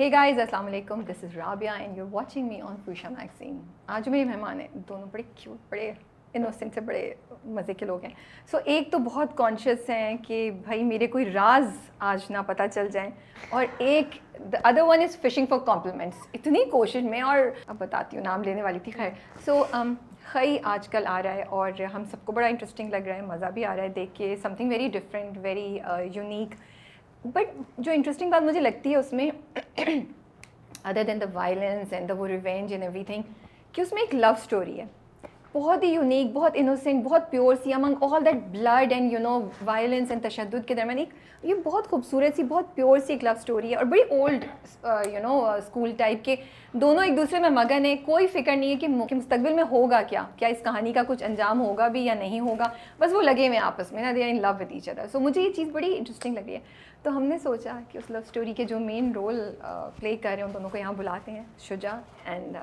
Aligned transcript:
ہی 0.00 0.10
guys 0.12 0.38
السلام 0.38 0.66
علیکم 0.66 1.00
this 1.08 1.24
is 1.24 1.36
Rabia 1.36 1.74
and 1.78 1.98
you 1.98 2.06
watching 2.10 2.48
me 2.48 2.60
on 2.60 2.76
Posha 2.84 3.08
magazine 3.08 3.58
آج 3.86 4.08
میرے 4.08 4.24
مہمان 4.24 4.60
ہیں 4.60 4.68
دونوں 4.88 5.06
بڑے 5.10 5.22
کیوٹ 5.34 5.58
بڑے 5.70 5.90
انوسنٹ 6.34 6.74
سے 6.74 6.80
بڑے 6.80 7.02
مزے 7.44 7.74
کے 7.74 7.86
لوگ 7.86 8.04
ہیں 8.04 8.12
سو 8.50 8.56
so, 8.56 8.62
ایک 8.66 8.90
تو 8.92 8.98
بہت 8.98 9.36
کانشیس 9.36 9.90
ہیں 9.90 10.16
کہ 10.26 10.50
بھائی 10.64 10.84
میرے 10.84 11.06
کوئی 11.06 11.32
راز 11.32 11.76
آج 11.98 12.30
نہ 12.30 12.38
پتہ 12.46 12.62
چل 12.74 12.88
جائیں 12.92 13.10
اور 13.50 13.64
ایک 13.78 14.18
the 14.52 14.58
other 14.64 14.82
one 14.82 15.02
is 15.02 15.16
fishing 15.20 15.46
for 15.46 15.58
compliments 15.66 16.26
اتنی 16.34 16.64
کوشش 16.70 17.02
میں 17.02 17.20
اور 17.22 17.38
اب 17.66 17.76
بتاتی 17.78 18.16
ہوں 18.16 18.24
نام 18.24 18.42
لینے 18.42 18.62
والی 18.62 18.78
تھی 18.78 18.92
خیر 18.92 19.10
سو 19.44 19.62
خی 20.24 20.58
آج 20.64 20.88
کل 20.88 21.06
آ 21.06 21.22
رہا 21.22 21.34
ہے 21.34 21.42
اور 21.42 21.80
ہم 21.94 22.04
سب 22.04 22.24
کو 22.24 22.32
بڑا 22.32 22.46
انٹرسٹنگ 22.46 22.90
لگ 22.90 23.06
رہا 23.06 23.16
ہے 23.16 23.22
مزہ 23.22 23.50
بھی 23.54 23.64
آ 23.64 23.76
رہا 23.76 23.82
ہے 23.82 23.88
دیکھ 23.94 24.14
کے 24.14 24.34
something 24.54 24.70
very 24.70 24.88
different 24.88 25.38
very 25.42 25.78
unique 26.14 26.54
but 27.24 27.62
جو 27.78 27.92
انٹرسٹنگ 27.92 28.30
بات 28.30 28.42
مجھے 28.42 28.60
لگتی 28.60 28.90
ہے 28.90 28.96
اس 28.96 29.12
میں 29.12 29.30
other 30.84 31.02
than 31.06 31.20
the 31.20 31.26
violence 31.32 31.92
and 31.92 32.08
the 32.08 32.14
وہ 32.14 32.26
ریونج 32.26 32.72
اینڈ 32.72 32.82
ایوری 32.82 33.04
تھنگ 33.04 33.22
کہ 33.72 33.80
اس 33.80 33.92
میں 33.92 34.02
ایک 34.02 34.14
لو 34.14 34.28
اسٹوری 34.28 34.80
ہے۔ 34.80 34.84
بہت 35.52 35.82
ہی 35.82 35.88
یونیک 35.88 36.32
بہت 36.32 36.52
انوسینٹ 36.54 37.04
بہت 37.04 37.30
pure 37.30 37.54
C 37.62 37.72
among 37.72 37.94
all 38.00 38.24
that 38.24 38.34
blood 38.34 38.92
and 38.92 39.12
you 39.12 39.18
know 39.18 39.40
violence 39.64 40.10
and 40.10 40.22
تشدد 40.22 40.66
کے 40.66 40.74
درمیان 40.74 40.98
ایک، 40.98 41.08
یہ 41.42 41.54
بہت 41.64 41.88
خوبصورت 41.90 42.36
سی، 42.36 42.42
بہت 42.42 42.74
پیور 42.74 42.98
سی 42.98 43.12
ایک 43.12 43.24
لو 43.24 43.30
اسٹوری 43.30 43.70
ہے۔ 43.70 43.76
اور 43.76 43.84
بڑی 43.84 44.00
old 44.00 44.44
you 45.12 45.22
know 45.22 45.44
school 45.44 45.92
type 45.96 46.24
کے 46.24 46.36
دونوں 46.72 47.04
ایک 47.04 47.16
دوسرے 47.16 47.38
میں 47.38 47.50
مگن 47.50 47.84
ہیں۔ 47.84 47.96
کوئی 48.04 48.26
فکر 48.26 48.56
نہیں 48.56 48.70
ہے 48.70 48.76
کہ 48.76 48.88
مستقبل 48.88 49.52
میں 49.54 49.64
ہوگا 49.70 50.02
کیا۔ 50.02 50.22
کیا 50.36 50.48
اس 50.48 50.62
کہانی 50.64 50.92
کا 50.92 51.02
کچھ 51.08 51.22
انجام 51.24 51.60
ہوگا 51.60 51.88
بھی 51.88 52.04
یا 52.04 52.14
نہیں 52.14 52.40
ہوگا۔ 52.40 52.68
بس 52.98 53.12
وہ 53.12 53.22
لگے 53.22 53.48
ہوئے 53.48 53.58
ہیں 53.58 53.64
آپس 53.66 53.92
میں 53.92 54.02
نا 54.02 54.12
they 54.14 54.30
in 54.30 54.42
love 54.42 54.48
with 54.60 54.72
each 54.72 54.88
other 54.88 55.06
so 55.12 55.20
مجھے 55.20 55.42
یہ 55.42 55.52
چیز 55.56 55.68
بڑی 55.68 55.96
انٹرسٹنگ 55.98 56.34
لگی 56.34 56.54
ہے۔ 56.54 56.60
تو 57.02 57.16
ہم 57.16 57.22
نے 57.22 57.38
سوچا 57.38 57.78
کہ 57.90 57.98
اس 57.98 58.10
لو 58.10 58.18
اسٹوری 58.18 58.52
کے 58.54 58.64
جو 58.64 58.78
مین 58.78 59.12
رول 59.14 59.40
پلے 59.96 60.16
کر 60.16 60.28
رہے 60.28 60.36
ہیں 60.36 60.44
ان 60.44 60.54
دونوں 60.54 60.70
کو 60.70 60.78
یہاں 60.78 60.92
بلاتے 60.92 61.32
ہیں 61.32 61.44
شجا 61.58 61.98
اینڈ 62.24 62.56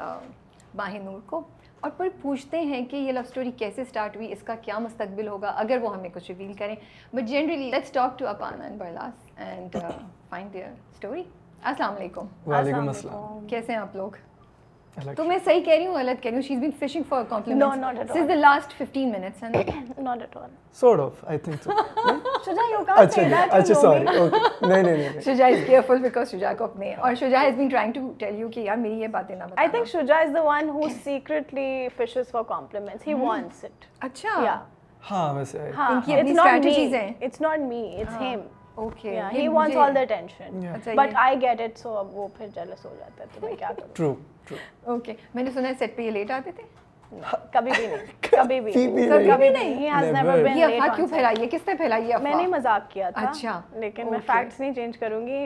باہ 0.75 0.97
نور 1.03 1.19
کو۔ 1.25 1.41
اور 1.79 1.91
پھر 1.97 2.07
پوچھتے 2.21 2.59
ہیں 2.61 2.83
کہ 2.85 2.95
یہ 2.95 3.11
لو 3.11 3.19
اسٹوری 3.19 3.51
کیسے 3.57 3.81
اسٹارٹ 3.81 4.15
ہوئی 4.15 4.31
اس 4.31 4.43
کا 4.43 4.55
کیا 4.61 4.77
مستقبل 4.79 5.27
ہوگا 5.27 5.49
اگر 5.57 5.77
وہ 5.81 5.95
ہمیں 5.95 6.09
کچھ 6.13 6.31
ریویل 6.31 6.53
کریں۔ 6.53 6.75
But 7.13 7.27
generally 7.27 7.69
let's 7.71 7.91
talk 7.91 8.17
to 8.19 8.27
Apana 8.27 8.63
and 8.63 8.79
Barlas 8.79 9.25
and 9.37 9.75
find 10.29 10.53
their 10.53 10.71
story 10.93 11.23
السلام 11.63 11.95
علیکم 11.95 12.25
وعلیکم 12.47 12.87
السلام 12.87 13.47
کیسے 13.47 13.71
ہیں 13.73 13.79
آپ 13.79 13.95
لوگ؟ 13.95 14.11
تو 15.17 15.23
میں 15.23 15.37
صحیح 15.45 15.61
کہہ 15.61 15.73
رہی 15.73 15.85
ہوں 15.87 15.93
غلط 15.95 16.21
کہہ 16.23 16.31
رہی 16.31 16.37
ہوں 16.37 16.41
she 16.41 16.53
is 16.53 16.59
been 16.59 16.71
fishing 16.79 17.03
for 17.09 17.23
compliments 17.29 17.65
No, 17.65 17.81
not 17.81 17.99
at 17.99 18.07
this 18.09 18.17
is 18.17 18.27
the 18.29 18.35
last 18.35 18.73
15 18.81 19.05
minutes 19.11 19.43
and 19.43 19.99
Not 19.99 20.21
at 20.21 20.37
all. 20.37 20.47
Sort 20.79 20.99
of 20.99 21.23
I 21.27 21.37
think 21.37 21.63
so 21.63 21.71
Shuja, 22.45 22.65
you 22.71 22.83
can't 22.85 22.99
اچھا 22.99 23.21
say 23.21 23.27
that. 23.29 23.47
اچھا 23.51 23.73
سوری 23.73 24.05
me. 24.05 24.17
اوکے 24.17 24.67
نہیں 24.67 24.83
نہیں 24.83 24.97
نہیں 24.97 25.19
شجا 25.25 25.47
از 25.47 25.57
careful 25.67 26.01
because 26.01 26.31
شجا 26.31 26.53
کو 26.57 26.63
اپنے 26.63 26.93
اور 26.93 27.15
Shuja 27.15 27.41
has 27.41 27.55
been 27.57 27.67
trying 27.67 27.93
to 27.93 28.11
tell 28.19 28.39
you 28.39 28.49
کہ 28.49 28.59
یار 28.59 28.77
میری 28.77 29.01
یہ 29.01 29.07
باتیں 29.07 29.35
نہ 29.35 29.43
بتا 29.43 29.61
I 29.63 29.67
think 29.67 29.93
Shuja 29.93 30.23
is 30.25 30.33
the 30.33 30.45
one 30.47 30.73
who 30.77 30.89
secretly 31.05 31.69
fishes 31.97 32.31
for 32.31 32.43
compliments. 32.45 33.03
He 33.03 33.15
wants 33.23 33.63
it. 33.63 33.87
اچھا. 34.01 34.59
ہاں 35.03 35.33
ویسے 35.33 35.71
ہاں, 35.77 35.89
ان 35.91 36.01
کی 36.05 36.13
اپنی 36.13 36.33
me. 36.33 36.87
ہیں. 36.93 37.11
It's 37.21 37.41
not 37.41 37.67
me. 37.69 37.83
It's 37.97 38.21
him. 38.21 38.39
Okay 38.77 39.13
Yeah, 39.13 39.29
he 39.31 39.43
wants 39.49 39.75
all 39.75 39.93
the 39.93 40.01
attention. 40.07 40.61
Yeah. 40.63 40.89
But 40.95 41.15
I 41.21 41.29
get 41.43 41.61
it, 41.65 41.79
so 41.83 41.95
اب 41.99 42.17
وہ 42.17 42.27
پھر 42.37 42.47
jealous 42.57 42.85
ہو 42.85 42.95
جاتا 42.99 43.23
ہے 43.23 43.27
تو 43.33 43.45
میں 43.45 43.55
کیا 43.55 43.71
کروں 43.77 43.93
ٹرو 43.95 44.13
ٹرو 44.47 44.57
اوکے 44.91 45.13
میں 45.35 45.43
نے 45.43 45.51
سنا 45.51 45.67
ہے 45.67 45.73
سیٹ 45.79 45.95
پہ 45.95 46.01
یہ 46.01 46.11
لیٹ 46.11 46.31
آتے 46.31 46.51
تھے 46.51 46.63
کبھی 47.51 47.71
بھی 47.71 47.85
نہیں 47.87 48.05
کبھی 48.21 48.59
بھی 48.61 48.71
بھی 48.87 49.07
کبھی 49.07 49.09
نہیں. 49.09 49.37
بھی 49.37 49.49
نہیں 49.49 49.75
He 49.79 49.89
has 49.89 50.05
never 50.13 50.31
Never. 50.31 50.43
been 50.43 50.57
یہ 50.57 50.65
late 50.65 50.73
افواہ 50.73 50.89
on 50.89 50.95
کیوں 50.95 51.07
set. 51.07 51.13
پھیلائی 51.13 51.41
ہے 51.41 51.47
کس 51.51 51.67
نے 51.67 51.73
پھیلائی 51.77 52.11
ہے 52.11 52.17
میں 52.23 52.33
نے 52.35 52.47
مذاق 52.47 52.89
کیا 52.91 53.09
تھا 53.09 53.29
اچھا. 53.29 53.59
لیکن 53.75 54.11
میں. 54.11 54.19
فیکٹس 54.25 54.59
نہیں 54.59 54.73
چینج 54.73 54.97
کروں 54.97 55.25
گی 55.27 55.45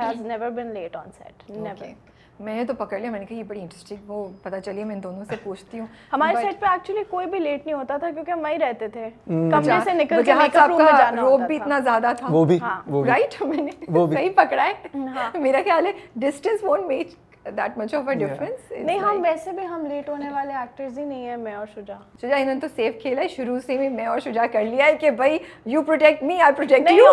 has 0.00 0.20
never 0.22 0.50
been 0.56 0.72
late 0.74 0.96
on 0.96 1.10
set 1.18 1.50
never. 1.50 1.92
میں 2.40 2.54
نے 2.54 2.64
تو 2.64 2.74
پکڑ 2.74 2.98
لیا 2.98 3.10
میں 3.10 3.20
نے 3.20 3.26
کہا 3.26 3.36
یہ 3.36 3.42
بڑی 3.48 3.60
انٹرسٹنگ 3.60 4.10
وہ 4.10 4.26
پتہ 4.42 4.56
چلی 4.64 4.84
میں 4.84 4.94
ان 4.94 5.02
دونوں 5.02 5.24
سے 5.28 5.36
پوچھتی 5.42 5.78
ہوں. 5.78 5.86
ہمارے 6.12 6.42
سیٹ 6.42 6.60
پہ 6.60 6.66
ایکچولی 6.70 7.02
کوئی 7.10 7.26
بھی 7.26 7.38
لیٹ 7.38 7.66
نہیں 7.66 7.76
ہوتا 7.76 7.96
تھا 7.96 8.10
کیونکہ 8.10 8.30
ہم 8.30 8.40
وہیں 8.40 8.58
رہتے 8.58 8.88
تھے. 8.88 9.08
کمرے 9.26 9.78
سے 9.84 9.92
نکل 9.92 10.22
کے 10.24 10.34
میک 10.34 10.56
اپ 10.56 10.68
روم 10.68 10.82
میں 10.82 10.90
کا 10.90 10.98
جانا 10.98 11.22
روب 11.22 11.46
بھی 11.46 11.56
اتنا 11.56 11.78
زیادہ 11.84 12.12
تھا. 12.18 12.26
وہ 12.30 12.44
بھی 12.44 12.58
ہاں. 12.62 12.80
وہ 12.86 13.02
بھی. 13.02 13.10
رائٹ 13.10 13.42
میں 13.42 13.62
نے 13.62 13.70
وہ 13.88 14.06
بھی. 14.06 14.16
صحیح 14.16 14.30
پکڑا 14.36 14.64
ہاں. 14.64 15.30
ہے 15.34 15.40
میرا 15.40 15.62
خیال 15.64 15.86
ہے 15.86 15.92
distance 16.16 16.64
won't 16.64 16.86
make 16.86 17.14
that 17.56 17.76
much 17.78 17.94
of 17.94 18.08
a 18.08 18.14
difference 18.14 18.72
نہیں 18.72 18.98
ہم 18.98 19.20
ویسے 19.22 19.50
بھی 19.56 19.66
ہم 19.66 19.84
لیٹ 19.86 20.08
ہونے 20.08 20.28
والے 20.32 20.52
ایکٹرز 20.52 20.98
ہی 20.98 21.04
نہیں 21.04 21.28
ہیں 21.28 21.36
میں 21.36 21.54
اور 21.54 21.66
شجا 21.74 21.94
شجا 22.22 22.36
انہوں 22.36 22.54
نے 22.54 22.60
تو 22.60 22.68
سیف 22.76 23.00
کھیلا 23.02 23.22
ہے. 23.22 23.28
شروع 23.28 23.58
سے 23.66 23.76
بھی 23.76 23.88
میں 23.88 24.06
اور 24.06 24.18
شجا 24.24 24.46
کر 24.52 24.64
لیا 24.64 24.86
ہے 24.86 24.96
کہ 25.00 25.10
بھائی 25.20 25.38
you 25.66 25.82
protect 25.82 26.22
me 26.22 26.40
I 26.40 26.54
protect 26.56 26.90
you. 26.92 27.04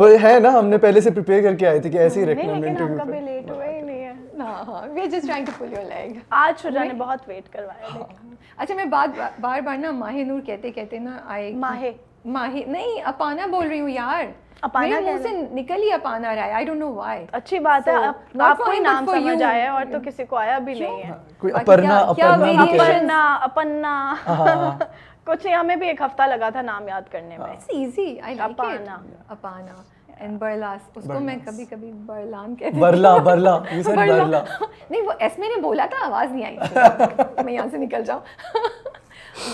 وہ 0.00 0.08
ہے 0.22 0.38
نا 0.40 0.52
ہم 0.58 0.66
نے 0.66 0.78
پہلے 0.78 1.00
سے 1.00 1.10
پریپیئر 1.10 1.42
کر 1.42 1.56
کے 1.56 1.66
آئے 1.66 1.78
تھے 1.80 1.90
کہ 1.90 1.98
ایسے 1.98 2.20
ہی 2.20 2.26
رکھنا 2.26 2.58
نہیں 2.58 2.76
ہم 2.76 2.96
کبھی 2.98 3.20
لیٹ 3.20 3.50
ہوئے 3.50 3.68
ہی 3.68 3.80
نہیں. 3.80 3.97
ہیں 4.40 4.46
ہاں 4.46 4.64
ہاں 4.64 4.86
we 4.88 5.00
are 5.00 5.06
just 5.06 5.26
trying 5.26 5.46
to 5.46 5.52
pull 5.58 5.72
your 5.72 5.84
leg 5.84 6.18
آج 6.30 6.60
شجا 6.62 6.84
نے 6.84 6.94
بہت 6.94 7.28
ویٹ 7.28 7.48
کروایا 7.52 7.88
لیکن 7.94 8.34
اچھا 8.56 8.74
میں 8.74 8.84
بات 8.84 9.18
بار 9.40 9.60
بار 9.60 9.76
نا 9.76 9.90
ماہ 9.90 10.12
نور 10.24 10.40
کہتے 10.40 10.70
کہتے 10.70 10.98
نا 10.98 11.18
آئے 11.26 11.52
ماہے 11.56 11.92
ماہی۔ 12.26 12.64
نہیں 12.64 13.00
اپانا 13.04 13.46
بول 13.46 13.68
رہی 13.68 13.80
ہوں 13.80 13.88
یار۔ 13.88 14.24
اپانا 14.62 14.86
میرے 14.88 15.00
منہ 15.02 15.22
کہنا۔ 15.22 15.46
سے 15.46 15.54
نکل 15.54 15.82
ہی 15.82 15.92
اپانا 15.92 16.34
رہا 16.34 16.44
ہے 16.44 16.52
آئی 16.52 16.64
ڈونٹ 16.64 16.80
نو 16.80 16.92
وائی 16.94 17.24
اچھی 17.32 17.58
بات 17.58 17.88
ہے 17.88 17.94
آپ 18.40 18.58
کو 18.58 18.70
ہی 18.70 18.78
نام 18.78 19.06
سمجھ. 19.06 19.42
آیا 19.42 19.72
اور 19.72 19.84
تو 19.92 19.98
کسی 20.04 20.24
کو 20.24 20.36
آیا 20.36 20.58
بھی 20.58 20.74
نہیں 20.74 21.02
ہے۔ 21.02 21.12
کوئی 21.38 21.52
اپرنا 21.52 21.98
اپرنا 21.98 22.64
کہہ 22.66 23.10
اپنا 23.42 24.14
ہاں۔ 24.26 24.78
کچھ 25.24 25.46
ہمیں 25.60 25.76
بھی 25.76 25.86
ایک 25.86 26.00
ہفتہ 26.00 26.22
لگا 26.22 26.48
تھا 26.50 26.62
نام 26.62 26.88
یاد 26.88 27.10
کرنے 27.10 27.38
میں۔ 27.38 27.46
It's 27.46 27.64
easy 27.68 28.18
I 28.20 28.34
like 28.34 28.50
Apana. 28.50 28.96
Apana. 29.28 29.82
And 30.20 30.38
Barlas 30.38 30.96
اس 30.96 31.04
کو 31.04 31.18
میں 31.20 31.36
کبھی 31.44 31.64
کبھی 31.64 31.92
برلان 32.06 32.54
کہتی 32.56 32.80
برلا 32.80 33.16
برلا 33.16 33.56
برلا 33.58 34.42
نہیں 34.90 35.02
وہ 35.02 35.12
ایس 35.18 35.38
میں 35.38 35.48
نے 35.48 35.60
بولا 35.60 35.86
تھا 35.90 36.06
آواز 36.06 36.32
نہیں 36.32 36.44
آئی 36.44 37.44
میں 37.44 37.52
یہاں 37.52 37.66
سے 37.70 37.78
نکل 37.78 38.04
جاؤں 38.04 38.20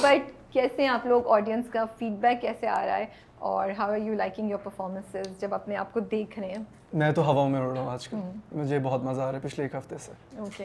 بٹ 0.03 0.31
کیسے 0.53 0.87
آپ 0.87 1.07
لوگ 1.07 1.29
آڈینس 1.29 1.69
کا 1.71 1.85
فیڈ 1.99 2.13
بیک 2.13 2.41
کیسے 2.41 2.69
آ 2.69 2.85
رہا 2.87 2.97
ہے 2.97 3.07
اور 3.45 3.69
how 3.79 3.93
are 3.93 3.97
you 3.97 4.15
liking 4.15 4.51
your 4.51 4.59
performances 4.63 5.41
جب 5.41 5.55
اپنے 5.55 5.77
آپ 5.77 5.93
کو 5.93 6.01
دیکھ 6.01 6.39
رہے 6.39 6.49
ہیں؟ 6.49 6.63
میں 6.93 7.13
تو 7.13 7.23
ہواؤں 7.31 7.49
میں 7.51 7.61
اڑ 7.61 7.73
رہا 7.73 7.81
ہوں 7.81 7.91
آج 7.91 8.09
کل۔ 8.09 8.19
مجھے 8.53 8.79
بہت 8.79 9.05
مزہ 9.05 9.21
آ 9.21 9.33
رہا 9.33 9.39
ہے 9.39 9.49
پچھلے 9.49 9.65
ایک 9.65 9.75
ہفتے 9.75 9.97
سے. 9.99 10.13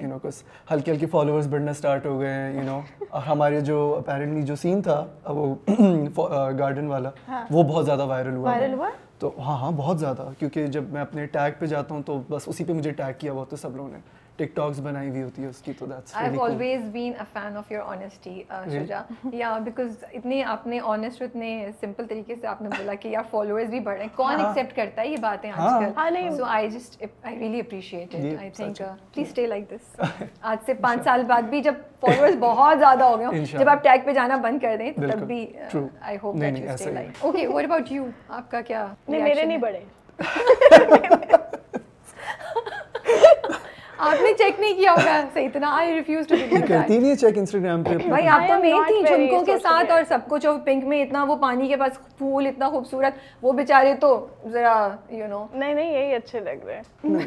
یو 0.01 0.07
نو 0.07 0.17
کچھ 0.21 0.71
ہلکے 0.73 0.91
ہلکے 0.91 1.05
فالوورس 1.05 1.47
بڑھنا 1.47 1.71
اسٹارٹ 1.71 2.05
ہو 2.05 2.19
گئے 2.19 2.33
ہیں 2.33 2.53
یو 2.55 2.63
نو 2.63 2.79
اور 3.09 3.21
ہمارے 3.21 3.61
جو 3.61 3.95
اپیرنٹلی 3.97 4.41
جو 4.41 4.55
سین 4.55 4.81
تھا 4.81 5.05
وہ 5.25 5.55
گارڈن 6.59 6.87
والا 6.87 7.09
وہ 7.51 7.63
بہت 7.63 7.85
زیادہ 7.85 8.05
وائرل 8.05 8.35
ہوا 8.35 8.49
وائرل 8.49 8.73
ہوا؟ 8.73 8.89
تو 9.19 9.31
ہاں 9.39 9.57
ہاں 9.57 9.71
بہت 9.71 9.99
زیادہ۔ 9.99 10.29
کیونکہ 10.39 10.67
جب 10.67 10.83
میں 10.89 11.01
اپنے 11.01 11.25
ٹیگ 11.25 11.51
پہ 11.59 11.65
جاتا 11.65 11.95
ہوں 11.95 12.01
تو 12.05 12.21
بس 12.29 12.41
اسی 12.45 12.63
پہ 12.63 12.73
مجھے 12.73 12.91
ٹیگ 12.91 13.19
کیا 13.19 13.31
ہوا 13.31 13.43
ہے 13.51 13.57
سب 13.57 13.75
لوگوں 13.75 13.89
نے۔ 13.89 13.97
ٹک 14.39 14.55
ٹاکس 14.55 14.79
بنائی 14.79 15.09
ہوئی 15.09 15.21
ہوتی 15.23 15.43
ہے 15.43 15.47
اس 15.47 15.61
کی 15.61 15.73
تو 15.73 15.85
that's 15.85 16.15
I 16.15 16.29
have 16.29 16.41
always 16.41 16.83
been 16.91 17.13
a 17.19 17.23
fan 17.33 17.57
of 17.57 17.71
your 17.71 17.81
honesty 17.87 18.41
Shuja 18.67 19.01
یا 19.33 19.57
بیکاز 19.63 20.03
اتنے 20.13 20.43
آپ 20.45 20.67
نے 20.67 20.79
آنیسٹ 20.85 21.21
اتنے 21.21 21.49
سمپل 21.81 22.05
طریقے 22.09 22.35
سے 22.41 22.47
آپ 22.47 22.61
نے 22.61 22.69
بولا 22.69 22.93
کہ 22.95 23.07
یار 23.07 23.23
فالوورز 23.31 23.69
بھی 23.69 23.79
بڑھ 23.79 23.95
رہے 23.95 24.03
ہیں 24.03 24.15
کون 24.15 24.33
ایکسیپٹ 24.35 24.75
کرتا 24.75 25.01
ہے 25.01 25.07
یہ 25.07 25.17
باتیں 25.21 25.49
آج 25.51 25.59
ہاں 25.59 25.79
کل 25.95 26.13
نہیں 26.13 26.31
so 26.31 26.45
I 26.47 26.69
just 26.69 27.03
I 27.23 27.39
really 27.39 27.59
appreciate 27.59 28.15
it 28.15 28.39
I 28.39 28.49
think 28.49 28.77
please 29.13 29.27
stay 29.27 29.47
like 29.47 29.69
this 29.71 29.99
آج 30.41 30.57
سے 30.65 30.73
پانچ 30.81 31.03
سال 31.03 31.23
بعد 31.27 31.49
بھی 31.49 31.61
جب 31.61 31.73
فالوورز 32.01 32.35
بہت 32.39 32.79
زیادہ 32.79 33.03
ہو 33.03 33.17
گئے 33.19 33.25
ہوں. 33.25 33.45
جب 33.51 33.69
آپ 33.69 33.83
ٹیگ 33.83 34.05
پہ 34.05 34.13
جانا 34.13 34.35
بند 34.37 34.59
کر 34.59 34.75
دیں 34.77 34.91
تب. 34.93 35.25
بھی. 35.27 35.45
I 36.01 36.17
hope 36.23 36.39
that 36.41 36.59
you 36.59 36.69
stay 36.73 36.89
he. 36.89 36.93
Like 36.93 37.23
okay 37.25 37.47
what 37.47 37.65
about 37.65 37.91
you 37.91 38.05
آپ 38.29 38.51
کا 38.51 38.61
کیا 38.61 38.87
نہیں 39.07 39.23
میرے 39.23 39.45
نہیں 39.45 39.57
ہے؟ 39.65 39.83
آپ 43.99 44.21
نے 44.21 44.33
چیک 44.37 44.59
نہیں 44.59 44.73
کیا 44.73 44.91
ہوگا 44.91 45.21
صحیح 45.33 45.47
اتنا 45.47 45.69
آئی 45.75 45.93
ریفیوز 45.93 46.27
ٹو 46.27 46.35
کرتی 46.49 46.97
نہیں 46.97 47.09
ہے 47.09 47.15
چیک 47.15 47.37
انسٹاگرام 47.37 47.83
پہ 47.83 47.95
بھائی 48.07 48.27
آپ 48.27 48.47
تو 48.47 48.59
میں 48.61 48.73
تھی 48.87 49.01
جھمکوں 49.05 49.43
کے 49.45 49.57
ساتھ 49.59 49.91
اور 49.91 50.03
سب 50.09 50.29
کچھ 50.29 50.45
اور 50.45 50.59
پنک 50.65 50.83
میں 50.83 51.01
اتنا 51.01 51.23
وہ 51.23 51.35
پانی 51.35 51.67
کے 51.67 51.75
پاس 51.75 51.97
پھول 52.17 52.47
اتنا 52.47 52.69
خوبصورت 52.69 53.17
وہ 53.41 53.51
بیچارے 53.53 53.93
تو 54.01 54.15
ذرا 54.45 54.75
یو 55.11 55.27
نو 55.27 55.45
نہیں 55.53 55.73
نہیں 55.73 55.91
یہی 55.93 56.15
اچھے 56.15 56.39
لگ 56.39 56.65
رہے 56.65 56.77
ہیں 56.77 57.17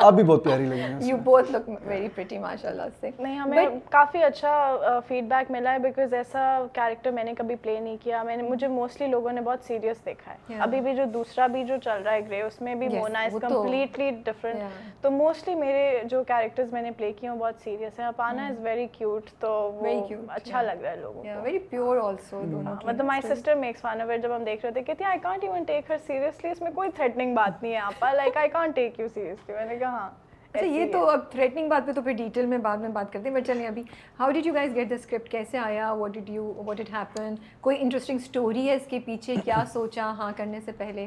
آپ 0.00 0.12
بھی 0.12 0.22
بہت 0.24 0.44
پیاری 0.44 0.64
لگی 0.66 0.80
ہیں 0.80 0.98
you 1.02 1.16
both 1.24 1.50
look 1.52 1.68
very 1.86 2.08
pretty 2.14 2.38
ماشاء 2.38 2.68
اللہ 2.68 2.82
سے۔ 3.00 3.10
نہیں 3.18 3.36
ہمیں 3.38 3.66
کافی 3.90 4.22
اچھا 4.24 4.98
فیڈ 5.08 5.24
بیک 5.28 5.50
ملا 5.50 5.72
ہے 5.72 5.78
بیکاز 5.78 6.14
ایسا 6.14 6.42
کیریکٹر 6.72 7.10
میں 7.10 7.24
نے 7.24 7.34
کبھی 7.38 7.56
پلے 7.62 7.78
نہیں 7.80 7.96
کیا۔ 8.02 8.22
میں 8.22 8.36
نے 8.36 8.42
مجھے 8.42 8.68
موسٹلی 8.68 9.06
لوگوں 9.06 9.32
نے 9.32 9.40
بہت 9.40 9.64
سیریس 9.66 10.04
دیکھا 10.06 10.32
ہے۔ 10.32 10.58
ابھی 10.60 10.80
بھی 10.80 10.94
جو 10.94 11.04
دوسرا 11.14 11.46
بھی 11.46 11.64
جو 11.64 11.76
چل 11.84 12.02
رہا 12.04 12.12
ہے 12.12 12.20
گرے 12.28 12.40
اس 12.42 12.60
میں 12.62 12.74
بھی 12.74 12.88
مونا 12.88 13.22
از 13.22 13.36
کمپلیٹلی 13.40 14.10
ڈفرنٹ 14.24 15.02
تو 15.02 15.10
موسٹلی 15.10 15.54
میرے 15.54 16.02
جو 16.10 16.22
کیریکٹرز 16.24 16.72
میں 16.72 16.82
نے 16.82 16.90
پلے 16.96 17.12
کیے 17.12 17.28
ہیں 17.30 17.36
بہت 17.38 17.62
سیریس 17.64 17.98
ہیں۔ 18.00 18.06
اپانا 18.06 18.46
از 18.46 18.58
ویری 18.62 18.86
کیوٹ 18.92 19.30
تو 19.40 19.50
وہ 19.50 19.86
Very 19.86 20.02
cute, 20.08 20.24
اچھا 20.28 20.62
لگ 20.62 20.82
رہا 20.82 20.90
ہے 20.90 20.96
لوگوں 20.96 21.22
کو۔ 21.22 21.40
ویری 21.42 21.58
پیور 21.70 21.96
آلسو 22.02 22.40
مطلب 22.42 23.04
my 23.04 23.20
sister 23.28 23.54
makes 23.54 23.80
fun 23.80 24.00
of 24.02 24.08
جب 24.22 24.34
ہم 24.36 24.44
دیکھ 24.44 24.64
رہے 24.64 24.72
تھے 24.72 24.82
کہتی 24.82 25.04
I 25.04 25.18
can't 25.22 25.44
even 25.44 25.64
take 25.64 25.90
her 25.90 25.96
seriously 26.06 26.50
اس 26.50 26.60
میں 26.62 26.70
کوئی 26.74 26.90
تھریٹنگ 26.96 27.34
بات 27.34 27.62
نہیں 27.62 27.72
ہے۔ 27.72 27.78
آپ 27.78 28.04
like 28.14 28.36
I 28.36 28.48
can't 28.48 28.74
take 28.76 29.00
you 29.00 29.08
seriously 29.14 29.54
میں 29.54 29.64
نے 29.66 29.76
گا 29.82 29.88
ہاں. 29.90 30.10
اچھا 30.54 30.66
یہ 30.66 30.92
تو 30.92 31.04
اب 31.08 31.20
تھریٹنگ 31.30 31.68
بات 31.68 31.86
پہ 31.86 31.92
تو 31.92 32.02
پھر 32.02 32.12
ڈیٹیل 32.12 32.46
میں 32.46 32.58
بعد 32.58 32.78
میں 32.78 32.88
بات 32.88 33.12
کرتے 33.12 33.28
ہیں 33.28 33.34
بٹ 33.36 33.46
چلیں 33.46 33.66
ابھی 33.66 33.82
how 34.20 34.30
did 34.30 34.46
you 34.46 34.52
guys 34.54 34.74
get 34.74 34.90
the 34.90 34.94
script 34.94 35.28
کیسے 35.28 35.58
آیا؟ 35.58 35.90
What 35.92 36.12
did 36.14 36.30
you 36.30 36.52
what 36.56 36.80
it 36.80 36.92
happen 36.92 37.34
کوئی 37.60 37.76
انٹرسٹنگ 37.80 38.18
اسٹوری 38.18 38.68
ہے 38.68 38.74
اس 38.74 38.86
کے 38.88 38.98
پیچھے؟ 39.04 39.34
کیا 39.44 39.62
سوچا؟ 39.72 40.10
ہاں 40.18 40.30
کرنے 40.36 40.60
سے 40.60 40.72
پہلے۔ 40.72 41.06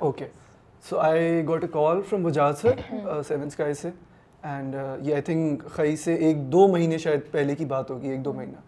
Okay 0.00 0.26
so 0.84 0.98
I 0.98 1.46
got 1.48 1.64
a 1.64 1.68
call 1.72 2.02
from 2.02 2.22
Bajaj 2.22 2.54
sir 2.54 2.80
Seven 3.22 3.46
Sky 3.46 3.74
سے 3.74 3.90
اینڈ 4.42 4.74
یہ 5.00 5.12
آئی 5.12 5.22
تھنک 5.22 5.64
خی 5.66 5.96
سے 5.96 6.14
ایک 6.14 6.40
دو 6.52 6.66
مہینے 6.68 6.98
شاید 6.98 7.30
پہلے 7.30 7.54
کی 7.54 7.64
بات 7.64 7.90
ہوگی 7.90 8.08
ایک 8.08 8.24
دو 8.24 8.32
مہینہ 8.32 8.60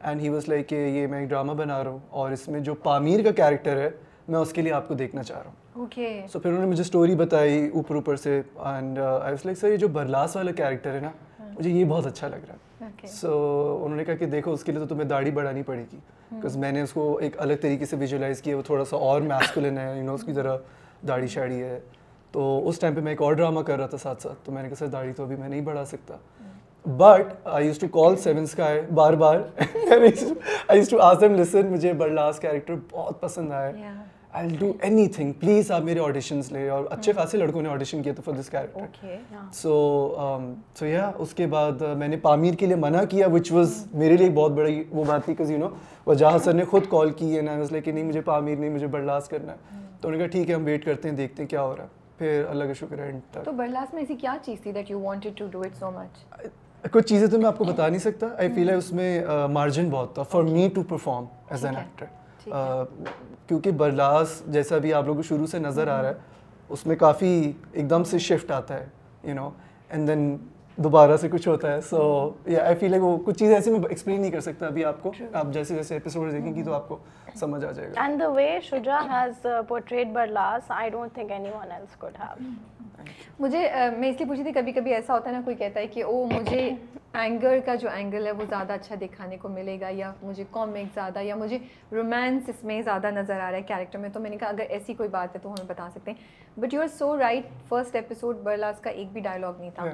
اینڈ 0.00 0.20
ہی 0.20 0.28
واز 0.28 0.48
لائک 0.48 0.68
کہ 0.68 0.74
یہ 0.74 1.06
میں 1.06 1.20
ایک 1.20 1.28
ڈرامہ 1.28 1.52
بنا 1.52 1.82
رہا 1.84 1.90
ہوں 1.90 1.98
اور 2.10 2.30
اس 2.30 2.48
میں 2.48 2.60
جو 2.60 2.74
پامیر 2.82 3.22
کا 3.24 3.30
کیریکٹر 3.32 3.76
ہے 3.76 3.88
میں 4.28 4.38
اس 4.38 4.52
کے 4.52 4.62
لیے 4.62 4.72
آپ 4.72 4.88
کو 4.88 4.94
دیکھنا 4.94 5.22
چاہ 5.22 5.38
رہا 5.38 5.46
ہوں 5.46 5.65
سو 6.32 6.38
پھر 6.38 6.50
انہوں 6.50 6.62
نے 6.62 6.70
مجھے 6.70 6.80
اسٹوری 6.82 7.14
بتائی 7.14 7.68
اوپر 7.74 7.94
اوپر 7.94 8.16
سے 8.16 8.40
and 8.56 8.98
I 8.98 9.30
was 9.30 9.44
like 9.44 9.58
sir 9.58 9.70
یہ 9.72 9.76
جو 9.76 9.88
برلاس 9.88 10.36
والا 10.36 10.50
کیریکٹر 10.50 10.94
ہے 10.94 11.00
نا 11.00 11.10
ہاں. 11.40 11.48
مجھے 11.58 11.70
یہ 11.70 11.84
بہت 11.84 12.06
اچھا 12.06 12.28
لگ 12.28 12.44
رہا 12.48 12.54
ہے. 12.54 13.06
سو 13.08 13.80
انہوں 13.84 13.96
نے 13.96 14.04
کہا 14.04 14.14
کہ 14.14 14.26
دیکھو 14.26 14.52
اس 14.52 14.64
کے 14.64 14.72
لیے 14.72 14.80
تو 14.80 14.86
تمہیں 14.86 15.08
داڑھی 15.08 15.30
بڑھانی 15.30 15.62
پڑے 15.62 15.84
گی. 15.92 15.96
ہاں. 15.96 16.38
بیکاز 16.38 16.56
میں 16.56 16.72
نے 16.72 16.80
اس 16.82 16.92
کو 16.92 17.16
ایک 17.22 17.40
الگ 17.40 17.54
طریقے 17.62 17.86
سے 17.86 17.96
ویژولائز 17.96 18.42
کیا 18.42 18.56
وہ 18.56 18.62
تھوڑا 18.66 18.84
سا 18.84 18.96
اور 18.96 19.20
میسکولن 19.20 19.78
ہے 19.78 19.92
یو 19.96 20.04
نو 20.04 20.14
اس 20.14 20.24
کی 20.24 20.32
طرح 20.32 20.56
داڑھی 21.08 21.26
شاڑی 21.28 21.62
ہے. 21.62 21.78
تو 22.32 22.68
اس 22.68 22.78
ٹائم 22.78 22.94
پہ 22.94 23.00
میں 23.00 23.12
ایک 23.12 23.22
اور 23.22 23.32
ڈرامہ 23.32 23.60
کر 23.66 23.78
رہا 23.78 23.86
تھا 23.86 23.98
ساتھ 23.98 24.22
ساتھ 24.22 24.38
تو 24.44 24.52
میں 24.52 24.62
نے 24.62 24.68
کہا 24.68 24.76
سر 24.78 24.86
داڑھی 24.86 25.12
تو 25.12 25.24
ابھی 25.24 25.36
میں 25.36 25.48
نہیں 25.48 25.60
بڑھا 25.60 25.84
سکتا. 25.84 26.16
But 26.84 27.32
I 27.44 27.66
use 27.66 27.78
to 27.78 27.86
call 27.92 28.16
sevens 28.16 28.54
کا 28.54 28.68
ہے 28.68 28.80
بار 28.94 29.12
بار. 29.22 29.38
آئی 29.58 30.78
یوز 30.78 30.88
ٹو 30.88 31.00
آسم 31.02 31.34
لسن 31.34 31.66
مجھے 31.66 31.92
برلاس 31.92 32.40
کیریکٹر 32.40 32.74
بہت 32.90 33.20
پسند 33.20 33.52
آیا. 33.52 33.92
I 34.36 34.48
do 34.58 34.70
any 34.80 35.06
thing 35.08 35.32
please 35.32 35.70
آپ 35.72 35.82
میرے 35.82 36.00
آڈیشنس 36.00 36.50
لے 36.52 36.68
اور 36.70 36.84
اچھے 36.90 37.12
خاصے 37.12 37.38
لڑکوں 37.38 37.60
نے 37.62 37.68
آڈیشن 37.68 38.02
کیا 38.02 38.12
تھا 38.12 38.22
فار 38.24 38.34
دس 38.40 38.50
کیریکٹر 38.50 39.16
سو 39.52 39.76
سو 40.74 40.86
یا 40.86 41.10
اس 41.16 41.32
کے 41.34 41.46
بعد 41.46 41.82
میں 41.96 42.08
نے 42.08 42.16
پامیر 42.22 42.54
کے 42.54 42.66
لیے 42.66 42.76
منع 42.76 43.04
کیا 43.10 43.28
وچ 43.28 43.50
واز 43.52 43.76
میرے 43.94 44.16
لیے 44.16 44.30
بہت 44.30 44.52
بڑی 44.52 44.82
وہ 44.90 45.04
بات 45.04 45.24
تھی 45.26 45.34
یو 45.48 45.58
نو 45.58 45.68
وجاہ 46.06 46.36
سر 46.38 46.54
نے 46.54 46.64
خود 46.64 46.88
کال 46.90 47.12
کی 47.12 47.36
ہے 47.36 47.42
نا 47.42 47.52
اس 47.54 47.72
لیے 47.72 47.80
کہ 47.80 47.92
نہیں 47.92 48.04
مجھے 48.04 48.20
پامیر 48.20 48.58
نہیں 48.58 48.70
مجھے 48.70 48.86
برلاس 48.88 49.28
کرنا 49.28 49.52
ہے 49.52 49.84
تو 50.00 50.08
انہوں 50.08 50.18
نے 50.18 50.18
کہا 50.18 50.32
ٹھیک 50.32 50.50
ہے 50.50 50.54
ہم 50.54 50.64
ویٹ 50.64 50.84
کرتے 50.84 51.08
ہیں 51.08 51.16
دیکھتے 51.16 51.42
ہیں 51.42 51.48
کیا 51.48 51.62
ہو 51.62 51.76
رہا 51.76 51.84
ہے 51.84 52.04
پھر 52.18 52.44
اللہ 52.48 52.64
کا 52.64 52.72
شکر 52.72 52.98
ہے 52.98 53.10
تو 53.34 53.52
برلاس 53.52 53.94
میں 53.94 54.02
ایسی 54.02 54.16
کیا 54.16 54.36
چیز 54.42 54.60
تھی 54.62 54.72
that 54.72 54.90
you 54.90 55.00
wanted 55.00 55.38
to 55.38 55.46
do 55.52 55.60
it 55.60 55.78
so 55.78 55.90
much 55.90 56.46
کچھ 56.84 57.06
چیزیں 57.06 57.26
تو 57.26 57.38
میں 57.38 57.46
آپ 57.46 57.58
کو 57.58 57.64
بتا 57.64 57.88
نہیں 57.88 58.00
سکتا 58.00 58.26
آئی 58.38 58.52
فیل 58.54 58.68
ہے 58.70 58.74
اس 58.74 58.92
میں 58.92 59.10
مارجن 59.52 59.90
بہت 59.90 60.14
تھا 60.14 60.22
for 60.30 60.42
me 60.52 60.68
to 60.74 60.82
perform 60.82 61.24
as 61.50 61.64
an 61.64 61.76
actor 61.76 62.06
کیونکہ 63.46 63.70
برلاس 63.70 64.42
جیسا 64.46 64.78
بھی 64.78 64.92
آپ 64.94 65.04
لوگوں 65.04 65.16
کو 65.16 65.22
شروع 65.22 65.46
سے 65.46 65.58
نظر 65.58 65.88
آ 65.88 66.00
رہا 66.02 66.08
ہے 66.08 66.14
اس 66.68 66.86
میں 66.86 66.96
کافی 66.96 67.52
ایک 67.72 67.90
دم 67.90 68.04
سے 68.04 68.18
شفٹ 68.18 68.50
آتا 68.50 68.74
ہے 68.74 68.86
یو 69.24 69.34
نو 69.34 69.50
اینڈ 69.88 70.08
دین 70.08 70.36
دوبارہ 70.76 71.16
سے 71.16 71.28
کچھ 71.28 71.46
ہوتا 71.48 71.72
ہے۔ 71.72 71.80
سو 71.80 72.30
یا 72.46 72.64
آئی 72.64 72.74
فیل 72.76 72.90
لائک 72.90 73.02
وہ 73.02 73.16
کچھ 73.26 73.38
چیز 73.38 73.52
ایسی 73.52 73.70
میں 73.70 73.78
ایکسپلین 73.88 74.20
نہیں 74.20 74.30
کر 74.30 74.40
سکتا 74.40 74.66
ابھی 74.66 74.84
آپ 74.84 75.02
کو۔ 75.02 75.12
آپ 75.32 75.46
جیسے 75.52 75.74
جیسے 75.74 75.94
ایپیسوڈ 75.94 76.32
دیکھیں 76.32 76.54
گی 76.54 76.62
تو 76.62 76.74
آپ 76.74 76.88
کو 76.88 76.98
سمجھ 77.40 77.64
آ 77.64 77.70
جائے 77.70 77.88
گا۔ 77.88 78.00
And 78.02 78.20
the 78.20 78.28
way 78.30 78.48
Shuja 78.62 79.00
has 79.10 79.46
portrayed 79.68 80.08
Barlas 80.12 80.70
I 80.70 80.90
don't 80.90 81.14
think 81.14 81.32
anyone 81.54 81.72
else 81.72 81.96
could 81.96 82.20
have 82.20 82.50
مجھے 83.40 83.68
میں 83.98 84.08
اس 84.08 84.16
لیے 84.18 84.28
پوچھی 84.28 84.42
تھی 84.42 84.52
کبھی 84.52 84.72
کبھی 84.72 84.94
ایسا 84.94 85.14
ہوتا 85.14 85.30
ہے 85.30 85.34
نا 85.34 85.40
کوئی 85.44 85.56
کہتا 85.56 85.80
ہے 85.80 85.86
کہ 85.86 86.04
او 86.04 86.24
مجھے 86.32 86.70
اینگر 87.14 87.58
کا 87.66 87.74
جو 87.74 87.88
اینگل 87.88 88.26
ہے 88.26 88.30
وہ 88.30 88.44
زیادہ 88.48 88.72
اچھا 88.72 88.94
دکھانے 89.00 89.36
کو 89.36 89.48
ملے 89.48 89.78
گا 89.80 89.88
یا 89.90 90.12
مجھے 90.22 90.44
کامک 90.50 90.94
زیادہ 90.94 91.22
یا 91.22 91.36
مجھے 91.36 91.58
رومانس 91.92 92.48
اس 92.48 92.64
میں 92.64 92.80
زیادہ 92.82 93.10
نظر 93.10 93.40
آ 93.40 93.50
رہا 93.50 93.56
ہے 93.56 93.62
کیریکٹر 93.62 93.98
میں 93.98 94.08
تو 94.08 94.20
میں 94.20 94.30
نے 94.30 94.36
کہا 94.36 94.48
اگر 94.48 94.64
ایسی 94.68 94.94
کوئی 94.94 95.08
بات 95.08 95.34
ہے 95.34 95.40
تو 95.42 95.52
ہمیں 95.52 95.68
بتا 95.68 95.88
سکتے 95.94 96.10
ہیں 96.10 96.60
but 96.60 96.74
you 96.74 96.80
are 96.80 96.88
so 96.88 97.16
right 97.18 97.46
first 97.68 97.94
episode 97.94 98.36
Barlas 98.42 98.80
کا 98.80 98.90
ایک 98.90 99.12
بھی 99.12 99.20
ڈائلاگ 99.20 99.52
نہیں 99.58 99.70
تھا 99.74 99.84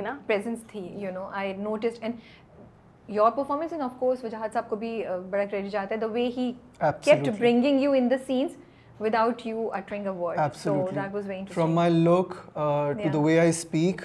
کوئی 0.00 0.12
نا. 0.12 0.18
پریزنس 0.26 0.62
تھی 0.70 0.86
you 1.02 1.10
know 1.12 1.24
I 1.32 1.52
notice 1.58 1.98
and 2.00 2.14
your 3.08 3.30
performance 3.36 3.72
and 3.72 3.82
of 3.84 3.98
course 3.98 4.24
Wajahat 4.24 4.52
sahab 4.52 4.68
کو 4.68 4.76
بھی 4.76 5.02
بڑا 5.30 5.44
کریڈٹ 5.44 5.70
جاتا 5.70 5.94
ہے. 5.94 6.00
The 6.00 6.06
way 6.12 6.26
he 6.36 6.50
kept 6.80 7.28
bringing 7.38 7.80
you 7.82 7.92
in 7.92 8.10
the 8.10 8.16
scenes 8.26 8.56
without 9.00 9.46
you 9.46 9.68
uttering 9.72 10.06
a 10.06 10.12
word 10.18 10.56
so 10.62 10.74
that 10.94 11.14
was 11.14 11.28
very 11.28 11.44
from 11.54 11.72
my 11.74 11.92
look 11.94 12.34
to 12.56 13.08
the 13.12 13.18
way 13.18 13.38
I 13.38 13.48
speak 13.48 14.02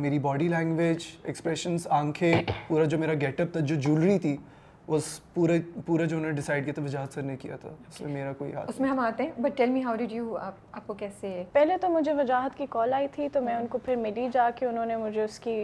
میری 0.00 0.18
body 0.18 0.48
language 0.48 1.04
expressions 1.24 1.86
آنکھیں 1.90 2.42
پورا 2.68 2.84
جو 2.84 2.98
میرا 2.98 3.14
گیٹ 3.20 3.40
اپ 3.40 3.52
تھا 3.52 3.60
جو 3.60 3.76
jewellery 3.80 4.18
تھی 4.18 4.36
اس 4.90 5.04
پورے 5.34 5.58
پورا 5.86 6.04
جو 6.04 6.16
انہوں 6.16 6.30
نے 6.30 6.36
ڈیسائیڈ 6.36 6.64
کیا 6.64 6.72
تھا 6.74 6.82
وجاہت 6.82 7.12
سر 7.12 7.22
نے 7.22 7.36
کیا 7.36 7.56
تھا 7.56 7.68
اس 7.88 8.00
میں 8.00 8.10
میرا 8.12 8.32
کوئی 8.32 8.54
ہاتھ 8.54 8.68
اس 8.68 8.80
میں 8.80 8.88
ہم 8.88 8.98
آتے 9.00 9.22
ہیں 9.22 9.30
but 9.38 9.56
tell 9.56 9.70
me 9.70 9.82
how 9.84 9.94
did 9.96 10.12
you 10.12 10.36
آپ 10.36 10.54
آپ 10.72 10.86
کو 10.86 10.94
کیسے 10.94 11.42
پہلے 11.52 11.76
تو 11.76 11.88
مجھے 11.88 12.12
وجاہت 12.12 12.56
کی 12.56 12.66
کال 12.70 12.92
آئی 12.92 13.08
تھی 13.08 13.28
تو 13.28 13.40
میں 13.40 13.54
ان 13.54 13.66
کو 13.66 13.78
پھر 13.78 13.96
ملی 13.96 14.28
جا 14.32 14.48
کے 14.56 14.66
انہوں 14.66 14.86
نے 14.86 14.96
مجھے 14.96 15.22
اس 15.24 15.38
کی 15.40 15.54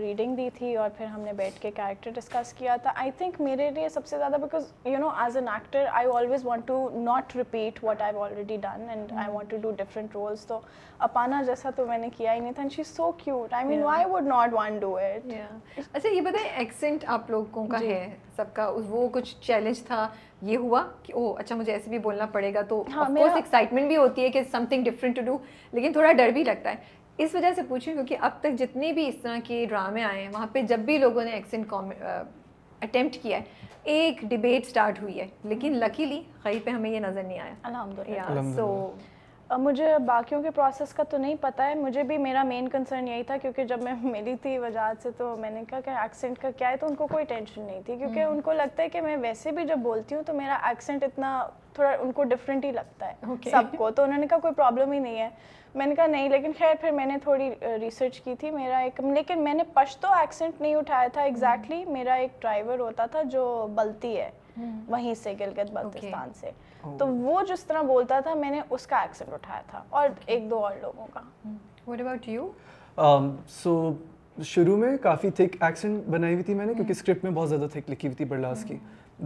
ریڈنگ 0.00 0.36
دی 0.36 0.48
تھی 0.54 0.74
اور 0.76 0.90
پھر 0.96 1.06
ہم 1.06 1.20
نے 1.20 1.32
بیٹھ 1.32 1.60
کے 1.62 1.70
کیریکٹر 1.70 2.10
ڈسکس 2.10 2.52
کیا 2.52 2.76
تھا۔ 2.76 2.92
آئی 2.94 3.10
تھنک 3.18 3.40
میرے 3.40 3.70
لیے 3.70 3.88
سب 3.88 4.06
سے 4.06 4.18
زیادہ 4.18 4.36
because 4.40 4.72
you 4.84 4.98
know 4.98 5.08
as 5.18 5.36
an 5.36 5.48
actor 5.48 5.86
I 5.92 6.08
always 6.14 6.44
want 6.44 6.66
to 6.66 6.88
not 6.94 7.36
repeat 7.36 7.82
what 7.84 8.02
I 8.02 8.16
already 8.18 8.56
done 8.58 8.88
and 8.88 9.12
I 9.14 9.30
want 9.32 9.50
to 9.50 9.56
do 9.58 9.70
different 9.78 10.14
roles 10.14 10.46
تو 10.46 10.60
اپانا 11.00 11.42
جیسا 11.42 11.70
تو 11.76 11.86
میں 11.86 11.98
نے 11.98 12.08
کیا 12.16 12.34
ہی 12.34 12.40
نہیں 12.40 12.52
تھا 12.52 12.62
she 12.72 12.82
so 12.86 13.10
cute 13.14 13.54
I 13.54 13.66
mean 13.66 13.82
why 13.82 14.04
would 14.04 14.26
not 14.26 14.52
want 14.52 14.80
do 14.80 14.96
it 14.96 15.32
اچھا 15.92 16.08
یہ 16.08 16.20
بتائیں 16.20 16.48
ایکسینٹ 16.50 17.04
آپ 17.08 17.30
لوگوں 17.30 17.66
کا 17.66 17.78
جی۔ 17.78 17.92
ہے۔ 17.92 18.08
سب 18.36 18.52
کا 18.54 18.68
وہ 18.88 19.08
کچھ 19.12 19.34
چیلنج 19.42 19.82
تھا 19.82 20.06
یہ 20.42 20.56
ہوا 20.56 20.82
کہ 21.02 21.12
او 21.14 21.32
اچھا 21.34 21.56
مجھے 21.56 21.72
ایسے 21.72 21.90
بھی 21.90 21.98
بولنا 21.98 22.26
پڑے 22.26 22.52
گا 22.54 22.62
تو 22.62 22.82
ہاں، 22.94 23.04
ایکسائٹمنٹ 23.16 23.86
بھی 23.88 23.96
ہوتی 23.96 24.22
ہے 24.22 24.28
کہ 24.30 24.42
some 24.52 24.64
thing 24.68 24.84
different 24.84 25.16
to 25.16 25.22
do 25.22 25.36
لیکن 25.72 25.92
تھوڑا 25.92 26.12
ڈر 26.12 26.30
بھی 26.30 26.44
لگتا 26.44 26.70
ہے۔ 26.70 27.00
اس 27.18 27.34
وجہ 27.34 27.52
سے 27.56 27.62
پوچھوں 27.68 27.92
کیونکہ 27.94 28.16
اب 28.20 28.40
تک 28.40 28.58
جتنے 28.58 28.92
بھی 28.92 29.06
اس 29.08 29.16
طرح 29.22 29.38
کے 29.44 29.64
ڈرامے 29.70 30.02
آئے 30.04 30.22
ہیں 30.22 30.28
وہاں 30.28 30.46
پہ 30.52 30.62
جب 30.68 30.78
بھی 30.80 30.98
لوگوں 30.98 31.24
نے 31.24 31.30
ایکسنٹ 31.32 31.72
اٹیمپٹ 31.72 33.16
کیا 33.22 33.38
ہے 33.38 33.60
ایک 33.92 34.20
ڈبیٹ 34.22 34.66
اسٹارٹ 34.66 35.00
ہوئی 35.02 35.20
ہے 35.20 35.26
لیکن 35.44 35.72
ہاں۔ 35.72 35.80
لکیلی 35.80 36.20
خی 36.42 36.58
پہ 36.64 36.70
ہمیں 36.70 36.90
یہ 36.90 37.00
نظر 37.00 37.22
نہیں 37.22 37.38
آیا۔ 37.38 37.54
الحمد 37.62 37.98
للہ 37.98 38.40
سو 38.56 38.66
مجھے 39.58 39.98
باقیوں 39.98 40.42
کے 40.42 40.50
پروسیس 40.50 40.92
کا 40.94 41.02
تو 41.02 41.16
نہیں 41.18 41.34
پتہ 41.40 41.62
ہے 41.62 41.74
مجھے 41.74 42.02
بھی 42.02 42.18
میرا 42.18 42.42
مین 42.42 42.68
کنسرن 42.68 43.08
یہی 43.08 43.22
تھا 43.22 43.36
کیونکہ 43.36 43.64
جب 43.64 43.82
میں 43.82 43.92
ملی 44.02 44.34
تھی 44.42 44.58
وجہ 44.58 44.92
سے 45.02 45.10
تو 45.10 45.36
میں 45.36 45.50
نے 45.50 45.62
کہا 45.70 45.80
کہ 45.80 45.90
ایکسینٹ 45.90 46.38
کا 46.38 46.50
کیا 46.50 46.70
ہے 46.70 46.76
تو 46.76 46.86
ان 46.86 46.94
کو 46.94 47.06
کوئی 47.06 47.24
ٹینشن 47.24 47.62
نہیں 47.62 47.80
تھی۔ 47.86 47.96
کیونکہ 47.96 48.20
ان 48.20 48.40
کو 48.40 48.52
لگتا 48.52 48.82
ہے 48.82 48.88
کہ 48.88 49.00
میں 49.00 49.16
ویسے 49.16 49.50
بھی 49.50 49.64
جب 49.64 49.78
بولتی 49.78 50.14
ہوں 50.14 50.22
تو 50.22 50.32
میرا 50.32 50.58
ایکسینٹ 50.62 51.04
اتنا 51.04 51.46
تھوڑا 51.74 51.90
ان 52.00 52.12
کو 52.12 52.24
ڈفرینٹ 52.24 52.64
ہی 52.64 52.70
لگتا 52.70 53.08
ہے۔ 53.08 53.14
سب 53.50 53.76
کو۔ 53.78 53.90
تو 53.90 54.02
انہوں 54.02 54.18
نے 54.18 54.26
کہا 54.26 54.38
کوئی 54.38 54.54
پرابلم 54.54 54.92
ہی 54.92 54.98
نہیں 54.98 55.18
ہے۔ 55.18 55.28
میں 55.74 55.86
نے 55.86 55.94
کہا 55.94 56.06
نہیں 56.06 56.28
لیکن 56.28 56.52
خیر 56.58 56.74
پھر 56.80 56.90
میں 56.90 57.06
نے 57.06 57.16
تھوڑی 57.22 57.50
ریسرچ 57.80 58.20
کی 58.20 58.34
تھی۔ 58.34 58.50
میرا 58.50 58.78
ایک 58.78 59.00
لیکن 59.04 59.44
میں 59.44 59.54
نے 59.54 59.62
پشتو 59.74 60.08
ایکسینٹ 60.08 60.60
نہیں 60.60 60.74
اٹھایا 60.74 61.08
تھا 61.12 61.22
ایگزیکٹلی 61.22 61.84
میرا 61.84 62.14
ایک 62.14 62.40
ڈرائیور 62.40 62.78
ہوتا 62.78 63.06
تھا 63.06 63.22
جو 63.22 63.44
بلتی 63.74 64.16
ہے۔ 64.16 64.30
وہیں 64.88 65.14
سے 65.14 65.34
گلگت 65.40 65.70
بلتستان 65.72 66.30
سے۔ 66.34 66.50
oh. 66.88 66.98
تو 66.98 67.06
وہ 67.06 67.42
جس 67.48 67.64
طرح 67.64 67.82
بولتا 67.82 68.20
تھا 68.20 68.34
میں 68.34 68.50
نے 68.50 68.60
اس 68.70 68.86
کا 68.86 68.96
ایکسنٹ 68.96 69.32
اٹھایا 69.32 69.60
تھا 69.70 69.82
اور 69.90 70.08
ایک 70.26 70.50
دو 70.50 70.58
اور 70.58 70.72
لوگوں 70.82 71.06
کا۔ 71.12 71.20
واٹ 71.86 72.00
اباؤٹ 72.00 72.28
یو 72.28 72.50
سو 73.48 73.92
شروع 74.42 74.76
میں 74.76 74.96
کافی 74.96 75.30
تھک 75.30 75.62
ایکسنٹ 75.62 76.08
بنائی 76.08 76.32
ہوئی 76.32 76.44
تھی 76.44 76.54
میں 76.54 76.66
نے 76.66 76.74
کیونکہ 76.74 76.92
اسکرپٹ 76.92 77.24
میں 77.24 77.32
بہت 77.32 77.48
زیادہ 77.48 77.66
تھک 77.72 77.90
لکھی 77.90 78.08
ہوئی 78.08 78.16
تھی 78.16 78.24
برلاس 78.24 78.64
کی۔ 78.64 78.76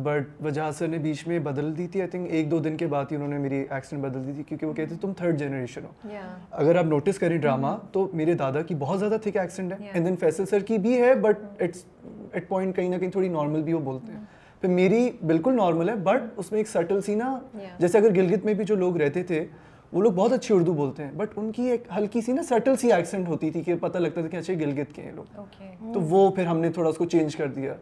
بٹ 0.03 0.43
وجہ 0.45 0.71
سر 0.71 0.89
نے 0.89 0.99
بیچ 0.99 1.27
میں 1.27 1.39
بدل 1.39 1.77
دی 1.79 1.87
تھی 1.87 2.01
آئی 2.01 2.11
تھنک 2.11 2.31
ایک 2.31 2.51
دو 2.51 2.59
دن 2.59 2.77
کے 2.77 2.87
بعد 2.87 3.05
ہی 3.11 3.17
انہوں 3.17 3.29
نے 3.29 3.39
میری 3.39 3.65
ایکسیڈنٹ 3.71 4.07
بدل 4.07 4.27
دی 4.27 4.33
تھی 4.33 4.43
کیونکہ 4.43 4.67
وہ 4.67 4.73
کہتے 4.73 4.89
تھے 4.89 4.97
تم 5.01 5.13
تھرڈ 5.13 5.39
جنریشن 5.39 5.85
ہو۔ 5.85 6.09
اگر 6.51 6.77
آپ 6.77 6.85
نوٹس 6.85 7.19
کریں 7.19 7.39
ڈرامہ 7.39 7.67
تو 7.93 8.09
میرے 8.13 8.35
دادا 8.35 8.63
کی 8.63 8.75
بہت 8.75 8.99
زیادہ 8.99 9.17
تھک 9.23 9.37
ایکسیڈنٹ 9.37 9.81
ہے۔ 9.81 9.91
اینڈ 9.93 10.07
دین 10.07 10.17
فیصل 10.17 10.47
سر 10.47 10.61
کی 10.61 10.79
بھی 10.79 11.01
ہے 11.03 11.15
بٹ 11.15 11.63
اٹس 11.63 11.85
ایٹ 12.33 12.49
پوائنٹ 12.49 12.77
کہیں 12.77 12.89
نہ 12.89 12.97
کہیں 12.97 13.11
تھوڑی 13.11 13.29
نارمل 13.29 13.63
بھی 13.63 13.73
وہ 13.73 13.81
بولتے 13.81 14.13
ہیں۔ 14.13 14.25
پھر 14.61 14.69
میری 14.69 15.11
بالکل 15.27 15.57
نارمل 15.57 15.89
ہے 15.89 15.95
بٹ 15.95 16.23
اس 16.37 16.53
میں 16.53 16.61
ایک 16.61 16.69
سٹل 16.69 17.01
سی 17.01 17.15
نا 17.15 17.39
جیسے 17.79 17.99
اگر 17.99 18.15
گلگت 18.15 18.45
میں 18.45 18.55
بھی 18.55 18.65
جو 18.65 18.75
لوگ 18.75 18.97
رہتے 18.97 19.23
تھے 19.23 19.45
وہ 19.93 20.03
لوگ 20.03 20.13
بہت 20.13 20.33
اچھی 20.33 20.55
اردو 20.55 20.73
بولتے 20.73 21.05
ہیں 21.05 21.13
بٹ 21.13 21.29
ان 21.37 21.53
کی 21.53 21.63
ایک 21.63 21.85
ہلکی 21.97 22.21
سی 22.21 22.33
نا 22.33 22.43
سٹل 22.43 22.77
سی 22.77 22.93
ایکسنٹ 22.93 23.29
ہوتی 23.29 23.51
تھی 23.51 23.63
کہ 23.63 23.75
پتہ 23.81 23.99
لگتا 23.99 24.21
تھا 24.21 24.29
کہ 24.29 24.37
اچھے 24.37 24.55
گلگت 24.55 24.95
کے 24.95 25.03
ہیں 25.03 25.13
لوگ۔ 25.13 25.93
تو 25.95 26.01
وہ 26.01 26.31
پھر 26.31 26.47
ہم 26.47 26.59
نے 26.59 26.71
تھوڑا 26.71 26.89
اس 26.89 26.97
کو 26.97 27.05
چینج 27.05 27.37
کر 27.37 27.47
دیا۔ 27.47 27.75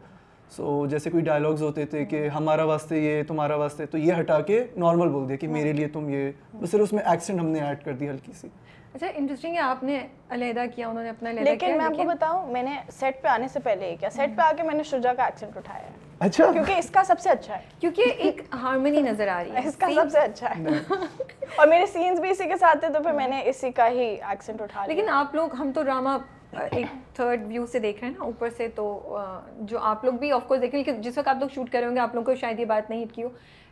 سو 0.51 0.87
جیسے 0.87 1.11
کوئی 1.11 1.23
ڈائلاگز 1.25 1.63
ہوتے 1.63 1.85
تھے 1.87 2.05
کہ 2.05 2.17
mm-hmm. 2.17 2.37
ہمارا 2.37 2.65
واسطے 2.65 2.99
یہ 2.99 3.23
تمہارا 3.23 3.57
واسطے 3.57 3.87
تو 3.87 3.99
یہ 3.99 4.13
ہٹا 4.21 4.41
کے 4.41 4.65
نارمل 4.77 5.09
بول 5.09 5.29
دیا 5.29 5.37
کہ 5.37 5.49
میرے 5.49 5.73
لیے 5.73 5.89
تم 5.89 6.09
یہ۔ 6.09 6.31
بس 6.55 6.71
صرف 6.71 6.81
اس 6.81 6.93
میں 6.93 7.03
ایکسنٹ 7.05 7.41
ہم 7.41 7.47
نے 7.47 7.61
ایڈ 7.61 7.85
کر 7.85 7.93
دی 7.93 8.09
ہلکی 8.09 8.33
سی۔ 8.41 8.49
اچھا 8.95 9.07
انٹرسٹنگ 9.15 9.55
ہے 9.55 9.59
آپ 9.59 9.83
نے 9.85 9.99
علیحدہ 10.31 10.65
کیا 10.75 10.89
انہوں 10.89 11.03
نے 11.03 11.11
اپنا 11.11 11.33
لیکن 11.33 11.77
میں 11.77 11.85
آپ 11.85 11.97
کو 11.97 12.05
بتاؤں 12.05 12.53
میں 12.53 12.63
نے 12.63 12.77
سیٹ 13.01 13.23
پہ 13.23 13.29
آنے 13.29 13.49
سے 13.49 13.61
پہلے 13.61 13.97
کیا۔ 14.01 14.11
Set 14.11 14.21
mm-hmm. 14.21 14.37
پہ 14.37 14.43
آ 14.43 14.57
کے 14.57 14.63
میں 14.63 14.75
نے 14.75 14.83
شجا 14.83 15.15
کا 15.15 15.25
ایکسنٹ 15.25 15.57
اٹھایا 15.57 15.83
ہے۔ 15.83 16.04
اچھا۔ 16.21 16.53
کیونکہ 16.53 16.73
اس 16.73 16.91
کا 16.91 17.05
سب 17.05 17.21
سے 17.21 17.31
اچھا 17.31 17.57
ہے۔ 17.57 17.63
کیونکہ 17.81 18.03
ایک 18.17 18.41
ہارمنی 18.53 19.01
نظر 19.01 19.29
آ 19.29 19.45
رہی 19.45 19.51
ہے۔ 19.51 19.69
اس 19.69 19.77
کا 19.77 19.87
سب 19.95 20.11
سے 20.13 20.19
اچھا 20.19 20.49
ہے۔ 20.51 20.65
اور 21.57 21.67
میرے 21.67 21.87
سینز 21.87 22.21
بھی 22.21 22.31
اسی 22.31 22.45
کے 22.45 22.57
ساتھ 22.57 22.79
تھے 22.79 22.89
تو 22.89 23.03
پھر 23.03 23.13
میں 23.13 23.29
نے 23.29 23.43
اسی 23.45 23.71
کا 23.71 23.89
ہی 23.89 24.05
ایکسنٹ 24.23 24.63
اٹھا 24.63 24.87
لیا۔ 24.87 24.95
لیکن 24.95 25.09
آپ 25.11 25.35
لوگ 25.35 25.55
ہم 25.55 25.73
تو 25.75 25.83
ڈرامہ 25.83 26.11
ایک 26.71 26.87
تھرڈ 27.15 27.47
ویو 27.47 27.67
سے 27.67 27.79
دیکھ 27.79 28.01
رہے 28.01 28.09
ہیں 28.09 28.15
نا 28.19 28.25
اوپر 28.25 28.49
سے 28.57 28.69
تو 28.69 29.19
جو 29.61 29.79
آپ 29.79 30.05
لوگ 30.05 30.13
بھی 30.13 30.33
آف 30.33 30.47
کورس 30.47 30.63
دیکھیں 30.63 30.81
لیکن 30.81 31.01
جس 31.01 31.19
وقت 31.19 31.29
آپ 31.29 31.37
لوگ 31.41 31.49
شوٹ 31.55 31.71
کر 31.71 31.79
رہے 31.79 31.89
ہوں 31.89 31.95
گے 31.95 32.01
آپ 32.01 32.15
لوگوں 32.15 32.27
کو 32.27 32.35
شاید 32.35 32.61
یہ 32.61 32.65
بات 32.65 32.91
نہیں 32.91 33.05
ہٹ 33.05 33.15
کی 33.15 33.23
ہو۔ 33.23 33.29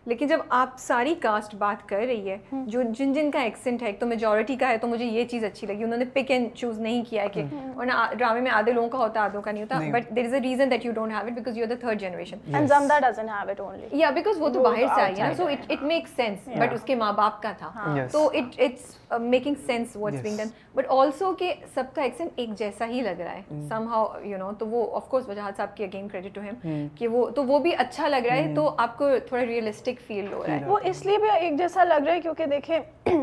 لیکن 0.06 0.26
جب 0.26 0.38
آپ 0.48 0.78
ساری 0.78 1.14
کاسٹ 1.14 1.54
بات 1.54 1.88
کر 1.88 2.04
رہی 2.06 2.30
ہے 2.30 2.36
جو 2.66 2.82
جن 2.94 3.12
جن 3.12 3.30
کا 3.30 3.40
ایکسنٹ 3.40 3.82
ہے 3.82 3.86
ایک 3.86 3.98
تو 4.00 4.06
میجورٹی 4.06 4.56
کا 4.56 4.68
ہے 4.68 4.78
تو 4.78 4.88
مجھے 4.88 5.04
یہ 5.04 5.24
چیز 5.24 5.44
اچھی 5.44 5.66
لگی۔ 5.66 5.84
انہوں 5.84 5.98
نے 5.98 6.04
پک 6.12 6.30
اینڈ 6.30 6.48
چوز 6.54 6.80
نہیں 6.80 7.02
کیا 7.10 7.22
ہے 7.22 7.28
کہ 7.28 7.42
اور 7.76 7.86
ڈرامے 8.18 8.40
میں 8.40 8.50
آدھے 8.50 8.72
لوگوں 8.72 8.88
کا 8.88 8.98
ہوتا 8.98 9.20
ہے 9.20 9.24
آدھوں 9.24 9.42
کا 9.42 9.52
نہیں 9.52 9.62
ہوتا 9.62 9.78
but 9.92 10.10
there 10.16 10.24
is 10.24 10.34
a 10.34 10.40
reason 10.40 10.70
that 10.70 10.84
you 10.86 10.92
don't 10.92 11.12
have 11.12 11.26
it 11.26 11.32
because 11.32 11.58
you 11.58 11.64
are 11.64 11.68
the 11.68 11.80
third 11.80 12.00
generation 12.00 12.38
and 12.54 12.68
زمدہ 12.68 12.98
doesn't 13.02 13.30
have 13.30 13.50
it 13.50 13.60
only 13.60 13.98
یا 13.98 14.10
بیکاز 14.10 14.40
وہ 14.40 14.48
تو 14.48 14.62
باہر 14.62 14.86
سے 14.86 15.00
آئی 15.02 15.20
ہے 15.20 15.32
so 15.36 15.46
it 15.46 15.82
make 15.82 16.08
sense 16.16 16.48
but 16.48 16.72
اس 16.72 16.82
کے 16.82 16.94
ماں 16.94 17.12
باپ 17.12 17.42
کا 17.42 17.52
تھا 17.58 18.06
تو 18.12 18.26
it 18.26 18.60
it's 18.60 18.96
making 19.20 19.54
sense 19.66 19.96
what's 19.96 20.20
being 20.22 20.36
done 20.36 20.48
but 20.74 20.86
also 20.88 21.32
کہ 21.34 21.52
سب 21.74 21.94
کا 21.94 22.02
ایکسنٹ 22.02 22.30
ایک 22.36 22.58
جیسا 22.58 22.86
ہی 22.86 23.00
لگ 23.00 23.20
رہا 23.20 23.32
ہے 23.32 23.42
سم 23.68 23.86
ہاؤ 23.88 24.06
یو 24.24 24.38
نو 24.38 24.50
تو 24.58 24.66
وہ 24.66 24.84
آف 24.96 25.08
کورس 25.08 25.28
وجاہت 25.28 25.56
صاحب 25.56 25.76
کی 25.76 25.84
اگین 25.84 26.08
کریڈٹ 26.08 26.34
ٹو 26.34 26.40
ہم 26.40 26.86
کہ 26.98 27.08
وہ 27.08 27.28
تو 27.30 27.44
وہ 27.44 27.58
بھی 27.58 27.74
اچھا 27.78 28.08
لگ 28.08 28.26
رہا 28.26 28.36
ہے 28.36 28.54
تو 28.56 28.70
آپ 28.78 28.96
کو 28.98 29.08
تھوڑا 29.28 29.44
ریئلسٹک 29.46 29.91
فیل 30.00 30.32
ہو 30.32 30.44
رہا 30.46 30.54
ہے۔ 30.54 30.64
وہ 30.66 30.78
اس 30.82 31.06
لیے 31.06 31.18
بھی 31.18 31.30
ایک 31.30 31.58
جیسا 31.58 31.84
لگ 31.84 32.04
رہا 32.06 32.12
ہے 32.12 32.20
کیونکہ 32.20 32.46
دیکھیں 32.46 32.80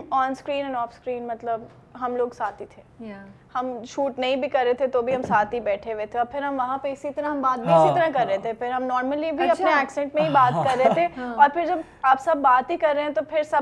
on 0.09 0.31
screen 0.31 0.65
and 0.65 0.75
off 0.75 0.89
screen 0.93 1.27
مطلب 1.27 1.61
ہم 2.01 2.15
لوگ 2.15 2.29
ساتھ 2.37 2.61
ہی 2.61 2.65
تھے 2.69 3.13
ہم 3.55 3.83
شوٹ 3.87 4.19
نہیں 4.19 4.35
بھی 4.35 4.49
کر 4.49 4.61
رہے 4.63 4.73
تھے 4.73 4.87
تو 4.87 5.01
بھی 5.01 5.15
ہم 5.15 5.21
ساتھ 5.21 5.55
ہی 5.55 5.59
بیٹھے 5.59 5.93
ہوئے 5.93 6.05
تھے۔ 6.05 6.19
اور 6.19 6.27
پھر 6.31 6.41
ہم 6.41 6.55
وہاں 6.57 6.77
پہ 6.77 6.91
اسی 6.91 7.09
طرح 7.15 7.25
ہم 7.25 7.41
بات 7.41 7.59
بھی 7.59 7.73
اسی 7.73 7.95
طرح 7.95 8.07
کر 8.13 8.25
رہے 8.27 8.37
تھے۔ 8.37 8.53
پھر 8.53 8.71
ہم 8.71 8.83
نارملی 8.83 9.31
بھی 9.31 9.49
اپنے 9.49 9.71
ایکسنٹ 9.79 10.15
میں 10.15 10.23
ہی 10.23 10.29
بات 10.29 10.53
کر 10.63 10.77
رہے 10.77 10.93
تھے۔ 10.93 11.07
اور 11.37 11.49
پھر 11.53 11.65
جب 11.65 11.79
آپ 12.01 12.21
سب 12.21 12.37
بات 12.37 12.71
ہی 12.71 12.77
کر 12.77 12.93
رہے 12.95 13.03
ہیں 13.03 13.09
تو 13.09 13.21
پھر 13.29 13.43
سب 13.43 13.61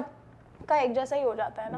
کا 0.68 0.76
ایک 0.76 0.96
جیسا 0.96 1.16
ہی 1.16 1.24
ہو 1.24 1.36
جاتا 1.36 1.66
ہے 1.66 1.70
نا۔ 1.70 1.78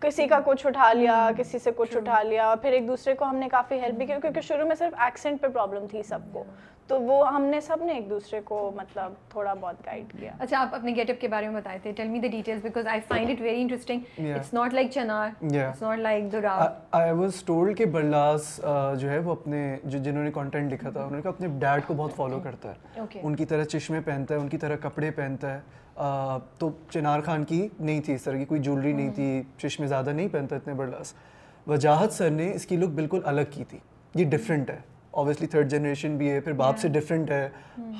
کسی 0.00 0.26
کا 0.26 0.38
کچھ 0.44 0.66
اٹھا 0.66 0.92
لیا 0.92 1.30
کسی 1.36 1.58
سے 1.58 1.70
کچھ 1.76 1.96
اٹھا 1.96 2.22
لیا۔ 2.22 2.54
پھر 2.62 2.72
ایک 2.72 2.88
دوسرے 2.88 3.14
کو 3.14 3.24
ہم 3.24 3.36
نے 3.36 3.48
کافی 3.48 3.80
ہیلپ 3.80 3.94
بھی 3.94 4.06
کی 4.06 4.12
کیونکہ 4.20 4.40
شروع 4.40 4.64
میں 4.64 4.76
صرف 4.76 4.94
ایکسنٹ 4.98 5.40
پہ 5.40 5.48
پرابلم 5.48 5.86
تھی 5.86 6.02
سب 6.02 6.18
کو۔ 6.32 6.44
تو 6.88 7.00
وہ 7.02 7.26
ہم 7.34 7.42
نے 7.42 7.60
سب 7.60 7.82
نے 7.84 7.92
ایک 7.92 8.08
دوسرے 8.10 8.40
کو 8.44 8.70
مطلب 8.76 9.12
تھوڑا 9.30 9.54
بہت 9.60 9.86
گائڈ 9.86 10.12
کیا۔ 10.18 10.32
اچھا 10.38 10.58
آپ 10.60 10.74
اپنے 10.74 10.94
گیٹ 10.96 11.10
اپ 11.10 11.20
کے 11.20 11.28
بارے 11.28 11.48
میں 11.48 11.60
بتائے 11.60 11.78
تھے۔ 11.82 11.92
Tell 11.92 12.08
me 12.08 12.18
the 12.20 12.28
details 12.30 12.62
because 12.62 12.86
I 12.86 13.00
find 13.08 13.30
it 13.30 13.40
very 13.40 13.60
interesting 13.60 14.00
it's 14.18 14.52
not 14.54 14.74
like 14.74 14.90
Chinar 14.90 15.28
it's 15.42 15.82
not 15.82 15.98
like 15.98 16.30
دراو 16.32 16.66
آئی 16.90 17.12
واز 17.12 17.42
ٹولڈ 17.46 17.76
کہ 17.78 17.84
برلاس 17.84 18.60
جو 19.00 19.10
ہے 19.10 19.18
وہ 19.18 19.32
اپنے 19.32 19.76
جو 19.84 19.98
جنہوں 19.98 20.24
نے 20.24 20.30
کنٹینٹ 20.34 20.72
لکھا 20.72 20.90
تھا 20.90 21.00
انہوں 21.00 21.16
نے 21.16 21.22
کہا 21.22 21.30
اپنے 21.30 21.48
ڈیڈ 21.58 21.86
کو 21.86 21.94
بہت 21.94 22.16
فالو 22.16 22.40
کرتا 22.40 22.72
ہے 22.72 23.04
ان 23.22 23.36
کی 23.36 23.44
طرح 23.44 23.64
چشمے 23.64 24.00
پہنتا 24.00 24.34
ہے 24.34 24.40
ان 24.40 24.48
کی 24.48 24.58
طرح 24.58 24.76
کپڑے 24.80 25.10
پہنتا 25.10 25.54
ہے 25.54 26.38
تو 26.58 26.70
چنار 26.90 27.20
خان 27.20 27.44
کی 27.44 27.66
نہیں 27.80 28.00
تھی 28.00 28.14
اس 28.14 28.22
طرح 28.22 28.36
کی 28.36 28.44
کوئی 28.44 28.60
جولری 28.60 28.92
نہیں 28.92 29.10
تھی 29.14 29.42
چشمے 29.58 29.86
زیادہ 29.86 30.10
نہیں 30.10 30.28
پہنتا 30.28 30.56
اتنے 30.56 30.74
برلاس 30.74 31.14
وجاہت 31.66 32.12
سر 32.12 32.30
نے 32.30 32.52
اس 32.54 32.66
کی 32.66 32.76
لک 32.76 32.88
بالکل 32.88 33.20
الگ 33.24 33.50
کی 33.50 33.64
تھی 33.64 33.78
یہ 34.14 34.24
ڈفرینٹ 34.24 34.70
ہے 34.70 34.78
اوبیسلی 35.16 35.46
تھرڈ 35.46 35.70
جنریشن 35.70 36.16
بھی 36.16 36.30
ہے 36.30 36.40
پھر 36.40 36.52
باپ 36.52 36.78
سے 36.78 36.88
ڈفرینٹ 36.88 37.30
ہے. 37.30 37.48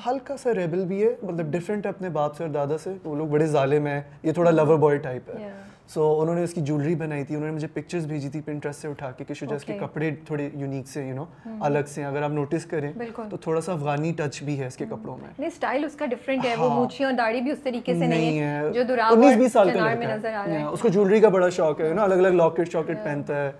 ہلکا 0.05 0.37
سا 0.37 0.53
ریبل 0.55 0.85
بھی 0.85 1.03
ہے 1.03 1.15
مطلب 1.23 1.51
ڈفرینٹ 1.51 1.85
ہے 1.85 1.91
اپنے 1.91 2.09
باپ 2.09 2.35
سے 2.37 2.43
اور 2.43 2.51
دادا 2.51 2.77
سے. 2.77 2.93
وہ 3.03 3.15
لوگ 3.15 3.27
بڑے 3.27 3.45
ظالم 3.47 3.87
ہیں. 3.87 4.01
یہ 4.23 4.31
تھوڑا 4.33 4.51
لور 4.51 4.77
بوائے 4.77 4.97
ٹائپ 4.97 5.29
ہے. 5.29 5.49
سو 5.89 6.03
انہوں 6.21 6.35
نے 6.35 6.43
اس 6.43 6.53
کی 6.53 6.61
جولری 6.61 6.93
بنائی 6.95 7.23
تھی. 7.23 7.35
انہوں 7.35 7.49
نے 7.49 7.55
مجھے 7.55 7.67
پکچرز 7.73 8.05
بھیجی 8.05 8.29
تھی 8.29 8.41
پنٹرسٹ 8.45 8.81
سے 8.81 8.87
اٹھا 8.87 9.11
کے 9.17 9.23
کہ 9.23 9.33
شجاز 9.33 9.63
کے 9.65 9.77
کپڑے 9.79 10.09
تھوڑے 10.25 10.49
یونیک 10.53 10.87
سے 10.87 11.05
یو 11.05 11.15
نو 11.15 11.25
الگ 11.65 11.85
سے 11.87 12.03
اگر 12.05 12.23
آپ 12.23 12.31
نوٹس 12.31 12.65
کریں 12.65 12.91
تو 13.29 13.37
تھوڑا 13.37 13.61
سا 13.61 13.73
افغانی 13.73 14.11
ٹچ 14.17 14.41
بھی 14.43 14.59
ہے 14.59 14.65
اس 14.67 14.77
کے 14.77 14.85
کپڑوں 14.85 15.17
میں. 15.17 15.29
نہیں 15.37 15.49
سٹائل 15.55 15.83
اس 15.85 15.95
کا 15.99 16.05
ڈفرینٹ 16.05 16.45
ہے. 16.45 16.55
وہ 16.57 16.69
مونچھی 16.69 17.05
اور 17.05 17.13
داڑھی 17.17 17.41
بھی 17.41 17.51
اس 17.51 17.59
طریقے 17.63 17.93
سے 17.99 18.07
نہیں 18.07 18.39
ہے. 18.39 18.61
جو 18.73 18.83
دراو 18.87 19.13
انیس 19.13 19.37
بیس 19.37 19.53
سال 19.53 19.69
کا 19.73 19.91
ہے. 19.91 20.63
اس 20.63 20.81
کو 20.81 20.89
جولری 20.89 21.19
کا 21.21 21.29
بڑا 21.29 21.49
شوق 21.57 21.81
ہے 21.81 21.93
نا 21.93 22.03
الگ 22.03 22.25
الگ 22.25 22.35
لاکٹ 22.41 22.71
شاکٹ 22.71 23.03
پہنتا 23.03 23.43
ہے. 23.43 23.51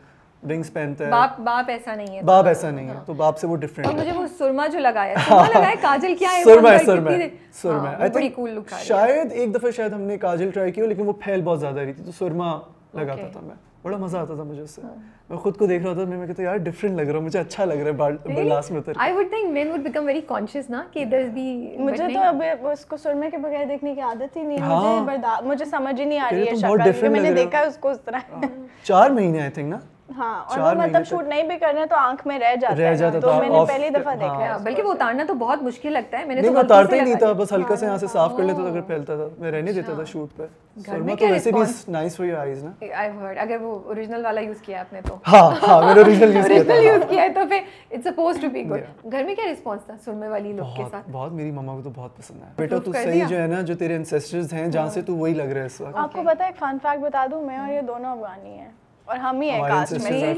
رنگس 0.44 0.74
پہنتا 0.74 1.06
ہے 1.06 1.12
باپ 1.12 1.40
باپ 1.40 1.70
ایسا 1.70 1.96
نہیں 1.96 2.16
ہے 2.16 2.22
باپ 2.22 2.48
ایسا 2.48 2.72
نہیں 2.72 2.90
ہے 2.90 2.96
تو 3.06 3.14
باپ 3.14 3.40
سے 3.40 3.48
وہ 3.48 3.56
ڈیفرنٹ 3.56 3.88
ہے 3.88 3.94
مجھے 3.94 4.12
وہ 4.12 4.26
سرما 4.38 4.68
جو 4.68 4.80
لگایا 4.80 5.16
سرما 5.28 5.48
لگایا 5.48 5.76
کاجل 5.82 6.16
کیا 6.16 6.32
ہے 6.32 6.44
سرما 6.44 6.74
ہے 6.74 6.86
سرما 6.86 7.12
سرما 7.52 7.94
آئی 8.00 8.12
بڑی 8.12 8.30
کول 8.30 8.50
لک 8.50 8.74
شاید 8.84 9.32
ایک 9.32 9.56
دفعہ 9.56 9.72
شاید 9.72 9.94
ہم 9.94 10.02
نے 10.02 10.18
کاجل 10.18 10.52
ٹرائی 10.52 10.72
کیا 10.72 10.86
لیکن 10.86 11.08
وہ 11.08 11.14
پھیل 11.24 11.42
بہت 11.42 11.60
زیادہ 11.60 11.80
رہی 11.80 11.94
تھی 11.94 12.04
تو 12.04 12.12
سرما 12.12 12.58
لگاتا 12.94 13.28
تھا 13.32 13.40
میں 13.40 13.56
بڑا 13.84 13.98
مزہ 13.98 14.18
آتا 14.18 14.36
تھا 14.36 14.44
مجھے 14.44 14.62
اس 14.62 14.70
سے 14.70 14.82
میں 15.30 15.38
خود 15.38 15.58
کو 15.58 15.66
دیکھ 15.66 15.84
رہا 15.84 15.94
تھا 15.94 16.04
میں 16.04 16.28
کہتا 16.28 16.44
یار 16.44 16.58
ڈفرنٹ 16.58 17.00
لگ 17.00 17.02
رہا 17.02 17.20
ہے 17.20 17.26
مجھے 17.26 17.40
اچھا 17.40 17.66
لگ 17.66 17.82
رہا 17.82 18.06
ہے 18.06 18.34
برلاس 18.36 18.72
میں 18.72 18.82
I 18.98 19.14
would 19.14 19.30
think 19.30 19.52
man 19.52 19.72
would 19.72 19.84
become 19.84 20.06
very 20.06 20.22
conscious 20.28 20.70
نا 20.70 20.84
کہ 20.94 21.06
دیر 21.06 21.28
بی 21.34 21.76
مجھے 21.80 22.08
تو 22.14 22.20
اب 22.20 22.68
اس 22.68 22.86
کو 22.86 22.98
سرمے 22.98 23.30
کے 23.30 23.38
بغیر 23.38 23.66
دیکھنے 23.66 23.94
کی 23.96 24.02
عادت 24.02 24.38
ہی 24.38 24.44
نہیں 24.44 25.02
مجھے 25.02 25.46
مجھے 25.48 25.66
سمجھ 25.66 26.00
ہی 26.00 26.06
نہیں 26.06 26.20
آ 26.20 26.30
رہی 26.32 26.48
ہے 26.48 26.56
شکل 26.56 27.08
میں 27.10 27.22
نے 27.22 27.34
دیکھا 27.34 27.60
اس 27.60 27.78
کو 27.78 27.90
اس 27.90 28.02
طرح 28.02 28.36
چار 28.84 29.10
مہینے 29.10 29.42
آئی 29.42 29.52
تھنک 29.52 29.70
نا 29.70 29.78
ہاں 30.10 30.34
اور 30.46 30.60
وہ 30.60 30.82
مطلب 30.82 31.04
شوٹ 31.06 31.28
نہیں 31.28 31.44
بھی 31.44 31.58
کرنا 31.58 31.86
تو 31.86 31.96
آنکھ 31.96 32.26
میں 32.28 32.38
رہ 32.40 32.56
جاتا 32.56 32.76
رہ 32.76 32.94
جاتا 32.96 33.20
تو 33.20 33.34
میں 33.34 33.50
نے 33.50 33.64
پہلی 33.68 33.90
دفعہ 33.90 34.16
دیکھا 34.16 34.40
ہے۔ 34.40 34.54
بلکہ 34.64 34.84
وہ 34.84 34.92
اتارنا 34.92 35.24
تو 35.28 35.34
بہت 35.34 35.64
مشکل 35.64 35.94
لگتا 35.94 36.20
ہے 36.20 36.26
میں 36.26 36.36
نے 36.36 36.42
تو 36.42 36.58
اتارتا 36.60 36.96
ہی 36.96 37.02
نہیں 37.02 37.16
تھا 37.16 37.32
بس 37.32 37.52
ہلکا 37.54 37.76
سے 37.76 37.86
یہاں 37.86 37.98
سے 37.98 38.08
صاف 38.08 38.36
کر 38.38 38.44
لیتا 38.44 38.62
تھا 38.62 38.68
اگر 38.68 38.82
پھیلتا 38.82 39.16
تھا۔ 39.16 39.28
میں 39.38 39.52
رہنے 39.52 39.72
دیتا 39.72 39.94
تھا 39.94 40.04
شوٹ 40.04 40.38
پہ۔ 40.38 40.46
سرما 40.86 41.16
تو 41.16 41.28
ویسے 41.28 41.52
بھی 41.52 41.62
نائس 41.88 42.16
فار 42.18 42.26
یور 42.26 42.38
آئیز 42.38 42.64
نا۔ 42.64 42.72
آئی 42.94 43.10
ہرڈ 43.12 43.38
اگر 43.38 43.62
وہ 43.62 43.78
اوریجنل 43.86 44.26
والا 44.26 44.42
یوز 44.42 44.62
کیا 44.62 44.80
آپ 44.80 44.94
نے 44.94 45.02
تو۔ 45.02 45.16
ہاں 45.28 45.50
ہاں 45.68 45.82
میں 45.84 45.94
نے 45.96 46.00
اوریجنل 46.02 46.36
یوز 46.36 46.46
کیا 46.46 46.56
اوریجنل 46.56 46.86
یوز 46.86 47.04
کیا 47.10 47.22
ہے 47.24 47.30
تو 47.30 47.48
پھر 47.50 47.60
it's 47.92 48.04
suppose 48.04 48.40
to 48.42 48.50
be 48.50 48.64
good 48.70 49.12
گھر 49.12 49.24
میں 49.24 49.36
کیا 49.36 49.52
رسپانس 49.52 49.86
تھا 49.86 49.94
سرمے 50.06 50.28
والی 50.28 50.54
لک 50.54 50.76
کے 50.78 50.84
ساتھ؟ 50.92 51.10
بہت 51.12 51.32
میری 51.32 51.52
ماما 51.52 51.76
کو 51.76 51.82
تو 51.82 51.90
بہت 51.96 52.18
پسند 52.18 52.44
ہے۔ 52.44 52.50
بیٹا 52.58 52.78
تو 52.78 52.94
صحیح 52.94 53.24
جو 53.30 53.42
ہے 53.42 53.48
نا 53.48 53.62
جو 53.62 53.76
تیرے 53.76 53.96
انسیسٹرز 53.96 54.54
ہیں 54.54 54.68
جہاں 54.68 54.90
سے 54.90 55.02
تو 55.02 55.16
وہی 55.16 55.34
لگ 55.34 55.54
رہا 55.54 55.62
ہے 55.62 55.66
اس 55.66 55.82
وقت۔ 55.82 55.98
آپ 55.98 56.14
کو 56.14 56.24
پتا 56.26 56.44
ہے 56.44 56.50
ایک 56.50 56.58
فن 56.60 56.78
فیکٹ 56.82 57.02
بتا 57.02 57.26
دوں 57.32 57.42
میں 57.42 57.58
اور 57.58 57.72
یہ 57.74 57.82
دونوں 57.82 58.12
افغانی 58.12 58.58
ہیں۔ 58.60 58.70
اور 59.08 59.18
ہم 59.18 59.42
ہی 59.42 59.50
ہیں۔ 59.50 59.60
کاسٹ 59.70 59.94
میں 59.94 60.34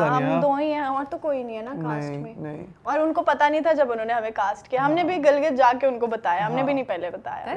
ہم 0.00 0.40
دو 0.40 0.54
ہی 0.54 0.72
ہیں 0.72 0.80
اور 0.80 1.04
تو 1.10 1.18
کوئی 1.18 1.42
نہیں 1.42 1.56
ہے 1.56 1.62
نا 1.62 1.74
کاسٹ 1.82 2.10
میں۔ 2.16 2.56
اور 2.82 2.98
ان 2.98 3.12
کو 3.12 3.22
پتا 3.22 3.48
نہیں 3.48 3.60
تھا 3.60 3.72
جب 3.72 3.92
انہوں 3.92 4.06
نے 4.06 4.12
ہمیں 4.12 4.30
کاسٹ 4.30 4.68
کیا۔ 4.68 4.84
ہم 4.86 4.92
نے 4.92 5.04
بھی 5.04 5.16
گلگت 5.24 5.56
جا 5.56 5.72
کے 5.80 5.86
ان 5.86 5.98
کو 5.98 6.06
بتایا 6.06 6.46
ہم 6.46 6.52
نے 6.52 6.62
بھی 6.62 6.72
نہیں 6.72 6.84
پہلے 6.84 7.10
بتایا۔ 7.10 7.54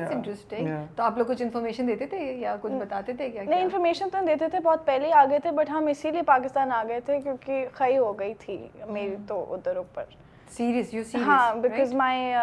تو 0.95 1.03
آپ 1.03 1.17
لوگ 1.17 1.25
کچھ 1.25 1.41
انفارمیشن 1.41 1.87
دیتے 1.87 2.05
تھے 2.05 2.17
یا 2.33 2.55
کچھ 2.61 2.73
بتاتے 2.73 3.13
تھے 3.13 3.29
کیا 3.29 3.43
نہیں 3.43 3.61
انفارمیشن 3.61 4.09
تو 4.09 4.25
دیتے 4.27 4.49
تھے 4.49 4.59
بہت 4.59 4.85
پہلے 4.85 5.13
آ 5.13 5.25
گئے 5.29 5.39
تھے 5.39 5.51
بٹ 5.51 5.69
ہم 5.69 5.87
اسی 5.87 6.11
لیے 6.11 6.21
پاکستان 6.21 6.71
آ 6.71 6.83
گئے 6.87 6.99
تھے 6.99 7.19
کیونکہ 7.21 7.65
خی 7.73 7.97
ہو 7.97 8.19
گئی 8.19 8.33
تھی 8.33 8.57
میری 8.87 9.15
تو 9.27 9.45
ادھر 9.49 9.75
اوپر۔ 9.75 10.03
سیریس 10.51 10.93
یو 10.93 11.03
سیریس 11.03 11.27
ہاں 11.27 11.55
because 11.55 11.93
my 11.93 12.33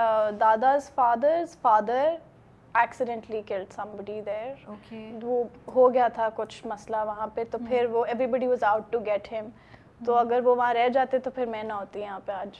dada's 0.40 0.90
father's 0.94 1.56
father 1.60 2.08
accidentally 2.74 3.42
killed 3.46 3.72
somebody 3.96 4.20
there 4.26 4.70
وہ 5.22 5.44
ہو 5.74 5.92
گیا 5.94 6.08
تھا 6.08 6.28
کچھ 6.34 6.66
مسئلہ 6.66 6.96
وہاں 7.06 7.26
پہ 7.26 7.44
تو 7.50 7.58
پھر 7.68 7.84
وہ 7.84 8.04
everybody 8.26 8.46
was 8.46 8.64
out 8.64 8.82
to 8.90 8.98
get 8.98 9.32
ہم 9.32 9.48
تو 10.06 10.14
اگر 10.14 10.40
وہ 10.44 10.54
وہاں 10.56 10.74
رہ 10.74 10.88
جاتے 10.88 11.18
تو 11.18 11.30
پھر 11.30 11.46
میں 11.46 11.62
نہ 11.62 11.72
ہوتی 11.72 12.00
یہاں 12.00 12.20
پہ 12.26 12.32
آج۔ 12.32 12.58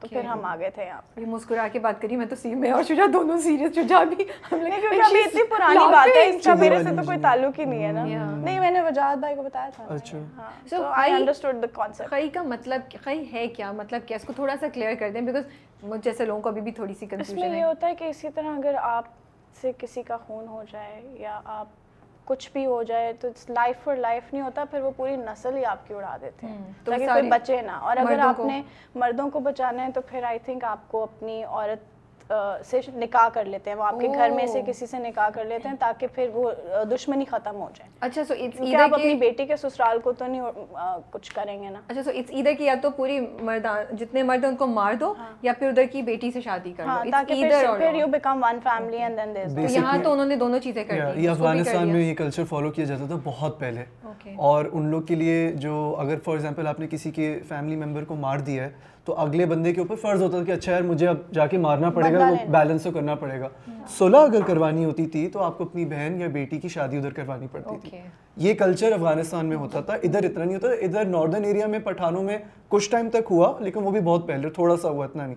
تو 0.00 0.06
پھر 0.08 0.24
ہم 0.24 0.44
آ 0.44 0.56
گئے 0.56 0.70
تھے 0.70 0.84
یہاں۔ 0.84 1.00
پہ 1.14 1.24
مسکرا 1.26 1.68
کے 1.72 1.78
بات 1.78 2.02
کری 2.02 2.16
میں 2.16 2.26
تو 2.26 2.36
سی 2.36 2.54
میں 2.54 2.70
اور 2.70 2.82
شجا 2.82 3.06
دونوں 3.12 3.38
سیریس 3.38 3.74
شجا 3.74 4.02
بھی۔ 4.04 4.24
کیونکہ 4.48 4.86
ابھی 4.86 5.20
اتنی 5.20 5.42
پرانی 5.42 5.78
بات 5.92 6.16
ہے 6.16 6.28
اس 6.28 6.44
کا 6.44 6.54
میرے 6.54 6.82
سے 6.82 6.90
تو 6.96 7.02
کوئی 7.06 7.18
تعلق 7.22 7.58
ہی 7.58 7.64
نہیں 7.64 7.84
ہے 7.84 7.92
نا۔ 7.92 8.04
نہیں 8.04 8.60
میں 8.60 8.70
نے 8.70 8.80
وجاہت 8.80 9.18
بھائی 9.18 9.34
کو 9.36 9.42
بتایا 9.42 9.68
تھا۔ 9.76 9.84
اچھا۔ 9.94 10.18
سو 10.70 10.82
آئی 10.84 11.12
انڈرسٹوڈ 11.12 11.62
دی 11.62 11.66
کانسیپٹ 11.72 12.10
خی 12.10 12.28
کا 12.28 12.42
مطلب 12.42 12.80
خی 13.04 13.24
ہے 13.32 13.46
کیا؟ 13.48 13.72
مطلب 13.72 14.06
کیا؟ 14.06 14.16
اس 14.16 14.24
کو 14.24 14.32
تھوڑا 14.32 14.54
سا 14.60 14.68
کلیئر 14.68 14.94
کر 14.94 15.10
دیں 15.10 15.20
بیکاز 15.20 15.44
جیسے 16.04 16.24
لوگوں 16.24 16.40
کو 16.40 16.48
ابھی 16.48 16.60
بھی 16.60 16.72
تھوڑی 16.72 16.94
سی 16.94 17.06
کنفیوژن 17.06 17.38
ہے 17.38 17.46
اس 17.46 17.50
میں 17.50 17.58
یہ 17.60 17.64
ہوتا 17.64 17.86
ہے 17.86 17.94
کہ 17.94 18.04
اسی 18.04 18.28
طرح 18.34 18.56
اگر 18.56 18.74
آپ 18.80 19.04
سے 19.60 19.72
کسی 19.78 20.02
کا 20.02 20.16
خون 20.16 20.46
ہو 20.48 20.62
جائے 20.70 21.00
یا 21.16 21.40
آپ 21.44 21.80
کچھ 22.24 22.50
بھی 22.52 22.64
ہو 22.66 22.82
جائے 22.82 23.12
تو 23.12 23.28
لائف 23.48 23.84
فار 23.84 23.96
لائف 23.96 24.32
نہیں 24.32 24.42
ہوتا 24.42 24.64
پھر 24.64 24.80
وہ 24.80 24.90
پوری 24.96 25.16
نسل 25.16 25.56
ہی 25.56 25.64
آپ 25.64 25.86
کی 25.88 25.94
اڑا 25.94 26.16
دیتے 26.20 26.46
ہیں۔ 26.46 26.56
تاکہ 26.84 27.06
کوئی 27.08 27.22
بچے 27.28 27.60
نہ 27.62 27.72
اور 27.80 27.96
اگر 27.96 28.18
آپ 28.20 28.44
نے 28.44 28.60
مردوں 28.94 29.28
کو 29.30 29.40
بچانا 29.40 29.84
ہے 29.84 29.90
تو 29.92 30.00
پھر 30.00 30.22
آئی 30.22 30.38
تھنک 30.38 30.64
آپ 30.64 30.88
کو 30.88 31.02
اپنی 31.02 31.42
عورت 31.44 31.90
سے 32.64 32.80
نکاح 32.94 33.28
کر 33.28 33.44
لیتے 33.44 33.70
ہیں 33.70 33.76
وہ 33.76 33.84
آپ 33.84 34.00
کے 34.00 34.08
گھر 34.08 34.30
میں 34.30 34.46
سے 34.46 34.62
کسی 34.66 34.86
سے 34.86 34.98
نکاح 34.98 35.28
کر 35.34 35.44
لیتے 35.44 35.68
ہیں 35.68 35.76
تاکہ 35.80 36.06
پھر 36.14 36.28
وہ 36.34 36.50
دشمنی 36.90 37.24
ختم 37.24 37.60
ہو 37.60 37.68
جائے۔ 37.74 37.90
اچھا 38.00 38.24
سو 38.28 38.34
آپ 38.82 38.94
اپنی 38.94 39.14
بیٹی 39.14 39.46
کے 39.46 39.56
سسرال 39.56 39.98
کو 40.04 40.12
تو 40.12 40.26
نہیں 40.26 40.42
کچھ 41.10 41.32
کریں 41.34 41.62
گے 41.62 41.68
نا۔ 41.68 41.80
اچھا 41.88 42.02
سو 42.02 42.10
اٹس 42.10 42.30
ادھر 42.38 42.52
کی 42.58 42.64
یا 42.64 42.74
تو 42.82 42.90
پوری 42.90 43.18
مردان 43.40 43.96
جتنے 43.96 44.22
مرد 44.22 44.44
ان 44.44 44.56
کو 44.56 44.66
مار 44.66 44.94
دو 45.00 45.12
یا 45.42 45.52
پھر 45.58 45.68
ادھر 45.68 45.86
کی 45.92 46.02
بیٹی 46.02 46.30
سے 46.30 46.40
شادی 46.40 46.72
کر 46.76 46.84
دو۔ 46.84 47.10
تاکہ 47.10 47.48
پھر 47.78 47.94
you 47.94 48.06
become 48.06 48.44
one 48.44 48.58
family 48.64 49.02
and 49.02 49.18
then 49.18 49.34
there 49.34 49.70
یہاں 49.70 49.98
تو 50.04 50.12
انہوں 50.12 50.26
نے 50.26 50.36
دونوں 50.36 50.58
چیزیں 50.58 50.84
کر 50.84 51.12
دی 51.16 51.24
یہ 51.24 51.30
افغانستان 51.30 51.88
میں 51.88 52.00
یہ 52.00 52.14
کلچر 52.14 52.44
فالو 52.48 52.70
کیا 52.70 52.84
جاتا 52.84 53.06
تھا 53.06 53.18
بہت 53.24 53.60
پہلے۔ 53.60 53.84
اور 54.36 54.64
ان 54.72 54.86
لوگ 54.86 55.02
کے 55.02 55.14
لیے 55.14 55.52
جو 55.54 55.74
اگر 55.98 56.18
فار 56.24 56.34
ایگزامپل 56.34 56.66
آپ 56.66 56.80
نے 56.80 56.86
کسی 56.90 57.10
کے 57.10 57.38
فیملی 57.48 57.76
ممبر 57.76 58.04
کو 58.04 58.14
مار 58.14 58.38
دیا 58.38 58.64
ہے 58.64 58.90
تو 59.04 59.14
اگلے 59.18 59.46
بندے 59.46 59.72
کے 59.72 59.80
اوپر 59.80 59.94
فرض 59.94 60.22
ہوتا 60.22 60.36
تھا 60.36 60.44
کہ 60.44 60.52
اچھا 60.52 60.72
یار 60.72 60.82
مجھے 60.82 61.08
اب 61.08 61.16
جا 61.32 61.46
کے 61.46 61.58
مارنا 61.58 61.90
پڑے 61.90 62.12
گا 62.12 62.28
وہ 62.30 62.50
بیلنس 62.50 62.82
تو 62.82 62.90
کرنا 62.90 63.14
پڑے 63.14 63.40
گا۔ 63.40 63.48
صلح 63.98 64.18
اگر 64.18 64.40
کروانی 64.46 64.84
ہوتی 64.84 65.06
تھی 65.06 65.28
تو 65.28 65.42
آپ 65.42 65.58
کو 65.58 65.64
اپنی 65.64 65.84
بہن 65.84 66.20
یا 66.20 66.26
بیٹی 66.26 66.60
کی 66.60 66.68
شادی 66.68 66.96
ادھر 66.96 67.10
کروانی 67.10 67.46
پڑتی 67.52 67.74
تھی۔ 67.82 67.98
یہ 68.36 68.54
کلچر 68.54 68.92
افغانستان 68.92 69.46
میں 69.46 69.56
ہوتا 69.56 69.80
تھا۔ 69.80 69.94
ادھر 69.94 70.24
اتنا 70.24 70.44
نہیں 70.44 70.54
ہوتا 70.54 70.68
ادھر 70.68 71.04
ناردرن 71.04 71.44
ایریا 71.44 71.66
میں 71.66 71.78
پٹھانوں 71.78 72.22
میں 72.22 72.38
کچھ 72.68 72.90
ٹائم 72.90 73.10
تک 73.10 73.30
ہوا 73.30 73.52
لیکن 73.60 73.82
وہ 73.82 73.90
بھی 73.90 74.00
بہت 74.00 74.26
پہلے 74.26 74.50
تھوڑا 74.50 74.76
سا 74.76 74.88
ہوا 74.88 75.04
اتنا 75.04 75.26
نہیں۔ 75.26 75.36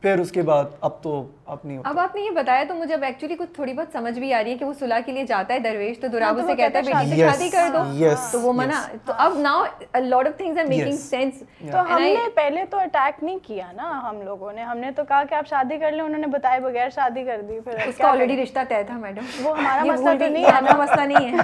پھر 0.00 0.18
اس 0.18 0.32
کے 0.32 0.42
بعد 0.42 0.64
اب 0.80 1.02
تو 1.02 1.26
اب 1.46 1.58
نہیں 1.64 1.78
اب 1.84 1.98
آپ 1.98 2.14
نے 2.16 2.22
یہ 2.22 2.30
بتایا 2.30 2.64
تو 2.68 2.74
مجھے 2.74 2.94
اب 2.94 3.02
ایکچولی 3.02 3.34
کچھ 3.36 3.50
تھوڑی 3.54 3.72
بہت 3.72 3.92
سمجھ 3.92 4.18
بھی 4.18 4.32
آ 4.34 4.42
رہی 4.42 4.50
ہے 4.50 4.56
کہ 4.56 4.64
وہ 4.64 4.72
صلح 4.78 4.98
کے 5.06 5.12
لیے 5.12 5.24
جاتا 5.24 5.54
ہے 5.54 5.58
درویش 5.58 5.98
تو 6.00 6.08
دراو 6.08 6.46
سے 6.46 6.54
کہتا 6.56 6.78
ہے 6.78 6.82
بیٹی 6.84 7.10
سے 7.10 7.16
شادی 7.20 7.48
کر 7.48 7.68
دو۔ 7.72 7.78
yes, 8.04 8.30
تو 8.32 8.40
وہ 8.40 8.52
منع 8.52 8.80
تو 9.06 9.12
اب 9.16 9.38
now 9.38 9.64
lot 9.94 10.26
of 10.26 10.36
things 10.36 10.58
are 10.58 10.64
making. 10.64 10.96
Sense 11.00 11.42
تو 11.72 11.80
ہم 11.90 12.02
نے 12.02 12.14
پہلے 12.34 12.64
تو 12.70 12.78
اٹیک 12.78 13.22
نہیں 13.24 13.38
کیا 13.42 13.70
نا 13.72 14.00
ہم 14.04 14.22
لوگوں 14.22 14.52
نے۔ 14.52 14.62
ہم 14.62 14.78
نے 14.78 14.90
تو 14.90 15.04
کہا 15.04 15.22
کہ 15.24 15.34
آپ 15.34 15.48
شادی 15.48 15.78
کر 15.78 15.92
لیں 15.92 16.00
انہوں 16.00 16.20
نے 16.20 16.26
بتائے 16.26 16.60
بغیر 16.60 16.88
شادی 16.94 17.24
کر 17.24 17.40
دی۔ 17.48 17.60
پھر 17.60 17.86
اس 17.86 17.96
کا 17.96 18.08
آلریڈی 18.10 18.42
رشتہ 18.42 18.60
طے 18.68 18.82
تھا 18.86 18.96
میڈم 18.98 19.46
وہ 19.46 19.58
ہمارا 19.58 19.84
مسئلہ 19.84 20.18
تو 20.18 20.28
نہیں 20.28 20.44
ہے 20.44 20.50
ہمارا 20.50 20.76
مسئلہ 20.76 21.06
نہیں 21.06 21.30
ہے۔ 21.30 21.36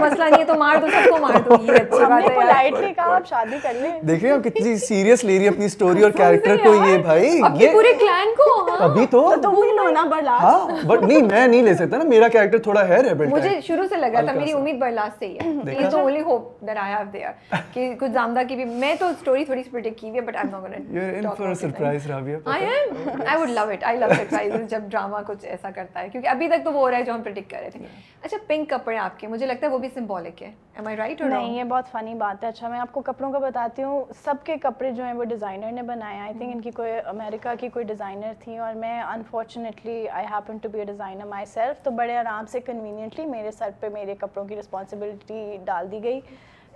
مسئلہ 0.00 0.24
نہیں 0.24 0.40
ہے 0.40 0.44
تو 0.44 0.54
مار 0.54 0.76
دو 0.76 0.86
سب 0.86 1.10
کو 1.10 1.18
مار 1.18 1.40
دو۔ 1.40 1.56
یہ 1.62 1.72
اچھی 1.72 2.02
ہم 2.02 2.08
بات 2.10 2.22
نے 2.22 2.28
ہے 2.28 2.34
پولائٹلی 2.34 2.92
کہا 2.94 3.14
آپ 3.14 3.28
شادی 3.28 3.56
کر 3.62 3.74
لیں۔ 3.74 3.90
دیکھ 4.00 4.24
رہے 4.24 4.32
ہیں 4.32 4.38
کتنی 4.42 4.76
سیریس 4.78 5.24
لے 5.24 5.38
رہی 5.38 5.44
ہے 5.44 5.48
اپنی 5.48 5.68
سٹوری 5.68 6.02
اور 6.02 6.10
کیریکٹر 6.10 6.56
کو 6.56 6.74
یہ 6.84 6.98
بھائی۔ 6.98 7.40
یہ 7.54 7.72
پورے 7.72 7.92
کلان 8.00 8.34
کو 8.36 8.50
ہاں۔ 8.70 8.88
ابھی 8.88 9.06
تو 9.10 9.33
تم 9.42 9.54
ہی 9.56 9.70
لو 9.76 9.88
نا 9.90 10.02
برلاس 10.10 10.42
ہاں 10.42 10.86
بٹ 10.86 11.02
نہیں 11.02 11.22
میں 11.22 11.46
نہیں 11.46 11.62
لے 11.62 11.74
سکتا 11.74 11.96
نا۔ 11.96 12.04
میرا 12.04 12.28
کیریکٹر 12.28 12.58
تھوڑا 12.62 12.86
ہے 12.88 13.00
ریبل 13.02 13.26
مجھے 13.28 13.60
شروع 13.66 13.84
سے 13.88 13.96
لگا 13.96 14.20
تھا 14.20 14.32
میری 14.32 14.52
امید 14.52 14.78
برلاس 14.80 15.18
سے 15.18 15.26
ہی 15.26 15.38
ہے۔ 15.38 15.72
یہ 15.74 15.88
تو 15.90 15.98
only 15.98 16.20
hope 16.22 16.60
that 16.66 16.76
I 16.78 16.92
have 16.94 17.10
there 17.12 17.56
کہ 17.74 17.92
کچھ 18.00 18.10
زامدہ 18.12 18.40
کی 18.48 18.56
بھی۔ 18.56 18.64
میں 18.64 18.94
تو 19.00 19.10
سٹوری 19.20 19.44
تھوڑی 19.44 19.62
سی 19.62 19.70
پریڈکٹ 19.70 20.00
کی 20.00 20.08
ہوئی 20.08 20.20
ہے 20.20 20.24
but 20.26 20.36
I 20.36 20.46
am 20.46 20.54
not 20.54 20.62
gonna 20.62 21.00
you 21.00 21.16
in 21.18 21.28
for 21.38 21.54
surprise 21.54 22.06
Rabia 22.06 22.36
I 22.54 22.64
am 22.66 23.20
I 23.26 23.40
would 23.40 23.50
love 23.50 23.68
it 23.70 23.84
I 23.84 23.98
love 23.98 24.06
surprise 24.16 24.52
جب 24.70 24.82
ڈرامہ 24.90 25.16
کچھ 25.26 25.44
ایسا 25.46 25.70
کرتا 25.70 26.00
ہے 26.00 26.08
کیونکہ 26.08 26.28
ابھی 26.28 26.48
تک 26.48 26.64
تو 26.64 26.72
وہ 26.72 26.80
ہو 26.80 26.90
رہا 26.90 26.98
ہے 26.98 27.02
جو 27.02 27.12
ہم 27.14 27.22
پریڈکٹ 27.22 27.50
کر 27.50 27.60
رہے 27.60 27.70
تھے 27.70 27.86
اچھا 28.22 28.36
پنک 28.46 28.68
کپڑے 28.70 28.96
آپ 28.98 29.18
کے 29.20 29.26
مجھے 29.26 29.46
لگتا 29.46 29.66
ہے 29.66 29.72
وہ 29.72 29.78
بھی 29.78 29.88
سمبولک 29.94 30.42
ہے 30.42 30.50
ایم 30.76 30.86
آئی 30.86 30.96
رائٹ 30.96 31.20
اور 31.22 31.30
نہیں 31.30 31.56
یہ 31.56 31.64
بہت 31.64 31.90
فنی 31.92 32.14
بات 32.14 32.42
ہے 32.44 32.48
اچھا 32.48 32.68
میں 32.68 32.78
آپ 32.78 32.92
کو 32.92 33.00
کپڑوں 33.02 33.30
کا 33.32 33.38
بتاتی 33.38 33.82
ہوں 33.82 34.04
سب 34.24 34.44
کے 34.44 34.56
کپڑے 34.62 34.90
جو 34.90 35.04
ہیں 35.04 35.12
وہ 35.12 35.24
ڈیزائنر 35.24 35.72
نے 35.72 35.82
بنائے 35.82 36.20
آئی 36.20 36.32
تھنک 36.38 36.54
ان 36.54 36.60
کی 36.60 36.70
کوئی 36.70 36.92
امریکہ 37.06 37.54
کی 37.60 37.68
کوئی 37.68 37.84
ڈیزائنر 37.84 38.32
تھی 38.40 38.56
اور 38.58 38.74
میں 38.74 39.00
unfortunately 39.24 40.08
I 40.08 40.26
happen 40.30 40.56
to 40.62 40.68
be 40.68 40.78
a 40.78 40.84
designer 40.84 41.24
myself 41.46 41.82
تو 41.84 41.90
بڑے 41.90 42.16
آرام 42.16 42.46
سے 42.46 42.60
کنوینئنٹلی 42.60 43.26
میرے 43.26 43.50
سر 43.50 43.70
پہ 43.80 43.88
میرے 43.92 44.14
کپڑوں 44.20 44.44
کی 44.48 44.56
رسپانسبلٹی 44.56 45.56
ڈال 45.64 45.90
دی 45.90 46.02
گئی. 46.02 46.20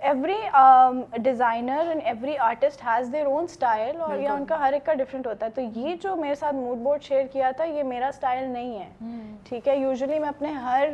Every 0.01 0.35
designer 1.21 1.87
and 1.89 2.01
every 2.05 2.37
artist 2.37 2.83
has 2.85 3.11
their 3.13 3.25
own 3.25 3.43
style 3.43 4.01
اور 4.01 4.19
یا 4.19 4.33
ان 4.33 4.45
کا 4.45 4.59
ہر 4.59 4.73
ایک 4.73 4.85
کا 4.85 4.93
ڈفرینٹ 4.93 5.27
ہوتا 5.27 5.45
ہے. 5.45 5.51
تو 5.51 5.61
یہ 5.61 5.95
جو 6.01 6.15
میرے 6.15 6.35
ساتھ 6.35 6.55
موڈ 6.55 6.77
بورڈ 6.83 7.03
شیئر 7.03 7.25
کیا 7.31 7.51
تھا 7.57 7.63
یہ 7.63 7.83
میرا 7.83 8.07
اسٹائل 8.07 8.49
نہیں 8.49 8.79
ہے. 8.79 8.89
ٹھیک 9.49 9.67
ہے؟ 9.67 9.75
یوزلی 9.77 10.19
میں 10.19 10.29
اپنے 10.29 10.51
ہر 10.51 10.89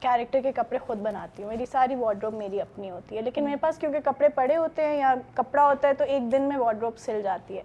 کیریکٹر 0.00 0.40
کے 0.42 0.52
کپڑے 0.52 0.78
خود 0.86 0.98
بناتی 1.02 1.42
ہوں. 1.42 1.50
میری 1.50 1.66
ساری 1.66 1.94
وارڈروب 1.94 2.34
میری 2.34 2.60
اپنی 2.60 2.90
ہوتی 2.90 3.16
ہے. 3.16 3.22
لیکن 3.22 3.44
میرے 3.44 3.56
پاس 3.60 3.78
کیونکہ 3.78 4.00
کپڑے 4.04 4.28
پڑے 4.34 4.56
ہوتے 4.56 4.86
ہیں 4.86 4.96
یا 4.98 5.14
کپڑا 5.34 5.66
ہوتا 5.66 5.88
ہے 5.88 5.94
تو 5.94 6.04
ایک 6.04 6.30
دن 6.32 6.42
میں 6.48 6.56
وارڈروب 6.56 6.98
سل 6.98 7.20
جاتی 7.22 7.58
ہے. 7.58 7.62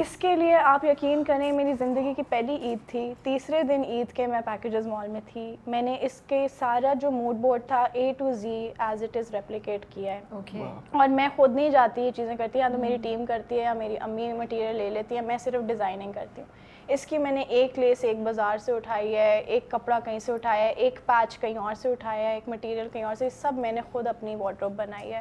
اس 0.00 0.16
کے 0.16 0.34
لیے 0.36 0.54
آپ 0.54 0.84
یقین 0.84 1.22
کریں 1.24 1.52
میری 1.52 1.72
زندگی 1.72 2.12
کی 2.16 2.22
پہلی 2.28 2.56
عید 2.62 2.78
تھی 2.88 3.14
تیسرے 3.22 3.62
دن 3.62 3.82
عید 3.88 4.12
کے 4.12 4.26
میں 4.26 4.40
پیکیجز 4.44 4.86
مال 4.86 5.08
میں 5.08 5.20
تھی۔ 5.26 5.56
میں 5.66 5.80
نے 5.82 5.96
اس 6.00 6.20
کے 6.26 6.46
سارا 6.58 6.92
جو 7.00 7.10
موڈ 7.10 7.36
بورڈ 7.36 7.62
تھا 7.66 7.82
A 7.92 8.12
to 8.18 8.32
Z 8.32 8.68
as 8.78 9.02
it 9.02 9.16
is 9.16 9.34
replicate 9.34 9.86
کیا 9.90 10.12
ہے۔ 10.12 10.20
اوکے 10.30 10.62
اور 10.98 11.08
میں 11.08 11.28
خود 11.36 11.54
نہیں 11.54 11.70
جاتی 11.70 12.02
یہ 12.02 12.10
چیزیں 12.16 12.36
کرتی 12.36 12.58
یا 12.58 12.68
تو 12.68 12.78
میری 12.78 12.96
ٹیم 13.02 13.24
کرتی 13.26 13.58
ہے 13.58 13.62
یا 13.62 13.72
میری 13.72 13.96
امی 14.00 14.32
مٹیریل 14.32 14.76
لے 14.76 14.90
لیتی 14.90 15.16
ہے 15.16 15.20
میں 15.20 15.38
صرف 15.38 15.66
ڈیزائننگ 15.66 16.12
کرتی 16.12 16.42
ہوں۔ 16.42 16.64
اس 16.88 17.06
کی 17.06 17.18
میں 17.18 17.30
نے 17.32 17.40
ایک 17.48 17.78
لیس 17.78 18.04
ایک 18.04 18.18
بازار 18.22 18.58
سے 18.58 18.72
اٹھائی 18.72 19.14
ہے 19.16 19.38
ایک 19.46 19.70
کپڑا 19.70 19.98
کہیں 20.04 20.18
سے 20.18 20.32
اٹھایا 20.32 20.64
ہے 20.64 20.68
ایک 20.68 21.00
پیچ 21.06 21.38
کہیں 21.38 21.56
اور 21.58 21.74
سے 21.74 21.90
اٹھایا 21.92 22.28
ہے 22.28 22.34
ایک 22.34 22.48
مٹیریل 22.48 22.88
کہیں 22.92 23.02
اور 23.04 23.14
سے 23.14 23.28
سب 23.30 23.58
میں 23.58 23.72
نے 23.72 23.80
خود 23.92 24.06
اپنی 24.06 24.34
وارڈروب 24.36 24.72
بنائی 24.76 25.12
ہے۔ 25.12 25.20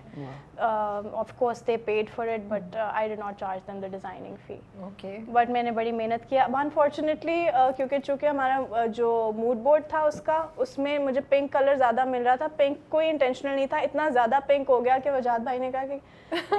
Of 0.57 1.31
course 1.37 1.65
they 1.67 1.77
paid 1.85 2.09
for 2.15 2.27
it 2.27 2.41
but 2.49 2.75
I 2.91 3.07
do 3.09 3.15
not 3.19 3.39
charge 3.39 3.67
them 3.67 3.79
the 3.79 3.87
designing 3.91 4.35
fee 4.47 4.57
okay 4.81 5.17
but 5.31 5.49
میں 5.49 5.63
نے 5.63 5.71
بڑی 5.71 5.91
محنت 5.91 6.29
کیا 6.29 6.43
اب 6.43 6.55
انفارچونیٹلی 6.57 7.43
کیونکہ 7.77 7.97
چونکہ 8.05 8.25
ہمارا 8.25 8.85
جو 8.95 9.09
موڈ 9.35 9.57
بورڈ 9.63 9.87
تھا 9.89 10.01
اس 10.01 10.21
کا 10.25 10.41
اس 10.57 10.77
میں 10.77 10.97
مجھے 10.99 11.21
پنک 11.29 11.51
کلر 11.53 11.75
زیادہ 11.77 12.05
مل 12.05 12.23
رہا 12.27 12.35
تھا۔ 12.35 12.47
پنک 12.57 12.89
کوئی 12.89 13.09
انٹینشنل 13.09 13.55
نہیں 13.55 13.67
تھا۔ 13.67 13.77
اتنا 13.77 14.09
زیادہ 14.09 14.39
پنک 14.47 14.69
ہو 14.69 14.83
گیا 14.85 14.97
کہ 15.03 15.11
وجاد 15.11 15.39
بھائی 15.39 15.59
نے 15.59 15.71
کہا 15.71 15.85
کہ 15.85 15.97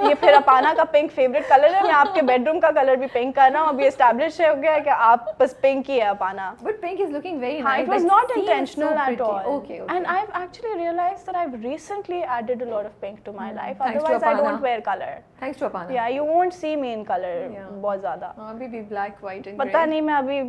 یہ 0.03 0.13
پھر 0.19 0.33
اپانا 0.33 0.73
کا 0.77 0.83
پنک 0.91 1.11
فیوریٹ 1.15 1.47
کلر 1.49 1.73
ہے۔ 1.75 1.81
میں 1.83 1.93
آپ 1.93 2.13
کے 2.15 2.21
بیڈ 2.21 2.47
روم 2.47 2.59
کا 2.59 2.69
کلر 2.75 2.95
بھی 2.95 3.07
پنک 3.13 3.35
کر 3.35 3.49
رہا 3.53 3.61
ہوں۔ 3.61 3.67
ابھی 3.67 3.87
اسٹیبلش 3.87 4.39
ہو 4.41 4.53
گیا 4.61 4.77
کہ 4.85 4.89
آپ 5.05 5.25
بس 5.39 5.55
پنک 5.61 5.89
ہی 5.89 5.99
ہے 6.01 6.05
Apana 6.07 6.53
but 6.61 6.81
pink 6.81 7.01
is 7.01 7.09
looking 7.11 7.39
very 7.41 7.59
nice 7.61 7.87
it 7.87 7.93
was 7.93 8.05
not 8.05 8.31
intentional 8.35 9.01
at 9.05 9.21
all. 9.21 9.49
Okay, 9.55 9.79
and 9.95 10.09
I've 10.13 10.31
actually 10.41 10.75
realized 10.79 11.29
that 11.29 11.39
I've 11.41 11.57
recently 11.65 12.21
added 12.37 12.63
a 12.67 12.69
lot 12.69 12.89
of 12.89 12.95
pink 13.01 13.23
to 13.27 13.33
my 13.39 13.49
life. 13.57 13.83
Thanks 13.83 13.99
to 13.99 14.05
otherwise 14.05 14.23
I 14.23 14.33
Apana. 14.33 14.47
don't 14.47 14.65
wear 14.67 14.81
color. 14.87 15.11
Thanks 15.39 15.59
to 15.59 15.65
Apana 15.65 15.93
yeah 15.93 16.09
you 16.15 16.23
won't 16.29 16.57
see 16.61 16.73
me 16.85 16.95
in 16.95 17.05
color 17.11 17.35
Yeah. 17.51 17.69
بہت 17.81 18.01
زیادہ 18.01 18.31
ابھی 18.47 18.67
بھی 18.67 18.81
black 18.89 19.23
white 19.23 19.47
and 19.47 19.59
پتہ 19.59 19.85
نہیں 19.85 20.01
میں 20.01 20.15
ابھی 20.15 20.41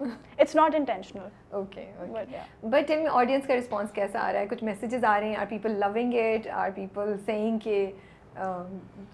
it's 0.00 0.54
not 0.56 0.74
intentional 0.74 1.26
okay. 1.50 1.84
But 2.62 2.90
me 2.90 3.06
audience 3.10 3.46
کا 3.46 3.56
response 3.56 3.92
کیسا 3.94 4.20
آ 4.20 4.32
رہا 4.32 4.40
ہے 4.40 4.46
کچھ 4.50 4.64
میسیجز 4.64 5.04
آ 5.04 5.18
رہے 5.20 5.28
ہیں 5.28 5.36
are 5.36 5.46
people 5.48 5.78
loving 5.80 6.14
it 6.22 6.48
are 6.52 6.70
people 6.74 7.14
seeing 7.26 7.58
کہ 7.64 7.90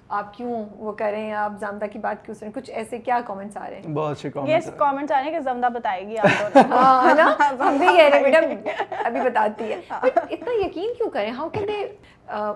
آپ 0.08 0.36
کیوں 0.36 0.64
وہ 0.76 0.92
کریں 0.92 1.32
آپ 1.32 1.52
زامدہ 1.60 1.84
کی 1.92 1.98
بات 1.98 2.24
کیوں 2.24 2.34
سنیں 2.34 2.50
کچھ 2.54 2.70
ایسے 2.70 2.98
کیا 2.98 3.20
کامنٹس 3.26 3.56
آ 3.56 3.68
رہے 3.70 3.76
ہیں؟ 3.76 3.94
بہت 3.94 4.16
اچھے 4.16 4.28
یہ 4.28 4.32
کامنٹس 4.34 4.70
کامنٹس 4.76 5.12
آنے 5.12 5.30
کہ 5.30 5.40
زمدہ 5.40 5.68
بتائے 5.74 6.06
گی 6.08 6.16
ہاں 6.70 7.14
نا؟ 7.14 7.32
ہم 7.60 7.76
بھی 7.78 7.86
کہہ 7.86 8.08
رہے 8.08 8.18
ہیں 8.18 8.22
میڈم 8.22 8.70
ابھی 9.04 9.20
بتاتی 9.20 9.72
ہے۔ 9.72 9.80
But 9.90 10.26
اتنا 10.30 10.66
یقین 10.66 10.94
کیوں 10.98 11.10
کریں؟ 11.10 11.30
ہاؤ 11.30 11.48
کین 11.48 11.68
دے 11.68 11.82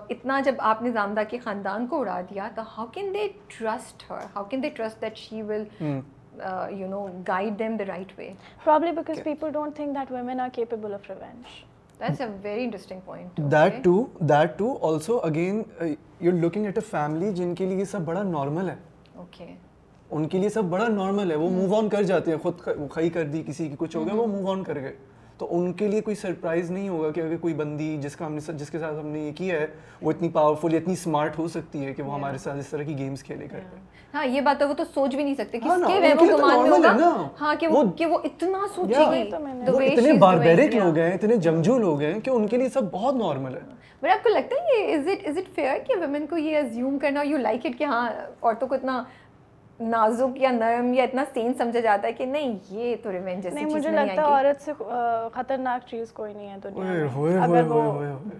اتنا 0.09 0.39
جب 0.39 0.55
آپ 0.59 0.81
نے 0.81 0.91
زامدہ 0.91 1.21
کے 1.29 1.37
خاندان 1.37 1.87
کو 1.87 1.99
اڑا 1.99 2.21
دیا 2.21 2.49
تو 2.55 2.61
how 2.77 2.85
can 2.85 3.13
they 3.13 3.27
trust 3.47 4.11
her 4.11 4.25
how 4.35 4.43
can 4.43 4.63
they 4.63 4.69
trust 4.69 5.01
that 5.01 5.17
she 5.17 5.41
will 5.41 5.63
you 6.71 6.87
know 6.87 7.05
guide 7.27 7.59
them 7.59 7.77
the 7.77 7.83
right 7.87 8.17
way 8.17 8.29
probably 8.65 8.91
because 8.91 9.19
people 9.21 9.51
don't 9.51 9.75
think 9.75 9.93
that 9.93 10.11
women 10.11 10.39
are 10.39 10.49
capable 10.51 10.93
of 12.03 12.09
revenge 12.09 12.19
that's 12.19 12.21
a 12.21 12.27
very 12.43 12.63
interesting 12.63 12.99
point 13.05 13.39
that 13.51 13.83
to 13.83 14.05
that 14.19 14.57
to 14.57 14.77
also 14.81 15.17
again 15.23 15.61
you 16.21 16.31
looking 16.31 16.65
at 16.65 16.77
a 16.77 16.83
family 16.89 17.31
جن 17.31 17.53
کے 17.55 17.65
لیے 17.65 17.77
یہ 17.77 17.85
سب 17.85 18.01
بڑا 18.01 18.23
normal 18.23 18.69
ہے 18.69 18.75
okay 19.15 19.53
ان 20.11 20.27
کے 20.27 20.37
لیے 20.37 20.49
سب 20.49 20.63
بڑا 20.63 20.87
normal 20.87 21.31
ہے 21.31 21.35
وہ 21.35 21.49
موو 21.49 21.75
آن 21.75 21.89
کر 21.89 22.03
جاتے 22.03 22.31
ہیں 22.31 22.37
خود 22.37 22.61
کھائی 22.91 23.09
کر 23.09 23.23
دی 23.23 23.43
کسی 23.47 23.67
کی 23.67 23.75
کچھ 23.79 23.95
ہو 23.95 24.05
گیا 24.05 24.13
وہ 24.13 24.27
موو 24.27 24.51
آن 24.51 24.63
کر 24.63 24.79
گئے 24.81 24.93
تو 25.37 25.47
ان 25.51 25.73
کے 25.73 25.87
لیے 25.87 26.01
کوئی 26.01 26.15
سرپرائز 26.15 26.71
نہیں 26.71 26.89
ہوگا 26.89 27.11
کہ 27.11 27.19
اگر 27.19 27.37
کوئی 27.37 27.53
بندی 27.53 27.97
جس 28.01 28.15
کا 28.15 28.25
ہم 28.25 28.33
نے 28.33 28.53
جس 28.53 28.69
کے 28.69 28.79
ساتھ 28.79 28.95
ہم 28.99 29.07
نے 29.07 29.19
یہ 29.19 29.31
کیا 29.35 29.59
ہے 29.59 29.67
وہ 30.01 30.11
اتنی 30.11 30.29
پاورفل 30.29 30.75
اتنی 30.75 30.93
اسمارٹ 30.93 31.37
ہو 31.39 31.47
سکتی 31.47 31.85
ہے 31.85 31.93
کہ 31.93 32.03
وہ 32.03 32.13
ہمارے 32.13 32.37
ساتھ 32.37 32.57
اس 32.57 32.67
طرح 32.67 32.83
کی 32.83 32.97
گیمس 32.97 33.23
کھیلے 33.23 33.47
کر 33.47 33.59
ہاں 34.13 34.25
یہ 34.25 34.41
بات 34.41 34.61
وہ 34.63 34.73
تو 34.73 34.83
سوچ 34.93 35.15
بھی 35.15 35.23
نہیں 35.23 35.35
سکتے 35.35 35.57
ہاں 35.57 35.77
کس 35.77 35.87
کے 35.87 35.99
وہم 35.99 36.33
و 36.33 36.37
گمان 36.37 36.69
میں 36.69 36.79
ہے 36.79 36.87
ہوگا۔ 36.87 37.27
ہاں 37.41 37.55
کہ 37.59 37.67
وہ 37.67 37.83
کہ 37.97 38.05
وہ 38.05 38.17
اتنا 38.23 38.59
سوچے 38.75 39.05
گی 39.11 39.29
وہ 39.71 39.79
اتنے 39.81 40.13
باربیرک 40.13 40.75
لوگ 40.75 40.97
ہیں 40.97 41.11
اتنے 41.13 41.35
جمجو 41.35 41.77
لوگ 41.77 42.01
ہیں 42.01 42.19
کہ 42.19 42.29
ان 42.29 42.47
کے 42.47 42.57
لیے 42.57 42.69
سب 42.69 42.91
بہت 42.91 43.15
نارمل 43.15 43.53
ہے۔ 43.53 43.61
بٹ 44.01 44.09
آپ 44.09 44.23
کو 44.23 44.29
لگتا 44.29 44.55
ہے 44.55 44.79
یہ 44.79 44.95
is 44.95 45.07
it 45.07 45.27
is 45.27 45.37
it 45.37 45.55
fair 45.55 45.77
کہ 45.87 45.99
ویمن 45.99 46.25
کو 46.27 46.37
یہ 46.37 46.57
ازیوم 46.57 46.99
کرنا 46.99 47.21
یو 47.21 47.37
لائک 47.37 47.65
اٹ 47.65 47.77
کہ 47.77 47.83
ہاں 47.83 48.07
عورتوں 48.41 48.67
کو 48.67 48.75
اتنا 48.75 49.03
نازک 49.89 50.37
یا 50.41 50.51
نرم 50.51 50.93
یا 50.93 51.03
اتنا 51.03 51.23
سین 51.33 51.53
سمجھا 51.53 51.79
جاتا 51.79 52.07
ہے 52.07 52.13
کہ 52.13 52.25
نہیں 52.25 52.57
یہ 52.69 52.95
تو 53.03 53.11
ریونج 53.11 53.43
جیسی 53.43 53.55
نہیں 53.55 53.65
مجھے 53.65 53.89
نہیں 53.89 54.05
لگتا 54.05 54.21
ہے 54.21 54.33
عورت 54.33 54.61
سے 54.61 54.73
خطرناک 55.33 55.87
چیز 55.87 56.11
کوئی 56.11 56.33
نہیں 56.33 56.49
ہے 56.49 56.57
دنیا 56.63 56.83
میں۔ 56.83 57.37
اگر 57.43 57.67
وہ 57.67 57.81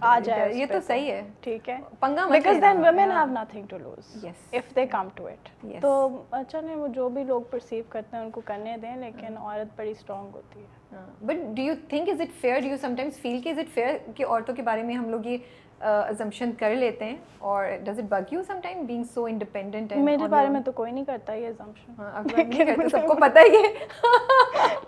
آ 0.02 0.20
جائے 0.24 0.54
یہ 0.54 0.66
تو 0.72 0.80
صحیح 0.88 1.12
ہے۔ 1.12 1.22
ٹھیک 1.42 1.70
ہے۔ 1.70 1.78
پنگا 2.00 2.26
مت 2.26 2.32
because 2.32 2.62
then 2.62 2.84
women 2.86 3.12
have 3.12 3.26
nothing 3.32 3.66
to 3.70 3.78
lose. 3.78 4.26
If 4.54 4.76
they 4.76 4.86
come 4.86 5.08
to 5.16 5.28
it. 5.28 5.50
تو 5.82 6.10
چلیں 6.52 6.76
وہ 6.76 6.88
جو 6.88 7.10
بھی 7.10 7.24
لوگ 7.24 7.42
پرسیو 7.50 7.84
کرتے 7.90 8.18
ہیں 8.18 8.24
ان 8.24 8.30
کو 8.32 8.42
کرنے 8.46 8.78
دیں 8.82 8.96
لیکن 8.96 9.38
عورت 9.38 9.78
بڑی 9.78 9.92
اسٹرانگ 9.92 10.36
ہوتی 10.36 10.60
ہے۔ 10.60 10.82
But 11.26 11.36
do 11.56 11.62
you 11.62 11.74
think 11.90 12.10
is 12.10 12.22
it 12.22 12.42
fair 12.42 12.60
do 12.60 12.68
you 12.68 12.78
sometimes 12.98 13.18
feel 13.22 13.42
کہ 13.42 13.50
از 13.50 13.60
اٹ 13.60 13.74
فیئر 13.74 13.98
کہ 14.16 14.26
عورتوں 14.26 14.56
کے 14.56 14.62
بارے 14.62 14.84
میں 14.84 14.96
ہم 14.96 15.10
لوگ 15.10 15.26
یہ 15.26 15.38
ازمپشن 15.84 16.52
کر 16.60 16.76
لیتے 16.76 17.06
ہیں 17.06 17.16
اور 17.42 17.66
does 17.84 18.00
it 18.00 18.06
bug 18.10 18.34
you 18.34 18.42
sometime 18.64 18.86
being 18.86 19.04
so 19.14 19.26
independent 19.26 19.94
میرے 20.00 20.28
بارے 20.28 20.50
میں 20.50 20.62
تو 20.62 20.72
کوئی 20.72 20.92
نہیں 20.92 21.06
کرتا 21.06 21.34
یہ 21.34 21.50
assumption. 21.50 22.90
سب 22.92 23.08
کو 23.08 23.16
پتہ 23.16 23.40
ہی 23.40 23.56
ہے۔ 23.58 23.74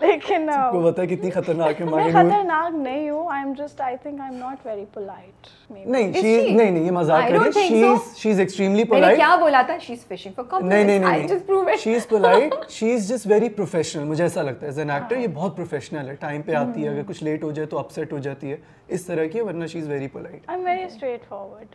لیکن 0.00 0.46
کو 0.72 0.82
پتا 0.82 1.02
ہے 1.02 1.06
کتنی 1.06 1.30
خطرناک 1.30 1.80
ہے 1.80 1.86
میں 1.86 2.08
خطرناک 2.10 2.74
نہیں 2.74 3.08
ہوں 3.10 3.30
I 3.32 3.44
am 3.44 3.52
just 3.58 3.80
I 3.80 3.96
think 4.02 4.20
I 4.20 4.30
am 4.30 4.38
not 4.40 4.66
very 4.66 4.84
polite 4.94 5.46
نہیں 5.70 6.12
شی 6.12 6.50
نہیں 6.52 6.70
نہیں 6.70 6.84
یہ 6.84 6.90
مذاق 6.90 7.22
I 7.22 7.28
کر 7.28 7.34
رہی 7.34 7.50
think 7.50 7.68
she. 7.68 7.82
Is 7.84 8.16
she 8.16 8.30
is 8.30 8.40
extremely 8.40 8.74
میں 8.74 8.84
نے 8.84 8.88
پولائٹ 8.90 9.16
کیا 9.16 9.34
بولا 9.40 9.62
تھا؟ 9.62 9.78
شی 9.78 9.92
از 9.92 10.06
فشنگ 10.08 10.32
فار 10.36 10.60
نہیں 10.62 10.84
نہیں 10.84 10.98
نہیں 10.98 11.24
it 11.24 11.80
she 11.80 11.94
is 11.94 12.08
polite 12.08 12.54
she 12.70 12.92
is 12.92 13.08
just 13.08 13.26
very 13.26 13.48
professional 13.48 14.04
مجھے 14.04 14.22
ایسا 14.24 14.42
لگتا 14.42 14.60
ہے 14.60 14.66
ایز 14.66 14.78
این 14.78 14.90
ایکٹر 14.90 15.16
یہ 15.16 15.26
بہت 15.34 15.56
پروفیشنل 15.56 16.08
ہے۔ 16.08 16.14
ٹائم 16.14 16.42
پہ 16.42 16.54
آتی 16.54 16.84
ہے 16.84 16.88
اگر 16.88 17.02
کچھ 17.06 17.22
لیٹ 17.24 17.42
ہو 17.42 17.50
جائے 17.50 17.66
تو 17.66 17.78
اپسیٹ 17.78 18.12
ہو 18.12 18.18
جاتی 18.18 18.50
ہے۔ 18.52 18.56
اس 18.88 19.04
طرح 19.04 19.24
کی 19.24 19.40
ورنہ 19.40 19.66
she 19.66 19.78
is 19.78 19.88
very 19.88 20.08
polite 20.08 20.40
I 20.46 20.58
am 20.58 20.66
very 20.66 20.85
straightforward 21.28 21.74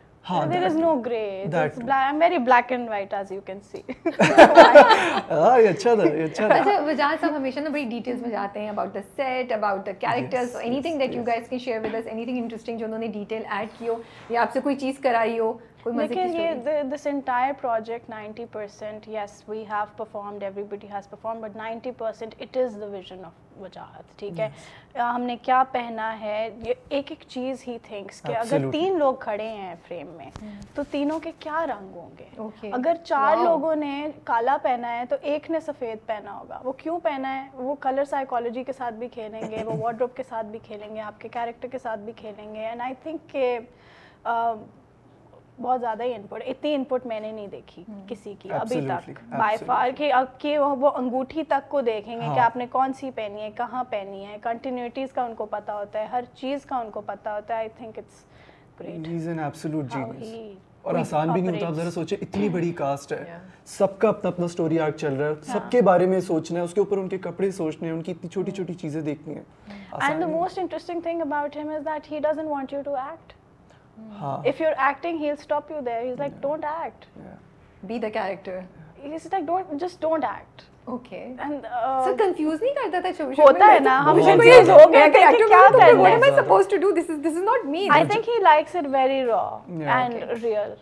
there 0.52 0.64
is 0.64 0.72
that- 0.74 0.82
no 0.82 0.96
grey 0.96 1.46
very 2.20 2.38
black 2.38 2.72
and 2.72 2.90
white 2.90 3.14
as 3.14 3.32
you 3.32 3.40
can 3.46 3.60
see 3.62 3.82
اچھا 5.30 5.92
اچھا 5.92 5.92
اچھا 5.92 6.80
وجاد 6.86 7.22
صاحب 7.22 7.36
ہمیشہ 7.36 7.60
نا 7.60 7.70
بڑی 7.70 7.84
ڈیٹیلس 7.84 8.22
میں 8.22 8.30
جاتے 8.30 8.60
ہیں 8.60 8.70
about 8.70 8.94
the 8.94 9.00
set 9.16 9.52
about 9.52 9.86
the 9.86 9.92
characters 10.00 10.56
anything 10.82 11.00
that 11.00 11.16
you 11.16 11.24
guys 11.28 11.48
can 11.50 11.60
share 11.60 11.80
with 11.84 11.96
us 11.96 12.08
anything 12.26 12.38
interesting 12.38 12.78
جو 12.78 12.86
انہوں 12.86 13.00
نے 13.00 13.08
ڈیٹیل 13.08 13.44
ایڈ 13.50 13.70
کی 13.80 13.88
ہو 13.88 13.96
یا 14.30 14.42
آپ 14.42 14.54
سے 14.54 14.60
کوئی 14.60 14.76
چیز 14.76 15.00
کرائی 15.04 15.40
ہو 15.40 15.52
لیکن 15.86 16.36
یہ 16.36 16.82
this 16.92 17.08
entire 17.08 17.52
project 17.62 18.10
ninety 18.10 18.46
percent 18.52 19.08
yes 19.08 19.42
we 19.48 19.64
have 19.70 19.86
performed 19.98 20.44
everybody 20.70 20.88
has 20.92 21.10
perform 21.10 21.40
but 21.42 21.56
ninety 21.56 21.92
percent 21.92 22.36
it 22.40 22.58
is 22.58 22.80
the 22.82 22.86
vision 22.86 23.26
of 23.26 23.62
Wajahat 23.62 24.18
ٹھیک 24.20 24.40
ہے 24.40 24.50
ہم 24.96 25.22
نے 25.22 25.36
کیا 25.42 25.64
پہنا 25.72 26.10
ہے 26.22 26.50
یہ 26.66 26.74
ایک 26.90 27.12
ایک 27.12 27.24
چیز 27.28 27.64
ہی 27.68 27.78
تھنکس 27.84 28.22
کہ 28.22 28.36
اگر 28.38 28.70
تین 28.72 28.98
لوگ 29.00 29.16
کھڑے 29.20 29.48
ہیں 29.48 29.76
فریم 29.88 30.08
میں 30.18 30.30
تو 30.76 30.84
تینوں 30.92 31.20
کے 31.20 31.32
کیا 31.40 31.66
رنگ 31.66 31.96
ہوں 31.96 32.10
گے 32.20 32.72
اگر 32.72 32.96
چار 33.04 33.44
لوگوں 33.44 33.76
نے 33.76 34.08
کالا 34.24 34.58
پہنا 34.62 34.98
ہے 34.98 35.06
تو 35.10 35.16
ایک 35.22 35.50
نے 35.52 35.60
سفید 35.60 36.06
پہنا 36.06 36.38
ہوگا 36.40 36.60
وہ 36.64 36.72
کیوں 36.72 37.00
پہنا 37.00 37.36
ہے 37.36 37.48
وہ 37.54 37.76
کلر 37.80 38.06
سائیکالوجی 38.06 38.64
کے 38.64 38.74
ساتھ 38.74 38.96
بھی 38.96 39.08
کھیلیں 39.08 39.42
گے 39.52 39.64
وہ 39.64 39.78
واڈروب 39.82 40.16
کے 40.16 40.24
ساتھ 40.30 40.48
بھی 40.48 40.60
کھیلیں 40.64 40.94
گے 40.96 41.02
آپ 41.02 41.22
کے 41.22 41.30
کیریکٹر 41.30 41.68
کے 41.68 41.78
ساتھ 41.78 42.00
بھی 42.00 42.14
کھیلیں 42.16 42.54
گے 42.56 42.66
اینڈ 42.66 42.82
آئی 42.82 42.94
تھنک 43.04 43.30
کہ 43.30 43.60
بہت 45.62 45.82
زیادہ 45.82 46.04
ہی 46.04 46.14
انپٹ 46.14 46.44
اتنی 46.48 46.74
انپٹ 46.76 47.06
میں 47.06 47.20
نے 47.20 47.32
نہیں 47.32 47.48
دیکھی 47.48 47.84
hmm. 47.90 48.00
کسی 48.08 48.34
کی 48.40 48.52
ابھی 48.52 48.80
تک. 48.82 49.10
بائی 49.30 49.58
فار 49.66 49.90
کہ 49.98 50.12
اب 50.14 50.40
کے 50.40 50.58
وہ 50.58 50.92
انگوٹھی 50.96 51.44
تک 51.48 51.70
کو 51.70 51.82
دیکھیں 51.82 52.16
گے 52.16 52.20
کہ 52.20 52.26
ہاں. 52.26 52.46
آپ 52.46 52.58
نے 52.58 52.66
کون 52.72 52.94
سی 52.94 53.12
پہنی 53.16 53.42
ہے 53.42 53.50
کہاں 53.58 53.84
پہنی 53.90 54.26
ہے 54.26 54.38
کنٹینیوٹیز 54.44 55.14
کا 55.14 55.24
ان 55.24 55.36
کو 55.36 55.46
پتہ 55.52 55.72
ہوتا 55.72 56.00
ہے 56.00 56.06
ہر 56.12 56.24
چیز 56.36 56.66
کا 56.66 56.78
ان 56.78 56.90
کو 56.92 57.02
پتہ 57.06 57.30
ہوتا 57.30 57.54
ہے. 57.54 57.60
آئی 57.60 57.70
تھنک 57.78 57.98
اٹس 57.98 58.26
گریٹ 58.80 60.60
اور 60.84 60.96
آسان 60.96 61.30
بھی 61.30 61.42
نہیں 61.42 61.56
ہوتا 61.56 61.74
ذرا 61.74 61.92
سوچے 61.92 62.16
اتنی 62.22 62.48
بڑی 62.50 62.72
کاسٹ 62.74 63.12
ہے. 63.12 63.38
سب 63.68 63.98
کا 64.00 64.10
اپنا 64.10 64.30
اپنا 64.30 64.46
اسٹوری 64.46 64.80
آرٹ 64.80 64.98
چل 65.00 65.14
رہا 65.14 65.26
ہے. 65.26 65.34
ہاں. 65.34 65.54
سب 65.54 65.72
کے 65.72 65.82
بارے 65.82 66.06
میں 66.06 66.20
سوچنا 66.28 66.60
ہے 66.60 66.64
اس 66.66 66.74
کے 66.74 66.80
اوپر 66.82 66.98
ان 66.98 67.08
کے 67.10 67.18
کپڑے 67.18 67.50
سوچنے 67.52 67.88
ہیں 67.88 67.96
ان 67.96 68.02
کی 68.02 68.12
اتنی 68.12 68.30
چھوٹی 68.30 68.52
hmm. 68.52 68.56
چھوٹی 68.56 68.74
چیزیں 68.74 69.02
دیکھنی 69.02 69.36
ہیں. 69.36 69.44
And 69.92 70.22
the 70.22 70.28
most 70.28 70.60
interesting 70.60 71.02
thing 71.02 71.22
about 71.22 71.58
him 71.58 71.70
is 71.70 71.86
that 71.86 72.12
he 72.12 72.20
doesn't 72.20 72.50
want 72.50 72.74
you 72.74 72.82
to 72.86 72.96
act 72.96 73.34
if 74.22 74.62
you 74.62 74.68
are 74.68 74.74
acting 74.78 75.22
he 75.22 75.30
stop 75.30 75.72
you 75.72 75.80
there 75.82 76.02
he 76.02 76.12
is 76.12 76.20
like 76.20 76.42
don't 76.42 76.66
act 76.66 77.06
be 77.84 78.00
the 78.00 78.10
character 78.10 78.60
is 79.06 79.28
like 79.32 79.44
don't 79.44 79.82
just 79.82 80.02
don't 80.02 80.24
act 80.26 80.70
what 80.84 81.02
am 86.08 86.24
i 86.24 86.32
supposed 86.32 86.70
to 86.70 86.80
do 86.80 86.92
this 86.92 87.08
is 87.08 87.20
this 87.20 87.36
is 87.36 87.44
not 87.44 87.66
me. 87.66 87.90
I 87.90 88.04
think 88.04 88.26
he 88.26 88.40
likes 88.42 88.74
it 88.74 88.88
very 88.88 89.22
raw 89.24 89.62
and 89.70 90.14
real. 90.40 90.78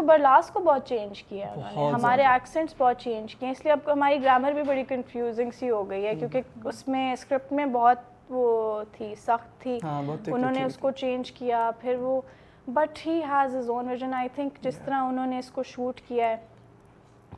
Barlas 0.00 0.50
کو 0.50 0.60
بہت 0.60 0.86
change 0.86 1.22
کیا 1.22 1.52
ہمارے 1.94 2.22
ایکسینٹس 2.24 2.74
بہت 2.78 2.98
change 2.98 3.34
کیے 3.34 3.50
اس 3.50 3.64
لیے 3.64 3.72
اب 3.72 3.78
ہماری 3.86 4.22
grammar 4.22 4.52
بھی 4.52 4.62
بڑی 4.62 4.84
کنفیوزنگ 4.88 5.50
سی 5.58 5.70
ہو 5.70 5.88
گئی 5.90 6.06
ہے 6.06 6.14
کیونکہ 6.14 6.68
اس 6.68 6.86
میں 6.88 7.12
اسکرپٹ 7.12 7.52
میں 7.52 7.66
بہت 7.72 7.98
وہ 8.30 8.82
تھی 8.92 9.14
سخت 9.24 9.60
تھی 9.62 9.78
انہوں 9.84 10.50
نے 10.50 10.64
اس 10.64 10.76
کو 10.76 10.90
چینج 10.92 11.32
کیا 11.32 11.70
پھر 11.80 11.96
وہ 12.00 12.20
but 12.68 13.06
he 13.06 13.20
has 13.24 13.56
is 13.56 13.70
own 13.70 13.88
vision 13.88 14.14
I 14.14 14.28
think 14.34 14.62
جس 14.62 14.78
طرح 14.84 15.02
انہوں 15.02 15.26
نے 15.26 15.38
اس 15.38 15.50
کو 15.50 15.62
شوٹ 15.62 16.00
کیا 16.08 16.28
ہے 16.28 16.36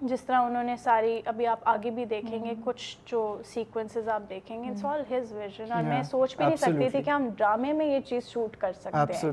جس 0.02 0.20
طرح 0.20 0.40
انہوں 0.40 0.64
نے 0.64 0.76
ساری 0.76 1.20
ابھی 1.24 1.46
آپ 1.46 1.58
آگے 1.64 1.90
بھی 1.90 2.04
دیکھیں 2.04 2.44
گے 2.44 2.54
کچھ 2.64 2.96
جو 3.06 3.38
سیکوینسز 3.44 4.08
آپ 4.08 4.22
دیکھیں 4.28 4.62
گے 4.62 4.70
اٹس 4.70 4.84
آل 4.84 5.02
ہز 5.12 5.32
ویژن 5.32 5.72
اور 5.72 5.82
میں 5.82 6.02
سوچ 6.02 6.36
بھی 6.36 6.44
نہیں 6.44 6.56
سکتی 6.56 6.88
تھی 6.88 7.02
کہ 7.02 7.10
ہم 7.10 7.28
ڈرامے 7.36 7.72
میں 7.72 7.86
یہ 7.86 8.00
چیز 8.00 8.28
شوٹ 8.28 8.56
کر 8.56 8.72
سکتے 8.72 9.12
ہیں 9.12 9.32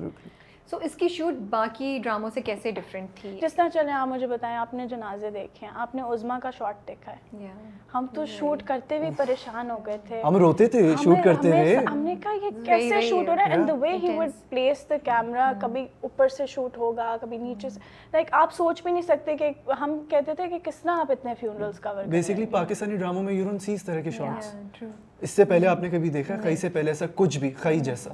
سو 0.72 0.78
اس 0.82 0.96
کی 0.96 1.08
شوٹ 1.08 1.34
باقی 1.50 1.98
ڈراموں 2.04 2.30
سے 2.30 2.42
کیسے 2.42 2.72
ڈفرینٹ 2.72 3.20
تھی 3.20 3.30
جس 3.42 3.54
طرح 3.54 3.70
چلیں 3.74 3.94
آپ 3.94 4.08
مجھے 4.08 4.28
بتائیں 4.28 4.56
آپ 4.58 4.74
نے 4.74 4.86
جنازے 4.88 5.30
دیکھے 5.30 5.66
ہیں 5.68 5.74
آپ 5.76 5.96
نے 5.96 6.02
عظما 6.04 6.38
کا 6.40 6.50
شاٹ 6.58 6.88
دیکھا 6.88 7.12
ہے 7.12 7.48
ہم 7.96 8.06
تو 8.14 8.26
شوٹ 8.30 8.64
کرتے 8.66 8.98
ہوئے 8.98 9.10
پریشان 9.18 9.72
ہو 9.72 9.78
گئے 9.86 9.98
تھے 10.08 10.22
ہم 10.24 10.36
روتے 10.38 10.68
تھے 10.68 10.82
شوٹ 11.04 11.18
کرتے 11.24 11.52
ہوئے 11.52 11.76
ہم 11.88 11.98
نے 12.00 12.16
کہا 12.24 12.34
یہ 12.36 12.64
کیسے 12.66 13.02
شوٹ 13.02 13.30
ہو 13.30 13.36
رہا 13.36 13.46
ہے 13.46 13.52
and 13.52 13.68
the 13.68 13.74
way 13.76 13.96
he 13.98 14.16
would 14.18 14.38
place 14.50 14.86
the 14.90 14.98
camera 15.04 15.52
کبھی 15.62 15.86
اوپر 16.02 16.28
سے 16.28 16.46
شوٹ 16.46 16.78
ہوگا 16.78 17.16
کبھی 17.22 17.38
نیچے 17.40 17.70
سے 17.70 17.80
لائک 18.14 18.34
آپ 18.34 18.54
سوچ 18.54 18.84
بھی 18.84 18.92
نہیں 18.92 19.08
سکتے 19.08 19.38
کہ 19.38 19.52
ہم 19.82 20.00
کہتے 20.10 20.36
تھے 20.36 20.48
کہ 20.48 20.60
کس 20.64 20.76
طرح 20.76 21.00
آپ 21.00 21.12
اتنے 21.12 21.34
فیونرلس 21.40 21.80
کور 21.80 22.04
بیسکلی 22.10 22.46
پاکستانی 22.52 22.96
ڈراموں 22.96 23.24
میں 23.24 23.34
یورن 23.34 23.60
سی 23.60 23.74
اس 23.74 23.84
طرح 23.84 24.02
کے 24.02 24.12
شاٹس 24.12 24.84
اس 25.22 25.30
سے 25.30 25.46
پہلے 25.46 25.68
آپ 25.68 25.80
نے 25.80 25.90
کبھی 25.90 26.10
دیکھا 26.10 26.36
کئی 26.44 26.56
سے 26.56 26.70
پہلے 26.70 26.92
ایسا 26.92 27.06
کچھ 27.16 27.38
بھی 27.40 27.52
کئی 27.62 27.80
جیسا 27.82 28.14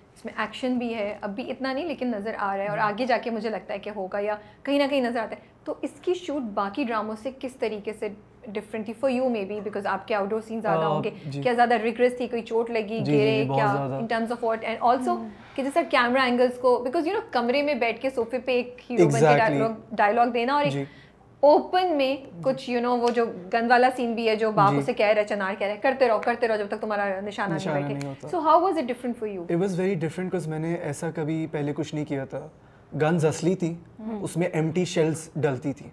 اس 0.15 0.25
میں 0.25 0.33
ایکشن 0.37 0.77
بھی 0.77 0.93
ہے 0.95 1.17
اب 1.21 1.35
بھی 1.35 1.51
اتنا 1.51 1.73
نہیں 1.73 1.85
لیکن 1.85 2.11
نظر 2.11 2.33
آ 2.37 2.57
رہا 2.57 2.63
ہے 2.63 2.67
اور 2.67 2.77
آگے 2.77 3.05
جا 3.05 3.17
کے 3.17 3.29
مجھے 3.29 3.49
لگتا 3.49 3.73
ہے 3.73 3.79
کہ 3.79 3.89
ہوگا 3.95 4.19
یا 4.19 4.35
کہیں 4.63 4.79
نہ 4.79 4.83
کہیں 4.89 5.01
نظر 5.01 5.19
آتا 5.19 5.35
ہے۔ 5.35 5.41
تو 5.63 5.73
اس 5.81 5.91
کی 6.01 6.13
شوٹ 6.13 6.41
باقی 6.41 6.83
ڈراموں 6.83 7.15
سے 7.23 7.29
کس 7.39 7.55
طریقے 7.55 7.93
سے 7.93 8.07
ڈفرینٹ 8.47 8.85
تھی؟ 8.85 8.93
For 8.93 9.09
you 9.09 9.29
may 9.29 9.45
be 9.45 9.59
because 9.59 9.85
آپ 9.87 10.07
کے 10.07 10.15
آؤٹ 10.15 10.29
ڈور 10.29 10.41
سین 10.41 10.61
زیادہ 10.61 10.83
ہوں 10.83 11.03
گے۔ 11.03 11.09
کیا 11.43 11.53
زیادہ 11.53 11.73
ریگریس 11.73 12.17
تھی؟ 12.17 12.27
کوئی 12.27 12.41
چوٹ 12.41 12.69
لگی؟ 12.69 12.99
گرے؟ 13.07 13.45
کیا؟ 13.55 13.65
In 13.97 14.05
terms 14.05 14.31
of 14.31 14.43
what 14.43 14.63
and 14.63 14.77
also 14.81 15.15
کہ 15.55 15.63
جیسا 15.63 15.81
کیمرہ 15.89 16.21
اینگلس 16.21 16.57
کو 16.57 16.77
بیکاز 16.77 17.07
یو 17.07 17.13
نو 17.13 17.19
کمرے 17.31 17.61
میں 17.61 17.73
بیٹھ 17.73 18.01
کے 18.01 18.09
صوفے 18.09 18.39
پہ 18.39 18.51
ایک 18.51 18.81
ہیرو 18.89 19.07
بن 19.09 19.19
کے 19.19 19.95
ڈائلاگ 19.95 20.27
دینا 20.27 20.53
اور 20.53 20.65
ایک 20.65 21.00
اوپن 21.43 21.95
میں 21.97 22.15
کچھ 22.43 22.69
یو 22.69 22.79
نو 22.81 22.95
وہ 22.97 23.09
جو 23.09 23.25
گن 23.53 23.69
والا 23.69 23.89
سین 23.95 24.13
بھی 24.15 24.27
ہے 24.29 24.35
جو 24.35 24.51
باپ 24.51 24.71
جی۔ 24.71 24.77
اسے 24.77 24.93
کہہ 24.93 25.05
رہا 25.05 25.21
ہے 25.21 25.27
چنار 25.27 25.53
کہہ 25.59 25.67
رہا 25.67 25.73
ہے 25.75 25.79
کرتے 25.81 26.07
رہو 26.07 26.19
کرتے 26.23 26.47
رہو 26.47 26.57
جب 26.57 26.67
تک 26.67 26.81
تمہارا 26.81 27.19
نشانہ 27.21 27.53
نہیں 27.53 27.93
بیٹھے۔ 27.93 28.27
So 28.31 28.39
how 28.39 28.59
was 28.61 28.77
it 28.77 28.87
different 28.87 29.17
for 29.19 29.27
you 29.27 29.43
it 29.43 29.55
was 29.61 29.79
very 29.79 29.95
different 29.99 30.29
because 30.29 30.47
میں 30.47 30.59
نے 30.59 30.73
ایسا 30.73 31.09
کبھی 31.15 31.45
پہلے 31.51 31.73
کچھ 31.75 31.93
نہیں 31.95 32.05
کیا 32.05 32.25
تھا۔ 32.25 32.47
گنز 33.01 33.25
اصلی 33.25 33.55
تھی 33.55 33.73
اس 34.21 34.35
میں 34.37 34.47
ایم 34.53 34.71
ٹی 34.71 34.85
شیلس 34.85 35.29
ڈلتی 35.35 35.73
تھی۔ 35.73 35.89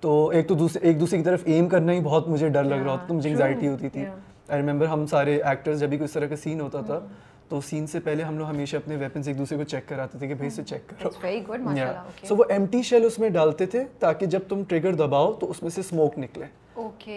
تو 0.00 0.28
ایک 0.28 0.48
تو 0.48 0.54
دوسرے 0.54 0.86
ایک 0.86 1.00
دوسرے 1.00 1.18
کی 1.18 1.24
طرف 1.24 1.42
ایم 1.44 1.68
کرنا 1.68 1.92
ہی 1.92 2.00
بہت 2.00 2.28
مجھے 2.28 2.48
ڈر 2.48 2.64
لگ 2.64 2.74
رہا 2.74 2.92
ہوتا 2.92 3.06
تھا 3.06 3.14
مجھے 3.14 3.28
انگزائٹی 3.30 3.68
ہوتی 3.68 3.88
تھی۔ 3.88 4.04
آئی 4.48 4.62
ریمبر 4.62 4.86
ہم 4.86 5.06
سارے 5.06 5.40
ایکٹرز 5.42 5.80
جب 5.80 5.88
بھی 5.88 5.96
کوئی 5.98 6.04
اس 6.04 6.12
طرح 6.12 6.26
کا 6.26 6.36
سین 6.36 6.60
ہوتا 6.60 6.80
تھا 6.80 6.98
تو 7.48 7.60
سین 7.60 7.86
سے 7.86 8.00
پہلے 8.00 8.22
ہم 8.22 8.38
لوگ 8.38 8.46
ہمیشہ 8.46 8.76
اپنے 8.76 8.96
ویپنس 8.96 9.28
ایک 9.28 9.38
دوسرے 9.38 9.58
کو 9.58 9.64
چیک 9.64 9.88
کراتے 9.88 10.18
تھے 10.18 10.28
کہ 10.28 10.34
بھائی 10.34 10.48
اسے 10.48 10.62
چیک 10.64 10.88
کرو۔ 10.88 11.10
سو 12.26 12.36
وہ 12.36 12.44
ایمٹی 12.48 12.82
شیل 12.82 13.04
اس 13.04 13.18
میں 13.18 13.28
ڈالتے 13.28 13.66
تھے 13.66 13.84
تاکہ 13.98 14.26
جب 14.26 14.40
تم 14.48 14.62
ٹریگر 14.68 14.92
دباؤ 14.92 15.32
تو 15.32 15.50
اس 15.50 15.62
میں 15.62 15.70
سے 15.70 15.80
اسموک 15.80 16.18
نکلے۔ 16.18 16.46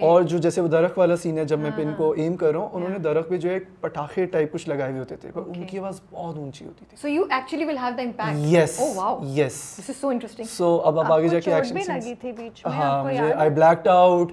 اور 0.02 0.22
جو 0.22 0.38
جیسے 0.38 0.62
وہ 0.62 0.68
درخت 0.68 0.98
والا 0.98 1.16
سین 1.16 1.38
ہے 1.38 1.44
جب 1.46 1.60
میں 1.60 1.72
پن 1.78 1.94
کو 1.98 2.12
ایم 2.12 2.36
کر 2.36 2.52
رہا 2.52 2.60
ہوں 2.60 2.70
انہوں 2.74 2.90
نے 2.90 2.98
درخت 2.98 3.30
پہ 3.30 3.38
جو 3.38 3.50
ایک 3.50 3.64
پٹاخے 3.82 4.26
ٹائپ 4.26 4.52
کچھ 4.54 4.68
لگائے 4.70 4.90
ہوئے 4.90 5.00
ہوتے 5.00 5.16
تھے 5.16 5.32
پر 5.34 5.42
ان 5.48 5.64
کی 5.66 5.80
آواز 5.80 6.00
بہت 6.12 6.38
اونچی 6.38 6.66
ہوتی 6.66 6.86
تھی۔ 6.86 6.98
So 7.02 7.08
you 7.08 7.24
actually 7.30 7.66
will 7.66 7.78
have 7.78 7.96
the 7.98 8.04
impact 8.04 8.54
yes 8.54 8.80
oh 8.80 8.88
wow 8.96 9.20
yes 9.36 9.58
this 9.80 9.90
is 9.90 9.96
so 10.02 10.10
interesting 10.10 10.48
so 10.48 10.76
اب 10.86 11.00
اب 11.00 11.12
اگے 11.14 11.28
جا 11.28 11.40
کے 11.40 11.54
ایکشن 11.54 11.76
سینس 11.76 11.90
لگی 11.90 12.14
تھی 12.16 12.32
بیچ 12.32 12.66
میں 12.66 12.74
ہاں 12.74 13.04
مجھے 13.04 13.34
آئی 13.34 13.50
بلیکڈ 13.50 13.88
آؤٹ 13.88 14.32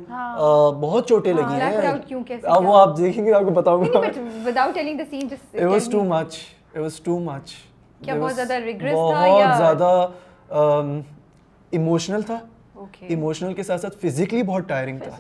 بہت 0.81 1.09
چوٹیں 1.09 1.33
لگی 1.33 1.43
ہیں 1.45 1.61
بلیکڈ 1.61 1.87
آؤٹ 1.87 2.07
کیوں 2.09 2.23
کیسے 2.25 2.47
اب 2.47 2.69
وہ 2.69 2.77
اپ 2.77 2.97
دیکھیں 2.99 3.25
گے 3.27 3.33
اپ 3.33 3.45
کو 3.45 3.51
بتاؤں 3.53 3.85
گا 3.85 4.01
but 4.01 4.19
without 4.57 4.75
telling 4.75 4.99
the 4.99 5.05
scene 5.11 5.29
just 5.29 5.55
it 5.55 5.63
was 5.63 5.89
too 5.93 6.05
much 6.05 6.37
it 6.75 6.81
was 6.81 7.01
too 7.01 7.19
much 7.21 7.55
کیا 8.05 8.15
بہت 8.15 8.35
زیادہ 8.35 8.55
ریگریس 8.65 8.93
تھا 8.93 9.27
یا 9.27 9.47
بہت 9.47 9.57
زیادہ 9.59 10.07
ایموشنل 11.73 12.23
تھا 12.23 12.39
ایموشنل 13.03 13.55
کے 13.55 13.63
ساتھ 13.63 13.81
ساتھ 13.81 13.97
فزیکلی 13.99 14.43
بہت 14.43 14.69
ٹائرنگ 14.69 14.99
تھا۔ 15.01 15.17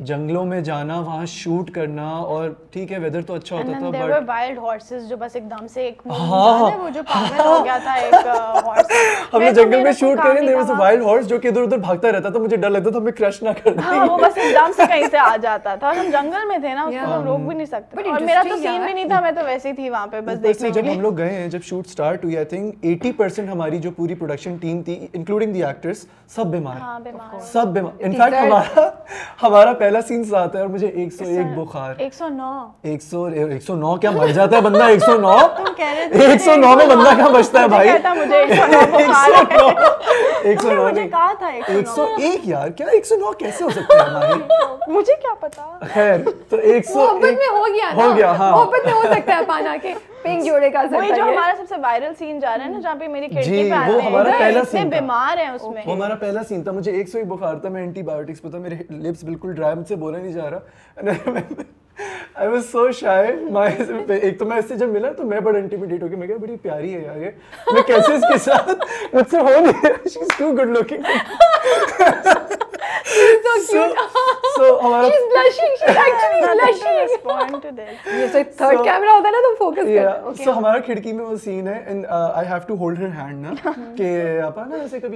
جنگلوں 0.00 0.44
میں 0.44 0.60
جانا 0.60 0.98
وہاں 1.00 1.24
شوٹ 1.28 1.70
کرنا 1.70 2.08
اور 2.26 2.48
ٹھیک 2.72 2.92
ہے 2.92 2.98
ویدر 2.98 3.22
تو 3.22 3.34
اچھا 3.34 3.56
ہوتا 3.56 3.78
تھا 3.80 3.90
بٹ 3.90 4.28
وائلڈ 4.28 4.58
ہارسز 4.58 5.08
جو 5.08 5.16
بس 5.16 5.36
ایک 5.36 5.50
دم 5.50 5.66
سے 5.66 5.82
ایک 5.82 6.02
ہاں۔ 6.08 6.70
وہ 6.78 6.88
جو 6.90 7.02
پاگل 7.08 7.40
ہو 7.40 7.64
گیا 7.64 7.78
تھا 7.84 7.92
ایک 7.94 8.14
ہارس 8.26 8.92
ہم 9.34 9.42
جنگل 9.54 9.82
میں 9.82 9.92
شوٹ 9.94 10.18
کر 10.18 10.28
رہے 10.30 10.46
تھے 10.46 10.54
وہ 10.54 10.78
وائلڈ 10.78 11.02
ہارس 11.04 11.28
جو 11.28 11.38
کہ 11.38 11.48
ادھر 11.48 11.62
ادھر 11.62 11.78
بھاگتا 11.78 12.12
رہتا 12.12 12.28
تھا 12.28 12.38
مجھے 12.38 12.56
ڈر 12.56 12.70
لگتا 12.70 12.90
تھا 12.90 12.98
ہمیں 12.98 13.12
کرش 13.12 13.42
نہ 13.42 13.50
کر 13.54 13.72
دے 13.72 13.80
ہاں 13.84 14.06
وہ 14.06 14.18
بس 14.18 14.38
ایک 14.38 14.54
دم 14.54 14.72
سے 14.76 14.82
کہیں 14.88 15.06
سے 15.10 15.18
آ 15.18 15.34
جاتا 15.42 15.74
تھا۔ 15.76 15.90
ہم 15.90 16.10
جنگل 16.12 16.46
میں 16.48 16.58
تھے 16.58 16.74
نا 16.74 16.82
اس 16.84 16.94
کو 17.04 17.22
روک 17.24 17.40
بھی 17.40 17.54
نہیں 17.56 17.66
سکتے۔ 17.66 18.08
اور 18.10 18.20
میرا 18.22 18.42
تو 18.48 18.56
سین 18.58 18.82
بھی 18.82 18.92
نہیں 18.92 19.08
تھا 19.08 19.20
میں 19.20 19.30
تو 19.32 19.44
ویسے 19.46 19.68
ہی 19.68 19.74
تھی 19.74 19.88
وہاں 19.90 20.06
پہ 20.06 20.20
بس 20.26 20.42
دیکھنے 20.42 20.70
جب 20.70 20.90
ہم 20.92 21.00
لوگ 21.00 21.16
گئے 21.18 21.30
ہیں 21.32 21.48
جب 21.48 21.62
شوٹ 21.64 21.86
سٹارٹ 21.88 22.24
ہوئی 22.24 22.36
آئی 22.36 22.46
تھنک 22.46 22.86
80% 22.86 23.48
ہماری 23.48 23.78
جو 23.78 23.90
پوری 23.90 24.14
پروڈکشن 24.14 24.56
ٹیم 24.56 24.82
تھی 24.82 24.98
انکلوڈنگ 25.12 25.52
دی 25.54 25.64
ایکٹرز 25.64 26.04
سب 26.34 26.46
بیمار۔ 26.48 26.76
ہاں 26.80 26.97
بیمار 26.98 27.40
سب 27.52 27.66
بیمار 27.66 28.04
انفیکٹ 28.04 28.34
ہمارا 28.34 28.88
ہمارا 29.42 29.72
پہلا 29.72 30.00
سین 30.02 30.24
ساتھ 30.24 30.56
ہے 30.56 30.60
اور 30.60 30.68
مجھے 30.68 30.86
ایک 30.86 31.12
سو 31.12 31.24
ایک 31.26 31.54
بخار 31.56 31.94
ایک 31.98 32.14
سو 32.14 32.28
نو 32.28 32.50
ایک 32.82 33.02
سو 33.02 33.24
ایک 33.24 33.62
سو 33.62 33.76
نو 33.76 33.96
کیا 33.96 34.10
مر 34.10 34.26
جاتا 34.28 34.56
ہے 34.56 34.60
بندہ 34.60 34.84
ایک 34.84 35.00
سو 35.00 35.16
نو 35.18 35.36
ایک 35.36 36.40
سو 36.40 36.56
نو 36.56 36.74
میں 36.76 36.86
بندہ 36.86 37.14
کیا 37.16 37.28
بچتا 37.28 37.62
ہے 37.62 37.68
بھائی 37.68 37.88
ایک 40.42 40.60
سو 40.62 40.72
نو 40.72 40.86
ایک 40.86 41.88
سو 41.94 42.06
ایک 42.18 42.48
یار 42.48 42.68
کیا 42.68 42.86
ایک 42.86 43.06
سو 43.06 43.16
نو 43.16 43.32
کیسے 43.38 43.64
ہو 43.64 43.70
سکتا 43.70 44.04
ہے 44.20 44.34
مجھے 44.88 45.14
کیا 45.14 45.34
پتا 45.40 45.78
خیر 45.94 46.30
تو 46.48 46.56
ایک 46.56 46.86
سو 46.86 47.06
ہو 47.06 47.64
گیا 47.66 47.92
ہو 47.94 48.14
گیا 48.16 48.30
ہاں 48.30 48.52
ہو 48.52 48.64
سکتا 49.04 49.36
ہے 49.36 49.44
پانا 49.48 49.76
کے 49.82 49.94
پنک 50.22 50.44
جوڑے 50.44 50.70
کا 50.70 50.82
وہی 50.92 51.08
جو 51.08 51.22
ہمارا 51.22 51.54
سب 51.56 51.64
سے 51.68 51.74
وائرل 51.82 52.14
سین 52.18 52.38
جا 52.40 52.56
رہا 52.58 52.64
ہے 52.64 52.70
نا 52.70 52.80
جہاں 52.80 52.94
پہ 52.94 53.08
میری 53.08 53.28
کھڑکی 53.28 53.50
جی، 53.50 53.70
پہ 53.70 53.90
وہ 53.90 54.02
ہمارا 54.04 54.30
پہلا 54.38 54.62
سین 54.70 54.88
بیمار 54.88 55.38
ہیں 55.38 55.48
اس 55.48 55.62
میں۔ 55.64 55.82
وہ 55.86 55.94
ہمارا 55.94 56.14
پہلا 56.14 56.42
سین 56.48 56.62
تھا۔ 56.62 56.72
مجھے 56.72 56.92
ایک 56.92 57.08
سو 57.08 57.18
ہی 57.18 57.24
بخار 57.24 57.56
تھا 57.56 57.68
میں 57.68 57.80
اینٹی 57.80 58.02
بایوٹکس 58.02 58.42
پتا 58.42 58.58
میرے 58.58 58.76
لپس 58.90 59.24
بالکل 59.24 59.54
ڈرائی 59.54 59.76
مجھ 59.76 59.88
سے 59.88 59.96
بولا 59.96 60.18
نہیں 60.18 60.32
جا 60.32 60.50
رہا۔ 60.50 60.58
آئی 62.34 62.48
واز 62.48 62.70
سو 62.72 62.90
شائے 62.90 63.36
ایک 64.20 64.38
تو 64.38 64.44
میں 64.44 64.56
اس 64.56 64.68
سے 64.68 64.76
جب 64.76 64.88
ملا 64.88 65.12
تو 65.12 65.24
میں 65.24 65.40
بڑا 65.40 65.58
انٹیمیڈیٹ 65.58 66.02
ہو 66.02 66.08
کے 66.08 66.16
میں 66.16 66.26
کہا 66.26 66.36
بڑی 66.36 66.56
پیاری 66.56 66.94
ہے 66.94 67.00
یار 67.00 67.72
میں 67.72 67.82
کیسے 67.82 68.14
اس 68.14 68.22
کے 68.32 68.38
ساتھ 68.38 68.70
مجھ 69.14 69.28
سے 69.30 69.38
ہو 69.38 69.60
نہیں 69.60 70.08
she 70.08 70.20
is 70.20 70.38
too 70.38 70.52
good 70.52 70.70
looking 70.70 71.02
ایسے 78.18 78.42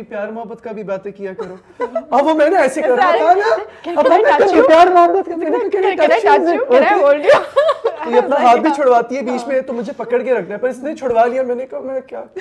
پیار 0.02 0.28
محبت 0.28 0.62
کا 0.64 0.72
بھی 0.72 0.82
باتیں 0.82 1.10
کیا 1.12 1.32
کرو 1.32 1.54
اب 2.10 2.26
وہ 2.26 2.34
میں 2.34 2.48
نے 2.48 2.56
ایسے 2.56 2.82
کر 2.82 2.90
رہا 2.90 3.12
تھا 3.12 3.32
کر 6.72 6.80
رہا 6.80 6.90
ہے 6.90 7.02
بول 7.02 7.22
دیو 7.22 7.40
یہ 8.04 8.18
اپنا 8.18 8.36
ہاتھ 8.42 8.60
بھی 8.60 8.70
چھڑواتی 8.72 9.16
ہے 9.16 9.22
بیچ 9.22 9.46
میں 9.46 9.56
ہاں۔ 9.56 9.62
تو 9.62 9.72
مجھے 9.72 9.92
پکڑ 9.96 10.22
کے 10.22 10.34
رکھنا 10.34 10.54
ہے 10.54 10.60
پر 10.60 10.68
اس 10.68 10.78
نے 10.80 10.94
چھڑوا 10.96 11.24
لیا 11.26 11.42
میں 11.42 11.54
نے 11.54 11.66
کہا 11.66 11.80
میں 11.82 12.00
کیا 12.06 12.22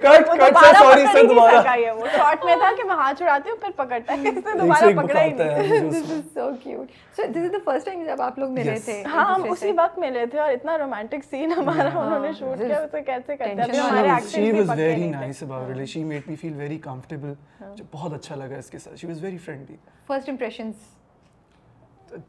کٹ 0.00 0.26
کٹ 0.30 0.56
سے 0.56 0.72
سوری 0.74 1.04
سے 1.12 1.22
دوبارہ۔ 1.28 1.76
وہ 1.92 2.06
شارٹ 2.12 2.44
میں 2.44 2.54
تھا 2.56 2.70
کہ 2.76 2.84
میں 2.84 2.94
ہاتھ 2.96 3.18
چھڑاتی 3.18 3.50
ہوں 3.50 3.56
پھر 3.60 3.70
پکڑتا 3.76 4.12
ہے۔ 4.14 4.28
اس 4.28 4.44
نے 4.44 4.58
دوبارہ 4.58 4.90
پکڑا 4.96 5.22
ہی 5.22 5.32
نہیں۔ 5.32 5.88
This 5.90 6.10
is 6.10 6.20
so 6.34 6.48
cute 6.62 6.86
so 7.16 7.22
this 7.24 7.36
is 7.38 7.52
the 7.52 7.58
first 7.64 7.86
time 7.86 8.04
جب 8.06 8.20
آپ 8.22 8.38
لوگ 8.38 8.50
ملے 8.52 8.74
تھے 8.84 9.02
ہاں 9.06 9.24
ہم 9.26 9.50
اسی 9.50 9.72
وقت 9.76 9.98
ملے 9.98 10.24
تھے 10.26 10.38
اور 10.40 10.50
اتنا 10.50 10.76
رومانٹک 10.78 11.24
سین 11.30 11.52
ہمارا 11.52 11.88
انہوں 11.94 12.20
نے 12.20 12.30
شوٹ 12.38 12.58
کیا 12.58 12.80
تو 12.82 12.98
کیسے 13.06 13.36
کرتے 13.36 13.62
ہیں؟ 13.62 13.80
ہمارے 13.80 14.08
acting 14.08 14.28
she 14.34 14.50
was 14.52 14.70
very 14.78 15.08
nice 15.10 15.42
about 15.42 15.68
relation 15.68 16.06
made 16.08 16.28
me 16.28 16.36
feel 16.36 16.54
very 16.56 16.78
comfortable 16.80 17.32
جو 17.74 17.84
بہت 17.92 18.12
اچھا 18.14 18.34
لگا 18.36 18.58
اس 18.58 18.70
کے 18.70 18.78
ساتھ۔ 18.78 18.96
She 18.96 19.06
was 19.06 19.22
very 19.24 19.38
friendly 19.38 19.76
first 20.08 20.28
impressions 20.28 20.74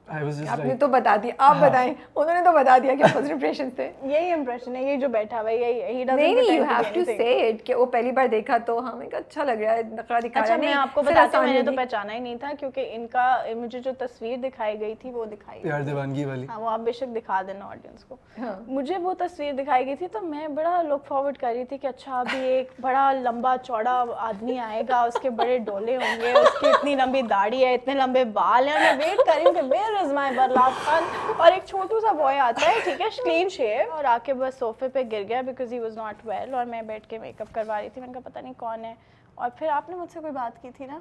آپ 0.09 0.59
نے 0.59 0.75
تو 0.75 0.87
بتا 0.89 1.15
دیا 1.23 1.33
آپ 1.39 1.55
ہاں۔ 1.55 1.69
بتائیں۔ 1.69 1.93
انہوں 2.15 2.33
نے 2.33 2.41
تو 2.43 2.51
بتا 2.53 2.77
دیا 2.77 2.93
کہ 2.95 3.03
فرسٹ 3.05 3.31
امپریشن 3.31 3.69
سے 3.75 3.89
یہی 4.03 4.31
امپریشن 4.31 4.75
ہے 4.75 4.83
یہ 4.83 4.95
جو 4.97 5.07
بیٹھا 5.09 5.41
ہوا 5.41 5.51
یہی 5.51 6.03
نہیں 6.03 6.33
نہیں 6.35 6.55
you 6.55 6.63
have 6.65 6.93
to 6.93 7.03
say 7.07 7.27
it 7.47 7.65
کہ 7.65 7.75
وہ 7.75 7.85
پہلی 7.91 8.11
بار 8.11 8.27
دیکھا 8.27 8.57
تو 8.65 8.77
ہمیں 8.83 9.07
اچھا 9.09 9.43
لگ 9.43 9.61
رہا 9.61 9.73
ہے 9.73 9.81
نقرہ 9.91 10.19
دکھا 10.19 10.39
رہا 10.39 10.39
ہے۔ 10.39 10.43
اچھا، 10.43 10.57
میں 10.57 10.73
آپ 10.73 10.93
کو 10.93 11.01
بتاتے 11.01 11.39
میں 11.39 11.53
نے 11.53 11.61
تو 11.61 11.71
پہچانا 11.75 12.13
ہی 12.13 12.19
نہیں 12.19 12.35
تھا 12.35 12.51
کیونکہ 12.59 12.89
ان 12.93 13.07
کا 13.07 13.25
مجھے 13.57 13.79
جو 13.79 13.91
تصویر 13.99 14.37
دکھائی 14.39 14.79
گئی 14.79 14.95
تھی 14.95 15.11
وہ 15.11 15.25
دکھائی 15.25 15.61
پیار 15.61 15.81
دیوانگی 15.81 16.25
والی۔ 16.25 16.45
ہاں 16.49 16.59
وہ 16.59 16.69
آپ 16.69 16.79
بے 16.79 16.91
شک 16.91 17.15
دکھا 17.15 17.41
دینا 17.47 17.65
آڈینس 17.67 18.03
کو۔ 18.03 18.15
ہاں۔ 18.39 18.55
مجھے 18.69 18.97
وہ 18.99 19.13
تصویر 19.19 19.53
دکھائی 19.53 19.85
گئی 19.85 19.95
تھی 19.95 20.07
تو 20.09 20.21
میں 20.23 20.47
بڑا 20.55 20.81
لک 20.83 21.07
فارورڈ 21.07 21.37
کر 21.37 21.53
رہی 21.55 21.65
تھی 21.65 21.77
کہ 21.77 21.87
اچھا 21.87 22.19
ابھی 22.19 22.39
ایک 22.47 22.71
بڑا 22.81 23.11
لمبا 23.13 23.55
چوڑا 23.63 24.03
آدمی 24.19 24.57
آئے 24.61 24.81
گا 24.89 25.01
اس 25.03 25.19
کے 25.21 25.29
بڑے 25.31 25.57
ڈولے 25.61 25.95
ہوں 25.97 26.21
گے 26.21 26.31
اس 26.33 26.59
کی 26.59 26.67
اتنی 26.67 26.95
لمبی 26.95 27.21
داڑھی 27.29 27.63
ہے 27.65 27.73
اتنے 27.73 27.93
لمبے 27.95 28.23
بال 28.33 28.67
ہیں 28.67 28.79
میں 28.79 28.93
ویٹ 28.97 29.17
کر 29.19 29.33
رہی 29.35 29.45
ہوں 29.45 29.53
کہ 29.53 29.61
ویئر 29.71 29.95
از 29.99 30.11
مائی 30.13 30.35
بر 30.35 30.49
لاس 30.49 30.85
خان 30.85 31.03
اور 31.37 31.51
ایک 31.51 31.65
چھوٹو 31.65 31.99
سا 31.99 32.11
بوائے 32.13 32.39
آتا 32.39 32.67
ہے 32.67 32.79
ٹھیک 32.83 33.01
ہے 33.01 33.07
کلین 33.23 33.49
شیو 33.49 33.91
اور 33.91 34.03
آ 34.05 34.17
کے 34.23 34.33
بس 34.33 34.59
صوفے 34.59 34.87
پہ 34.87 35.03
گر 35.11 35.23
گیا 35.29 35.41
because 35.41 35.73
he 35.73 35.79
was 35.79 35.97
not 35.97 36.25
well 36.25 36.53
اور 36.53 36.65
میں 36.65 36.81
بیٹھ 36.81 37.07
کے 37.09 37.19
میک 37.19 37.41
اپ 37.41 37.53
کروا 37.53 37.81
رہی 37.81 37.89
تھی 37.89 38.01
میں 38.01 38.07
نے 38.07 38.13
کہا 38.13 38.29
پتہ 38.29 38.39
نہیں 38.39 38.53
کون 38.57 38.85
ہے 38.85 38.93
اور 39.35 39.49
پھر 39.57 39.69
آپ 39.69 39.89
نے 39.89 39.95
مجھ 39.95 40.09
سے 40.11 40.19
کوئی 40.19 40.33
بات 40.33 40.61
کی 40.61 40.69
تھی 40.77 40.85
نا 40.85 40.97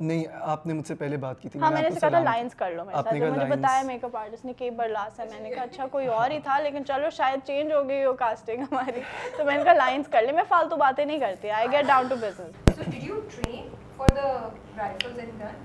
نہیں 0.00 0.24
آپ 0.44 0.66
نے 0.66 0.72
مجھ 0.72 0.86
سے 0.86 0.94
پہلے 0.94 1.16
بات 1.16 1.40
کی 1.42 1.48
تھی 1.48 1.60
ہاں 1.60 1.70
میں 1.70 1.82
نے 1.82 1.88
کہا 1.90 2.08
تھا 2.08 2.18
لائنس 2.20 2.54
کر 2.54 2.70
لو 2.70 2.84
میرے 2.84 3.02
ساتھ 3.02 3.14
مجھے 3.14 3.44
بتایا 3.46 3.82
میک 3.82 4.04
اپ 4.04 4.16
آرٹسٹ 4.16 4.44
نے 4.44 4.52
کئی 4.52 4.70
بار 4.70 4.88
لاس 4.88 5.20
ہے 5.20 5.24
میں 5.30 5.40
نے 5.40 5.50
کہا 5.50 5.62
اچھا 5.62 5.86
کوئی 5.86 6.06
اور 6.08 6.30
ہی 6.30 6.38
تھا 6.44 6.58
لیکن 6.60 6.84
چلو 6.84 7.10
شاید 7.10 7.46
چینج 7.46 7.72
ہو 7.72 7.88
گئی 7.88 8.04
ہو 8.04 8.12
کاسٹنگ 8.14 8.62
ہماری 8.62 9.00
تو 9.36 9.44
میں 9.44 9.56
نے 9.56 9.64
کہا 9.64 9.72
لائنس 9.74 10.08
کر 10.10 10.22
لیں 10.22 10.32
میں 10.32 10.44
فالتو 10.48 10.76
باتیں 10.76 11.04
نہیں 11.04 11.20
کرتی 11.20 11.50
I 11.52 11.68
get 11.72 11.86
down 11.86 12.08
to 12.08 12.16
business 12.20 12.78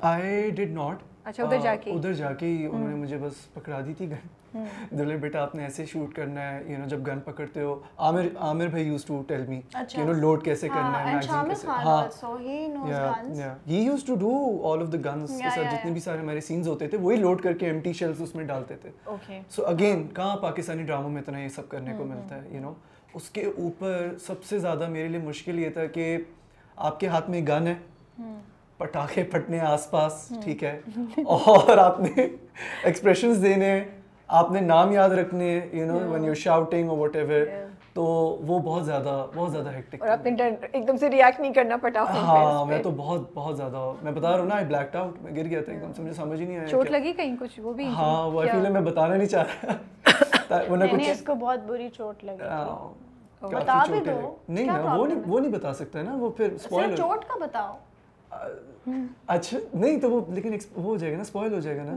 I 0.02 0.50
did 0.52 0.72
not 0.72 1.19
اچھا 1.26 1.44
ادھر 1.44 1.58
جا 1.60 1.76
کے۔ 1.76 1.92
ادھر 1.92 2.14
جا 2.14 2.34
کے 2.34 2.46
ہی 2.46 2.66
انہوں 2.66 2.88
نے 2.90 2.96
مجھے 2.96 3.18
بس 3.18 3.54
پکڑا 3.54 3.80
دی 3.86 3.94
تھی 3.94 4.10
گن 4.12 4.28
دلے 4.92 5.18
بیٹا 5.18 5.42
آپ 5.42 5.56
نے 5.56 5.64
ایسے 5.64 5.86
شوٹ 5.86 6.14
کرنا 6.14 6.42
ہے 6.42 6.64
یو 6.68 6.78
نو 6.78 6.86
جب 6.88 7.08
گن 7.08 7.20
پکڑتے 7.20 7.62
ہو۔ 7.62 7.80
عامر 7.98 8.28
عامر 8.38 8.68
بھائی 8.68 8.86
used 8.88 9.06
to 9.06 9.22
tell 9.28 9.46
me 9.48 9.60
you 9.98 10.06
know 10.06 10.14
load 10.14 10.44
کیسے 10.44 10.70
کرنا 10.70 11.00
ہے 11.00 11.14
میگزین 11.14 11.50
کیسے۔ 11.50 11.68
ہاں۔ 11.68 12.08
He 13.68 13.80
used 13.80 14.04
to 14.04 14.16
do 14.16 14.32
all 14.72 14.82
of 14.82 14.92
the 14.94 14.98
کے 14.98 15.50
ساتھ 15.50 15.76
جتنے 15.76 15.92
بھی 15.92 16.00
سارے 16.00 16.20
ہمارے 16.20 16.42
سینز 16.42 16.68
ہوتے 16.68 16.88
تھے 16.88 16.98
وہی 16.98 17.18
لوڈ 17.18 17.42
کر 17.42 17.54
کے 17.54 17.72
اس 18.20 18.36
میں 18.36 18.46
ڈالتے 18.46 18.76
تھے۔ 18.76 18.90
سو 19.50 19.66
اگین 19.66 20.08
کہاں 20.08 20.38
پاکستانی 20.38 20.84
ڈراموں 20.84 21.10
میں 21.10 21.22
اتنا 21.22 21.40
یہ 21.40 21.50
سب 21.50 21.70
کرنے 21.70 21.94
کو 21.98 22.06
ملتا 22.06 22.36
ہے 22.36 22.48
یو 22.52 22.62
نو 22.62 22.74
اس 23.14 23.30
کے 23.30 23.46
اوپر 23.58 24.16
سب 24.22 24.44
سے 24.44 24.60
زیادہ 24.60 24.88
میرے 24.88 25.08
لیے 25.08 25.20
مشکل 25.20 25.60
یہ 25.60 25.70
تھا 25.70 25.86
کہ 25.86 26.18
آپ 26.76 27.00
کے 27.00 27.08
ہاتھ 27.08 27.30
میں 27.30 27.42
گن 27.48 27.68
ہے۔ 27.68 27.76
پٹاخے 28.80 29.24
پھٹنے 29.24 29.60
آس 29.62 29.90
پاس 29.92 30.14
ٹھیک 30.44 30.64
ہے۔ 30.64 30.80
اور 31.28 31.78
آپ 31.78 32.00
نے 32.00 32.28
ایکسپریشنز 32.84 33.42
دینے 33.44 33.80
آپ 34.30 34.52
نے 34.52 34.60
نام 34.62 34.92
یاد 34.92 35.10
رکھنے 35.12 35.60
you 35.74 35.86
know 35.86 36.00
when 36.12 36.24
you 36.26 36.34
shouting 36.38 36.90
اور 36.90 36.98
واٹ 36.98 37.16
ایور 37.16 37.46
تو 37.94 38.04
وہ 38.42 38.60
بہت 38.60 38.86
زیادہ 38.86 39.26
بہت 39.36 39.52
زیادہ 39.52 39.74
ہیکٹک 39.76 40.02
اور 40.02 40.10
آپ 40.10 40.26
نے 40.26 40.32
ایک 40.72 40.88
دم 40.88 40.98
سے 40.98 41.10
ریئیکٹ 41.10 41.40
نہیں 41.40 41.54
کرنا 41.54 41.78
پٹا 41.78 42.04
ہاں 42.10 42.66
میں 42.66 42.82
تو 42.84 42.92
بہت 42.92 43.22
بہت 43.34 43.58
زیادہ 43.58 43.92
میں 44.02 44.12
بتا 44.12 44.32
رہا 44.32 44.40
ہوں 44.40 44.48
نا 44.48 44.56
آئی 44.56 44.66
بلیک 44.66 44.96
آؤٹ 44.96 45.22
میں 45.22 45.36
گر 45.36 45.46
گیا 45.46 45.62
تھا 45.62 45.72
ایک 45.72 45.82
دم 45.82 45.94
سے 45.94 46.02
مجھے 46.02 46.14
سمجھ 46.14 46.40
ہی 46.42 46.46
نہیں 46.46 46.58
آیا 46.58 46.68
چوٹ 46.68 46.92
لگی 46.92 47.14
کہیں 47.14 47.36
کچھ؟ 47.40 47.60
وہ 47.60 47.74
بھی 47.74 47.88
ہاں 47.88 48.28
وہ 48.28 48.44
فیل 48.44 48.66
ہے 48.66 48.72
میں 48.72 48.82
بتانا 48.82 49.16
نہیں 49.16 49.28
چاہ 49.28 49.44
رہا۔ 49.64 50.62
ورنہ 50.70 50.86
کچھ 50.92 51.10
اس 51.10 51.22
کو 51.22 51.36
بہت 51.36 51.60
بری 51.68 51.90
چوٹ 51.90 52.24
لگی 52.24 52.38
بتا 53.42 53.84
بھی 53.90 54.00
دو۔ 54.02 54.36
نہیں 54.50 54.70
وہ 55.28 55.40
نہیں 55.40 55.52
بتا 55.52 55.74
سکتا 55.74 56.00
ہے 56.00 56.04
نا 56.04 56.16
وہ 56.16 56.30
پھر 56.30 56.58
چوٹ 56.96 57.26
کا 57.26 57.38
بتاؤ۔ 57.42 57.78
اچھا 59.28 59.58
نہیں 59.74 60.00
تو 60.00 60.12
وہ 60.12 60.22
لیکن 60.34 60.54
وہ 60.76 60.84
ہو 60.84 60.98
جائے 60.98 61.12
گا 61.12 61.18
نا 61.18 61.22
اسپوائل 61.22 61.54
ہو 61.54 61.60
جائے 61.60 61.78
گا 61.78 61.84
نا۔ 61.84 61.92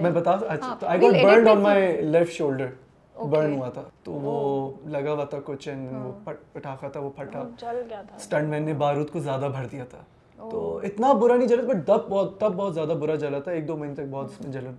میں 0.00 0.10
بتا 0.10 0.30
اچھا 0.30 0.76
تو 0.80 0.86
I 0.86 1.02
got 1.02 1.12
burned 1.24 1.48
on 1.48 1.60
my 1.60 2.02
left 2.02 2.32
shoulder 2.32 2.66
burn 3.26 3.52
ہوا 3.52 3.68
تھا۔ 3.68 3.82
تو 4.04 4.12
وہ 4.12 4.70
لگا 4.86 5.12
ہوا 5.12 5.24
تھا 5.24 5.38
کچھ 5.44 5.68
پٹاخا 6.52 6.88
تھا 6.88 7.00
وہ 7.00 7.10
پھٹا۔ 7.16 7.42
اسٹنٹ 8.16 8.48
مین 8.48 8.62
نے 8.62 8.72
بارود 8.72 9.10
کو 9.10 9.18
زیادہ 9.20 9.48
بھر 9.52 9.66
دیا 9.72 9.84
تھا۔ 9.84 9.98
تو 10.36 10.80
اتنا 10.82 11.12
برا 11.12 11.36
نہیں 11.36 11.48
جلا 11.48 11.62
بٹ 11.62 11.86
دب 11.86 12.08
بہت 12.08 12.40
تب 12.40 12.54
بہت 12.54 12.74
زیادہ 12.74 12.88
برا 12.88 13.14
جلا 13.14 13.38
تھا۔ 13.38 13.52
ایک 13.52 13.68
دو 13.68 13.76
مہینے 13.76 13.94
تک 13.94 14.02
بہت 14.10 14.30
جلن 14.40 14.74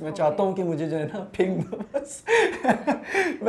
میں 0.00 0.10
چاہتا 0.10 0.42
ہوں 0.42 0.52
کہ 0.52 0.64
مجھے 0.64 0.88
جو 0.88 0.98
ہے 0.98 1.08
نا 1.14 1.24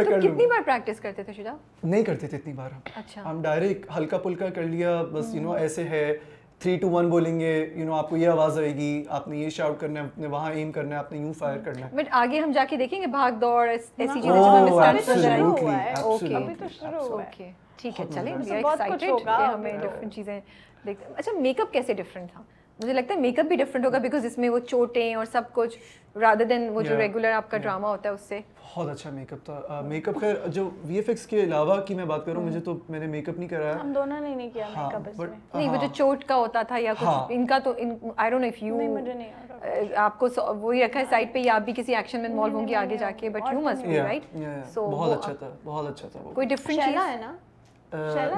کتنی 0.04 0.46
بار 0.46 0.62
پریکٹس 0.66 1.00
کرتے 1.00 1.24
تھے 1.24 1.44
نہیں 1.84 2.04
کرتے 2.04 2.28
تھے 2.28 2.38
اتنی 2.38 2.54
بار 2.54 2.70
ہم۔ 3.18 3.42
ڈائریکٹ 3.42 3.92
ہلکا 3.98 4.18
پھلکا 4.18 4.50
کر 4.50 4.64
لیا 4.64 5.04
بس 5.12 5.36
یو 5.36 5.42
نو 5.42 5.52
ایسے 5.52 5.84
ہے۔ 5.84 6.18
تھری 6.62 6.76
ٹو 6.78 6.90
ون 6.90 7.10
بولیں 7.10 7.40
گے 7.40 7.50
یو 7.76 7.86
نو 7.86 7.94
آپ 7.94 8.10
کو 8.10 8.18
یہ 8.18 8.28
آواز 8.28 8.58
آئے 8.60 8.74
گی 8.76 8.88
آپ 9.10 9.28
نے 9.28 9.38
یہ 9.38 9.50
شاؤٹ 9.50 9.80
کرنا 9.80 10.00
ہے 10.00 10.06
آپ 10.06 10.18
نے 10.20 10.28
وہاں 10.28 10.52
ایم 10.52 10.72
کرنا 10.72 10.96
ہے 10.96 11.00
آپ 11.00 11.12
نے 11.12 11.18
یوں 11.20 11.34
فائر 11.34 11.58
کرنا 11.58 11.86
ہے۔ 11.86 11.96
بٹ 11.96 12.08
آگے 12.12 12.40
ہم 12.40 12.52
جا 12.52 12.64
کے 12.70 12.78
دیکھیں 12.78 13.02
گے 13.02 13.08
بھاگ 13.08 13.32
دوڑ 13.32 13.68
ایسی 13.70 14.06
ہاں، 14.06 14.14
چیزیں 14.16 14.30
جو 14.30 14.36
oh, 14.36 14.58
ہمیں 14.58 15.00
اسٹارٹ 15.00 15.40
ہوا 15.62 15.74
ہے۔ 15.76 15.94
اوکے 16.04 16.36
ابھی 16.36 16.56
تو 16.56 16.66
شروع 16.70 17.08
ہوا 17.08 17.24
ہے 17.24 17.52
ٹھیک 17.78 18.00
ہے 18.00 18.06
ہاں، 18.06 18.14
چلیں 18.14 18.34
ہاں، 18.34 18.62
بہت 18.64 18.82
کچھ 18.90 19.04
ہوگا۔ 19.04 19.38
ہمیں 19.54 19.72
ڈفرنٹ 19.74 20.14
چیزیں 20.14 20.40
دیکھتے 20.86 21.14
اچھا 21.16 21.32
میک 21.40 21.60
اپ 21.60 21.72
کیسے 21.74 21.94
ڈفرنٹ 21.94 22.32
تھا؟ 22.32 22.42
مجھے 22.80 22.94
لگتا 22.94 23.14
ہے 23.14 23.20
میک 23.20 23.40
اپ 23.40 23.46
بھی 23.46 23.56
ڈفرینٹ 23.56 23.86
ہوگا 23.86 23.98
بیکاز 23.98 24.26
اس 24.26 24.38
میں 24.38 24.50
وہ 24.50 24.60
چوٹیں 24.70 25.16
اور 25.16 25.26
سب 25.32 25.54
کچھ 25.54 25.78
رادر 26.16 26.46
دین 26.50 26.68
وہ 26.74 26.82
جو 26.82 26.98
ریگولر 26.98 27.32
آپ 27.32 27.50
کا 27.52 27.58
ڈرامہ 27.58 27.88
ہوتا 27.88 28.10
ہے 28.10 28.14
اس 28.14 28.22
سے. 28.22 28.40
بہت 28.64 28.90
اچھا 28.90 29.10
میک 29.10 29.32
اپ 29.34 29.40
تھا. 29.46 29.82
میک 29.88 30.10
اپ 30.10 30.20
خیر 30.22 30.36
جو 30.48 30.70
وی 30.86 30.96
ایف 30.96 31.10
ایکس 31.10 31.26
کے 31.28 31.44
علاوہ 31.44 31.80
کی 31.86 31.96
میں 31.96 32.06
بات 32.06 32.26
کروں 32.26 32.44
مجھے 32.44 32.60
تو 32.60 32.78
میں 32.90 33.00
نے 33.00 33.08
میک 33.08 33.30
اپ 33.30 33.38
نہیں 33.38 33.50
کرایا. 33.50 33.74
ہم 33.82 33.92
دونوں 33.94 34.20
نے 34.22 34.34
نہیں 34.36 34.50
کیا 34.54 34.68
ہاں، 34.76 34.86
میک 34.86 34.96
اپ 34.96 35.10
اس 35.10 35.18
میں. 35.20 35.28
نہیں 35.54 35.70
وہ 35.70 35.76
جو 35.76 35.82
ہاں. 35.82 35.94
چوٹ 35.94 36.24
کا 36.28 36.36
ہوتا 36.36 36.62
تھا 36.68 36.78
یا 36.80 36.94
کچھ 36.94 37.04
ہاں. 37.04 37.26
ان 37.30 37.46
کا 37.48 37.60
تو 37.64 37.74
I 38.18 38.30
don't 38.30 38.42
know 38.42 38.48
if 38.48 38.62
you 38.64 38.76
نہیں 38.78 38.90
مجھے 38.90 39.14
نہیں 39.14 39.94
آپ 39.98 40.20
کو 40.20 40.28
وہی 40.60 40.84
رکھا 40.84 41.00
ہے 41.00 41.06
سائڈ 41.10 41.34
پہ 41.34 41.40
یا 41.40 41.56
آپ 41.56 41.62
بھی 41.62 41.74
کسی 41.78 41.96
ایکشن 41.96 42.22
میں 42.22 42.30
انوالو 42.30 42.58
ہوں 42.58 42.68
گی 42.68 42.76
آگے 42.76 42.98
جا 42.98 43.12
کے 43.18 43.30
but 43.30 43.54
you 43.54 43.60
must 43.62 43.86
be 43.86 43.98
right 44.00 44.38
so 44.74 44.88
بہت 44.90 45.18
اچھا 45.18 45.34
تھا 45.34 45.50
بہت 45.64 45.90
اچھا 45.90 46.08
تھا 46.12 46.30
کوئی 46.34 46.48
ڈفرینٹ 46.48 46.82
چیز 46.84 46.96
ہے 46.98 47.18
نا؟ 47.22 47.36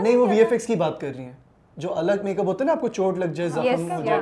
نہیں 0.01 0.15
وہ 0.15 0.27
وی 0.29 0.39
ایف 0.39 0.51
ایکس 0.51 0.67
کی 0.67 0.75
بات 0.75 0.99
کر 1.01 1.11
رہی 1.15 1.23
ہیں. 1.23 1.33
جو 1.79 1.93
الگ 1.97 2.23
میک 2.23 2.39
اپ 2.39 2.45
ہوتا 2.45 2.63
ہے 2.63 2.67
نا 2.67 2.71
آپ 2.71 2.81
کو 2.81 2.87
چوٹ 2.87 3.17
لگ 3.17 3.31
جائے 3.33 3.49
ہاں، 3.49 3.63
زخم 3.63 3.91
ہو 3.91 4.01
جائے۔ 4.01 4.19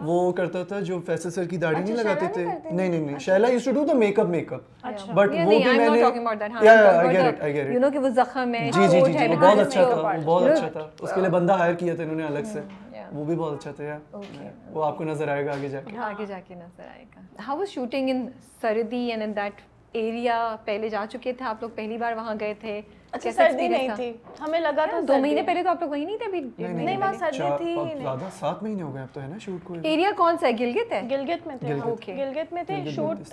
وہ 0.00 0.32
کرتا 0.32 0.62
تھا 0.64 0.80
جو 0.80 0.98
فیصل 1.06 1.30
سر 1.30 1.44
کی 1.44 1.56
داڑھی 1.56 1.82
اچھا، 1.82 1.92
نہیں 1.94 2.02
لگاتے 2.04 2.26
تھے۔ 2.32 2.44
نہیں 2.44 2.88
نہیں 2.88 2.88
نہیں 2.90 3.08
اچھا۔ 3.08 3.18
Sheila 3.24 3.48
used 3.48 3.64
to 3.64 3.72
do 3.72 3.84
the 3.84 3.92
makeup 4.18 4.26
makeup 4.52 4.60
but 5.14 5.28
وہ 5.28 5.48
بھی 5.48 5.58
میں 5.58 5.74
نے 5.78 6.00
یا 6.62 6.74
I 6.90 7.10
get 7.12 7.24
it 7.24 7.42
I 7.42 7.54
get 7.54 7.66
it 7.66 7.72
you 7.74 7.80
know 7.80 7.90
کہ 7.90 7.98
وہ 7.98 8.08
زخم 8.08 8.54
ہے 8.54 8.70
جی 8.74 8.86
جی 8.88 9.00
جی, 9.00 9.12
جی، 9.12 9.28
وہ 9.28 9.36
بہت 9.36 9.58
اچھا 9.58 9.84
تھا 9.84 10.12
بہت 10.24 10.50
اچھا 10.50 10.68
تھا۔ 10.68 10.86
اس 11.00 11.12
کے 11.14 11.20
لیے 11.20 11.30
بندہ 11.30 11.52
ہائر 11.52 11.74
کیا 11.74 11.94
تھا 11.94 12.02
انہوں 12.02 12.16
نے 12.16 12.26
الگ 12.26 12.44
سے۔ 12.52 12.60
hmm، 12.60 13.08
وہ 13.12 13.24
بھی 13.24 13.36
بہت 13.36 13.54
اچھا 13.54 13.70
تھا 13.72 13.84
یار 13.84 14.16
وہ 14.72 14.84
آپ 14.84 14.98
کو 14.98 15.04
نظر 15.04 15.28
آئے 15.28 15.46
گا 15.46 15.52
آگے 15.52 15.68
جا 15.68 15.80
کے۔ 15.80 15.96
ہاں، 15.96 16.08
آگے 16.10 16.26
جا 16.26 16.40
کے 16.48 16.54
نظر 16.54 16.84
آئے 16.94 17.04
گا۔ 17.16 17.20
ہاؤ 17.48 17.58
واز 17.58 17.68
شوٹنگ 17.68 18.08
ان 18.08 18.26
سردی 18.60 19.04
اینڈ 19.10 19.22
ان 19.22 19.36
دیٹ 19.36 19.60
ایریا 19.92 20.36
پہلے 20.64 20.88
جا 20.88 21.04
چکے 21.10 21.32
تھے 21.32 21.44
آپ 21.46 21.62
لوگ 21.62 21.70
پہلی 21.74 21.96
بار 21.98 22.12
وہاں 22.12 22.34
گئے 22.40 22.54
تھے۔ 22.60 22.80
اچھا 23.12 23.30
سردی 23.32 23.66
نہیں 23.68 23.88
تھی۔ 23.96 24.12
ہمیں 24.40 24.60
لگا 24.60 24.84
تھا 24.84 25.00
دو 25.08 25.18
مہینے 25.18 25.42
پہلے 25.42 25.62
تو 25.62 25.68
آپ 25.68 25.80
لوگ 25.80 25.90
وہی 25.90 26.04
نہیں 26.04 26.16
تھے 26.16 26.26
ابھی 26.26 26.40
نہیں 26.84 26.96
وہاں 26.96 27.12
سردی 27.12 27.48
تھی 27.58 27.74
زیادہ 28.02 28.28
سات 28.38 28.62
مہینے 28.62 28.82
ہو 28.82 28.94
گئے 28.94 29.02
اب 29.02 29.14
تو 29.14 29.22
ہے 29.22 29.26
نا 29.26 29.38
شوٹ 29.38 29.64
کو؟ 29.64 29.74
ایریا 29.82 30.10
کون 30.16 30.36
سا 30.40 30.46
ہے؟ 30.46 30.52
گلگت 30.60 30.92
ہے؟ 30.92 31.00
گلگت 31.10 31.46
میں 31.46 31.56
تھے 31.56 31.74
گلگت۔ 32.16 32.52
میں 32.52 32.62
تھے 32.62 32.90
شوٹ 32.90 33.28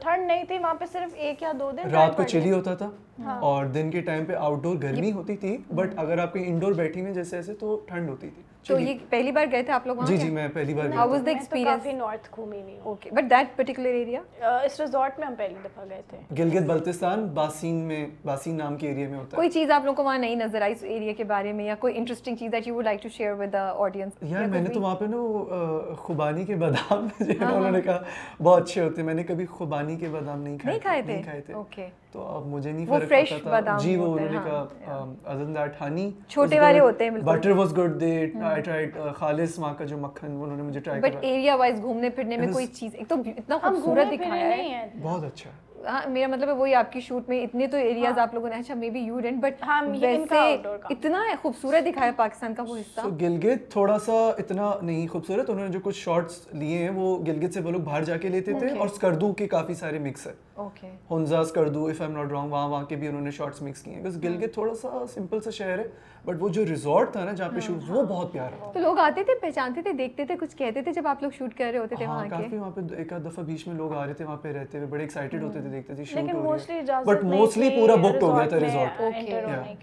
ٹھنڈ 0.00 0.26
نہیں 0.26 0.44
تھی 0.44 0.58
وہاں 0.58 0.74
پہ 0.74 0.84
صرف 0.92 1.14
ایک 1.14 1.42
یا 1.42 1.52
دو 1.60 1.70
دن 1.70 1.90
رات 1.90 2.16
کو 2.16 2.22
چلی 2.22 2.52
ہوتا 2.52 2.74
تھا؟ 2.74 2.90
اور 3.18 3.66
دن 3.66 3.90
کے 3.90 4.00
ٹائم 4.00 4.24
پہ 4.24 4.34
آؤٹ 4.34 4.62
ڈور 4.62 4.76
گرمی 4.82 5.12
ہوتی 5.12 5.36
تھی 5.36 5.56
بٹ 5.74 5.92
اگر 5.96 6.18
آپ 6.18 6.32
کہیں 6.34 6.46
انڈور 6.46 6.72
بیٹھی 6.72 7.00
ہوئی 7.00 7.14
جیسے 7.14 7.36
ایسے 7.36 7.54
تو 7.54 7.80
ٹھنڈ 7.86 8.08
ہوتی 8.08 8.30
تھی۔ 8.30 8.42
تو 8.66 8.78
یہ 8.78 8.94
پہلی 9.10 9.32
بار 9.32 9.46
گئے 9.52 9.62
تھے 9.62 9.72
آپ 9.72 9.86
لوگ 9.86 9.96
جی 10.06 10.16
جی 10.16 10.30
میں 10.30 10.46
پہلی 10.48 10.74
بار 10.74 10.88
ہاؤ 10.94 11.08
واز 11.08 11.24
دا 11.26 11.30
ایکسپیرینس 11.30 11.82
کافی 11.82 11.92
نارتھ 11.92 12.28
گھومی 12.34 12.60
ہوئی 12.62 12.72
ہوں۔ 12.74 12.80
Okay 12.82 13.10
but 13.10 13.30
that 13.30 13.56
particular 13.56 13.88
area 13.90 14.20
us 14.62 14.80
resort 14.80 15.18
میں 15.18 15.26
ہم 15.26 15.34
پہلی 15.38 15.54
دفعہ 15.64 15.84
گئے 15.90 16.02
تھے۔ 16.08 16.18
گلگت 16.38 16.62
بلتستان 16.62 17.26
باسین 17.34 17.74
میں 17.82 18.06
باسین 18.24 18.56
نام 18.56 18.76
کے 18.76 18.88
ایریا 18.88 19.08
میں 19.08 19.18
ہوتا 19.18 19.28
ہے۔ 19.28 19.36
کوئی 19.36 19.50
چیز 19.50 19.70
آپ 19.70 19.84
لوگوں 19.84 19.96
کو 19.96 20.04
وہاں 20.04 20.18
نہیں 20.18 20.36
نظر 20.36 20.62
آئی 20.62 20.72
اس 20.72 20.82
ایریا 20.84 21.12
کے 21.12 21.24
بارے 21.24 21.52
میں 21.52 21.64
یا 21.64 21.74
کوئی 21.74 21.96
انٹرسٹنگ 21.96 22.36
چیز 22.36 22.52
that 22.52 22.66
you 22.66 22.74
would 22.74 22.84
like 22.84 23.02
to 23.02 23.08
share 23.08 23.32
with 23.32 23.52
the 23.52 23.68
audience 23.76 24.12
یار 24.22 24.44
میں 24.46 24.60
نے 24.60 24.68
تو 24.68 24.80
وہاں 24.80 24.94
پہ 24.94 25.04
نا 25.04 25.94
خوبانی 25.98 26.44
کے 26.44 26.56
بادام 26.56 27.06
ہاں، 27.40 27.52
انہوں 27.52 27.70
نے 27.70 27.80
کہا 27.80 28.02
بہت 28.42 28.62
اچھے 28.62 28.82
ہوتے 28.82 29.00
ہیں۔ 29.00 29.06
میں 29.06 29.14
نے 29.14 29.22
کبھی 29.22 29.46
خوبانی 29.48 29.96
کے 29.96 30.08
بادام 30.08 30.42
نہیں 30.42 30.56
نہیں 30.64 30.78
کھائے 30.78 31.02
تھے؟ 31.02 31.12
نہیں 31.12 31.22
کھائے 31.22 31.40
تھے۔ 31.40 31.54
اوکے 31.54 31.88
تو 32.16 32.26
اب 32.26 32.46
مجھے 32.46 32.72
نہیں 32.72 32.86
فرق 32.86 33.08
پتا 33.42 33.60
تھا۔ 33.60 33.76
جی 33.78 33.96
وہ 33.96 34.06
انہوں 34.06 34.28
نے 34.30 34.36
ہاں، 34.36 34.44
کہا 34.44 35.04
ادر 35.24 35.44
دیٹ 35.46 35.80
ہنی 35.82 36.10
چھوٹے 36.28 36.60
والے 36.60 36.78
ہوتے 36.80 37.04
ہیں 37.04 37.10
بالکل۔ 37.10 37.26
Butter 37.28 37.50
was 37.50 37.76
good 37.78 38.00
there 38.00 38.10
I 38.42 38.62
tried 38.62 38.96
خالص 39.16 39.58
وہاں 39.58 39.74
کا 39.74 39.84
جو 39.84 39.98
مکھن 39.98 40.32
وہ 40.32 40.44
انہوں 40.44 40.56
نے 40.56 40.62
مجھے 40.62 40.80
ٹرائی 40.80 41.00
بٹ 41.00 41.12
کرا۔ 41.12 41.20
ایریا 41.22 41.54
وائز 41.54 41.82
گھومنے 41.82 42.10
پھرنے 42.10 42.36
میں 42.36 42.48
کوئی 42.52 42.66
چیز 42.66 42.94
ایک 42.94 43.08
تو 43.08 43.14
اتنا 43.26 43.58
خوبصورت 43.58 44.12
دکھایا 44.12 44.48
ہے۔ 44.48 44.88
بہت 45.02 45.24
اچھا۔ 45.24 45.50
ہے 45.50 45.64
ہاں 45.86 46.00
میرا 46.10 46.26
مطلب 46.26 46.48
ہے 46.48 46.54
وہی 46.54 46.74
آپ 46.74 46.92
کی 46.92 47.00
شوٹ 47.00 47.28
میں 47.28 47.40
اتنے 47.42 47.66
تو 47.66 47.76
ایریاز 47.76 48.18
آپ 48.18 48.32
لوگوں 48.34 48.48
نے 48.48 48.56
اچھا 48.56 48.74
may 48.74 48.90
be 48.90 49.00
you 49.00 49.18
didn't 49.20 49.42
but 49.42 49.62
ہاں، 49.62 49.82
یہ 49.94 50.06
ان 50.08 50.26
کا 50.26 50.44
ویسے۔ 50.44 50.74
اتنا 50.90 51.20
خوبصورت 51.42 51.86
دکھایا 51.86 52.12
پاکستان 52.16 52.54
کا 52.54 52.62
وہ 52.62 52.76
حصہ۔ 52.76 53.00
تو 53.00 53.10
گلگت 53.20 53.70
تھوڑا 53.72 53.98
سا 53.98 54.12
اتنا 54.38 54.72
نہیں 54.82 55.06
خوبصورت 55.08 55.50
انہوں 55.50 55.64
نے 55.64 55.72
جو 55.72 55.80
کچھ 55.82 55.96
شارٹس 55.96 56.46
لیے 56.52 56.78
ہیں 56.78 56.90
وہ 56.90 57.16
گلگت 57.26 57.54
سے 57.54 57.60
وہ 57.60 57.70
لوگ 57.70 57.80
باہر 57.80 58.04
جا 58.04 58.16
کے 58.16 58.28
لیتے 58.28 58.52
تھے 58.58 58.70
اور 58.70 58.86
اسکردو 58.86 59.32
کے 59.32 59.46
کافی 59.48 59.74
سارے 59.74 59.98
مکس 59.98 60.26
ہے 60.26 60.32
okay 60.56 60.90
Hunza 61.10 61.38
Skardu 61.40 61.86
if 61.86 62.00
I 62.00 62.10
am 62.10 62.18
not 62.18 62.30
wrong 62.32 62.52
وہاں 62.52 62.68
وہاں 62.68 62.84
کے 62.84 62.96
بھی 62.96 63.08
انہوں 63.08 63.20
نے 63.20 63.30
شارٹس 63.30 63.62
مکس 63.62 63.82
کیے 63.82 63.94
ہیں۔ 63.94 64.02
بس 64.02 64.16
گلگت 64.22 64.54
تھوڑا 64.54 64.74
سا 64.74 65.04
سمپل 65.14 65.40
سا 65.40 65.50
شہر 65.50 65.78
ہے 65.78 65.84
بٹ 66.24 66.36
وہ 66.40 66.48
جو 66.48 66.64
ریزورٹ 66.66 67.12
تھا 67.12 67.24
نا 67.24 67.32
جہاں 67.32 67.48
پہ 67.54 67.60
شوٹ 67.60 67.90
وہ 67.90 68.02
بہت 68.02 68.32
پیارا 68.32 68.56
تھا۔ 68.58 68.70
تو 68.74 68.80
لوگ 68.80 68.98
آتے 68.98 69.24
تھے 69.24 69.32
پہچانتے 69.40 69.82
تھے 69.82 69.92
دیکھتے 69.92 70.24
تھے 70.24 70.36
کچھ 70.40 70.56
کہتے 70.56 70.82
تھے 70.82 70.92
جب 70.92 71.06
آپ 71.06 71.22
لوگ 71.22 71.30
شوٹ 71.38 71.54
کر 71.54 71.70
رہے 71.72 71.78
ہوتے 71.78 71.96
تھے 71.96 72.04
ہاں 72.04 72.14
وہاں 72.14 72.24
کے۔ 72.24 72.30
کافی 72.30 72.56
وہاں 72.56 72.70
پہ 72.70 72.80
ایک 72.96 73.12
آدھ 73.12 73.26
دفعہ 73.26 73.44
بیچ 73.44 73.66
میں 73.68 73.76
لوگ 73.76 73.92
آ 73.92 74.06
رہے 74.06 74.14
تھے 74.14 74.24
وہاں 74.24 74.36
پہ 74.36 74.52
رہتے 74.52 74.78
ہوئے 74.78 74.88
بڑے 74.90 75.02
ایکسائٹیڈ 75.02 75.42
ہوتے 75.42 75.60
تھے 75.60 75.68
دیکھتے 75.68 75.94
تھے 75.94 76.04
شوٹ 76.04 76.34
ہو 76.34 76.56
رہی 76.56 76.74
ہے۔ 76.74 77.02
بٹ 77.06 77.24
موسٹلی 77.24 77.70
پورا 77.70 77.94
بکڈ 77.94 78.22
ہو 78.22 78.36
گیا 78.36 78.46
تھا 78.48 78.60
ریزورٹ 78.60 79.00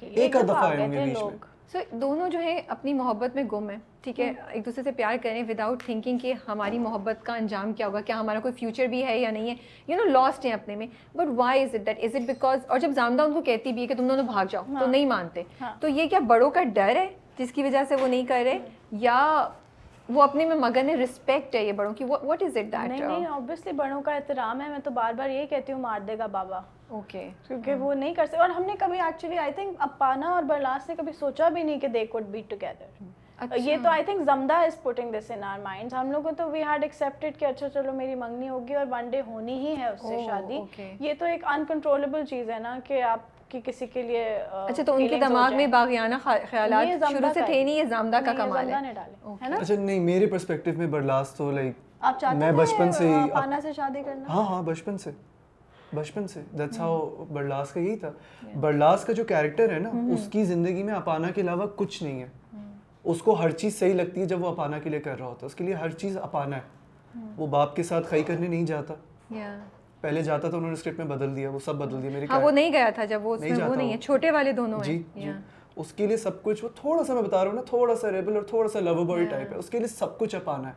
ایک 0.01 0.35
آدھ 0.35 0.45
دفعہ 0.45 0.65
آئے 0.65 0.77
ہوں 0.77 0.91
گے 0.91 1.03
بیچ 1.05 1.23
میں۔ 1.23 1.52
سو 1.71 1.79
دونوں 1.91 2.29
جو 2.29 2.39
ہے 2.39 2.59
اپنی 2.67 2.93
محبت 2.93 3.35
میں 3.35 3.43
گم 3.51 3.69
ہیں 3.69 3.77
ٹھیک 4.03 4.19
ہے 4.19 4.31
ایک 4.49 4.65
دوسرے 4.65 4.83
سے 4.83 4.91
پیار 4.91 5.15
کریں 5.23 5.41
وداؤٹ 5.43 5.83
تھنکنگ 5.83 6.17
کہ 6.17 6.33
ہماری 6.47 6.79
محبت 6.79 7.23
کا 7.25 7.35
انجام 7.35 7.73
کیا 7.73 7.87
ہوگا 7.87 8.01
کیا 8.01 8.19
ہمارا 8.19 8.39
کوئی 8.39 8.53
فیوچر 8.53 8.87
بھی 8.87 9.03
ہے 9.05 9.17
یا 9.19 9.31
نہیں 9.31 9.49
ہے 9.49 9.55
یو 9.87 9.97
نو 9.97 10.09
لاسٹ 10.09 10.45
ہیں 10.45 10.51
اپنے 10.53 10.75
میں 10.75 10.87
but 11.15 11.27
why 11.35 11.63
is 11.63 11.75
it 11.75 11.85
that 11.85 12.03
is 12.03 12.15
it 12.15 12.27
because 12.27 12.65
اور 12.67 12.79
جب 12.79 12.91
زامدہ 12.91 13.23
ان 13.23 13.33
کو 13.33 13.41
کہتی 13.41 13.71
بھی 13.71 13.81
ہے 13.81 13.87
کہ 13.87 13.95
تم 13.95 14.07
دونوں 14.07 14.23
بھاگ 14.23 14.45
جاؤ 14.49 14.63
تو 14.79 14.85
نہیں 14.85 15.05
مانتے 15.05 15.43
تو 15.79 15.87
یہ 15.87 16.07
کیا 16.07 16.19
بڑوں 16.27 16.49
کا 16.49 16.63
ڈر 16.73 16.95
ہے 16.95 17.07
جس 17.37 17.51
کی 17.51 17.63
وجہ 17.63 17.83
سے 17.89 17.95
وہ 17.95 18.07
نہیں 18.07 18.25
کر 18.25 18.41
رہے 18.45 18.59
یا 18.99 19.47
وہ 20.09 20.21
اپنے 20.21 20.45
میں 20.45 20.55
مگن 20.57 20.89
ہے 20.89 20.95
رسپیکٹ 20.95 21.55
ہے 21.55 21.63
یہ 21.63 21.71
بڑوں 21.71 21.93
کی 21.93 22.03
واٹ 22.03 22.43
از 22.43 22.57
اٹ 22.57 22.71
دیٹ 22.71 22.89
نہیں 22.89 23.25
آبویسلی 23.25 23.71
بڑوں 23.73 24.01
کا 24.01 24.15
احترام 24.15 24.61
ہے 24.61 24.69
میں 24.69 24.79
تو 24.83 24.91
بار 24.91 25.13
بار 25.13 25.29
یہی 25.29 25.45
کہتی 25.47 25.73
ہوں 25.73 25.81
مار 25.81 25.99
دے 25.99 26.17
گا 26.17 26.25
بابا 26.25 26.59
اوکے 26.93 27.29
کیونکہ 27.47 27.75
وہ 27.75 27.93
نہیں 27.93 28.13
کر 28.13 28.25
سکتے 28.25 28.37
اور 28.37 28.49
ہم 28.49 28.63
نے 28.63 28.73
کبھی 28.79 28.99
ایکچولی 28.99 29.37
آئی 29.37 29.51
تھنک 29.51 29.75
اپانا 29.81 30.29
اور 30.29 30.43
برلاس 30.43 30.89
نے 30.89 30.95
کبھی 30.97 31.13
سوچا 31.19 31.49
بھی 31.49 31.63
نہیں 31.63 31.79
کہ 31.79 31.87
دے 31.87 32.05
کوڈ 32.05 32.23
بی 32.31 32.41
ٹوگیدر 32.49 33.03
یہ 33.57 33.77
تو 33.83 33.89
آئی 33.89 34.03
think 34.03 34.21
زمدہ 34.25 34.53
is 34.65 34.81
putting 34.83 35.11
this 35.11 35.31
in 35.31 35.43
our 35.43 35.59
mind 35.59 35.93
ہم 35.93 36.11
لوگوں 36.11 36.31
تو 36.37 36.49
وی 36.49 36.61
ہیڈ 36.63 36.83
ایکسیپٹیڈ 36.83 37.39
کہ 37.39 37.45
اچھا 37.45 37.69
چلو 37.69 37.93
میری 37.93 38.15
منگنی 38.15 38.49
ہوگی 38.49 38.75
اور 38.75 38.85
ون 38.89 39.09
ڈے 39.09 39.21
ہونی 39.27 39.57
ہی 39.59 39.75
ہے 39.77 39.87
اس 39.87 40.01
سے 40.01 40.15
Oh, 40.15 40.25
شادی. 40.27 40.57
okay. 40.57 40.89
یہ 40.99 41.13
تو 41.19 41.25
ایک 41.25 41.45
انکنٹرولبل 41.53 42.25
چیز 42.25 42.49
ہے 42.49 42.59
نا 42.59 42.77
کہ 42.83 43.01
آپ 43.03 43.19
کی 43.49 43.59
کسی 43.65 43.87
کے 43.87 44.01
لیے 44.01 44.23
اچھا 44.51 44.83
تو 44.83 44.93
ان 44.95 45.07
کے 45.07 45.17
دماغ 45.19 45.55
میں 45.55 45.67
باغیانہ 45.67 46.15
خیالات 46.23 46.87
شروع 47.09 47.29
سے 47.33 47.41
تھے 47.41 47.63
نہیں 47.63 47.75
یہ 47.75 47.83
زامدہ 47.89 48.19
کا 48.25 48.33
کمال 48.33 48.69
ہے. 48.69 48.93
اچھا 49.31 49.75
نہیں 49.75 49.99
میرے 50.01 50.25
پرسپیکٹو 50.27 50.71
میں 50.77 50.87
برلاس 50.87 51.33
تو 51.33 51.51
لائک 51.51 51.75
میں 52.35 52.51
بچپن 52.51 52.91
سے 52.91 53.07
ہی 53.07 53.13
اپانا 53.13 53.59
سے 53.61 53.73
شادی 53.73 54.03
کرنا؟ 54.05 54.33
ہاں 54.33 54.45
ہاں 54.45 54.61
بچپن 54.63 54.97
سے۔ 54.97 55.11
بچپن 55.93 56.27
سے 56.27 56.41
دیٹس 56.57 56.79
ہاؤ 56.79 57.25
برلاس 57.33 57.71
کا 57.71 57.79
یہی 57.79 57.95
تھا۔ 57.95 58.11
برلاس 58.59 59.05
کا 59.05 59.13
جو 59.13 59.23
کیریکٹر 59.23 59.73
ہے 59.73 59.79
نا 59.79 59.89
اس 60.13 60.27
کی 60.31 60.43
زندگی 60.43 60.83
میں 60.83 60.93
اپانا 60.93 61.31
کے 61.31 61.41
علاوہ 61.41 61.65
کچھ 61.75 62.03
نہیں 62.03 62.23
ہے۔ 62.23 62.27
اس 63.03 63.21
کو 63.21 63.33
ہر 63.33 63.51
چیز 63.51 63.79
صحیح 63.79 63.93
لگتی 63.93 64.21
ہے 64.21 64.25
جب 64.25 64.43
وہ 64.43 64.49
اپانا 64.49 64.79
کے 64.79 64.89
لیے 64.89 64.99
کر 64.99 65.17
رہا 65.19 65.25
ہوتا 65.25 65.39
ہے۔ 65.41 65.45
اس 65.45 65.55
کے 65.55 65.63
لیے 65.63 65.73
ہر 65.73 65.89
چیز 65.89 66.17
اپانا 66.17 66.55
ہے۔ 66.55 66.61
وہ 67.37 67.47
باپ 67.47 67.75
کے 67.75 67.83
ساتھ 67.83 68.07
خی 68.07 68.23
کرنے 68.23 68.47
نہیں 68.47 68.63
جاتا۔ 68.63 68.93
پہلے 70.01 70.21
جاتا 70.21 70.49
تھا 70.49 70.57
انہوں 70.57 70.69
نے 70.69 70.73
اسکرپٹ 70.73 70.97
میں 70.97 71.05
بدل 71.05 71.35
دیا 71.35 71.49
وہ 71.49 71.59
سب 71.59 71.75
بدل 71.75 72.01
دیا۔ 72.01 72.11
میرے 72.11 72.25
ہاں 72.29 72.39
وہ 72.39 72.51
نہیں 72.51 72.71
گیا 72.73 72.89
تھا 72.95 73.05
جب 73.05 73.21
وہ 73.23 73.35
نہیں 73.75 73.91
ہے۔ 73.93 73.97
چھوٹے 73.97 74.31
والے 74.31 74.51
دونوں 74.51 74.83
جی 74.83 75.03
جی۔ 75.15 75.31
اس 75.75 75.93
کے 75.93 76.07
لیے 76.07 76.17
سب 76.17 76.43
کچھ 76.43 76.63
وہ 76.63 76.69
تھوڑا 76.75 77.03
سا 77.03 77.13
میں 77.13 77.21
بتا 77.21 77.43
رہا 77.43 77.51
ہوں 77.51 77.55
نا 77.55 77.61
تھوڑا 77.61 77.95
سا 77.95 78.11
ریبل 78.11 78.35
اور 78.35 78.43
تھوڑا 78.43 78.69
سا 78.69 78.79
لو 78.79 79.03
بوائے 79.03 79.25
ٹائپ 79.25 79.51
ہے۔ 79.53 79.57
اس 79.57 79.69
کے 79.69 79.77
لیے 79.77 79.87
سب 79.87 80.17
کچھ 80.19 80.35
اپانا 80.35 80.67
ہے۔ 80.67 80.73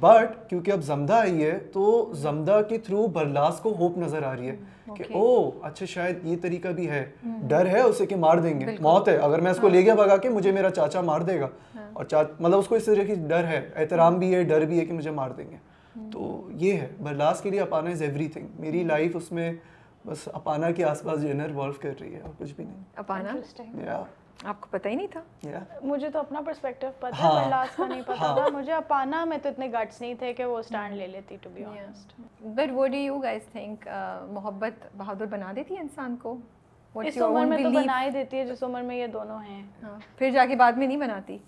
بٹ 0.00 0.48
کیونکہ 0.50 0.70
اب 0.70 0.82
زمدہ 0.82 1.12
آئی 1.12 1.44
ہے 1.44 1.58
تو 1.72 2.10
زمدہ 2.14 2.60
کے 2.68 2.78
تھرو 2.78 3.06
برلاس 3.06 3.58
کو 3.60 3.74
ہوپ 3.78 3.98
نظر 3.98 4.22
آ 4.22 4.36
رہی 4.36 4.48
ہے 4.48 4.56
کہ 4.96 5.04
او 5.14 5.50
اچھا 5.62 5.86
شاید 5.86 6.18
یہ 6.22 6.36
طریقہ 6.42 6.68
بھی 6.68 6.90
ہے۔ 6.90 7.10
ڈر 7.48 7.66
ہے 7.66 7.80
اسے 7.80 8.06
کہ 8.06 8.16
مار 8.16 8.36
دیں 8.36 8.60
گے۔ 8.60 8.66
موت 8.80 9.08
ہے۔ 9.08 9.16
اگر 9.16 9.40
میں 9.40 9.50
اس 9.50 9.56
کو 9.56 9.68
لے 9.68 9.84
گیا 9.84 9.94
بھگا 9.94 10.16
کے 10.16 10.28
مجھے 10.28 10.52
میرا 10.52 10.70
چاچا 10.70 11.00
مار 11.00 11.20
دے 11.20 11.40
گا۔ 11.40 11.48
اور 11.92 12.04
مطلب 12.40 12.58
اس 12.58 12.66
کو 12.68 12.74
اس 12.74 12.84
طرح 12.84 13.02
کی 13.02 13.14
ڈر 13.14 13.44
ہے 13.44 13.70
احترام 13.76 14.18
بھی 14.18 14.34
ہے 14.34 14.42
ڈر 14.42 14.60
بھی 14.60 14.80
ہے 14.80 14.84
کہ 14.86 14.92
مجھے 14.92 15.10
مار 15.10 15.30
دیں 15.30 15.50
گے۔ 15.50 15.56
تو 16.12 16.48
یہ 16.50 16.72
ہے۔ 16.72 16.88
برلاس 17.02 17.40
کے 17.40 17.50
لیے 17.50 17.60
اپانا 17.60 17.90
از 17.90 18.02
ایوری 18.02 18.28
تھنگ 18.28 18.46
میری 18.58 18.84
لائف 18.84 19.16
اس 19.16 19.32
میں 19.32 19.52
بس 20.06 20.28
اپانا 20.32 20.70
کے 20.70 20.84
آس 20.84 21.02
پاس 21.02 21.22
جو 21.22 21.28
ہے 21.28 21.34
نا 21.34 21.48
ریوالو 21.48 21.72
کر 21.80 21.90
رہی 22.00 22.14
ہے 22.14 22.20
اور 22.20 22.32
کچھ 22.38 22.52
بھی 22.54 22.64
نہیں۔ 22.64 22.82
اپانا؟ 22.96 23.32
آپ 24.44 24.60
کو 24.60 24.66
پتہ 24.70 24.88
ہی 24.88 24.94
نہیں 24.94 25.06
تھا۔ 25.06 25.58
مجھے 25.82 26.10
تو 26.10 26.18
اپنا 26.18 26.40
پرسپیکٹیو 26.40 26.90
پتہ 27.00 27.14
ہے 27.16 27.22
ہاں۔ 27.22 27.44
برلاس 27.44 27.76
کا 27.76 27.86
نہیں 27.86 28.02
پتا 28.02 28.34
تھا۔ 28.34 28.46
مجھے 28.52 28.72
اپانا 28.72 29.24
میں 29.24 29.38
تو 29.42 29.48
اتنے 29.48 29.68
گٹس 29.68 30.00
نہیں 30.00 30.14
تھے 30.14 30.32
کہ 30.32 30.44
وہ 30.44 30.58
اسٹینڈ 30.58 30.94
لے 30.94 31.06
لیتی 31.06 31.36
to 31.42 31.50
be 31.54 31.64
honest 31.64 32.12
but 32.44 32.70
what 32.74 32.90
do 32.90 32.96
you 32.96 33.18
guys 33.18 33.46
think 33.52 33.88
محبت 34.30 34.86
بہادر 34.96 35.26
بنا 35.26 35.52
دیتی 35.56 35.74
ہے 35.74 35.80
انسان 35.80 36.16
کو؟ 36.22 36.36
اس 36.94 37.16
عمر 37.22 37.44
میں 37.44 37.58
تو? 37.58 37.70
بنا 37.70 38.02
ہی 38.02 38.10
دیتی 38.10 38.38
ہے 38.38 38.44
جس 38.46 38.62
عمر 38.62 38.82
میں 38.82 38.96
یہ 38.96 39.06
دونوں 39.06 39.42
ہیں۔ 39.42 39.62
ہاں، 39.82 39.98
پھر 40.18 40.30
جا 40.30 40.46
کے 40.46 40.56
بعد 40.56 40.72
میں 40.72 40.86
نہیں 40.86 40.96
بناتی؟ 40.96 41.38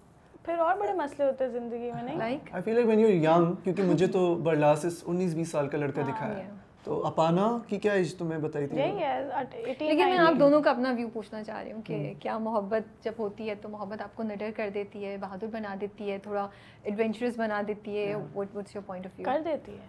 پھر 0.42 0.58
اور 0.58 0.76
بڑے 0.76 0.92
مسئلے 0.92 1.24
ہوتے 1.24 1.44
ہیں 1.44 1.50
زندگی 1.50 1.90
میں 1.94 2.02
نہیں؟ 2.02 2.16
Like 2.16 2.48
I 2.52 2.62
feel 2.62 2.74
like 2.74 2.86
when 2.88 3.00
you 3.00 3.08
young 3.08 3.54
کیونکہ 3.64 3.82
مجھے 3.82 4.06
تو 4.06 4.34
برلاس 4.34 4.84
انیس 5.06 5.34
بیس 5.34 5.50
سال 5.50 5.68
کا 5.68 5.78
لڑکا 5.78 6.02
دکھایا۔ 6.02 6.36
ہے 6.36 6.50
تو 6.88 7.06
اپانا 7.06 7.58
کی 7.68 7.78
کیا 7.78 7.92
ایج 7.92 8.14
تمہیں 8.14 8.38
بتائی 8.38 8.66
تھی؟ 8.66 8.76
لیکن 8.76 10.04
میں 10.04 10.18
آپ 10.18 10.38
دونوں 10.40 10.60
کا 10.62 10.70
اپنا 10.70 10.92
ویو 10.96 11.08
پوچھنا 11.12 11.42
چاہ 11.44 11.62
رہی 11.62 11.72
ہوں 11.72 11.82
کہ 11.82 12.14
کیا 12.20 12.38
محبت 12.38 13.04
جب 13.04 13.12
ہوتی 13.18 13.48
ہے 13.48 13.54
تو 13.54 13.68
محبت 13.68 14.02
آپ 14.02 14.16
کو 14.16 14.22
نڈر 14.22 14.50
کر 14.56 14.68
دیتی 14.74 15.04
ہے 15.04 15.16
بہادر 15.16 15.46
بنا 15.46 15.74
دیتی 15.80 16.10
ہے 16.10 16.18
تھوڑا 16.18 16.46
ایڈونچرس 16.82 17.38
بنا 17.38 17.62
دیتی 17.68 17.98
ہے؟ 17.98 18.14
What 18.34 18.56
what's 18.56 18.74
your 18.76 18.82
point 18.86 19.06
of 19.06 19.12
view 19.18 19.26
کر 19.26 19.40
دیتی 19.44 19.72
ہے۔ 19.72 19.86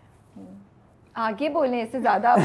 آگے 1.19 1.49
بولنے 1.49 1.83
سے 1.91 1.99
زیادہ 2.01 2.35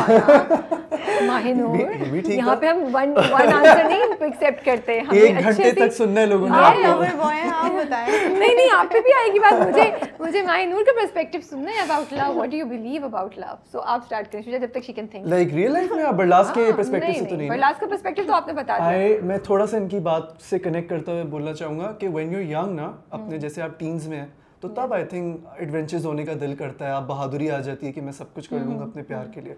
ماہ 1.26 1.44
نور. 1.48 1.78
یہ 1.78 2.10
بھی 2.10 2.20
ٹھیک 2.20 2.36
یہاں 2.36 2.54
پہ 2.56 2.66
ہم 2.66 2.78
ون 2.92 3.10
ون 3.10 3.52
آنسر 3.52 3.84
نہیں 3.84 4.02
ایکسیپٹ 4.20 4.64
کرتے 4.64 4.92
ایک 5.12 5.38
گھنٹے 5.40 5.70
تک 5.72 5.92
سننا 5.94 6.20
ہے 6.20 6.26
لوگوں 6.26 6.48
نے 6.48 6.54
ہاں، 6.54 7.68
نہیں 7.68 8.54
نہیں 8.54 8.70
آپ 8.72 8.92
پہ 8.92 9.00
بھی 9.00 9.12
آئے 9.14 9.32
گی 9.34 9.38
بات۔ 9.40 9.60
مجھے 9.60 9.90
مجھے 10.20 10.42
ماہ 10.42 10.64
نور 10.66 10.82
کا 10.84 10.92
پرسپیکٹیو 10.94 11.40
سننا 11.42 11.70
ہے 11.72 11.80
about 11.80 12.12
love 12.12 12.32
what 12.34 12.50
do 12.50 12.56
you 12.56 12.66
believe 12.66 13.04
about 13.04 13.38
love 13.38 13.54
so 13.72 13.80
آپ 13.82 14.00
اسٹارٹ 14.02 14.32
کریں 14.32 14.42
شجا 14.42 14.58
جب 14.58 14.70
تک 14.72 14.84
she 14.84 14.92
can 14.92 15.06
think 15.08 15.26
like 15.26 15.54
real 15.54 15.72
life 15.72 15.92
میں 15.92 16.04
آپ 16.04 16.14
برلاس 16.16 16.50
کے 16.54 16.70
پرسپیکٹو 16.76 17.12
سے 17.14 17.24
تو 17.24 17.36
نہیں 17.36 17.50
برلاس 17.50 17.80
کا 17.80 17.86
پرسپیکٹیو 17.86 18.24
تو 18.26 18.34
آپ 18.34 18.46
نے 18.46 18.52
بتا 18.54 18.78
دیا۔ 18.80 19.08
میں 19.24 19.38
تھوڑا 19.44 19.66
سا 19.66 19.76
ان 19.76 19.88
کی 19.88 20.00
بات 20.02 20.42
سے 20.42 20.58
کنیکٹ 20.60 20.88
کرتا 20.90 21.12
ہوئے 21.12 21.24
بولنا 21.26 21.52
چاہوں 21.54 21.78
گا 21.78 21.92
کہ 22.00 22.08
وین 22.10 22.32
یو 22.32 22.40
ینگ 22.40 22.74
نا 22.76 22.90
اپنے 23.10 23.38
جیسے 23.38 23.62
آپ 23.62 23.78
ٹینز 23.78 24.08
میں 24.08 24.18
ہیں 24.18 24.26
تو 24.64 24.68
تب 24.74 24.92
آئی 24.94 25.04
تھنک 25.04 25.40
ایڈونچرز 25.56 26.06
ہونے 26.06 26.24
کا 26.24 26.32
دل 26.40 26.54
کرتا 26.56 26.86
ہے 26.86 26.90
آپ 26.90 27.02
بہادری 27.02 27.50
آ 27.50 27.58
جاتی 27.60 27.86
ہے 27.86 27.92
کہ 27.92 28.00
میں 28.00 28.12
سب 28.12 28.34
کچھ 28.34 28.48
کر 28.50 28.58
لوں 28.58 28.78
گا 28.78 28.84
اپنے 28.84 29.02
پیار 29.02 29.26
کے 29.26 29.40
لیے۔ 29.40 29.54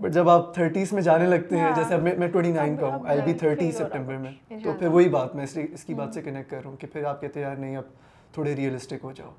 بٹ 0.00 0.10
جب 0.10 0.28
آپ 0.28 0.54
تھرٹیز 0.54 0.92
میں 0.92 1.02
جانے 1.02 1.26
لگتے 1.26 1.56
ہیں 1.56 1.70
جیسے 1.76 1.94
اب 1.94 2.02
میں 2.02 2.28
ٹوئنٹی 2.28 2.52
نائن 2.52 2.76
کا 2.76 2.86
ہوں 2.86 3.06
آئی 3.08 3.20
بی 3.24 3.32
تھرٹی 3.34 3.70
سپٹمبر 3.72 4.16
میں۔ 4.16 4.32
تو 4.64 4.72
پھر 4.78 4.86
وہی 4.86 5.08
بات 5.08 5.34
میں 5.34 5.44
اس 5.44 5.56
لیے 5.56 5.66
اس 5.72 5.84
کی 5.84 5.94
بات 5.94 6.14
سے 6.14 6.22
کنیکٹ 6.22 6.50
کر 6.50 6.60
رہا 6.62 6.68
ہوں 6.70 6.76
کہ 6.76 6.86
پھر 6.92 7.04
آپ 7.04 7.20
کہتے 7.20 7.40
ہیں 7.40 7.46
یار 7.46 7.56
نہیں 7.56 7.76
اب 7.76 7.84
تھوڑے 8.32 8.56
ریئلسٹک 8.56 9.04
ہو 9.04 9.12
جاؤ 9.12 9.30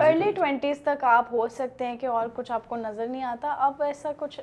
ارلی 0.00 0.32
ٹوینٹیز 0.32 0.80
تک 0.80 1.04
آپ 1.04 1.32
ہو 1.32 1.48
سکتے 1.48 1.86
ہیں 1.86 1.96
کہ 1.96 2.06
اور 2.06 2.28
کچھ 2.34 2.52
آپ 2.52 2.68
کو 2.68 2.76
نظر 2.76 3.06
نہیں 3.06 3.22
آتا۔ 3.24 3.54
اب 3.58 3.82
ایسا 3.82 4.12
کچھ 4.18 4.40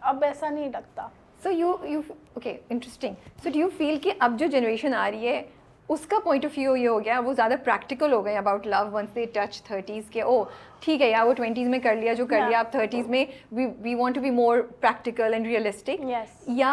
اب 0.00 0.24
ایسا 0.24 0.48
نہیں 0.50 0.68
لگتا۔ 0.68 1.06
So 1.42 1.50
you 1.50 1.74
you 1.82 2.00
okay 2.10 2.56
interesting 2.70 3.14
so 3.42 3.50
do 3.50 3.58
you 3.58 3.68
feel 3.76 3.98
کہ 4.02 4.12
اب 4.18 4.36
جو 4.38 4.46
جنریشن 4.46 4.94
آ 4.94 5.10
رہی 5.10 5.28
ہے 5.28 5.42
اس 5.88 6.06
کا 6.06 6.18
پوائنٹ 6.24 6.44
آف 6.44 6.58
ویو 6.58 6.76
یہ 6.76 6.88
ہو 6.88 7.04
گیا 7.04 7.18
وہ 7.20 7.32
زیادہ 7.32 7.54
پریکٹیکل 7.64 8.12
ہو 8.12 8.24
گئے 8.24 8.36
about 8.36 8.66
love 8.66 8.76
once 8.92 9.14
they 9.14 9.24
touch 9.24 9.62
thirties 9.62 10.04
کے 10.10 10.22
او 10.22 10.42
ٹھیک 10.80 11.02
ہے 11.02 11.08
یا 11.10 11.22
وہ 11.24 11.32
ٹوینٹیز 11.32 11.68
میں 11.68 11.78
کر 11.78 11.96
لیا 11.96 12.12
جو 12.12 12.26
کر 12.26 12.40
لیا 12.48 12.58
آپ 12.58 12.72
تھرٹیز 12.72 13.08
میں 13.08 13.24
we 13.52 13.94
want 13.94 14.14
to 14.14 14.20
be 14.20 14.30
more 14.30 14.58
practical 14.80 15.34
and 15.34 15.46
realistic 15.46 16.04
Yes. 16.06 16.26
یا 16.46 16.72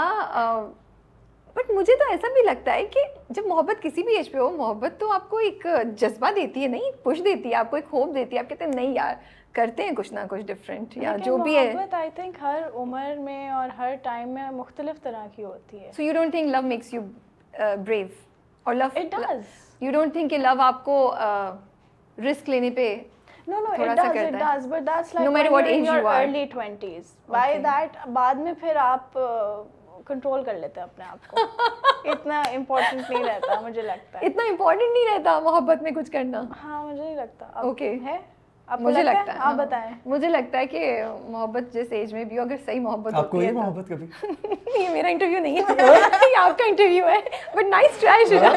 بٹ 1.56 1.72
مجھے 1.72 1.96
تو 1.96 2.10
ایسا 2.12 2.28
بھی 2.34 2.44
لگتا 2.44 2.74
ہے 2.74 2.86
کہ 2.86 3.00
جب 3.30 3.46
محبت 3.48 3.82
کسی 3.82 4.04
بھی 4.04 4.16
ایج 4.16 4.32
پہ 4.32 4.38
ہو 4.38 4.50
محبت 4.50 5.00
تو 5.00 5.12
آپ 5.12 5.30
کو 5.30 5.38
ایک 5.38 5.66
جذبہ 5.98 6.32
دیتی 6.36 6.62
ہے 6.64 6.68
نہیں 6.68 6.92
پش 7.04 7.24
دیتی 7.26 7.50
ہے 7.50 7.56
آپ 7.56 7.70
کو 7.70 7.76
ایک 7.76 7.86
ہوپ 7.94 8.14
دیتی 8.16 8.36
ہے 8.36 8.40
آپ 8.40 8.50
کہتے 8.50 8.66
ہیں 8.66 8.72
نہیں 8.76 8.94
یار 8.94 9.16
کرتے 9.52 9.84
ہیں 9.84 9.92
کچھ 9.96 10.14
نہ 10.14 10.20
کچھ 10.30 10.42
ڈفرینٹ 10.42 10.98
یا 10.98 11.16
جو 11.26 11.38
بھی 11.38 11.56
ہے۔ 11.58 11.72
محبت 11.74 11.94
آئی 11.94 12.10
تھنک 12.16 12.38
ہر 12.42 12.62
عمر 12.74 13.16
میں 13.20 13.50
اور 13.50 13.70
ہر 13.78 13.96
ٹائم 14.04 14.30
میں 14.30 14.50
مختلف 14.52 15.02
طرح 15.04 15.28
کی 15.36 15.44
ہوتی 15.44 15.80
ہے۔ 15.80 15.92
So 15.96 16.04
you 16.04 16.14
don't 16.14 16.32
think 16.32 16.52
love 16.52 16.62
makes 16.62 16.94
you 16.94 17.02
brave 17.86 18.06
اور 18.66 18.76
love 18.76 18.86
It 19.00 19.12
does. 19.14 19.46
You 19.82 19.92
don't 19.92 20.14
think 20.14 20.30
کہ 20.30 20.38
لو 20.38 20.62
آپ 20.62 20.84
کو 20.86 20.98
رسک 22.18 22.50
لینے 22.50 22.70
پہ 22.76 22.94
does, 23.48 24.66
but 24.68 24.84
that's 24.86 25.14
like 25.14 25.26
No 25.26 25.32
matter 25.32 25.52
when 25.52 25.54
what 25.54 25.66
you're 25.66 25.76
in 25.76 25.82
age 25.82 25.88
your 25.88 26.00
you 26.00 26.08
are. 26.08 26.24
early 26.24 26.44
twenties. 26.48 27.08
By 27.30 27.46
Okay. 27.46 27.62
that, 27.62 27.96
بعد 28.14 28.36
میں 28.44 28.54
پھر 28.60 28.76
آپ 28.82 29.18
کنٹرول 30.06 30.44
کر 30.44 30.54
لیتے 30.60 30.80
ہیں 30.80 30.88
اپنے 30.88 31.06
آپ 31.06 31.28
کو 31.30 32.10
اتنا 32.12 32.42
امپورٹنٹ 32.52 33.10
نہیں 33.10 33.24
رہتا 33.24 33.60
مجھے 33.62 33.82
لگتا 33.82 34.20
ہے 34.20 34.26
اتنا 34.28 34.44
امپورٹنٹ 34.50 34.94
نہیں 34.94 35.14
رہتا 35.14 35.40
محبت 35.40 35.82
میں 35.82 35.92
کچھ 35.96 36.12
کرنا 36.12 36.42
ہاں 36.64 36.84
مجھے 36.84 37.02
نہیں 37.04 37.16
لگتا 37.16 37.46
Okay. 37.70 37.94
ہے 38.06 38.18
مجھے 38.80 39.04
لگتا 39.04 39.34
ہے؟ 39.34 39.38
آپ 39.38 39.46
ہاں. 39.46 39.54
بتائیں۔ 39.54 39.92
مجھے 40.06 40.30
لگتا 40.30 40.60
ہے 40.60 40.66
کہ 40.66 41.04
محبت 41.28 41.74
جس 41.74 41.92
ایج 41.92 42.14
میں 42.14 42.24
بھی 42.24 42.38
ہو 42.38 42.44
اگر 42.44 42.56
صحیح 42.66 42.80
محبت 42.80 43.14
آپ 43.14 43.30
کو 43.32 43.42
یہ 43.44 43.52
محبت 43.52 43.90
کبھی؟ 43.90 44.08
یہ 44.84 44.90
میرا 44.90 45.08
انٹرویو 45.08 45.40
نہیں 45.40 45.58
ہے۔ 45.58 45.74
یہ 46.32 46.38
آپ 46.38 46.58
کا 46.58 46.66
انٹرویو 46.66 47.08
ہے۔ 47.08 47.20
But 47.56 47.64
nice 47.64 48.00
try 48.00 48.26
Shuja 48.26 48.54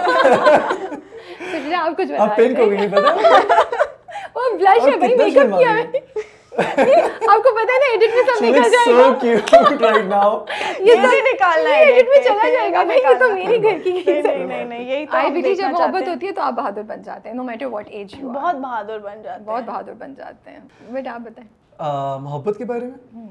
Shuja 1.52 1.78
آپ 1.78 1.96
کچھ 1.98 2.12
آپ 2.18 2.36
پینک 2.36 2.58
ہو 2.58 2.70
گئی 2.70 2.78
نہیں 2.78 2.88
پتا؟ 2.88 3.14
وہ 4.34 4.58
بلش 4.58 4.86
ہے 4.86 4.96
بھائی 4.96 5.16
میک 5.16 5.36
اپ 5.36 5.58
کیا 5.58 5.74
ہے؟ 5.74 6.00
آپ 7.28 7.42
کو 7.42 7.54
پتہ 7.54 7.72
ہے 7.72 7.78
نا 7.78 7.90
ایڈٹ 7.90 8.14
میں 8.14 8.22
سب 8.26 8.44
She 8.44 8.50
نکل 8.50 8.58
looks 8.58 8.70
جائے 8.70 8.94
so 8.94 9.12
گا۔ 9.12 9.58
cute 9.58 9.90
right 9.90 10.10
now. 10.12 10.44
یہ 10.80 10.94
نہیں 10.94 11.34
نکالنا 11.34 11.70
ہے 11.70 11.84
ایڈٹ 11.84 12.08
میں 12.08 12.16
edit 12.16 12.24
چلا 12.24 12.52
جائے 12.52 12.72
گا۔ 12.72 12.82
بھائی 12.82 13.00
یہ 13.00 13.18
تو 13.18 13.34
میری 13.34 13.62
گھر 13.62 13.78
کی 13.84 13.92
نہیں 14.06 14.22
نہیں 14.22 14.44
نہیں 14.44 14.64
نہیں 14.64 14.84
یہی 14.84 15.06
تو 15.06 15.16
آئی 15.16 15.26
ہم 15.26 15.32
بلیو 15.32 15.54
جب 15.54 15.68
محبت 15.72 16.08
ہوتی 16.08 16.26
ہے 16.26 16.32
تو 16.32 16.42
آپ 16.42 16.52
بہادر 16.52 16.82
بن 16.82 17.02
جاتے 17.02 17.28
ہیں 17.28 17.36
no 17.36 17.42
matter 17.42 17.66
what 17.66 17.84
age 17.88 18.14
you 18.18 18.28
بہت 18.28 18.56
بہادر 18.56 18.98
بن 18.98 19.22
جاتے 19.22 19.38
ہیں۔ 19.38 19.46
بہت 19.46 19.64
بہادر 19.64 19.92
بن 19.98 20.14
جاتے 20.14 20.50
ہیں۔ 20.50 20.58
بٹ 20.92 21.08
آپ 21.08 21.20
بتائیں۔ 21.20 21.48
آ، 21.78 22.16
محبت 22.16 22.58
کے 22.58 22.64
بارے 22.64 22.86
میں؟ 22.86 23.26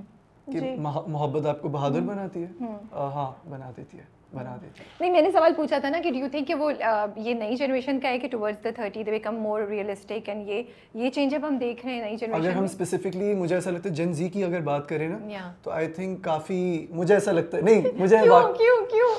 کہ 0.52 0.60
جی۔ 0.60 0.76
مح- 0.78 1.08
محبت 1.08 1.46
آپ 1.46 1.62
کو 1.62 1.68
بہادر 1.68 2.02
بناتی 2.02 2.44
ہے؟ 2.44 2.48
ہاں 2.92 3.50
بنا 3.50 3.72
دیتی 3.78 3.98
ہے۔ 3.98 4.04
بنا 4.34 4.56
دیتی 4.62 4.80
ہے 4.80 4.86
نہیں 5.00 5.12
میں 5.12 5.22
نے 5.22 5.32
سوال 5.32 5.54
پوچھا 5.54 5.78
تھا 5.78 5.90
نا 5.90 5.98
کہ 6.04 6.12
ڈو 6.12 6.18
یو 6.18 6.28
تھنک 6.32 6.48
کہ 6.48 6.56
وہ 6.56 6.72
یہ 7.18 7.34
نئی 7.34 7.56
جنریشن 7.56 8.00
کا 8.00 8.10
ہے 8.10 8.20
کہ 8.20 8.28
towards 8.28 8.64
the 8.64 8.70
thirty 8.76 9.04
they 9.04 9.12
become 9.12 9.36
more 9.38 9.62
realistic 9.62 10.30
and 10.30 10.50
یہ 10.50 10.62
یہ 10.94 11.10
چینج 11.10 11.36
اب 11.36 11.48
ہم 11.48 11.58
دیکھ 11.58 11.86
رہے 11.86 11.94
ہیں 11.94 12.02
نئی 12.02 12.14
اگر 12.14 12.28
جنریشن 12.28 12.58
ہم 12.58 12.64
اسپیسیفکلی 12.64 13.34
مجھے 13.34 13.56
ایسا 13.56 13.72
لگتا 13.72 13.90
ہے 13.90 13.94
جن 13.94 14.14
زی 14.14 14.30
کی 14.30 14.44
اگر 14.44 14.62
بات 14.62 14.88
کریں 14.90 15.08
نا. 15.10 15.18
تو 15.64 15.72
آئی 15.72 15.88
تھنک 15.88 16.24
کافی 16.24 16.62
مجھے 16.90 17.14
ایسا 17.14 17.32
لگتا 17.32 17.58
ہے 17.58 17.62
نہیں 17.62 17.82
مجھے 17.98 18.18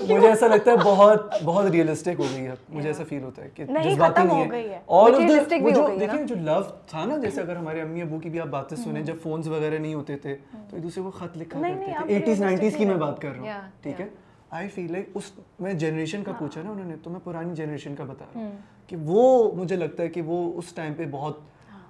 مجھے 0.09 0.29
ایسا 0.29 0.47
لگتا 0.47 0.71
ہے 0.71 0.77
بہت 0.85 1.35
بہت 1.45 1.71
ریئلسٹک 1.71 2.21
ہو 2.21 2.27
گئی 2.35 2.47
ہے 2.47 2.55
مجھے 2.69 2.89
ایسا 2.89 3.05
فیل 3.09 3.23
ہوتا 3.23 3.43
ہے 3.45 3.49
کہ 3.55 3.65
جذباتی 3.65 4.23
نہیں 4.23 4.51
ہے۔ 4.65 4.79
اور 4.87 5.11
جو۔ 5.13 5.89
دیکھیں 5.99 6.23
جو 6.25 6.35
لو 6.41 6.61
تھا 6.87 7.05
نا 7.05 7.17
جیسے 7.19 7.41
اگر 7.41 7.57
ہمارے 7.57 7.81
امی 7.81 8.03
ابو 8.03 8.19
کی 8.19 8.31
بھی 8.31 8.41
آپ 8.41 8.47
باتیں 8.49 8.77
سنیں 8.77 9.03
جب 9.03 9.17
فونز 9.23 9.49
وغیرہ 9.49 9.79
نہیں 9.79 9.95
ہوتے 9.95 10.17
تھے 10.17 10.37
تو 10.53 10.77
ایک 10.77 10.83
دوسرے 10.83 11.03
کو 11.03 11.11
خط 11.11 11.37
لکھا 11.37 11.61
کرتے 11.61 11.75
تھے۔ 12.03 12.15
ایٹیز 12.15 12.41
نائنٹیز 12.43 12.77
کی 12.77 12.85
میں۔ 12.85 12.95
بات 12.97 13.21
کر 13.21 13.29
رہا 13.31 13.41
ہوں 13.55 13.71
ٹھیک 13.83 14.01
ہے؟ 14.01 14.07
آئی 14.55 14.69
فیل 14.69 14.93
لائک 14.93 15.09
اس 15.15 15.33
میں 15.61 15.73
جنریشن 15.73 16.25
کا 16.25 16.33
پوچھا 16.33 16.63
نا 16.63 16.71
انہوں 16.71 16.85
نے 16.85 16.97
تو 17.03 17.11
میں 17.11 17.21
پرانی 17.25 17.55
جنریشن 17.55 17.95
کا 17.95 18.05
بتا 18.05 18.25
رہا 18.25 18.41
ہوں 18.41 18.57
کہ 18.87 18.97
وہ 18.97 19.53
مجھے 19.53 19.77
لگتا 19.77 20.03
ہے 20.03 20.09
کہ 20.09 20.23
وہ 20.23 20.53
اس 20.59 20.73
ٹائم 20.75 20.95
پہ 20.95 21.07
بہت 21.11 21.39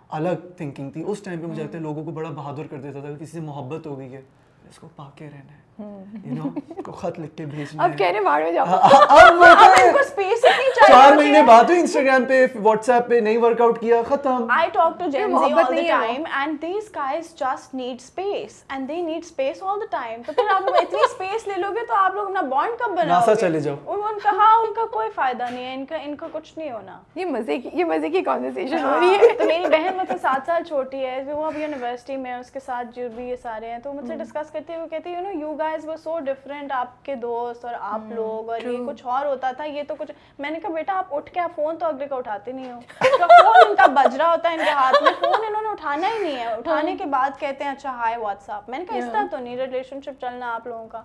الگ 0.09 0.47
تھنکنگ 0.57 0.91
تھی۔ 0.91 1.05
اس 1.07 1.21
ٹائم 1.23 1.41
پہ 1.41 1.47
مجھے 1.47 1.63
لگتا 1.63 1.79
ہے 1.79 1.83
لوگوں 1.83 2.05
کو 2.05 2.11
بڑا 2.11 2.31
بہادر 2.31 2.67
کر 2.67 2.81
دیتا 2.81 3.01
تھا 3.01 3.09
کسی 3.15 3.33
سے 3.33 3.41
محبت 3.41 3.87
ہو 3.87 3.99
گئی 3.99 4.13
ہے۔ 4.13 4.23
اس 4.71 4.79
کو 4.79 4.89
پا 4.97 5.11
کے 5.15 5.27
رہنا 5.27 5.53
ہے۔ 5.53 5.64
خط 5.79 7.19
لکھ 7.19 7.37
کے 7.37 7.45
بھیجنا 7.47 7.83
اب 7.85 7.91
ہے 7.91 7.97
کہہ 7.97 8.07
رہے 8.07 8.21
باہر 8.21 8.43
میں 8.43 8.53
جاؤ 8.53 8.65
اب 8.67 9.39
وہ 9.39 9.45
اب 9.47 9.73
ان 9.77 9.93
کو 9.93 9.99
اسپیس 9.99 10.45
اتنی 10.45 10.71
چاہیے 10.71 10.93
چار 10.93 11.17
مہینے 11.17 11.43
بعد 11.43 11.65
ہوئی 11.65 11.81
انسٹاگرام 11.81 12.25
پہ 12.25 12.45
واٹس 12.63 12.91
ایپ 12.91 13.09
پہ 13.09 13.21
نہیں 13.21 13.39
ورک 13.39 13.61
آؤٹ 13.61 13.81
کیا 13.81 14.03
ختم 14.09 14.47
I 14.55 14.69
talk 14.71 14.99
to 14.99 15.09
Gen 15.09 15.29
Z 15.29 15.33
محبت 15.33 15.59
all 15.59 15.67
the 15.67 15.75
نہیں 15.75 15.89
ہے 15.89 15.95
وہ۔ 15.95 16.07
time 16.07 16.27
and 16.41 16.61
these 16.61 16.91
guys 16.91 17.33
just 17.37 17.75
need 17.75 18.01
space 18.03 18.61
and 18.69 18.89
they 18.89 19.01
need 19.03 19.27
space 19.27 19.63
all 19.63 19.81
the 19.81 19.91
time 19.93 20.23
تو 20.27 20.33
پھر 20.33 20.51
آپ 20.51 20.69
اتنی 20.75 21.29
لے 21.47 21.61
لو 21.61 21.71
گے 21.73 21.87
تو 21.89 21.95
آپ 21.95 22.15
لوگ 22.15 22.27
اپنا 22.27 22.41
bond 22.51 22.77
کب 22.79 22.97
بناؤ 22.97 23.09
ناسا 23.09 23.35
چلے 23.37 23.61
جاؤ 23.61 24.01
ان 24.05 24.19
کا 24.19 24.31
ہاں 24.37 24.53
ان 24.59 24.73
کا 24.75 24.85
کوئی 24.93 25.11
فائدہ 25.15 25.51
نہیں 25.51 25.65
ہے 25.65 25.75
ان 25.75 25.85
کا 25.85 25.97
ان 25.99 26.15
کا 26.17 26.27
کچھ 26.33 26.53
نہیں 26.57 26.71
ہونا 26.71 26.99
یہ 27.17 27.25
مزے 27.27 27.59
کی 27.59 27.71
یہ 27.73 27.85
مزے 27.87 28.11
کی 28.11 28.23
کانورسیشن 28.23 28.85
ہو 28.85 28.99
رہی 29.01 29.15
ہے 29.17 29.33
تو 29.39 29.47
میری 29.47 29.69
بہن 29.71 29.97
مجھ 29.97 30.09
سے 30.09 30.19
سات 30.23 30.47
سال 30.47 30.65
چھوٹی 30.65 31.05
ہے 31.05 31.23
وہ 31.27 31.45
اب 31.47 31.59
یونیورسٹی 31.59 32.17
میں 32.19 32.35
اس 32.35 32.51
کے 32.51 32.61
ساتھ 32.61 32.97
جو 32.97 33.09
بھی 33.15 33.25
یہ 33.25 33.37
سارے 33.43 33.71
ہیں 33.71 33.79
تو 33.79 33.93
مجھ 33.93 34.07
سے 34.07 34.17
ڈسکس 34.17 34.51
کرتے 34.53 34.75
ہوئے 34.75 34.87
کہتی 34.91 35.11
یو 35.11 35.21
نو 35.23 35.39
یو 35.39 35.55
گائز 35.65 35.87
وہ 35.89 35.97
سو 35.97 36.19
ڈفرینٹ 36.19 36.73
آپ 36.73 37.05
کے 37.05 37.15
دوست 37.15 37.65
اور 37.65 37.75
آپ 37.81 38.13
لوگ 38.13 38.51
اور 38.51 38.61
یہ 38.63 38.79
کچھ 38.87 39.05
اور 39.07 39.27
ہوتا 39.27 39.51
تھا 39.53 39.65
یہ 39.67 39.83
تو 39.89 39.95
کچھ 39.95 40.11
میں 40.39 40.51
نے 40.51 40.61
کہا 40.61 40.71
بیٹا 40.71 40.97
آپ 40.99 41.15
اٹھ 41.15 41.31
کے 41.33 41.41
آپ 41.41 41.57
فون 41.57 41.79
تو 41.79 41.87
اگلے 41.87 42.07
کا 42.07 42.17
اٹھاتے 42.17 42.53
نہیں 42.53 42.73
ہو 42.73 42.81
فون 43.01 43.67
ان 43.67 43.75
کا 43.75 43.87
بج 43.95 44.17
رہا 44.17 44.31
ہوتا 44.31 44.51
ہے 44.51 44.55
ان 44.55 44.65
کے 44.65 44.71
ہاتھ 44.73 45.03
میں 45.03 45.13
فون 45.21 45.45
انہوں 45.47 45.63
نے 45.63 45.69
اٹھانا 45.69 46.09
ہی 46.09 46.23
نہیں 46.23 46.37
ہے 46.37 46.47
اٹھانے 46.47 46.97
کے 46.97 47.05
بعد 47.11 47.39
کہتے 47.41 47.65
ہیں 47.65 47.71
اچھا 47.71 47.95
ہائے 47.97 48.17
واٹس 48.17 48.51
ایپ 48.51 48.69
میں 48.69 48.79
نے 48.79 48.85
کہا 48.85 48.97
اس 48.97 49.13
طرح 49.13 49.27
تو 49.31 49.39
نہیں 49.39 49.57
ریلیشن 49.57 50.01
شپ 50.01 50.21
چلنا 50.21 50.53
آپ 50.55 50.67
لوگوں 50.67 50.89
کا 50.89 51.03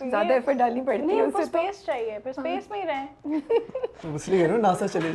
زیادہ 0.00 0.32
ایفرٹ 0.32 0.56
ڈالنی 0.56 0.80
پڑتی 0.82 1.08
ہے 1.08 1.20
ان 1.20 1.26
اس 1.26 1.32
کو 1.32 1.44
سے 1.44 1.50
تو 1.50 1.58
اسپیس 1.58 1.84
چاہیے 1.86 2.18
پھر 2.18 2.30
اسپیس 2.30 2.70
میں 2.70 2.80
ہی 2.80 2.86
رہیں 2.86 4.14
اس 4.14 4.28
لیے 4.28 4.46
نا 4.46 4.56
ناسا 4.58 4.88
چلے 4.88 5.12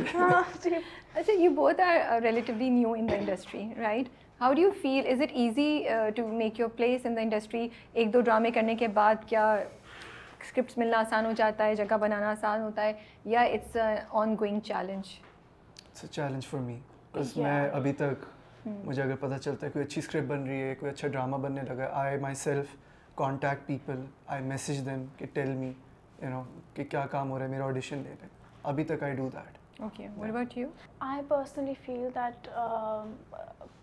جی 0.62 0.70
اچھا 1.14 1.32
you 1.32 1.50
both 1.52 1.80
are 1.80 2.20
relatively 2.22 2.68
new 2.70 2.92
in 2.92 3.08
the 3.08 3.16
industry 3.16 3.68
right 3.78 4.08
how 4.40 4.52
do 4.52 4.60
you 4.62 4.70
feel 4.82 5.06
is 5.10 5.20
it 5.22 5.30
easy 5.32 5.86
to 6.16 6.26
make 6.28 6.58
your 6.60 6.68
place 6.76 7.06
in 7.06 7.14
the 7.16 7.20
industry 7.20 7.68
ایک 7.92 8.12
دو 8.14 8.20
ڈرامے 8.20 8.50
کرنے 8.50 8.74
کے 8.76 8.88
بعد 8.98 9.28
کیا 9.28 9.44
اسکرپٹس 9.52 10.78
ملنا 10.78 10.98
آسان 10.98 11.26
ہو 11.26 11.30
جاتا 11.36 11.66
ہے 11.66 11.74
جگہ 11.76 11.96
بنانا 12.00 12.30
آسان 12.30 12.62
ہوتا 12.62 12.82
ہے 12.82 12.92
یا 13.24 13.40
it's 13.42 13.76
ongoing 14.40 14.60
challenge 14.64 15.08
it's 15.80 16.04
a 16.04 16.08
challenge 16.08 16.46
for 16.46 16.60
me 16.60 16.78
بس 17.14 17.36
میں 17.36 17.60
ابھی 17.70 17.92
تک 17.94 18.24
مجھے 18.66 19.02
اگر 19.02 19.16
پتہ 19.20 19.38
چلتا 19.40 19.66
ہے 19.66 19.70
کوئی 19.72 19.84
اچھی 19.84 19.98
اسکرپٹ 19.98 20.28
بن 20.28 20.46
رہی 20.46 20.62
ہے 20.62 20.74
کوئی 20.74 20.92
اچھا 20.92 21.08
ڈرامہ 21.08 21.36
بننے 21.36 21.62
لگا 21.68 21.82
ہے 21.82 21.88
I 21.94 22.18
myself 22.36 22.76
contact 23.14 23.66
people 23.66 24.04
I 24.26 24.44
message 24.44 24.84
them 24.86 25.04
کہ 25.18 25.26
ٹیل 25.34 25.52
می 25.54 25.72
یو 26.22 26.30
نو 26.30 26.42
کہ 26.74 26.84
کیا 26.84 27.06
کام 27.10 27.30
ہو 27.30 27.38
رہا 27.38 27.44
ہے 27.44 27.50
میرا 27.50 27.64
آڈیشن 27.64 27.98
لے 27.98 28.14
لیں 28.20 28.28
ابھی 28.64 28.84
تک 28.84 29.02
I 29.02 29.14
do 29.14 29.28
that 29.32 29.80
okay 29.82 30.08
what 30.16 30.28
about 30.28 30.56
you 30.58 30.68
I 31.00 31.22
personally 31.28 31.74
feel 31.86 32.08
that 32.14 32.48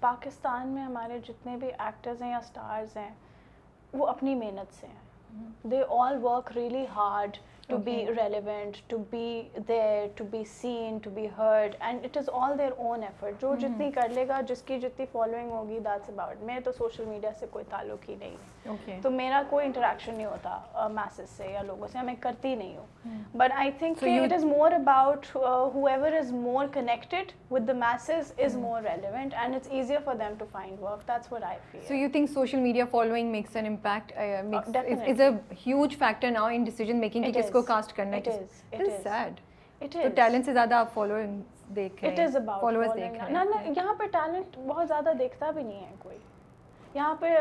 Pakistan 0.04 0.68
میں 0.68 0.84
ہمارے 0.84 1.20
جتنے 1.28 1.56
بھی 1.58 1.68
ایکٹرز 1.80 2.22
ہیں 2.22 2.30
یا 2.32 2.38
اسٹارز 2.38 2.98
ہیں 2.98 3.10
وہ 3.94 4.08
اپنی 4.08 4.36
محنت 4.36 4.74
سے 4.74 4.88
ہیں۔ 4.88 5.02
They 5.64 5.82
all 5.98 6.18
work 6.24 6.52
really 6.56 6.86
hard 6.96 7.38
to 7.68 7.78
be 7.78 7.96
relevant 8.18 8.78
to 8.88 8.98
be 9.10 9.28
there 9.68 10.08
to 10.16 10.24
be 10.32 10.44
seen 10.52 10.98
to 11.04 11.10
be 11.10 11.28
heard 11.38 11.76
and 11.80 12.06
it 12.06 12.18
is 12.18 12.30
all 12.34 12.58
their 12.58 12.72
own 12.78 13.04
effort 13.04 13.42
جو 13.42 13.54
جتنی 13.56 13.92
کر 13.92 14.10
لے 14.10 14.28
گا 14.28 14.40
جس 14.48 14.62
کی 14.62 14.80
جتنی 14.80 15.06
فالوئنگ 15.12 15.52
ہوگی 15.52 15.80
دیٹس 15.80 16.10
اباؤٹ 16.10 16.42
میں 16.42 16.60
تو 16.60 16.72
سوشل 16.72 17.06
میڈیا 17.06 17.32
سے 17.40 17.46
کوئی 17.52 17.66
تعلق 17.70 18.10
ہی 18.10 18.16
نہیں۔ 18.16 18.38
ہے 18.38 18.53
تو 19.02 19.10
میرا 19.12 19.42
کوئی 19.50 19.66
انٹریکشن 19.66 20.16
نہیں 20.16 20.26
ہوتا 20.26 20.88
میسز 20.92 21.30
سے 21.38 21.52
یا 21.52 21.62
لوگوں 21.62 21.88
سے 21.88 22.02
میں 22.06 22.16
کرتی 22.20 22.54
نہیں 22.56 22.76
ہوں. 22.78 23.22
But 23.38 23.52
I 23.56 23.72
think 23.80 24.04
it 24.04 24.34
is 24.34 24.44
more 24.46 24.72
about 24.72 25.26
whoever 25.88 26.14
is 26.18 26.32
more 26.32 26.68
connected 26.74 27.32
with 27.52 27.68
the 27.68 27.74
masses 27.80 28.34
is 28.46 28.56
more 28.58 28.82
relevant 28.82 29.34
and 29.34 29.56
it's 29.56 29.68
easier 29.72 30.00
for 30.06 30.16
them 30.16 30.38
to 30.40 30.46
find 30.52 30.82
work 30.82 31.08
that's 31.08 31.32
what 31.34 31.44
I 31.44 31.58
feel 31.72 31.82
So 31.88 32.02
you 32.02 32.10
think 32.10 32.34
social 32.34 32.62
media 32.66 32.90
following 32.92 33.32
makes 33.32 33.62
an 33.62 33.72
impact? 33.72 34.14
Uh, 34.14 34.44
makes, 34.46 34.68
is, 34.68 34.74
definitely. 34.74 35.14
is 35.14 35.20
a 35.22 35.32
huge 35.64 35.98
factor 36.04 36.32
now 36.32 36.48
in 36.50 36.70
decision 36.70 37.08
making 37.08 37.26
It 37.26 37.34
کہ 37.34 37.42
کس 37.42 37.52
کو 37.52 37.66
cast 37.72 37.96
کرنا 37.96 38.18
ہے. 38.18 38.22
It 38.22 38.82
تو 38.82 38.86
is. 38.86 39.42
Talent 40.16 40.46
سے 40.46 40.54
زیادہ 40.54 40.76
آپ 40.76 40.94
following 40.94 41.42
دیکھ 41.76 42.04
رہے 42.04 42.24
از 42.24 42.36
دیکھ 42.36 43.16
رہے 43.16 43.26
ہیں 43.28 43.74
یہاں 43.76 43.94
پہ 43.94 44.06
ٹیلنٹ 44.12 44.58
بہت 44.68 44.88
زیادہ 44.88 45.14
دیکھتا 45.20 45.50
بھی 45.52 45.64
نہیں 45.64 45.80
ہے 45.80 45.96
کوئی 46.00 46.18
یہاں 46.94 47.16
پہ 47.20 47.36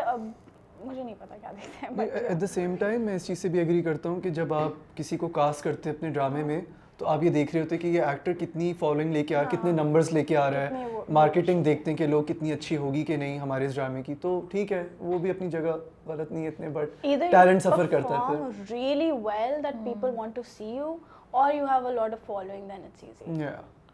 مجھے 0.84 1.02
نہیں 1.02 1.14
پتا 1.18 1.36
کیا 1.40 1.52
دیکھتے 1.52 1.86
ہیں 1.86 2.26
ایٹ 2.28 2.40
دا 2.40 2.46
سیم 2.46 2.76
ٹائم 2.76 3.00
میں 3.00 3.14
اس 3.14 3.26
چیز 3.26 3.38
سے 3.38 3.48
بھی 3.48 3.58
ایگری 3.58 3.82
کرتا 3.82 4.08
ہوں 4.08 4.20
کہ 4.20 4.30
جب 4.30 4.54
آپ 4.54 4.96
کسی 4.96 5.16
کو 5.16 5.28
کاسٹ 5.28 5.64
کرتے 5.64 5.90
ہیں 5.90 5.96
اپنے 5.96 6.10
ڈرامے 6.10 6.42
میں 6.44 6.60
تو 6.98 7.06
آپ 7.06 7.22
یہ 7.22 7.30
دیکھ 7.30 7.54
رہے 7.54 7.62
ہوتے 7.62 7.74
ہیں 7.74 7.82
کہ 7.82 7.88
یہ 7.88 8.02
ایکٹر 8.02 8.32
کتنی 8.32 8.72
فالوئنگ 8.78 9.12
لے 9.12 9.22
کے 9.24 9.36
آ 9.36 9.42
کتنے 9.42 9.72
نمبرز 9.72 10.12
لے 10.12 10.24
کے 10.24 10.36
آ 10.36 10.50
رہا 10.50 10.60
ہے۔ 10.60 10.86
مارکیٹنگ 11.08 11.62
دیکھتے 11.64 11.90
ہیں 11.90 11.98
کہ 11.98 12.06
لوگ 12.06 12.22
کتنی 12.22 12.52
اچھی 12.52 12.76
ہوگی 12.76 13.04
کہ 13.04 13.16
نہیں 13.16 13.38
ہمارے 13.38 13.66
اس 13.66 13.74
ڈرامے 13.74 14.02
کی۔ 14.02 14.14
تو 14.14 14.40
ٹھیک 14.50 14.72
ہے 14.72 14.82
وہ 14.98 15.18
بھی 15.18 15.30
اپنی 15.30 15.50
جگہ 15.50 15.76
غلط 16.06 16.32
نہیں 16.32 16.42
ہے 16.42 16.48
اتنے 16.48 16.68
بٹ 16.68 17.02
ٹیلنٹ 17.02 17.62
سفر 17.62 17.86
کرتا 17.86 18.08
ہے 18.08 18.20
پھر۔ 18.28 18.36
perform 18.36 18.72
really 18.72 19.10
well 19.28 19.60
that 19.66 19.84
people 19.86 20.16
want 20.20 20.38
to 20.38 20.44
see 20.52 20.72
you 20.78 20.90
or 21.32 21.48
you 21.58 21.66
have 21.66 21.92
a 21.92 21.94
lot 22.00 22.18
of 22.18 22.26
following 22.26 22.68
then 22.68 22.90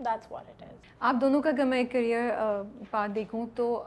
آپ 0.00 1.20
دونوں 1.20 1.40
کا 1.42 1.50
اگر 1.50 1.64
میں 1.64 1.82
کریئر 1.92 2.30
بات 2.90 3.14
دیکھوں 3.14 3.46
تو 3.54 3.82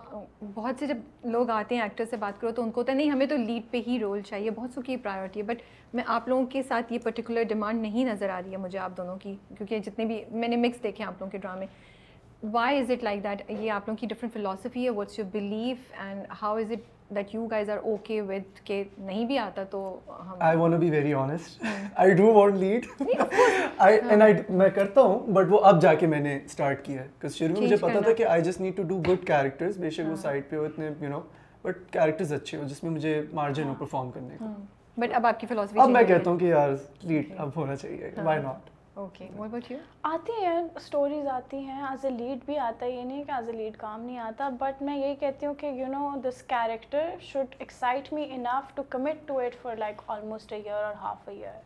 بہت 0.53 0.79
سے 0.79 0.87
جب 0.87 0.97
لوگ 1.23 1.49
آتے 1.49 1.75
ہیں 1.75 1.81
ایکٹر 1.81 2.05
سے 2.09 2.17
بات 2.17 2.39
کرو 2.41 2.51
تو 2.51 2.63
ان 2.63 2.71
کو 2.71 2.81
ہوتا 2.81 2.91
ہے، 2.91 2.97
نہیں، 2.97 3.09
ہمیں 3.11 3.25
تو 3.25 3.37
لیڈ 3.37 3.71
پہ 3.71 3.81
ہی 3.87 3.99
رول 3.99 4.21
چاہیے، 4.21 4.49
بہت 4.49 4.73
سو 4.73 4.81
کی 4.81 4.97
پرائیورٹی 4.97 5.39
ہے 5.39 5.45
بٹ 5.45 5.61
میں 5.93 6.03
آپ 6.07 6.27
لوگوں 6.27 6.45
کے 6.45 6.63
ساتھ 6.63 6.93
یہ 6.93 6.99
پرٹیکولر 7.03 7.43
ڈیمانڈ 7.49 7.81
نہیں 7.81 8.05
نظر 8.05 8.29
آ 8.29 8.41
رہی 8.41 8.51
ہے 8.51 8.57
مجھے 8.57 8.79
آپ 8.79 8.97
دونوں 8.97 9.17
کی، 9.19 9.35
کیونکہ 9.57 9.79
جتنے 9.79 10.05
بھی، 10.05 10.23
میں 10.31 10.47
نے 10.47 10.55
مکس 10.57 10.83
دیکھے 10.83 11.03
آپ 11.03 11.13
لوگوں 11.19 11.31
کے 11.31 11.37
ڈرامے 11.37 11.65
why 12.51 12.79
is 12.79 12.91
it 12.91 13.03
like 13.03 13.23
that 13.23 13.49
یہ 13.49 13.71
آپ 13.71 13.87
لوگوں 13.87 13.97
کی 13.97 14.07
ڈفرنٹ 14.07 14.33
فلاسفی 14.33 14.83
ہے 14.85 14.89
what's 14.89 15.19
your 15.19 15.27
belief 15.31 15.91
and 15.99 16.25
how 16.41 16.55
is 16.57 16.71
it 16.71 17.00
that 17.11 17.33
you 17.33 17.47
guys 17.51 17.69
are 17.73 17.79
okay 17.93 18.19
with 18.27 18.59
کہ 18.65 18.83
نہیں 18.97 19.25
بھی 19.25 19.37
آتا 19.37 19.63
تو 19.71 19.79
ہم 20.09 20.43
I 20.49 20.55
want 20.61 20.75
to 20.75 20.79
be 20.83 20.89
very 20.89 21.13
honest. 21.21 21.63
I 22.05 22.07
do 22.19 22.27
want 22.37 22.59
lead. 22.63 22.87
I 23.87 23.91
and 24.13 24.23
I 24.23 24.31
میں 24.49 24.69
کرتا 24.75 25.01
ہوں 25.01 25.33
but 25.37 25.49
وہ 25.51 25.59
اب 25.69 25.81
جا 25.81 25.93
کے 25.93 26.07
میں 26.07 26.19
نے 26.19 26.35
اسٹارٹ 26.45 26.83
کیا 26.85 27.01
ہے. 27.01 27.07
Because 27.07 27.37
شروع 27.37 27.55
میں 27.55 27.61
مجھے 27.61 27.77
پتا. 27.77 27.99
تھا 27.99 28.13
کہ 28.17 28.25
I 28.25 28.39
just 28.49 28.63
need 28.65 28.79
to 28.81 28.87
do 28.91 28.99
good 29.09 29.25
characters. 29.31 29.79
بے 29.79 29.89
شک 29.89 30.09
وہ 30.09 30.15
سائڈ 30.21 30.49
پہ 30.49 30.55
ہو 30.55 30.65
اتنے 30.65 30.89
you 31.03 31.11
know 31.13 31.21
but 31.65 31.81
characters 31.97 32.33
اچھے 32.35 32.57
ہو 32.57 32.63
جس 32.67 32.83
میں 32.83 32.91
مجھے 32.91 33.21
مارجن 33.33 33.67
ہو 33.67 33.73
پرفارم 33.79 34.11
کرنے 34.11 34.35
کا 34.39 34.53
بٹ 34.97 35.13
اب 35.15 35.25
آپ 35.25 35.39
کی 35.39 35.47
فلاسفی 35.47 35.79
اب 35.79 35.89
میں 35.89 36.03
کہتا 36.03 36.29
ہوں 36.29 36.39
کہ 36.39 36.45
یار 36.45 36.69
لیڈ 37.03 37.33
اب 37.37 37.49
ہونا 37.55 37.75
چاہیے۔ 37.75 38.11
why 38.17 38.37
not? 38.43 38.69
اوکے 38.97 39.27
آتی 40.03 40.33
ہیں 40.43 40.61
اسٹوریز 40.75 41.27
آتی 41.31 41.57
ہیں 41.57 41.81
ایز 41.89 42.05
اے 42.05 42.11
لیڈ 42.11 42.43
بھی 42.45 42.57
آتا 42.59 42.85
ہے 42.85 42.91
یہ 42.91 43.03
نہیں 43.03 43.23
کہ 43.23 43.31
ایز 43.31 43.49
اے 43.49 43.55
لیڈ 43.55 43.77
کام 43.77 44.01
نہیں 44.01 44.17
آتا 44.19 44.49
بٹ 44.59 44.81
میں 44.81 44.97
یہی 44.97 45.15
کہتی 45.19 45.45
ہوں 45.45 45.53
کہ 45.59 45.67
you 45.75 45.87
know 45.91 46.09
this 46.23 46.41
character 46.47 47.09
should 47.31 47.55
excite 47.59 48.11
me 48.13 48.27
enough 48.31 48.75
to 48.75 48.83
commit 48.89 49.27
to 49.27 49.37
it 49.39 49.55
for 49.61 49.75
like 49.77 50.01
almost 50.07 50.53
a 50.53 50.59
year 50.59 50.83
اور 50.83 50.93
ہاف 51.01 51.29
اے 51.29 51.35
ایئر. 51.35 51.59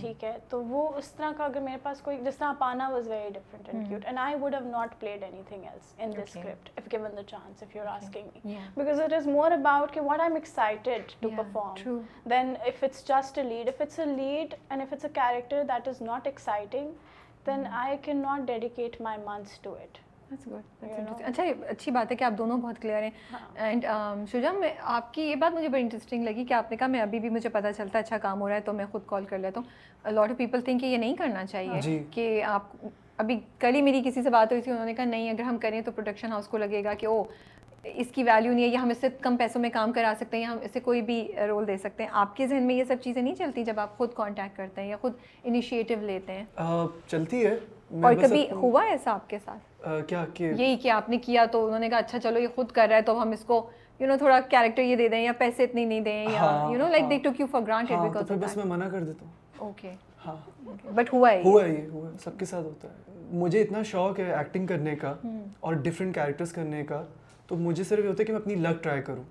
ٹھیک 0.00 0.22
ہے 0.24 0.36
تو 0.48 0.62
وہ 0.64 0.88
اس 0.96 1.10
طرح 1.12 1.32
کا 1.36 1.44
اگر 1.44 1.60
میرے 1.60 1.76
پاس 1.82 2.00
کوئی 2.02 2.18
جس 2.24 2.36
طرح 2.36 2.52
پانا 2.58 2.88
was 2.88 3.08
very 3.08 3.30
different 3.34 3.68
and 3.68 3.88
cute 3.88 4.04
and 4.04 4.18
I 4.18 4.36
would 4.40 4.54
have 4.54 4.70
not 4.70 4.98
played 5.00 5.22
anything 5.48 5.64
else 5.64 5.94
in 5.98 6.12
this. 6.12 6.36
Script 6.36 6.70
if 6.76 6.92
given 6.92 7.16
the 7.16 7.22
chance 7.30 7.62
if 7.62 7.76
you 7.76 7.82
are 7.82 7.88
asking 7.88 8.46
me 8.46 8.56
because 8.76 9.02
it 9.06 9.16
is 9.18 9.26
more 9.28 9.50
about 9.58 9.92
کہ 9.94 10.06
what 10.06 10.24
I'm 10.26 10.40
excited 10.42 11.12
to 11.22 11.28
Yeah, 11.28 11.36
perform 11.36 11.74
true. 11.82 11.98
than 12.26 12.56
if 12.72 12.82
it's 12.88 13.02
just 13.10 13.42
a 13.42 13.46
lead. 13.50 13.68
If 13.74 13.80
it's 13.86 13.98
a 13.98 14.08
lead 14.12 14.56
and 14.70 14.86
if 14.86 14.96
it's 14.96 15.10
a 15.10 15.14
character 15.20 15.64
that 15.70 15.92
is 15.92 16.00
not 16.06 16.30
exciting, 16.60 16.92
then 17.46 17.64
Mm. 17.64 17.72
I 17.72 17.96
cannot 17.96 18.46
dedicate 18.46 19.00
my 19.00 19.16
months 19.18 19.58
to 19.58 19.74
it. 19.74 19.98
That's 20.30 20.44
good. 20.44 20.62
That's 20.80 20.92
You 20.92 20.98
know. 20.98 21.18
interesting. 21.18 21.28
اچھا 21.28 21.42
اچھی 21.68 21.92
بات 21.92 22.10
ہے 22.10 22.16
کہ 22.16 22.24
آپ 22.24 22.32
دونوں 22.38 22.58
بہت 22.58 22.78
clear 22.82 23.02
ہیں۔ 23.02 23.10
And 23.54 23.84
شجا 24.32 24.52
میں 24.52 24.74
آپ 24.80 25.14
کی 25.14 25.22
یہ 25.22 25.34
بات 25.34 25.54
مجھے 25.54 25.68
بڑی 25.68 25.82
انٹرسٹنگ 25.82 26.24
لگی 26.24 26.44
کہ 26.44 26.54
آپ 26.54 26.70
نے 26.70 26.76
کہا 26.76 26.86
میں 26.86 27.00
ابھی 27.00 27.20
بھی 27.20 27.28
مجھے 27.28 27.48
پتہ 27.48 27.66
چلتا 27.76 27.98
ہے 27.98 28.04
اچھا 28.04 28.18
کام 28.18 28.40
ہو 28.40 28.48
رہا 28.48 28.56
ہے 28.56 28.60
تو 28.60 28.72
میں 28.72 28.84
خود 28.90 29.02
کال 29.06 29.24
کر 29.24 29.38
لیتا 29.38 29.60
ہوں 29.60 30.12
لاٹ 30.12 30.30
آف 30.30 30.36
پیپل 30.36 30.60
تھنک 30.60 30.80
کہ 30.80 30.86
یہ 30.86 30.96
نہیں 30.96 31.16
کرنا 31.16 31.46
چاہیے۔ 31.46 32.04
کہ 32.10 32.42
آپ 32.42 32.62
ابھی 33.16 33.40
کل 33.58 33.74
ہی 33.74 33.82
میری 33.82 34.02
کسی 34.04 34.22
سے 34.22 34.30
بات 34.30 34.52
ہوئی 34.52 34.62
تھی 34.62 34.72
انہوں 34.72 34.84
نے 34.84 34.94
کہا 34.94 35.04
نہیں 35.04 35.30
اگر 35.30 35.42
ہم 35.42 35.58
کریں 35.58 35.80
تو 35.80 35.92
پروڈکشن 35.92 36.32
ہاؤس 36.32 36.48
کو 36.48 36.58
لگے 36.58 36.84
گا 36.84 36.94
کہ 36.94 37.06
او 37.06 37.22
اس 37.84 38.06
کی 38.12 38.22
ویلیو 38.22 38.52
نہیں 38.52 38.64
ہے 38.64 38.68
یا 38.68 38.82
ہم 38.82 38.88
اس 38.90 38.96
سے 38.98 39.08
کم 39.20 39.36
پیسوں 39.36 39.60
میں 39.60 39.70
کام 39.70 39.92
کرا 39.92 40.12
سکتے 40.20 40.36
ہیں 40.36 40.44
یا 40.44 40.50
ہم 40.52 40.58
اس 40.62 40.70
سے 40.72 40.80
کوئی 40.80 41.02
بھی 41.02 41.32
رول 41.48 41.66
دے 41.66 41.76
سکتے 41.76 42.02
ہیں۔ 42.02 42.10
آپ 42.12 42.36
کے 42.36 42.46
ذہن 42.46 42.62
میں 42.62 42.74
یہ 42.74 42.84
سب 42.84 42.96
چیزیں 43.02 43.22
نہیں 43.22 43.34
چلتی 43.34 43.64
جب 43.64 43.80
آپ 43.80 43.96
خود 43.96 44.14
کانٹیکٹ 44.14 44.56
کرتے 44.56 44.82
ہیں 44.82 44.88
یا 44.88 44.96
خود 45.00 45.12
انیشیٹو 45.44 45.94
لیتے 46.00 46.32
ہیں؟ 46.32 46.44
چلتی 47.08 47.46
ہے۔ 47.46 47.56
اور 48.02 48.14
کبھی 48.22 48.50
ہوا 48.52 48.84
ایسا 48.84 49.12
آپ 49.12 49.30
کے 49.30 49.38
ساتھ؟ 49.44 49.88
کیا 50.08 50.24
یہی 50.38 50.76
کہ 50.76 50.90
آپ 50.90 51.08
نے 51.08 51.18
کیا 51.18 51.44
تو 51.44 51.66
انہوں 51.66 51.78
نے 51.78 51.88
کہا 51.88 51.98
اچھا 51.98 52.20
چلو 52.20 52.38
یہ 52.38 52.48
خود 52.54 52.70
کر 52.70 52.86
رہا 52.88 52.96
ہے 52.96 53.02
تو 53.02 53.22
ہم 53.22 53.30
اس 53.30 53.44
کو 53.44 53.70
یو 54.00 54.06
نو 54.06 54.16
تھوڑا 54.18 54.40
کیریکٹر 54.40 54.82
یہ 54.82 54.96
دے 54.96 55.08
دیں 55.08 55.22
یا 55.22 55.32
پیسے 55.38 55.64
اتنے 55.64 55.84
نہیں 55.84 56.00
دیں 56.00 56.24
یا 56.24 56.68
you 56.72 56.78
no 56.78 56.88
like. 56.88 57.10
They 57.10 57.18
took 57.18 57.40
you 57.40 57.46
for 57.46 57.60
granted 57.60 57.98
تو 57.98 58.02
بیکاز 58.02 58.28
پھر 58.28 58.36
بس 58.36 58.56
میں 58.56 58.64
منع 58.64 58.88
کر 58.88 59.00
دیتا 59.00 59.26
ہوں۔ 59.26 59.32
اوکے 59.58 59.90
ہاں۔ 60.26 60.36
بٹ 60.94 61.12
ہوا 61.12 61.32
ہے 61.32 61.42
ہوا 61.44 61.64
ہے 61.64 61.72
یہ 61.72 61.88
ہوا 61.88 62.08
ہے۔ 62.08 62.12
سب 62.24 62.38
کے 62.38 62.44
ساتھ 62.44 62.64
ہوتا 62.64 62.88
ہے۔ 62.88 62.94
مجھے 63.32 63.62
اتنا 63.62 63.82
شوق 63.82 64.18
ہے 64.18 64.32
ایکٹنگ 64.34 64.66
کرنے 64.66 64.96
کا 64.96 65.14
اور 65.60 65.74
ڈفرینٹ 65.74 66.14
کیریکٹرس 66.14 66.52
کرنے 66.52 66.82
کا۔ 66.82 67.04
تو 67.50 67.56
مجھے 67.56 67.84
صرف 67.84 68.04
یہ 68.04 68.08
ہوتا 68.08 68.20
ہے 68.20 68.26
کہ 68.26 68.32
میں 68.32 68.40
اپنی 68.40 68.54
لک 68.54 68.82
ٹرائی 68.82 69.02
کروں۔ 69.02 69.22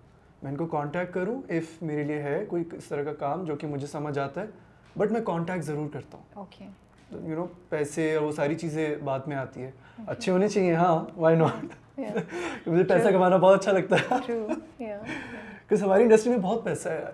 میں 0.43 0.51
ان 0.51 0.57
کو 0.57 0.65
کانٹیکٹ 0.67 1.13
کروں 1.13 1.41
اف 1.49 1.81
میرے 1.81 2.03
لیے 2.03 2.21
ہے 2.23 2.43
کوئی 2.47 2.63
اس 2.71 2.85
طرح 2.85 3.03
کا 3.03 3.13
کام 3.13 3.43
جو 3.43 3.55
کہ 3.55 3.67
مجھے 3.67 3.87
سمجھ 3.87 4.17
آتا 4.19 4.41
ہے 4.41 4.47
بٹ 4.95 5.11
میں 5.11 5.21
کانٹیکٹ 5.21 5.63
ضرور 5.63 5.87
کرتا 5.93 6.17
ہوں۔ 6.17 6.23
اوکے 6.35 6.65
یو 7.27 7.35
نو 7.35 7.45
پیسے 7.69 8.13
اور 8.15 8.23
وہ 8.23 8.31
ساری 8.31 8.55
چیزیں 8.55 8.95
بعد 9.03 9.19
میں 9.27 9.35
آتی 9.35 9.63
ہے 9.63 9.71
اچھے 10.07 10.31
ہونے 10.31 10.49
چاہیے 10.49 10.73
ہاں 10.75 10.97
وائی 11.17 11.37
ناٹ 11.37 11.97
مجھے 12.67 12.83
پیسہ 12.83 13.09
کمانا 13.09 13.37
بہت 13.37 13.59
اچھا 13.59 13.71
لگتا 13.71 13.95
ہے۔ 13.95 14.39
بکاز 14.79 15.83
ہماری 15.83 16.03
انڈسٹری 16.03 16.31
میں 16.31 16.39
بہت 16.39 16.63
پیسہ 16.63 16.89
ہے۔ 16.89 17.05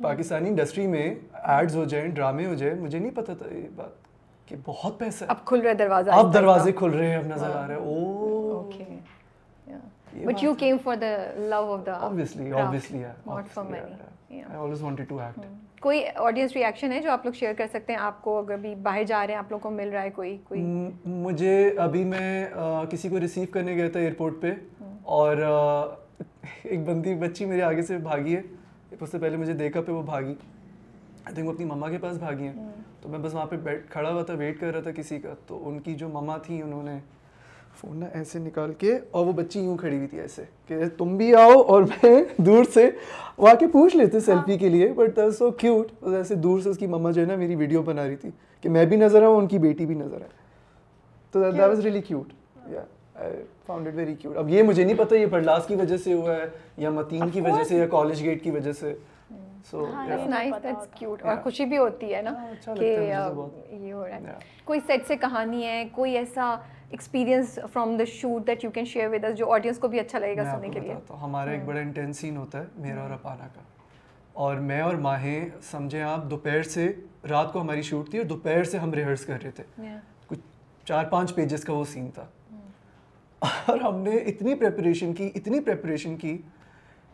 پاکستانی 0.00 0.48
انڈسٹری 0.48 0.86
میں 0.86 1.14
ایڈز 1.32 1.76
ہو 1.76 1.84
جائیں 1.84 2.06
ڈرامے 2.08 2.46
ہو 2.46 2.54
جائیں 2.54 2.74
مجھے 2.74 2.98
نہیں 2.98 3.14
پتا 3.14 3.34
تھا 3.34 3.54
یہ 3.54 3.68
بات 3.76 4.48
کہ 4.48 4.56
بہت 4.66 4.98
پیسہ 4.98 5.24
اب 5.28 5.44
کھل 5.44 5.60
رہا 5.60 5.70
ہے 5.70 5.74
دروازہ 5.74 6.10
اب 6.10 6.32
دروازے 6.34 6.72
کھل 6.72 6.90
رہے 6.90 7.08
ہیں 7.08 7.16
اب 7.16 7.26
نظر 7.26 7.50
آ 7.50 7.66
رہا 7.66 7.74
ہے 7.74 7.78
او 7.78 8.54
اوکے 8.54 8.84
یہ 8.88 8.98
but 9.66 10.42
you. 10.42 10.54
Came 10.54 10.76
for 10.84 10.96
the 10.96 11.16
love 11.38 11.62
of 11.72 11.86
the 11.86 11.98
obviously 12.02 12.52
obviously 12.54 12.96
money 12.96 13.80
yeah, 13.80 14.38
yeah. 14.38 14.52
I 14.52 14.56
always 14.56 14.82
wanted 14.82 15.08
to 15.08 15.20
act. 15.20 15.44
کوئی 15.80 16.02
آڈینس 16.14 16.52
ریئیکشن 16.52 16.92
ہے 16.92 17.00
جو 17.00 17.10
آپ 17.10 17.24
لوگ 17.24 17.32
شیئر 17.32 17.52
کر 17.58 17.66
سکتے 17.72 17.92
ہیں 17.92 18.00
آپ 18.00 18.20
کو 18.22 18.38
اگر 18.38 18.56
بھی 18.56 18.74
باہر 18.82 19.04
جا 19.04 19.26
رہے 19.26 19.34
ہیں 19.34 19.38
آپ 19.38 19.50
لوگ 19.50 19.60
کو 19.60 19.70
مل 19.70 19.88
رہا 19.88 20.02
ہے 20.02 20.10
کوئی 20.10 20.36
کوئی 20.44 20.62
مجھے 21.04 21.54
ابھی 21.78 22.04
میں 22.04 22.46
کسی 22.90 23.08
کو 23.08 23.20
ریسیو 23.20 23.44
کرنے 23.52 23.74
گیا 23.76 23.88
تھا 23.88 24.00
ایئرپورٹ 24.00 24.40
پہ 24.40 24.52
اور 25.02 25.36
ایک 26.62 26.84
بندی 26.86 27.14
بچی 27.14 27.44
میرے 27.44 27.62
آگے 27.62 27.82
سے 27.82 27.98
بھاگی 27.98 28.36
ہے 28.36 28.42
اس 29.00 29.10
سے 29.10 29.18
پہلے 29.18 29.36
مجھے 29.36 29.52
دیکھا 29.52 29.80
پہ 29.80 29.92
وہ 29.92 30.02
بھاگی 30.02 30.34
آئی 31.24 31.34
تھنک 31.34 31.46
وہ 31.46 31.52
اپنی 31.52 31.64
مما 31.64 31.88
کے 31.90 31.98
پاس 31.98 32.16
بھاگی 32.16 32.46
ہیں 32.46 32.68
تو 33.00 33.08
میں 33.08 33.18
بس 33.18 33.34
وہاں 33.34 33.46
پہ 33.46 33.56
بیٹھ 33.56 33.90
کھڑا 33.90 34.12
ہوا 34.12 34.22
تھا 34.22 34.34
ویٹ 34.34 34.60
کر 34.60 34.72
رہا 34.72 34.80
تھا 34.80 34.90
کسی 34.90 35.18
کا 35.18 35.34
تو 35.46 35.68
ان 35.68 35.78
کی 35.78 35.94
جو 35.94 36.08
مما 36.08 36.36
تھیں 36.36 36.62
انہوں 36.62 36.82
نے 36.82 36.98
فون 37.76 37.98
نا 38.00 38.06
ایسے 38.14 38.38
نکال 38.38 38.72
کے 38.78 38.98
اور 39.10 39.26
وہ 39.26 39.32
بچی 39.32 39.60
یوں 39.60 39.76
کھڑی 39.76 39.96
ہوئی 39.96 40.06
تھی 40.08 40.20
ایسے 40.20 40.42
کہ 40.66 40.84
تم 40.98 41.16
بھی 41.16 41.34
آؤ 41.34 41.60
اور 41.62 41.82
میں 41.82 42.22
دور 42.46 42.64
سے 42.74 42.88
وہ 43.38 43.48
آ 43.48 43.54
کے 43.54 43.66
پوچھ 43.72 43.96
لیتے 43.96 44.20
سیلفی 44.20 44.58
کے 44.58 44.68
لیے 44.68 44.88
بٹ 44.96 45.18
سو 45.38 45.50
کیوٹ 45.50 45.92
ایسے 46.14 46.34
دور 46.34 46.60
سے 46.60 46.68
اس 46.70 46.78
کی 46.78 46.86
مما 46.86 47.10
جو 47.10 47.20
ہے 47.22 47.26
نا 47.26 47.36
میری 47.36 47.54
ویڈیو 47.56 47.82
بنا 47.82 48.06
رہی 48.06 48.16
تھی 48.16 48.30
کہ 48.64 48.68
میں 48.68 48.84
بھی 48.86 48.96
نظر 48.96 49.22
آؤں 49.22 49.36
ان 49.36 49.46
کی 49.46 49.58
بیٹی 49.58 49.86
بھی 49.86 49.94
نظر 49.94 50.20
آئے. 50.20 50.38
تو 51.34 51.50
that 51.50 51.60
was 51.60 51.80
really 51.80 52.00
cute 52.00 52.32
found 53.66 53.86
it 53.86 53.94
very 53.94 54.14
cute 54.14 54.36
اب 54.36 54.48
یہ 54.48 54.62
مجھے 54.62 54.84
نہیں 54.84 54.96
پتا 54.98 55.16
یہ 55.16 55.26
پرلاس 55.30 55.66
کی 55.66 55.74
وجہ 55.76 55.96
سے 55.96 56.12
ہوا 56.12 56.36
ہے 56.36 56.46
یا 56.78 56.90
متین 56.90 57.28
کی 57.30 57.40
وجہ 57.40 57.64
سے 57.64 57.76
یا 57.76 57.86
کالج 57.86 58.22
گیٹ 58.24 58.42
کی 58.44 58.50
وجہ 58.50 58.72
سے. 58.72 58.92
سو 59.70 59.84
ہاں،. 59.84 60.06
اور 61.22 61.36
خوشی 61.42 61.64
بھی 61.64 61.78
ہوتی 61.78 62.14
ہے 62.14 62.22
نا 62.22 62.30
ہاں، 62.36 62.48
اچھا 62.50 62.74
کہ. 62.74 62.84
یہ 62.84 63.92
ہو 63.92 64.06
رہا 64.06 64.16
ہے. 64.16 64.38
کوئی 64.64 64.80
سیٹ 64.86 65.06
سے 65.08 65.16
کہانی 65.16 65.66
ہے 65.66 65.84
کوئی 65.92 66.16
ایسا 66.18 66.54
experience 66.90 67.58
from 67.72 67.96
the 67.96 68.04
shoot 68.04 68.46
that 68.46 68.64
you 68.64 68.70
can 68.70 68.84
share 68.84 69.08
with 69.08 69.24
us 69.24 69.38
جو 69.38 69.52
آڈینس 69.52 69.78
کو 69.78 69.88
بھی 69.88 70.00
اچھا 70.00 70.18
لگے 70.18 70.36
گا 70.36 70.44
سننے 70.44 70.68
کے 70.68 70.80
لیے. 70.80 70.94
ہوں 70.94 71.16
ہمارا 71.16 71.50
ایک 71.50 71.64
بڑا 71.64 71.80
انٹینس 71.80 72.18
سین 72.18 72.36
ہوتا 72.36 72.58
ہے 72.58 72.64
میرا 72.76 73.02
اور 73.02 73.10
اپانا 73.10 73.48
کا۔ 73.54 73.60
اور 74.32 74.56
میں 74.56 74.80
اور 74.80 74.94
ماہیں 74.94 75.48
سمجھیں 75.62 76.02
آپ 76.02 76.30
دوپہر 76.30 76.62
سے 76.62 76.92
رات 77.30 77.52
کو 77.52 77.60
ہماری 77.60 77.82
شوٹ 77.82 78.10
تھی 78.10 78.18
اور 78.18 78.26
دوپہر 78.26 78.64
سے 78.64 78.78
ہم 78.78 78.92
ریہرس 78.92 79.24
کر 79.24 79.38
رہے 79.42 79.50
تھے. 79.50 79.64
کچھ 80.26 80.38
چار 80.84 81.04
پانچ 81.04 81.34
پیجز 81.34 81.64
کا 81.64 81.72
وہ 81.72 81.84
سین 81.84 82.10
تھا۔ 82.10 82.26
اور 83.40 83.80
ہم 83.80 83.96
نے 83.96 84.10
اتنی 84.10 84.54
پریپریشن 84.54 85.12
کی 85.12 85.30
اتنی 85.34 85.60
پریپریشن 85.60 86.16
کی 86.16 86.38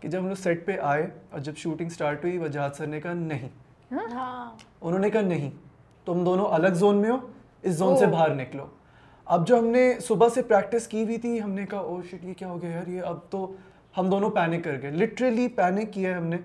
کہ 0.00 0.08
جب 0.08 0.18
ہم 0.20 0.26
لوگ 0.26 0.34
سیٹ 0.34 0.66
پہ 0.66 0.72
آئے 0.82 1.06
اور 1.30 1.40
جب 1.40 1.56
شوٹنگ 1.56 1.88
سٹارٹ 1.88 2.24
ہوئی 2.24 2.38
وجہات 2.38 2.76
سر 2.76 2.86
نے 2.86 3.00
کہا 3.00 3.12
نہیں۔ 3.12 3.48
ہاں. 3.92 4.56
انہوں 4.80 5.00
نے 5.00 5.10
کہا 5.10 5.20
نہیں 5.20 5.50
تم 6.04 6.24
دونوں 6.24 6.46
الگ 6.46 6.68
زون 6.68 6.96
میں 6.96 7.10
ہو 7.10 7.16
اس 7.62 7.74
زون 7.74 7.96
سے 7.96 8.04
Oh. 8.04 8.12
باہر 8.12 8.34
نکلو۔ 8.34 8.66
اب 9.26 9.46
جو 9.48 9.58
ہم 9.58 9.66
نے 9.66 9.92
صبح 10.06 10.28
سے 10.34 10.42
پریکٹس 10.48 10.86
کی 10.88 11.02
ہوئی 11.04 11.16
تھی 11.18 11.40
ہم 11.42 11.50
نے 11.50 11.64
کہا 11.70 11.78
او 11.78 12.00
شٹ 12.10 12.24
یہ 12.24 12.34
کیا 12.38 12.48
ہو 12.48 12.60
گیا 12.62 12.70
یار 12.70 12.86
یہ 12.88 13.02
اب 13.06 13.18
تو 13.30 13.46
ہم 13.98 14.10
دونوں 14.10 14.30
پینک 14.30 14.64
کر 14.64 14.76
گئے 14.82 14.90
لٹرلی 14.90 15.46
پینک 15.56 15.92
کیا 15.92 16.10
ہے 16.10 16.14
ہم 16.16 16.26
نے 16.26 16.36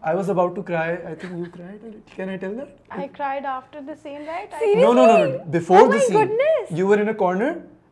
آئی 0.00 0.16
was 0.16 0.30
about 0.30 0.54
to 0.56 0.62
cry 0.70 0.96
I 1.04 1.14
think 1.14 1.38
you 1.38 1.44
cried 1.54 1.94
can 2.16 2.28
I 2.28 2.38
tell 2.38 2.58
that 2.58 3.00
I 3.02 3.06
cried 3.16 3.46
after 3.52 3.80
the 3.88 3.96
scene, 4.02 4.20
right? 4.32 4.52
I- 4.52 4.60
Seriously? 4.60 4.82
No, 4.84 4.92
no, 4.92 5.06
no, 5.06 5.16
no. 5.24 5.38
Before 5.56 5.80
Oh 5.80 5.88
the 5.88 5.96
my 5.96 6.04
scene, 6.04 6.18
goodness. 6.18 6.70
you 6.80 6.86
were 6.90 6.98
in 7.04 7.10
a 7.12 7.14
corner, 7.24 7.48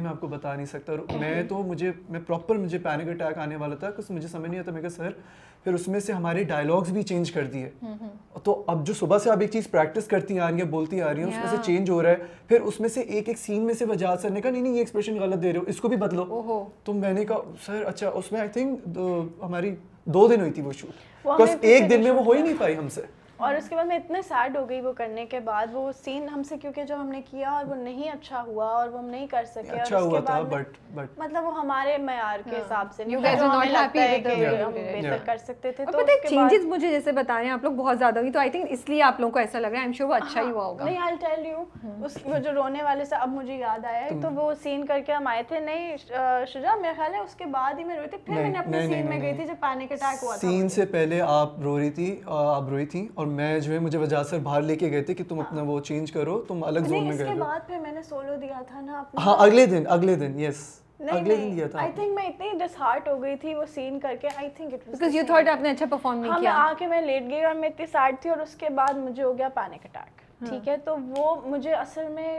میں 0.00 0.10
آپ 0.10 0.20
کو 0.20 0.26
بتا 0.26 0.54
نہیں 0.54 0.66
سکتا 0.66 0.92
اور 0.92 1.18
میں 1.18 1.42
تو 1.42 1.62
مجھے 1.62 1.92
میں 2.08 2.20
پراپر 2.20 2.54
مجھے 2.54 2.78
پینک 2.78 3.08
اٹیک 3.08 3.38
آنے 3.38 3.56
والا 3.56 3.74
تھا 3.74 3.90
کچھ 3.90 4.12
مجھے 4.12 4.28
سمجھ 4.28 4.50
نہیں 4.50 4.60
آتا 4.60 4.70
میں 4.70 4.80
کہا 4.80 4.90
سر 4.90 5.10
پھر 5.64 5.74
اس 5.74 5.88
میں 5.88 6.00
سے 6.00 6.12
ہمارے 6.12 6.44
بھی 6.92 7.02
چینج 7.02 7.32
کر 7.32 7.46
دیے 7.46 7.70
تو 8.44 8.62
اب 8.66 8.86
جو 8.86 8.94
صبح 8.94 9.18
سے 9.18 9.30
آپ 9.30 9.40
ایک 9.40 9.50
چیز 9.50 9.70
پریکٹس 9.70 10.06
کرتی 10.06 10.38
آ 10.38 10.50
رہی 10.50 10.60
ہیں 10.60 10.68
بولتی 10.68 11.00
آ 11.00 11.12
رہی 11.14 11.22
ہیں 11.22 11.28
اس 11.28 11.36
میں 11.36 11.46
سے 11.50 11.56
چینج 11.62 11.90
ہو 11.90 12.02
رہا 12.02 12.10
ہے 12.10 12.16
پھر 12.48 12.60
اس 12.60 12.80
میں 12.80 12.88
سے 12.88 13.00
ایک 13.00 13.28
ایک 13.28 13.38
سین 13.38 13.62
میں 13.62 13.74
سے 13.74 13.84
وجہ 13.84 14.06
سر 14.22 14.30
نے 14.30 14.40
کہا 14.40 14.50
نہیں 14.50 14.62
نہیں 14.62 14.72
یہ 14.72 14.78
ایکسپریشن 14.78 15.18
غلط 15.18 15.42
دے 15.42 15.52
رہے 15.52 15.58
ہو 15.58 15.64
اس 15.66 15.80
کو 15.80 15.88
بھی 15.88 15.96
بدلو 15.96 16.64
تو 16.84 16.92
میں 16.92 17.12
نے 17.12 17.24
کہا 17.24 17.36
سر 17.66 17.84
اچھا 17.86 18.08
اس 18.08 18.32
میں 18.32 18.40
آئی 18.40 18.48
تھنک 18.48 18.98
ہماری 19.42 19.74
دو 20.04 20.28
دن 20.28 20.40
ہوئی 20.40 20.50
تھی 20.50 20.62
وہ 20.62 20.72
شوٹ۔ 20.72 21.26
ہمیں 21.26 21.56
ایک 21.60 21.90
دن 21.90 22.02
میں 22.02 22.10
وہ 22.10 22.24
ہو 22.24 22.32
ہی 22.32 22.42
نہیں 22.42 22.54
پائی 22.58 22.78
ہم 22.78 22.88
سے۔ 22.88 23.00
اور 23.42 23.54
اس 23.54 23.68
کے 23.68 23.76
بعد 23.76 23.84
میں 23.84 23.96
اتنے 23.96 24.20
سیڈ 24.22 24.56
ہو 24.56 24.68
گئی 24.68 24.80
وہ 24.80 24.92
کرنے 24.92 25.24
کے 25.26 25.40
بعد 25.42 25.66
وہ 25.72 25.90
سین 25.94 26.28
ہم 26.28 26.42
سے 26.42 26.56
کیونکہ 26.58 26.84
جب 26.84 26.96
ہم 26.96 27.08
نے 27.08 27.20
کیا 27.22 27.50
اور 27.50 27.64
وہ 27.64 27.74
نہیں 27.76 28.10
اچھا 28.10 28.42
ہوا 28.42 28.66
اور 28.70 28.88
وہ 28.88 28.98
ہم 28.98 29.06
نہیں 29.06 29.26
کر 29.26 29.44
سکے 29.46 29.80
اچھا 29.80 30.00
ہوا 30.00 30.20
تھا 30.22 30.40
بٹ 30.42 30.76
بٹ 30.94 31.18
مطلب 31.18 31.44
وہ 31.44 31.54
ہمارے 31.54 31.96
معیار 32.00 32.40
کے 32.44 32.56
حساب 32.56 32.92
سے 32.92 33.04
نہیں 33.04 33.16
جو 33.16 33.22
کہ 33.22 34.54
ہم. 34.54 34.72
بہتر 34.72 35.24
کر 35.26 35.36
سکتے 35.38 35.72
تھے 35.72 35.84
تو 35.84 35.92
پتہ 35.92 36.00
اس 36.02 36.08
ہے 36.10 36.16
کے 36.20 36.36
بعد 36.36 36.48
چینجز 36.48 36.66
مجھے 36.66 36.90
جیسے 36.90 37.12
بتا 37.12 37.36
رہے 37.36 37.44
ہیں 37.44 37.52
آپ 37.52 37.64
لوگ 37.64 37.72
بہت 37.74 37.98
زیادہ 37.98 38.18
ہوئی 38.18 38.30
تو 38.32 38.38
آئی 38.38 38.50
تھنک 38.50 38.66
اس 38.70 38.88
لیے 38.88 39.02
آپ 39.02 39.20
لوگوں 39.20 39.32
کو 39.32 39.38
ایسا 39.38 39.60
لگ 39.60 39.66
رہا 39.66 39.78
ہے 39.78 39.82
ایم 39.82 39.92
شور 39.92 40.06
وہ 40.06 40.14
اچھا 40.14 40.40
ہی 40.40 40.50
ہوا 40.50 40.64
ہوگا۔ 40.64 40.84
نہیں 40.84 40.98
آئی 40.98 41.16
ٹیل 41.20 41.46
یو 41.46 41.62
اس 42.04 42.16
وہ 42.24 42.38
جو 42.38 42.52
رونے 42.52 42.82
والے 42.82 43.04
سے 43.04 43.16
اب 43.16 43.28
مجھے 43.30 43.56
یاد 43.56 43.84
آیا 43.84 44.00
ہے 44.00 44.20
تو 44.22 44.30
وہ 44.32 44.52
سین 44.62 44.84
کر 44.86 45.00
کے 45.06 45.12
ہم 45.12 45.26
آئے 45.26 45.42
تھے 45.42 45.60
نہیں 45.60 45.96
شجا 46.46 46.74
میرا 46.76 46.92
خیال 46.96 47.14
ہے 47.14 47.20
اس 47.20 47.34
کے 47.34 47.44
بعد 47.50 47.78
ہی 47.78 47.84
میں 47.84 47.96
روئی 47.96 48.08
تھی 48.08 48.18
پھر 48.18 48.34
میں 48.34 48.48
نے 48.48 48.58
اپنے 48.58 48.86
سین 48.86 49.08
میں 49.08 49.20
گئی 49.20 49.34
تھی 49.34 49.46
جب 49.46 49.54
پینک 49.60 49.92
اٹیک 49.92 50.22
ہوا 50.22 50.34
تھا۔ 50.34 50.40
سین 50.40 50.68
سے 50.70 50.84
پہلے 50.88 51.20
آپ 51.28 51.58
رو 51.62 51.78
رہی 51.78 51.90
تھی 51.92 52.10
آپ 52.28 52.68
روئی 52.68 52.86
تھی 52.86 53.06
اور 53.14 53.26
میں 53.32 53.58
جو 53.60 53.72
ہے 53.72 53.78
مجھے 53.80 53.98
وجہ 53.98 54.22
سے 54.24 54.38
باہر 54.40 54.62
لے 54.62 54.76
کے 54.76 54.90
گئے 54.90 55.02
تھے 55.02 55.14
کہ 55.14 55.24
تم 55.28 55.40
اپنا 55.40 55.62
وہ 55.64 55.78
چینج 55.82 56.12
کرو 56.12 56.40
تم 56.42 56.62
الگ 56.64 56.80
زون 56.82 57.02
میں 57.02 57.10
اس 57.10 57.18
گئے 57.18 57.26
کے 57.26 57.32
تھے۔ 57.32 57.40
بعد 57.40 57.66
پھر 57.66 57.78
میں 57.78 57.92
نے 57.92 58.02
سولو 58.04 58.36
دیا 58.36 58.60
تھا 58.68 58.80
نا 58.80 59.02
ہاں 59.18 59.36
اگلے 59.38 59.66
دن 59.66 59.84
اگلے 59.88 60.14
دن 60.16 60.38
یس 60.40 60.60
نہیں 61.00 61.16
اگلے 61.16 61.36
دن 61.36 61.42
دیا 61.46 61.54
نہیں 61.56 61.68
تھا 61.68 61.78
آئی 61.78 61.92
تھنک 61.92 62.12
میں 62.14 62.24
اتنی 62.24 62.48
ڈس 62.58 62.78
ہارٹ 62.80 63.08
ہو 63.08 63.20
گئی 63.22 63.36
تھی 63.36 63.54
وہ 63.54 63.64
سین 63.68 63.98
کر 64.00 64.14
کے 64.20 64.28
I 64.34 64.48
think 64.50 64.74
it 64.74 64.88
because 64.88 65.14
you 65.14 65.22
thought 65.26 65.48
آپ 65.48 65.62
نے 65.62 65.70
اچھا 65.70 65.86
پرفارم 65.90 66.18
نہیں 66.20 66.46
ہاں 66.46 66.58
آ 66.60 66.72
کے 66.78 66.86
میں 66.86 67.00
لیٹ 67.02 67.30
گئی 67.30 67.44
اور 67.44 67.54
میں 67.54 67.68
اتنی 67.68 67.86
سیڈ 67.88 68.20
تھی 68.20 68.30
اور 68.30 68.38
اس 68.38 68.54
کے 68.56 68.68
بعد 68.74 68.96
مجھے 68.98 69.22
ہو 69.22 69.36
گیا 69.38 69.48
پینک 69.54 69.86
اٹیک 69.86 70.20
ٹھیک 70.40 70.68
ہے؟ 70.68 70.76
تو 70.84 70.94
وہ 71.08 71.24
مجھے 71.44 71.72
اصل 71.74 72.08
میں 72.10 72.30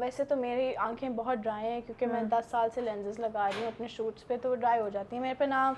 ویسے 0.00 0.24
تو 0.24 0.36
میری 0.36 0.74
آنکھیں 0.80 1.08
بہت 1.16 1.38
ڈرائی 1.38 1.66
ہیں 1.66 1.80
کیونکہ 1.80 2.06
میں 2.06 2.22
دس 2.30 2.50
سال 2.50 2.68
سے 2.74 2.80
لینزز 2.80 3.18
لگا 3.20 3.48
رہی 3.48 3.60
ہوں 3.60 3.66
اپنے 3.66 3.88
شوٹس 3.88 4.26
پہ 4.26 4.36
تو 4.42 4.50
وہ 4.50 4.56
ڈرائی 4.56 4.80
ہو 4.80 4.88
جاتی 4.88 5.16
ہیں۔ 5.16 5.22
میرے 5.22 5.34
پہ 5.34 5.44
نہ 5.44 5.70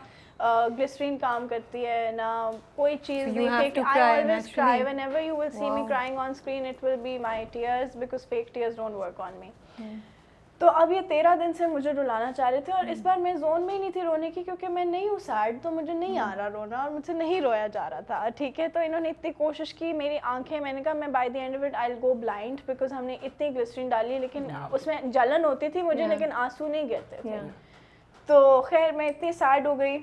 گلسرین 0.79 1.19
کام 1.19 1.49
کرتی 1.49 1.87
ہے 1.87 2.11
نہ 2.17 2.51
کوئی 2.77 2.97
چیز 2.97 3.29
تو 10.59 10.69
اب 10.69 10.93
یہ 10.93 11.01
تیرہ 11.09 11.35
دن 11.37 11.53
سے 11.53 11.67
مجھے 11.67 11.93
رلانا 11.93 12.33
چاہ 12.33 12.51
رہے 12.51 12.61
تھے 12.61 12.73
اور 12.73 12.85
اس 12.85 13.01
بار 13.03 13.17
میں 13.17 13.35
زون 13.35 13.63
میں 13.63 13.75
ہی 13.75 13.79
نہیں 13.79 13.91
تھی 13.91 14.01
رونے 14.01 14.31
کی 14.31 14.43
کیونکہ 14.43 14.69
میں 14.69 14.85
نہیں 14.85 15.09
ہوں 15.09 15.19
سیڈ 15.19 15.57
تو 15.63 15.71
مجھے 15.71 15.93
نہیں 15.93 16.19
آ 16.19 16.31
رہا 16.37 16.49
رونا 16.51 16.83
اور 16.83 16.91
مجھ 16.91 17.07
سے 17.07 17.13
نہیں 17.13 17.41
رویا 17.41 17.67
جا 17.67 17.91
رہا 17.91 18.01
تھا۔ 18.01 18.29
ٹھیک 18.37 18.61
ہے 18.61 18.69
تو 18.69 18.81
انہوں 18.81 19.01
نے 19.01 19.09
اتنی 19.09 19.33
کوشش 19.33 19.75
کی 19.75 19.93
میری 19.93 20.19
آنکھیں 20.23 20.61
میں 20.61 20.73
نے 20.73 20.83
کہا 20.83 20.93
میں 20.93 21.09
by 21.09 21.29
the 21.29 21.39
end 21.39 21.57
of 21.57 21.63
it 21.63 21.75
I 21.75 21.95
go 22.03 22.15
blind 22.15 22.61
because 22.67 22.93
ہم 22.93 23.05
نے 23.05 23.17
اتنی 23.23 23.55
گلسٹرین 23.55 23.89
ڈالی 23.89 24.19
لیکن 24.19 24.47
اس 24.73 24.87
میں 24.87 24.97
جلن 25.05 25.45
ہوتی 25.45 25.69
تھی 25.69 25.83
مجھے 25.83 26.07
لیکن 26.07 26.33
آنسو 26.33 26.69
نہیں 26.69 26.89
گرتے 26.89 27.17
تھے۔ 27.23 27.39
تو 28.27 28.63
خیر 28.63 28.93
میں 28.93 29.09
اتنی 29.09 29.33
سیڈ 29.33 29.67
ہو 29.67 29.79
گئی۔ 29.79 29.99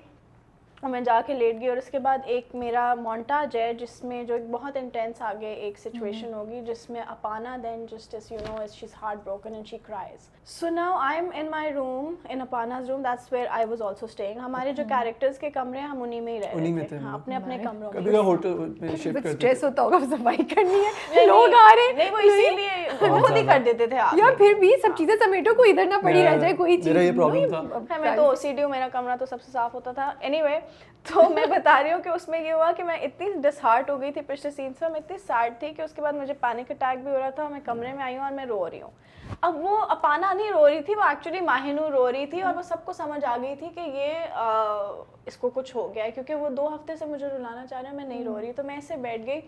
اور 0.83 0.89
میں 0.89 0.99
جا 1.01 1.19
کے 1.21 1.33
لیٹ 1.33 1.59
گئی 1.59 1.67
اور 1.67 1.77
اس 1.77 1.89
کے 1.91 1.99
بعد 1.99 2.17
ایک 2.25 2.53
میرا 2.55 2.93
مونٹاج 2.97 3.55
ہے 3.57 3.73
جس 3.73 4.03
میں 4.03 4.23
جو 4.23 4.33
ایک 4.33 4.43
بہت 4.51 4.77
انٹینس 4.77 5.21
آگے 5.21 5.47
ایک 5.55 5.79
سچویشن 5.79 6.33
ہوگی 6.33 6.61
جس 6.65 6.89
میں 6.89 7.01
Apana 7.07 7.55
then 7.63 7.85
just 7.85 8.13
you 8.31 8.37
know 8.41 8.65
she 8.69 8.85
is 8.85 8.93
heartbroken 9.23 9.53
and 9.53 9.67
she 9.67 9.77
cries 9.79 10.27
so 10.49 10.69
now 10.69 10.97
I 10.99 11.17
am 11.17 11.29
in 11.33 11.49
my 11.51 11.73
room 11.73 12.13
in 12.29 12.41
Apana's 12.41 12.89
room 12.89 13.01
that's 13.03 13.31
where 13.33 13.47
I 13.49 13.65
was 13.65 13.81
also 13.81 14.05
staying 14.05 14.39
ہمارے 14.39 14.73
جو 14.73 14.83
کیریکٹرز 14.89 15.39
کے 15.39 15.49
کمرے 15.49 15.79
ہیں 15.79 15.87
ہم 15.87 16.01
انہیں 16.03 16.21
میں 16.21 16.33
ہی 16.33 16.39
رہے 16.41 16.85
تھے 16.85 16.97
ہاں 16.97 17.03
ہم۔ 17.03 17.15
اپنے 17.15 17.35
اپنے 17.35 17.57
کمروں 17.59 17.91
میں 18.03 18.19
ہوٹل 18.21 18.53
میں 18.79 18.95
شفٹ 18.95 19.25
اسٹریس 19.25 19.63
ہوتا 19.63 19.83
ہوگا 19.83 19.99
صفائی 20.07 20.43
کرنی 20.55 20.79
ہے। 21.11 21.25
لوگ 21.25 21.53
آ 21.59 21.67
رہے 21.75 21.91
نہیں 21.93 22.11
وہ 22.11 22.17
اسی 22.21 22.55
لیے 22.55 22.87
وہ 23.03 23.19
خود 23.19 23.37
ہی 23.37 23.45
کر 23.45 23.61
دیتے 23.65 23.87
تھے 23.87 23.97
پھر 24.37 24.53
بھی 24.59 24.71
سب 24.81 24.97
چیزیں 24.97 25.15
سمیٹو 25.17 25.53
کوئی 25.55 25.71
ادھر 25.71 25.85
نہ 25.87 26.01
پڑی 26.03 26.23
رہ 26.23 26.37
جائے 26.37 26.53
کوئی 26.55 26.77
چیز 26.77 26.87
میرا 26.87 27.01
یہ 27.01 27.11
پرابلم 27.17 27.49
تھا۔ 27.85 27.97
میں 27.99 28.15
تو 28.15 28.23
او 28.23 28.33
سی 28.35 28.53
ڈی 28.53 28.63
ہوں 28.63 28.69
میرا 28.69 28.87
کمرہ 28.91 29.15
تو 29.15 29.25
سب 29.25 29.41
سے 29.41 29.51
صاف 29.51 29.73
ہوتا 29.73 29.91
تھا۔ 29.91 30.11
اینی 30.19 30.41
وے 30.41 30.59
تو 31.03 31.29
میں 31.29 31.45
بتا 31.45 31.83
رہی 31.83 31.91
ہوں 31.93 32.01
کہ 32.01 32.09
اس 32.09 32.27
میں 32.29 32.41
یہ 32.41 32.53
ہوا 32.53 32.71
کہ 32.77 32.83
میں 32.83 32.97
اتنی 32.97 33.27
ڈس 33.35 33.63
ہارٹ 33.63 33.89
ہو 33.89 34.01
گئی 34.01 34.11
تھی 34.11 34.21
پچھلے 34.21 34.51
سین 34.51 34.73
سے، 34.79 34.89
میں 34.89 34.99
اتنی 34.99 35.17
سیڈ 35.17 35.53
تھی 35.59 35.73
کہ 35.73 35.81
اس 35.81 35.91
کے 35.91 36.01
بعد 36.01 36.13
مجھے 36.13 36.33
پینک 36.33 36.71
اٹیک 36.71 37.03
بھی 37.03 37.11
ہو 37.11 37.19
رہا 37.19 37.29
تھا، 37.29 37.47
میں 37.47 37.59
کمرے 37.65 37.93
میں 37.93 38.03
آئی 38.03 38.17
ہوں 38.17 38.23
اور 38.23 38.31
میں 38.31 38.45
رو 38.45 38.69
رہی 38.69 38.81
ہوں۔ 38.81 38.91
اب 39.41 39.55
وہ 39.55 39.77
اپانا 39.77 40.33
نہیں 40.33 40.51
رو 40.51 40.69
رہی 40.69 40.81
تھی، 40.81 40.95
وہ 40.95 41.01
ایکچولی 41.01 41.39
ماہنو 41.39 41.91
رو 41.91 42.11
رہی 42.11 42.25
تھی 42.25 42.41
اور 42.41 42.55
وہ 42.55 42.61
سب 42.61 42.85
کو 42.85 42.93
سمجھ 42.93 43.25
آ 43.25 43.37
گئی 43.41 43.55
تھی 43.55 43.69
کہ 43.69 43.79
یہ 43.79 44.13
اس 45.25 45.37
کو 45.37 45.49
کچھ 45.49 45.75
ہو 45.75 45.95
گیا 45.95 46.03
ہے۔ 46.03 46.11
کیونکہ 46.11 46.35
وہ 46.35 46.49
دو 46.49 46.75
ہفتے 46.75 46.95
سے 46.95 47.05
مجھے 47.05 47.27
رلانا 47.27 47.67
چاہ 47.67 47.81
رہے 47.81 47.89
ہیں، 47.89 47.95
میں 47.95 48.05
نہیں 48.05 48.23
رو 48.23 48.41
رہی۔ 48.41 48.53
تو 48.53 48.63
میں 48.63 48.75
ایسے 48.75 48.95
بیٹھ 48.95 49.25
گئی۔ 49.25 49.41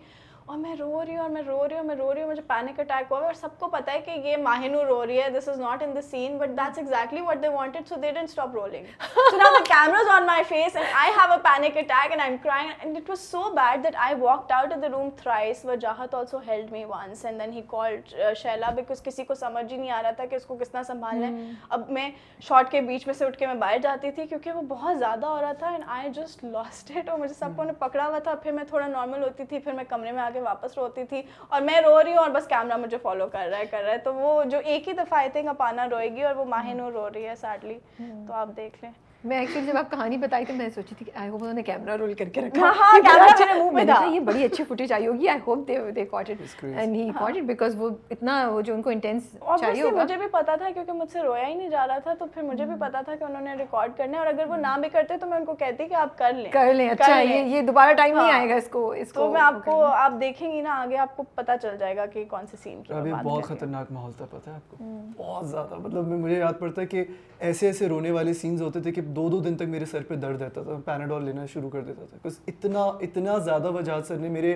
اور 0.46 0.58
میں 0.58 0.74
رو 0.76 1.04
رہی 1.04 1.14
ہوں 1.14 1.22
اور 1.22 1.30
میں 1.30 1.42
رو 1.46 1.66
رہی 1.68 1.76
ہوں 1.76 1.84
میں 1.84 1.94
رو 1.96 2.12
رہی 2.14 2.22
ہوں 2.22 2.28
مجھے 2.30 2.42
پینک 2.46 2.80
اٹیک 2.80 3.10
ہوا 3.10 3.18
اور 3.18 3.34
سب 3.34 3.58
کو 3.58 3.68
پتا 3.68 3.92
ہے 3.92 4.00
کہ 4.00 4.10
یہ 4.24 4.36
ماہنور 4.36 4.86
رو 4.86 5.04
رہی 5.06 5.20
ہے 5.22 5.28
this 5.30 5.48
is 5.48 5.60
not 5.60 5.82
in 5.82 5.94
the 5.96 6.00
scene 6.02 6.36
but 6.38 6.48
that's 6.48 6.78
exactly 6.78 7.20
what 7.20 7.42
they 7.42 7.48
wanted 7.48 7.88
so 7.88 7.96
they 8.02 8.10
didn't 8.10 8.28
stop 8.28 8.54
rolling 8.54 8.86
so 9.14 9.36
now 9.36 9.52
the 9.54 9.62
cameras 9.64 10.08
on 10.14 10.26
my 10.26 10.42
face 10.48 10.76
and 10.76 10.88
I 11.00 11.12
have 11.16 11.32
a 11.32 11.38
panic 11.42 11.76
attack 11.76 12.10
and 12.10 12.20
I 12.20 12.30
am 12.30 12.36
crying 12.42 12.70
and 12.78 12.96
it 12.96 13.10
was 13.10 13.20
so 13.20 13.42
bad 13.54 13.84
that 13.84 13.96
I 14.06 14.14
walked 14.20 14.52
out 14.52 14.72
of 14.72 14.82
the 14.82 14.88
room 14.92 15.08
thrice 15.22 15.64
Wajahat 15.64 16.14
also 16.14 16.38
held 16.46 16.72
me 16.72 16.84
once 16.84 17.24
and 17.24 17.40
then 17.40 17.52
he 17.52 17.62
called 17.68 18.14
Sheila 18.38 18.70
because 18.76 19.02
کسی 19.02 19.24
کو 19.24 19.34
سمجھ 19.34 19.72
ہی 19.72 19.76
نہیں 19.76 19.90
آ 19.90 20.02
رہا 20.02 20.10
تھا 20.10 20.26
کہ 20.26 20.36
اس 20.36 20.46
کو 20.46 20.56
کس 20.60 20.70
طرح 20.70 20.82
سنبھالنا 20.82 21.26
ہے۔ 21.26 21.50
اب 21.68 21.90
میں 21.90 22.08
شارٹ 22.48 22.70
کے 22.70 22.80
بیچ 22.90 23.06
میں 23.06 23.14
سے 23.14 23.24
اٹھ 23.24 23.38
کے 23.38 23.46
میں 23.46 23.54
باہر 23.64 23.78
جاتی 23.82 24.10
تھی 24.10 24.26
کیونکہ 24.26 24.52
وہ 24.52 24.62
بہت 24.68 24.98
زیادہ 24.98 25.26
ہو 25.26 25.40
رہا 25.40 25.52
تھا 25.58 25.70
and 25.70 25.84
I 25.98 26.10
just 26.16 26.44
lost 26.44 26.90
it 26.96 27.08
اور 27.08 27.18
مجھے 27.18 27.34
سب 27.34 27.56
کو 27.56 27.64
نے 27.64 27.72
پکڑا 27.78 28.06
ہوا 28.06 28.18
تھا۔ 28.18 28.34
پھر 28.42 28.52
میں 28.52 28.64
تھوڑا 28.68 28.86
نارمل 28.86 29.22
ہوتی 29.22 29.44
تھی 29.44 29.58
پھر 29.58 29.72
میں 29.72 29.84
کمرے 29.88 30.12
میں 30.12 30.22
آ 30.22 30.28
کے 30.32 30.40
واپس 30.40 30.78
روتی 30.78 31.04
تھی 31.04 31.22
اور 31.48 31.60
میں 31.60 31.80
رو 31.80 32.02
رہی 32.02 32.10
ہوں 32.10 32.18
اور 32.18 32.30
بس 32.30 32.46
کیمرہ 32.46 32.76
مجھے 32.76 32.98
فالو 33.02 33.26
کر 33.32 33.48
رہا 33.50 33.58
ہے 33.58 33.66
کر 33.66 33.82
رہا 33.82 33.92
ہے۔ 33.92 33.98
تو 33.98 34.14
وہ 34.14 34.42
جو 34.44 34.58
ایک 34.64 34.88
ہی 34.88 34.92
دفعہ 34.92 35.18
آئی 35.18 35.30
تھنک 35.30 35.48
اپانا 35.48 35.88
روئے 35.90 36.08
گی 36.08 36.22
اور 36.22 36.34
وہ 36.34 36.44
ماہنور 36.44 36.92
رو 36.92 37.08
رہی 37.14 37.26
ہے 37.26 37.34
سیڈلی 37.36 37.78
تو 37.98 38.32
آپ 38.32 38.48
دیکھ 38.56 38.76
لیں۔ 38.82 38.92
میں 39.24 39.38
ایکچولی 39.38 39.66
جب 39.66 39.76
آپ 39.76 39.90
کہانی 39.90 40.16
بتائی 40.16 40.44
تو 40.44 40.52
میں 40.52 40.68
سوچی 40.74 40.94
تھی 40.94 41.04
کہ 41.06 41.12
آئی 41.14 41.28
ہوپ 41.30 41.42
انہوں 41.42 41.54
نے 41.54 41.62
کیمرہ 41.62 41.96
رول 41.96 42.12
کر 42.14 42.28
کے 42.28 42.40
رکھا۔ 42.40 42.60
ہاں 42.60 42.72
ہاں 42.78 42.92
کیمرہ 42.94 43.26
میرے 43.40 43.58
منہ 43.58 43.64
میں 43.64 43.72
پہ 43.72 43.86
نے 43.86 43.92
تھا 43.92 44.00
کہا 44.00 44.12
یہ 44.14 44.20
بڑی 44.20 44.44
اچھی 44.44 44.64
فوٹیج 44.64 44.92
آئی 44.92 45.06
ہوگی۔ 45.06 45.28
I 45.28 45.40
hope 45.46 45.66
they 45.68 45.76
they 45.96 46.04
caught 46.04 46.30
it 46.30 46.64
and 46.64 46.94
he 46.96 47.08
caught 47.18 47.36
it 47.36 47.42
because 47.42 47.74
وہ 47.78 47.88
اتنا 48.10 48.48
وہ 48.48 48.60
جو 48.60 48.74
ان 48.74 48.82
کو 48.82 48.90
انٹینس 48.90 49.30
چاہیے 49.60 49.82
ہوگا۔ 49.82 50.02
مجھے 50.02 50.16
بھی 50.16 50.26
پتا 50.32 50.56
تھا 50.56 50.70
کیونکہ 50.70 50.92
مجھ 50.92 51.10
سے 51.12 51.22
رویا 51.22 51.46
ہی 51.46 51.54
نہیں 51.54 51.68
جا 51.68 51.86
رہا 51.86 51.98
تھا 51.98 52.14
تو 52.14 52.26
پھر 52.34 52.42
مجھے 52.42 52.64
بھی 52.66 52.74
پتا 52.80 53.00
تھا 53.00 53.14
کہ 53.16 53.24
انہوں 53.24 53.42
نے 53.42 53.54
ریکارڈ 53.54 53.92
کرنا 53.96 54.12
ہے 54.12 54.24
اور 54.24 54.32
اگر 54.32 54.46
وہ 54.48 54.56
نہ 54.56 54.76
بھی 54.80 54.88
کرتے 54.88 55.16
تو 55.16 55.26
میں 55.26 55.38
ان 55.38 55.44
کو 55.44 55.54
کہتی 55.54 55.88
کہ 55.88 55.94
آپ 55.94 56.18
کر 56.18 56.32
لیں۔ 56.32 56.50
کر 56.52 56.72
لیں 56.74 56.88
اچھا 56.90 57.20
یہ 57.20 57.44
یہ 57.46 57.62
دوبارہ 57.62 57.92
ٹائم 57.92 58.16
نہیں 58.16 58.32
آئے 58.32 58.48
گا 58.48 58.54
اس 58.54 58.68
کو 58.70 58.90
اس 58.92 59.12
تو 59.12 59.20
کو 59.20 59.32
میں 59.32 59.40
آپ 59.40 59.64
کو 59.64 59.80
آپ 59.84 60.12
دیکھیں 60.20 60.50
گی 60.52 60.60
نا 60.60 60.80
آگے 60.80 60.96
آپ 60.96 61.16
کو 61.16 61.22
پتا 61.34 61.56
چل 61.56 61.76
جائے 61.78 61.96
گا 61.96 62.06
کہ 62.06 62.24
کون 62.30 62.46
سے 62.46 62.56
سین 62.62 62.82
کی 62.82 62.92
ابھی 62.94 63.12
بہت 63.14 63.44
خطرناک 63.44 63.92
ماحول 63.92 64.12
تھا 64.12 64.26
پتہ 64.30 64.50
ہے 64.50 64.54
آپ 64.54 64.70
کو؟ 64.70 64.84
بہت 65.18 65.48
زیادہ۔ 65.48 65.74
مطلب 65.78 66.08
مجھے 66.08 66.38
یاد 66.38 66.58
پڑتا 66.58 66.80
ہے 66.82 66.86
کہ 66.86 67.04
ایسے 67.38 67.66
ایسے 67.66 67.88
رونے 67.88 68.10
والے 68.10 68.32
سینز 68.34 68.62
ہوتے 68.62 68.80
تھے 68.80 68.92
کہ 68.92 69.00
دو 69.16 69.28
دو 69.28 69.40
دن 69.40 69.56
تک 69.56 69.68
میرے 69.68 69.84
سر 69.84 70.02
پہ 70.08 70.14
درد 70.14 70.42
رہتا 70.42 70.62
تھا 70.62 70.78
پیناڈول 70.84 71.24
لینا 71.24 71.46
شروع 71.46 71.70
کر 71.70 71.80
دیتا 71.80 72.04
تھا۔ 72.10 72.18
بس 72.24 72.38
اتنا 72.46 72.84
اتنا 73.00 73.38
زیادہ 73.38 73.70
وجہات 73.72 74.06
سر 74.06 74.16
نے 74.16 74.28
میرے 74.28 74.52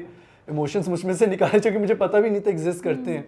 ایموشنس 0.47 0.89
مجھ 0.89 1.07
میں 1.07 1.15
سے 1.15 1.27
نکالے 1.27 1.59
جو 1.59 1.71
کہ 1.73 1.79
مجھے 1.79 1.95
پتہ 1.95 2.17
بھی 2.17 2.31
نہیں 2.31 2.41
تھا 2.41 2.51
ایگزسٹ 2.51 2.85
کرتے 2.85 3.13
ہیں۔ 3.13 3.23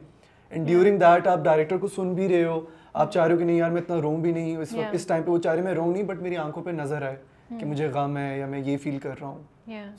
اینڈ 0.50 0.66
ڈیورنگ 0.66 0.98
دیٹ 0.98 1.26
آپ 1.26 1.38
ڈائریکٹر 1.44 1.76
کو 1.76 1.88
سن 1.88 2.14
بھی 2.14 2.28
رہے 2.28 2.44
ہو 2.44 2.60
آپ 2.92 3.12
چاہ 3.12 3.26
رہے 3.26 3.32
ہو 3.32 3.38
کہ 3.38 3.44
نہیں 3.44 3.56
یار 3.56 3.70
میں 3.70 3.82
اتنا 3.82 4.00
روم 4.02 4.20
بھی 4.22 4.32
نہیں 4.32 4.56
اس 4.56 4.72
وقت 4.72 4.94
اس 4.94 5.06
ٹائم 5.06 5.22
پہ 5.22 5.30
وہ 5.30 5.38
چاہ 5.38 5.54
رہے 5.54 5.62
میں 5.62 5.72
روؤں 5.72 5.92
نہیں 5.92 6.02
بٹ 6.02 6.22
میری 6.22 6.36
آنکھوں 6.36 6.62
پہ 6.62 6.70
نظر 6.70 7.02
آئے۔ 7.02 7.16
کہ 7.48 7.66
مجھے 7.66 7.86
غم 7.88 8.16
ہے 8.16 8.38
یا 8.38 8.46
میں 8.46 8.58
یہ 8.58 8.76
فیل 8.76 8.98
کر 8.98 9.20
رہا 9.20 9.26
ہوں. 9.26 9.42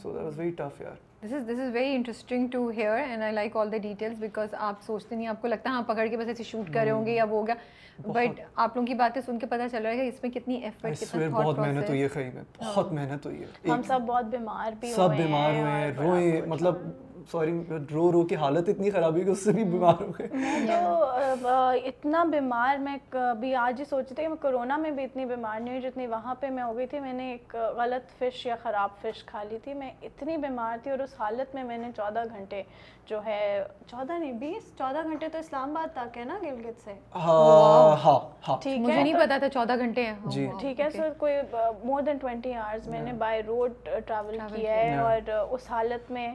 So 0.02 0.12
that 0.12 0.24
was 0.24 0.39
very 0.39 0.52
tough 0.58 0.82
یار 0.82 0.95
this 1.24 1.34
is 1.34 1.47
this 1.47 1.60
is 1.60 1.74
very 1.74 1.95
interesting 1.95 2.47
to 2.47 2.70
hear 2.78 2.97
and 2.97 3.24
I 3.24 3.34
like 3.34 3.56
all 3.58 3.72
the 3.72 3.78
details 3.78 4.18
because 4.20 4.54
آپ 4.58 4.82
سوچتے 4.82 5.16
نہیں 5.16 5.28
آپ 5.28 5.41
کو 5.41 5.47
لگتا 5.47 5.70
ہے 5.70 5.76
ہاں 5.76 5.82
پکڑ 5.88 6.06
کے 6.08 6.18
بس 6.18 6.28
ایسے 6.28 6.43
شوٹ 6.43 6.74
کرے 6.74 6.91
ہوں 6.91 7.06
گے 7.06 7.16
یا 7.16 7.24
وہ 7.24 7.39
ہو 7.39 7.47
گیا. 7.47 7.56
بٹ 8.00 8.39
آپ 8.56 8.76
لوگوں 8.76 8.86
کی 8.88 8.93
باتیں 8.93 9.22
سن 9.22 9.39
کے 9.39 9.45
پتہ 9.45 9.68
چل 9.72 9.82
رہا 9.82 9.91
ہے 9.91 9.97
کہ 9.97 10.08
اس 10.08 10.22
میں 10.24 10.32
کتنی 10.32 10.56
ایفرٹ 10.56 11.00
کتنا 11.00 11.28
بہت 11.30 11.60
محنت 11.60 11.89
ہوئی 11.89 12.02
ہے 12.02 12.08
خیری 12.08 12.30
میں 12.34 12.43
بہت 12.60 12.91
محنت 12.93 13.26
ہوئی 13.26 13.41
ہے. 13.41 13.72
ہم 13.72 13.82
سب 13.88 14.02
بہت 14.08 14.26
بیمار 14.32 14.72
بھی 14.80 14.91
سب 14.93 15.16
بیمار 15.18 15.54
ہوئے 15.54 15.72
ہیں 15.72 15.91
روئے 15.97 16.41
مطلب 16.47 16.76
سوری 17.32 17.52
رو 17.92 18.12
رو 18.12 18.24
کے 18.26 18.36
حالت 18.36 18.70
اتنی 18.70 18.92
خراب 18.92 19.14
ہوئی 19.14 19.24
کہ 19.24 19.30
اس 19.30 19.44
سے 19.44 19.52
بھی 19.52 19.64
بیمار 19.64 20.02
ہو 20.02 20.12
گئے۔ 20.20 20.28
تو 21.42 21.50
اتنا 21.86 22.24
بیمار 22.24 22.78
میں 22.78 22.96
کبھی 23.10 23.54
آج 23.56 23.80
ہی 23.80 23.86
سوچی 23.86 24.16
تھی 24.16 24.24
کہ 24.24 24.28
میں 24.28 24.38
کرونا 24.38 24.78
میں 24.78 24.92
بھی 24.92 25.04
اتنی 25.04 25.26
بیمار 25.26 25.60
نہیں 25.60 25.70
ہوئی 25.70 25.82
جتنی 25.82 26.08
وہاں 26.08 26.36
پہ 26.40 26.50
میں 26.50 26.64
ہو 26.64 26.76
گئی 26.78 26.88
تھی۔ 26.88 27.00
میں 27.00 27.14
نے 27.14 27.30
ایک 27.32 27.56
غلط 27.78 28.12
فش 28.20 28.46
یا 28.46 28.56
خراب 28.64 28.90
فش 29.02 29.24
کھا 29.26 29.44
لی 29.44 29.58
تھی۔ 29.64 29.74
میں 29.74 29.92
اتنی 30.02 30.38
بیمار 30.38 30.78
تھی 30.84 30.92
اور 30.92 31.00
اس 31.00 31.14
حالت 31.20 31.56
میں 31.56 31.64
میں 31.64 31.78
نے 31.78 31.90
چودہ 31.98 32.24
گھنٹے 32.30 32.62
جو 33.08 33.20
ہے 33.26 33.40
چودہ 33.88 34.18
نہیں 34.18 34.34
بیس 34.40 34.72
چودہ 34.78 35.04
گھنٹے 35.04 35.28
تو 35.30 35.38
اسلام 35.38 35.78
آباد 35.78 35.96
تک 35.96 36.18
ہے 36.18 36.24
نا 36.24 36.38
گلگت 36.42 36.84
سے؟ 36.84 36.94
ہاں 37.16 37.96
ہاں 38.04 38.20
ہاں۔ 38.48 38.58
ٹھیک 38.62 38.80
مجھے 38.80 38.94
ہے 38.94 39.04
نہیں 39.04 39.14
پتا 39.14 39.38
تھا 39.38 39.50
چودہ 39.50 39.76
گھنٹے 39.78 40.06
ہیں۔ 40.06 40.16
جی۔ 40.26 40.48
ٹھیک 40.60 40.80
ہے 40.82 40.90
سر 40.90 41.10
کوئی 41.18 41.34
مور 41.84 42.02
دین 42.02 42.18
ٹوینٹی 42.18 42.54
آورس 42.54 42.88
میں 42.88 43.02
نے 43.02 43.14
بائی 43.14 43.42
روڈ 43.44 43.74
ٹریول 44.06 44.38
کیا۔ 44.56 44.74
ہے 44.76 44.98
اور 44.98 45.30
اس 45.52 45.70
حالت 45.72 46.12
میں 46.12 46.28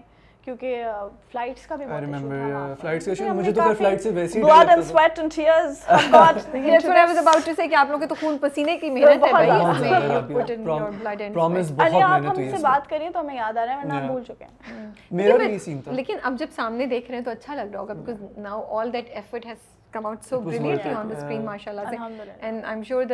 کیونکہ 0.45 0.85
فلائٹس 1.33 1.67
کا 1.67 1.77
بھی 1.77 1.87
بہت 1.87 2.81
فلائٹس 2.81 3.09
کا 3.19 3.33
مجھے 3.33 3.53
تو 3.53 3.61
پھر 3.61 3.75
فلائٹ 3.75 4.03
سے 4.03 4.11
ویسے 4.15 4.39
ہی 4.39 4.45
blood 4.45 4.71
and 4.73 4.83
sweat 4.85 5.21
and 5.23 5.33
tears 5.37 5.79
have 5.87 6.11
got 6.13 6.41
That's 6.47 6.89
what 6.89 6.99
I 6.99 7.05
was 7.13 7.21
about 7.23 7.47
to 7.47 7.55
say 7.55 7.69
کہ 7.69 7.75
آپ 7.75 7.91
لوگ 7.91 8.01
کے 8.01 8.07
تو 8.07 8.15
خون 8.21 8.37
پسینے 8.39 8.77
کی 8.79 8.91
محنت 8.91 9.25
ہے 9.25 9.31
بھائی۔ 9.31 9.51
اس 9.51 9.81
میں 9.81 9.91
you 9.91 10.21
put 10.31 10.51
in 10.51 10.67
your 10.71 10.91
blood 10.99 11.23
and 11.23 11.33
promise 11.35 11.71
بہت 11.71 11.93
محنت 11.93 12.27
ہم 12.27 12.27
ہوئی 12.27 12.51
سے 12.51 12.57
ہے 12.57 12.63
بات 12.63 12.89
کریے 12.91 13.11
تو 13.11 13.21
ہمیں 13.21 13.35
یاد 13.37 13.57
آ 13.57 13.65
رہا 13.67 13.73
ہے 13.73 13.79
ورنہ 13.79 13.93
ہم 13.93 14.07
بھول 14.07 14.23
چکے 14.25 14.45
ہیں۔ 14.45 14.91
میرا 15.13 15.37
بھی 15.37 15.59
سین 15.59 15.81
تھا۔ 15.81 15.93
لیکن 15.93 16.17
اب 16.23 16.39
جب 16.39 16.47
سامنے 16.57 16.87
دیکھ 16.87 17.11
رہے 17.11 17.19
ہیں 17.19 17.25
تو 17.25 17.31
اچھا 17.31 17.55
لگ 17.55 17.73
رہا 17.73 17.81
ہوگا 17.81 17.95
because 17.95 18.39
now 18.39 18.63
all 18.79 18.93
that 18.93 19.11
effort 19.13 19.47
has 19.47 19.59
come 19.93 20.07
out 20.07 20.25
so 20.25 20.41
brilliantly 20.41 20.95
on 20.95 21.11
the 21.11 21.17
screen 21.17 21.45
ماشاء 21.45 21.73
اللہ 21.73 21.91
سے 21.91 21.97
and 22.41 22.65
I 22.65 22.75
am 22.75 22.83
sure 22.83 23.05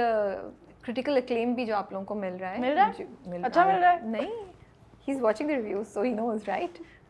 critical 0.84 1.16
acclaim 1.16 1.54
بھی 1.54 1.64
جو 1.66 1.76
آپ 1.76 1.92
لوگوں 1.92 2.04
کو 2.04 2.14
مل 2.16 2.36
رہا 2.40 2.50
ہے 2.50 2.58
مل 2.58 2.72
رہا 2.72 2.86
ہے؟ 2.88 3.38
اچھا 3.42 3.64
مل 3.64 3.80
رہا 3.80 3.92
ہے؟ 3.92 3.98
نہیں 4.04 4.30
he 5.08 5.12
is 5.12 5.22
watching 5.22 5.48
the 5.48 5.54
reviews 5.54 5.92
so 5.94 6.02
he 6.02 6.12
knows 6.12 6.48
right 6.48 6.78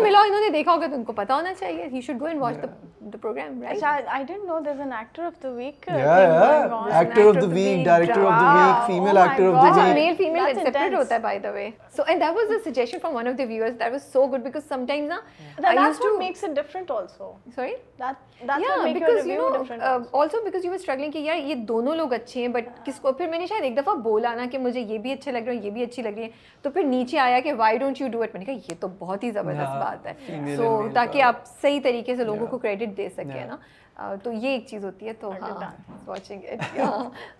ملا 0.00 0.20
انہوں 0.20 0.40
نے 0.40 0.48
دیکھا 0.48 0.72
ہوگا 0.72 0.86
تو 0.86 0.94
ان 0.94 1.04
کو 1.04 1.12
پتا 1.12 1.34
ہونا 1.34 1.54
چاہیے 1.54 1.88
لوگ 21.94 22.12
اچھے 22.12 22.40
ہیں 22.40 22.48
بٹ 22.48 22.68
کس 22.84 23.00
کو 23.00 23.12
پھر 23.12 23.28
میں 23.28 23.38
نے 23.38 23.46
شاید 23.46 23.64
ایک 23.64 23.76
دفعہ 23.76 23.94
بولا 23.94 24.34
نا 24.34 24.46
کہ 24.52 24.58
مجھے 24.58 24.80
یہ 24.80 24.98
بھی 24.98 25.12
اچھے 25.12 25.32
لگ 25.32 25.38
رہے 25.38 25.54
یہ 25.54 25.70
بھی 25.70 25.82
اچھی 25.82 26.02
لگ 26.02 26.08
رہی 26.08 26.22
ہے 26.22 26.28
تو 26.62 26.70
پھر 26.70 26.82
نیچے 26.82 27.18
آیا 27.18 27.40
کہ 27.40 27.52
why 27.52 27.78
done 27.78 27.93
don't 27.94 28.00
you 28.00 28.08
do 28.08 28.22
it 28.22 28.34
میں 28.34 28.38
نے 28.38 28.44
کہا 28.44 28.60
یہ 28.68 28.80
تو 28.80 28.88
بہت 28.98 29.24
ہی 29.24 29.30
زبردست 29.30 29.76
بات 29.80 30.06
ہے. 30.06 30.56
سو 30.56 30.88
تاکہ 30.94 31.22
آپ 31.22 31.46
صحیح 31.62 31.80
طریقے 31.84 32.16
سے 32.16 32.24
لوگوں 32.24 32.46
کو 32.46 32.58
کریڈٹ 32.58 32.96
دے 32.96 33.08
سکیں 33.08 33.44
نا؟ 33.46 33.56
تو 34.22 34.32
یہ 34.32 34.48
ایک 34.48 34.66
چیز 34.66 34.84
ہوتی 34.84 35.06
ہے 35.06 35.12
تو 35.12 35.32
واچنگ 36.06 36.40
اٹ 36.48 36.78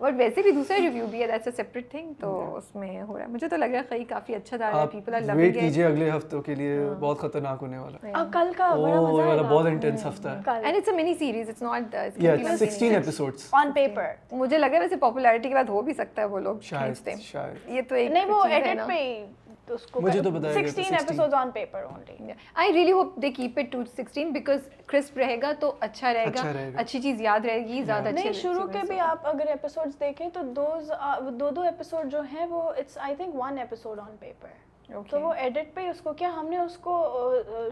بٹ 0.01 0.13
ویسے 0.17 0.43
بھی 0.43 0.51
دوسرا 0.51 0.77
ریویو 0.77 1.07
بھی 1.07 1.23
ہے 1.23 1.27
دیٹس 1.27 1.47
اے 1.47 1.53
سیپریٹ 1.53 1.91
تھنگ 1.91 2.13
تو 2.21 2.29
اس 2.57 2.75
میں 2.77 3.03
ہو 3.03 3.17
رہا 3.19 3.25
ہے۔ 3.25 3.31
مجھے 3.31 3.49
تو 3.49 3.57
لگ 3.57 3.65
رہا 3.65 3.79
ہے 3.79 3.99
خی 3.99 4.05
کافی 4.05 4.35
اچھا 4.35 4.57
جا 4.57 4.71
رہا 4.71 4.81
ہے 4.83 4.87
پیپل 4.93 5.15
آر 5.15 5.21
لوگ 5.21 5.37
ویٹ 5.37 5.55
کیجیے 5.55 5.85
اگلے 5.85 6.11
ہفتوں 6.11 6.43
کے 6.43 6.55
لیے 6.55 6.77
ہاں. 6.79 6.95
بہت 7.01 7.19
خطرناک 7.19 7.59
ہونے 7.63 7.79
والا 7.79 8.07
ہے۔ 8.07 8.13
اب 8.15 8.33
کل 8.33 8.53
کا 8.57 8.69
بڑا 8.75 9.01
مزہ 9.01 9.23
آئے 9.23 9.37
گا 9.37 9.43
بہت 9.43 9.67
انٹینس 9.67 10.05
ہاں، 10.05 10.13
ہفتہ 10.13 10.29
ہے۔ 10.29 10.61
And 10.65 10.77
it's 10.77 10.89
a 10.89 10.95
mini 10.95 11.15
series 11.15 11.49
it's 11.49 11.63
not 11.63 11.95
یا 12.19 12.35
16 12.37 12.95
ایپیسوڈز 12.95 13.49
آن 13.53 13.73
پیپر 13.73 14.13
مجھے 14.33 14.59
لگا 14.59 14.79
ویسے 14.81 14.97
پاپولرٹی 14.97 15.49
کے 15.49 15.55
بعد 15.55 15.69
ہو 15.69 15.83
بھی 15.83 15.95
سکتا 15.95 16.23
ہے 16.23 16.27
وہ 16.27 16.39
لوگ 16.39 16.57
کھینچتے 16.69 17.11
ہیں۔ 17.13 17.53
یہ 17.67 17.83
تو 17.89 17.95
ایک 17.95 18.11
نہیں 18.11 18.27
وہ 18.27 18.45
ایڈٹ 18.45 18.87
میں 18.87 19.27
تو 25.61 25.75
اچھا 25.81 26.13
رہے 26.13 26.27
گا 26.27 26.53
اچھی 26.77 27.01
چیز 27.01 27.21
یاد 27.21 27.45
رہے 27.45 27.67
گی 27.67 27.83
زیادہ 27.83 28.09
نہیں 28.09 28.33
شروع 28.33 28.67
کے 28.67 28.87
بھی 28.87 29.01
آپ 29.01 29.27
اگر 29.27 29.47
ایپیسوڈ 29.47 30.01
دیکھیں 30.01 30.29
تو 30.35 30.43
دو 30.53 31.51
دو 31.51 31.61
ایپیسوڈ 31.61 32.11
جو 32.11 32.21
ہیں 32.33 32.47
وہ 32.47 32.63
it's 32.63 32.99
I 32.99 33.17
think 33.17 33.35
one 33.35 33.59
episode 33.59 33.99
on 33.99 34.17
paper 34.21 34.64
تو 34.89 35.21
وہ 35.21 35.33
ایڈٹ 35.35 35.75
پہ 35.75 35.89
اس 35.89 36.01
کو 36.01 36.13
کیا 36.13 36.29
ہم 36.31 36.47
نے 36.47 36.59
اس 36.59 36.77
کو 36.79 36.95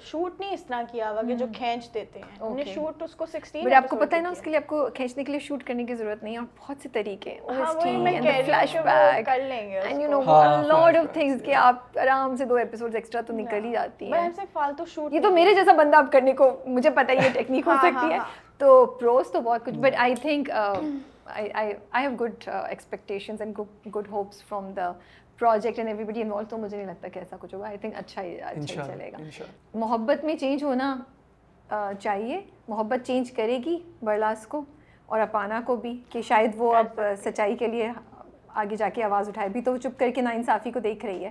شوٹ 0.04 0.40
نہیں 0.40 0.52
اس 0.54 0.62
طرح 0.64 0.82
کیا 0.92 1.10
ہوا 1.10 1.22
کہ 1.22 1.34
جو 1.34 1.46
کھینچ 1.54 1.92
دیتے 1.94 2.18
ہیں۔ 2.18 2.36
ہم 2.40 2.54
نے 2.56 2.64
شوٹ 2.64 3.02
اس 3.02 3.14
کو 3.14 3.26
سکسٹین 3.26 3.64
بٹ 3.64 3.72
آپ 3.72 3.88
کو 3.88 3.96
پتہ 3.96 4.16
ہے 4.16 4.20
نا 4.20 4.28
اس 4.28 4.40
کے 4.40 4.50
لیے 4.50 4.58
آپ 4.58 4.66
کو 4.66 4.86
کھینچنے 4.94 5.24
کے 5.24 5.32
لیے 5.32 5.40
شوٹ 5.40 5.62
کرنے 5.64 5.84
کی 5.84 5.94
ضرورت 5.94 6.22
نہیں 6.22 6.34
ہے 6.34 6.38
اور 6.38 6.46
بہت 6.58 6.82
سے 6.82 6.88
طریقے 6.92 7.36
فلیش 7.46 8.76
بیک 8.76 8.86
ہاں، 8.86 9.20
کر 9.26 9.40
لیں 9.40 9.68
گے 9.70 9.78
and 9.78 10.02
you 10.02 10.08
know 10.10 10.20
lot 10.62 10.96
of 10.96 11.12
things 11.14 11.42
کہ 11.44 11.54
آپ 11.56 11.98
آرام 11.98 12.36
سے 12.36 12.44
دو 12.44 12.54
ایپیسوڈز 12.54 12.94
ایکسٹرا 12.94 13.20
تو 13.20 13.32
نکل 13.32 13.64
ہی 13.64 13.72
جاتی 13.72 14.12
ہیں۔ 14.12 14.18
ہم 14.18 14.32
سے 14.36 14.42
فالتو 14.52 14.84
شوٹ 14.84 15.12
یہ 15.12 15.20
تو 15.20 15.30
میرے 15.30 15.54
جیسا 15.54 15.72
بندہ 15.74 15.96
آپ 15.96 16.12
کرنے 16.12 16.32
کو 16.32 16.50
مجھے 16.66 16.90
پتہ 16.90 17.10
ہے 17.10 17.24
یہ 17.24 17.32
ٹیکنیک 17.34 17.66
ہو 17.66 17.72
ہاں، 17.72 17.78
سکتی 17.82 18.06
ہاں، 18.06 18.10
ہے۔ 18.12 18.18
تو 18.58 18.84
پروز 19.00 19.30
تو 19.32 19.40
بہت 19.40 19.64
کچھ 19.66 19.78
but 19.78 19.94
I 19.98 20.14
think 20.14 20.50
I 20.50 21.72
have 21.94 22.10
good 22.20 22.48
expectations 22.48 23.40
and 23.42 23.58
good 23.96 24.08
hopes 24.10 24.42
from 24.44 24.70
the 24.72 24.90
project 25.39 25.78
and 25.78 25.89
everybody 26.05 26.22
involve 26.22 26.47
تو 26.49 26.59
مجھے 26.59 26.76
نہیں 26.76 26.87
لگتا 26.87 27.09
کہ 27.09 27.18
ایسا 27.18 27.37
کچھ 27.41 27.55
ہوگا. 27.55 27.66
آئی 27.66 27.78
تھنک 27.78 27.95
اچھا 27.99 28.22
ہی 28.22 28.41
اچھا 28.41 28.87
چلے 28.87 29.11
گا. 29.12 29.45
محبت 29.74 30.24
میں 30.24 30.37
چینج 30.37 30.62
ہونا 30.64 30.97
چاہیے. 32.01 32.41
محبت 32.68 33.07
چینج 33.07 33.30
کرے 33.33 33.59
گی 33.64 33.78
برلاس 34.03 34.47
کو 34.47 34.64
اور 35.07 35.20
اپانا 35.20 35.61
کو 35.66 35.76
بھی 35.76 36.01
کہ 36.11 36.22
شاید 36.22 36.51
وہ 36.57 36.74
اب 36.76 37.01
سچائی 37.24 37.57
کے 37.57 37.66
لیے 37.66 37.91
آگے 38.62 38.76
جا 38.76 38.89
کے 38.95 39.03
آواز 39.03 39.28
اٹھائے. 39.28 39.49
بھی 39.49 39.61
تو 39.62 39.72
وہ 39.72 39.78
چپ 39.78 39.99
کر 39.99 40.11
کے 40.14 40.20
نا 40.22 40.30
انصافی 40.30 40.70
کو 40.72 40.80
دیکھ 40.80 41.05
رہی 41.07 41.24
ہے 41.24 41.30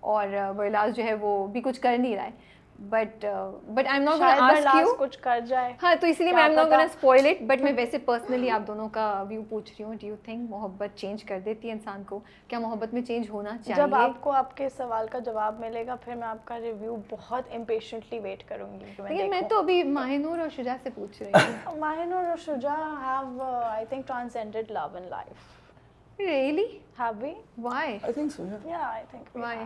اور 0.00 0.26
برلاس 0.56 0.96
جو 0.96 1.04
ہے 1.04 1.14
وہ 1.20 1.46
بھی 1.52 1.60
کچھ 1.64 1.80
کر 1.80 1.96
نہیں 1.98 2.16
رہا 2.16 2.24
ہے. 2.24 2.30
But 2.78 3.24
but 3.68 3.86
I 3.88 4.00
not 4.00 4.40
ask 4.40 4.76
you 4.76 4.94
کچھ 4.98 5.18
کر 5.18 5.40
جائے 5.48 5.72
ہاں 5.82 5.94
تو 6.00 6.06
اسی 6.06 6.24
لیے 6.24 6.32
میں 6.32 6.48
not 6.48 6.66
gonna 6.66 6.82
spoil 6.82 7.26
it 7.26 7.42
but 7.42 7.60
میں 7.60 7.72
ویسے 7.76 7.98
پرسنلی 7.98 8.50
آپ 8.50 8.66
دونوں 8.66 8.88
کا 8.88 9.24
ویو 9.28 9.42
پوچھ 9.48 9.70
رہی 9.70 9.84
ہوں 9.84 9.94
ڈو 9.94 10.06
یو 10.06 10.14
تھنک 10.24 10.50
محبت 10.50 10.96
چینج 10.96 11.24
کر 11.24 11.40
دیتی 11.40 11.68
ہے 11.68 11.72
انسان 11.72 12.02
کو 12.04 12.20
کیا 12.48 12.58
محبت 12.58 12.94
میں 12.94 13.02
چینج 13.02 13.30
ہونا 13.30 13.56
چاہیے 13.66 13.86
جب 13.86 13.94
آپ 13.94 14.20
کو 14.20 14.32
آپ 14.32 14.56
کے 14.56 14.68
سوال 14.68 15.06
کا 15.06 15.18
جواب 15.18 15.60
ملے 15.60 15.86
گا 15.86 15.94
پھر 15.94 16.14
میں 16.14 16.28
آپ 16.28 16.44
کا 16.44 16.60
ریویو 16.60 16.96
بہت 17.10 17.54
امپیشنٹلی 17.54 18.18
ویٹ 18.18 18.48
کروں 18.48 18.80
گی 18.80 18.84
لیکن 19.08 19.30
میں 19.30 19.40
تو 19.40 19.58
ابھی 19.58 19.82
ماہنور 19.82 20.38
اور 20.38 20.48
شجا 20.56 20.76
سے 20.82 20.90
پوچھ 20.94 21.22
رہی 21.22 21.32
ہوں 21.32 21.78
ماہنور 21.78 22.24
اور 22.24 22.36
Shuja 22.36 22.76
have 23.02 23.42
I 23.42 23.86
think 23.86 24.06
transcended 24.06 24.70
love 24.70 24.86
in 24.94 25.08
life 25.10 26.20
really 26.20 26.66
have 26.98 27.12
we 27.20 27.34
why 27.58 27.98
I 28.02 29.04
think 29.10 29.36
why 29.36 29.58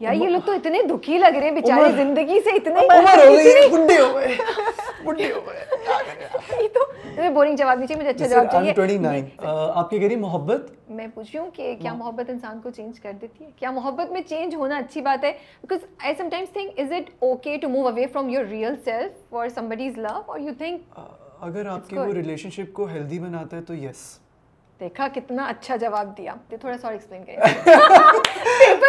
یار 0.00 0.14
یہ 0.14 0.28
لوگ 0.28 0.40
تو 0.46 0.52
اتنے 0.52 0.82
دکھی 0.88 1.18
لگ 1.18 1.36
رہے 1.36 1.44
ہیں 1.44 1.54
بیچارے 1.54 1.90
زندگی 1.96 2.40
سے 2.40 2.56
اتنے 2.56 2.86
عمر 2.88 3.26
ہو 3.26 3.34
گئی 3.34 3.68
بڈھے 3.70 4.00
ہو 4.00 4.12
گئے 4.14 4.36
بڈھے 5.04 5.30
ہو 5.32 5.40
گئے 5.46 6.62
یہ 6.62 6.68
تو 6.74 6.80
مجھے 7.08 7.30
بورنگ 7.30 7.56
جواب 7.56 7.78
نہیں 7.78 7.86
چاہیے 7.88 8.00
مجھے 8.00 8.10
اچھا 8.10 8.26
جواب 8.26 8.50
چاہیے 8.52 8.72
29 8.76 9.48
آپ 9.74 9.90
کی 9.90 9.98
کہہ 9.98 10.16
محبت 10.18 10.70
میں 10.90 11.06
پوچھ 11.14 11.30
رہی 11.30 11.38
ہوں 11.38 11.50
کہ 11.50 11.74
کیا 11.80 11.92
محبت 11.94 12.30
انسان 12.30 12.60
کو 12.60 12.70
چینج 12.70 13.00
کر 13.00 13.12
دیتی 13.20 13.44
ہے 13.44 13.50
کیا 13.56 13.70
محبت 13.70 14.12
میں 14.12 14.22
چینج 14.28 14.54
ہونا 14.54 14.76
اچھی 14.76 15.00
بات 15.00 15.24
ہے 15.24 15.32
because 15.62 15.84
I 15.98 16.14
sometimes 16.28 16.52
think 16.52 16.80
is 16.80 16.92
it 16.92 17.10
okay 17.20 17.56
to 17.56 17.68
move 17.68 17.88
away 17.88 18.06
from 18.12 18.28
your 18.28 18.44
real 18.46 18.76
self 18.84 19.30
for 19.30 19.48
somebody's 19.54 19.98
love 19.98 20.20
اور 20.26 20.40
یو 20.40 20.54
تھنک 20.58 20.98
اگر 21.40 21.66
آپ 21.66 21.90
کی 21.90 21.96
وہ 21.96 22.12
ریلیشن 22.14 22.50
شپ 22.50 22.72
کو 22.72 22.86
ہیلدی 22.86 23.18
بناتا 23.18 23.56
ہے 23.56 23.62
تو 23.62 23.74
یس 23.74 23.84
yes. 23.86 24.27
دیکھا 24.80 25.06
کتنا 25.14 25.46
اچھا 25.46 25.76
جواب 25.76 26.16
دیا 26.18 26.34
تھوڑا 26.50 26.76
سا 26.78 26.88
اور 26.88 26.94
ایکسپلین 26.94 27.24
کریں 27.24 27.38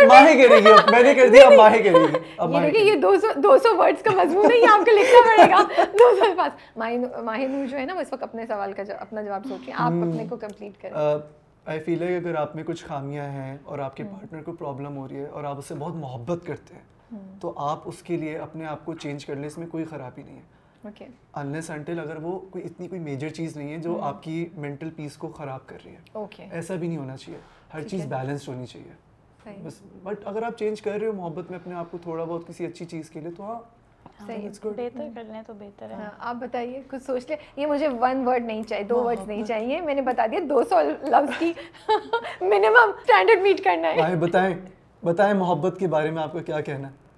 ماہی 0.08 0.48
میں 0.92 1.02
نے 1.04 1.14
کر 1.14 1.30
دیا 1.30 1.50
ماہی 1.50 1.80
یہ 1.80 2.62
دیکھیں 2.62 2.82
یہ 2.82 2.96
دو 2.96 3.58
سو 3.58 3.76
کا 4.04 4.12
مضمون 4.14 4.52
ہے 4.52 4.60
آپ 4.72 4.86
کو 4.86 4.92
لکھنا 4.92 5.22
پڑے 5.26 5.50
گا 5.52 5.64
دو 5.94 6.14
سو 6.16 6.24
الفاظ 6.26 6.78
ماہی 6.78 7.48
نور 7.48 7.66
جو 7.66 7.78
ہے 7.78 7.86
نا 7.86 7.94
وہ 7.94 8.02
اس 8.02 8.14
وقت 8.14 8.24
اپنے 8.24 8.46
سوال 8.46 8.74
کا 8.74 8.84
اپنا 9.00 9.22
جواب 9.22 9.48
آپ 9.74 9.92
اپنے 9.92 10.28
کو 10.30 10.38
کمپلیٹ 10.38 10.82
کریں 10.82 10.94
آئی 11.66 11.80
فیل 11.80 12.04
ہے 12.04 12.16
اگر 12.18 12.36
آپ 12.36 12.56
میں 12.56 12.64
کچھ 12.64 12.86
خامیاں 12.86 13.26
ہیں 13.30 13.58
اور 13.64 13.80
آپ 13.80 13.98
کے 13.98 14.04
پارٹنر 14.04 14.42
کو 14.42 14.54
پرابلم 14.54 14.98
ہو 14.98 15.08
رہی 15.08 15.20
ہے 15.20 15.26
اور 15.26 15.44
آپ 15.44 15.58
اسے 15.58 15.76
بہت 15.76 15.96
محبت 15.96 16.46
کرتے 16.46 16.76
ہیں 16.76 17.18
تو 17.42 17.54
آپ 17.58 17.82
اس 17.86 18.02
کے 18.04 18.18
لیے 18.18 18.38
اپنے 18.38 18.66
آپ 18.66 18.86
کو 18.86 18.94
چینج 18.94 19.26
کر 19.26 19.36
لیں 19.36 19.48
اس 19.48 19.58
میں 19.58 19.68
کوئی 19.68 19.86
خرابی 19.86 20.24
نہیں 20.24 20.36
ہے 20.36 20.59
انلیس 21.36 21.70
انٹل 21.70 22.00
اگر 22.00 22.18
وہ 22.22 22.40
کوئی 22.40 22.64
اتنی 22.64 22.88
کوئی 22.88 23.02
میجر 23.02 23.30
چیز 23.30 23.58
نہیں 23.58 23.72
ہے 23.72 23.78
جو 23.78 23.96
hmm. 23.96 24.04
آپ 24.04 24.24
کی 24.24 24.50
مینٹل 24.58 24.90
پیس 24.90 25.18
کو 25.18 25.28
خراب 25.28 25.60
کر 25.66 25.78
رہی 25.86 25.92
ہے۔ 25.92 26.20
ایسا 26.52 26.76
بھی 26.76 26.88
نہیں 26.88 26.98
ہونا 26.98 27.18
چاہیے۔ 27.18 27.40
ہر 27.74 27.88
چیز 27.88 28.06
بیلنسڈ 28.06 28.48
ہونی 28.48 28.66
چاہیے۔ 28.66 29.10
بس 29.64 29.74
بٹ 30.04 30.18
اگر 30.26 30.44
آپ 30.44 30.58
چینج 30.58 30.82
کر 30.82 30.92
رہے 30.92 31.08
ہو 31.08 31.14
محبت 31.14 31.52
میں 31.52 31.60
اپنے 31.60 31.76
آپ 31.76 31.92
کو 31.92 31.98
تھوڑا 31.98 32.24
بہت 32.24 32.48
کسی 32.48 32.66
اچھی 32.66 32.86
چیز 32.86 33.10
کے 33.10 33.20
لیے 33.20 33.32
تو 33.38 33.44
ہاں, 33.44 33.60
hmm. 34.26 34.30
ہاں، 36.00 36.10
آپ 36.20 36.36
بتائیے 36.36 36.82
کچھ 36.90 37.04
سوچ 37.04 37.26
لیں۔ 37.30 37.38
یہ 37.56 37.66
مجھے 37.66 37.88
ون 37.88 38.28
ورڈ 38.28 38.46
نہیں 38.46 38.64
چاہیے 38.64 38.84
دو 38.84 39.04
ورڈ 39.04 39.28
نہیں 39.28 39.44
چاہیے۔ 39.44 39.82
میں 39.82 39.94
نے 39.94 40.02
بتا 40.02 40.26
دیا 40.32 40.40
دو 40.50 40.64
سو 40.64 40.76
لفظ 40.82 41.40
کی 41.40 41.54
منیمم 42.42 42.92
اسٹینڈرڈ 43.00 43.42
میٹ 43.42 43.64
کرنا 43.64 43.88
ہے۔ 43.88 44.16
بتائیں 44.16 44.56
بتائیں 45.04 45.34
محبت 45.34 45.80
کے 45.80 45.88
بارے 45.88 46.12
میں 46.12 46.24
آپ 46.24 46.34
کا 46.34 46.40
کیا 46.40 46.62
کہنا 46.62 46.88
ہے؟ 46.88 47.09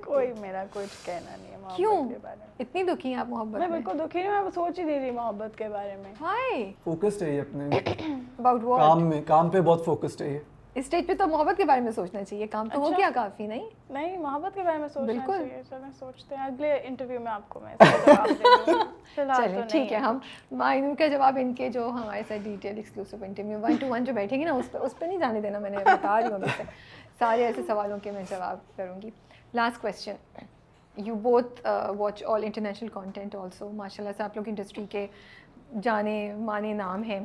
کوئی 0.00 0.32
میرا 0.40 0.64
کچھ 0.72 1.06
کہنا 1.06 1.36
نہیں 1.36 1.52
ہے 1.52 1.56
محبت 1.56 1.76
کے 2.08 2.18
بارے 2.22 2.36
میں۔ 2.38 2.46
اتنی 2.58 2.82
دکھی 2.82 3.08
ہیں 3.08 3.16
آپ 3.16 3.28
محبت 3.28 3.58
میں 3.58 3.68
بالکل 3.68 3.98
دکھی 3.98 4.22
نہیں 4.22 4.42
میں 4.42 4.50
سوچ 4.54 4.78
ہی 4.78 4.84
نہیں 4.84 5.00
رہی 5.00 5.10
محبت 5.10 5.58
کے 5.58 5.68
بارے 5.68 5.96
میں۔ 5.96 6.12
ہائے۔ 6.20 6.72
فوکسڈ 6.84 7.22
ہے 7.22 7.34
یہ 7.36 7.40
اپنے۔ 7.40 7.68
اباؤٹ 8.38 8.64
واٹ 8.64 8.80
کام 8.80 9.02
میں 9.02 9.22
کام 9.26 9.50
پہ 9.50 9.60
بہت 9.60 9.84
فوکسڈ 9.84 10.22
ہے 10.22 10.28
یہ۔ 10.28 10.38
اسٹیج 10.74 11.06
پہ 11.06 11.14
تو 11.14 11.26
محبت 11.26 11.56
کے 11.56 11.64
بارے 11.64 11.80
میں 11.80 11.92
سوچنا 11.92 12.24
چاہیے۔ 12.24 12.46
کام 12.46 12.68
تو 12.68 12.80
ہو 12.80 12.86
اچھا۔ 12.86 12.98
گیا 12.98 13.10
کافی 13.14 13.46
نہیں؟ 13.46 13.68
نہیں 13.90 14.16
محبت 14.18 14.54
کے 14.54 14.62
بارے 14.62 14.78
میں 14.78 14.88
سوچنا 14.88 15.88
سوچتے 15.98 16.34
ہیں۔ 16.36 16.44
اگلے 16.44 16.72
انٹرویو 16.84 17.20
میں 17.20 17.32
آپ 17.32 17.48
کو 17.48 17.60
میں 17.60 17.74
چلیں 19.16 19.62
ٹھیک 19.68 19.92
ہے 19.92 19.98
ہم 19.98 20.18
ان 20.62 20.94
کا 20.94 21.06
جواب 21.06 21.38
ان 21.40 21.54
کے 21.54 21.68
جو 21.68 21.88
ہمارے 21.88 22.22
ساتھ 22.28 22.40
detail 22.44 22.80
interview 23.22 23.58
one 23.60 23.74
to 23.74 23.86
one 23.86 24.04
جو 24.04 24.12
بیٹھیں 24.12 24.38
گے 24.40 24.44
نا 24.44 24.52
اس 24.52 24.72
پہ 24.72 24.78
اس 24.78 24.98
پہ 24.98 25.06
نہیں 25.06 25.18
جانے 25.18 25.40
دینا 25.40 25.58
میں 25.58 25.70
نے 25.70 25.76
بتا 25.78 26.20
رہی 26.20 26.32
ہوں 26.32 26.38
سارے 27.20 27.44
ایسے 27.44 27.62
سوالوں 27.66 27.98
کے 28.02 28.10
میں 28.10 28.22
جواب 28.30 28.58
کروں 28.76 29.00
گی. 29.02 29.10
Last 29.54 29.80
question 29.82 30.44
you 30.96 31.14
both 31.22 31.60
watch 31.98 32.22
all 32.26 32.44
international 32.44 32.88
content 32.92 33.34
also 33.36 33.68
ماشاء 33.72 34.02
اللہ 34.04 34.16
سے 34.16 34.22
آپ 34.22 34.36
لوگ 34.36 34.48
انڈسٹری 34.48 34.84
کے 34.90 35.06
جانے 35.82 36.32
مانے 36.38 36.72
نام 36.74 37.02
ہیں. 37.02 37.20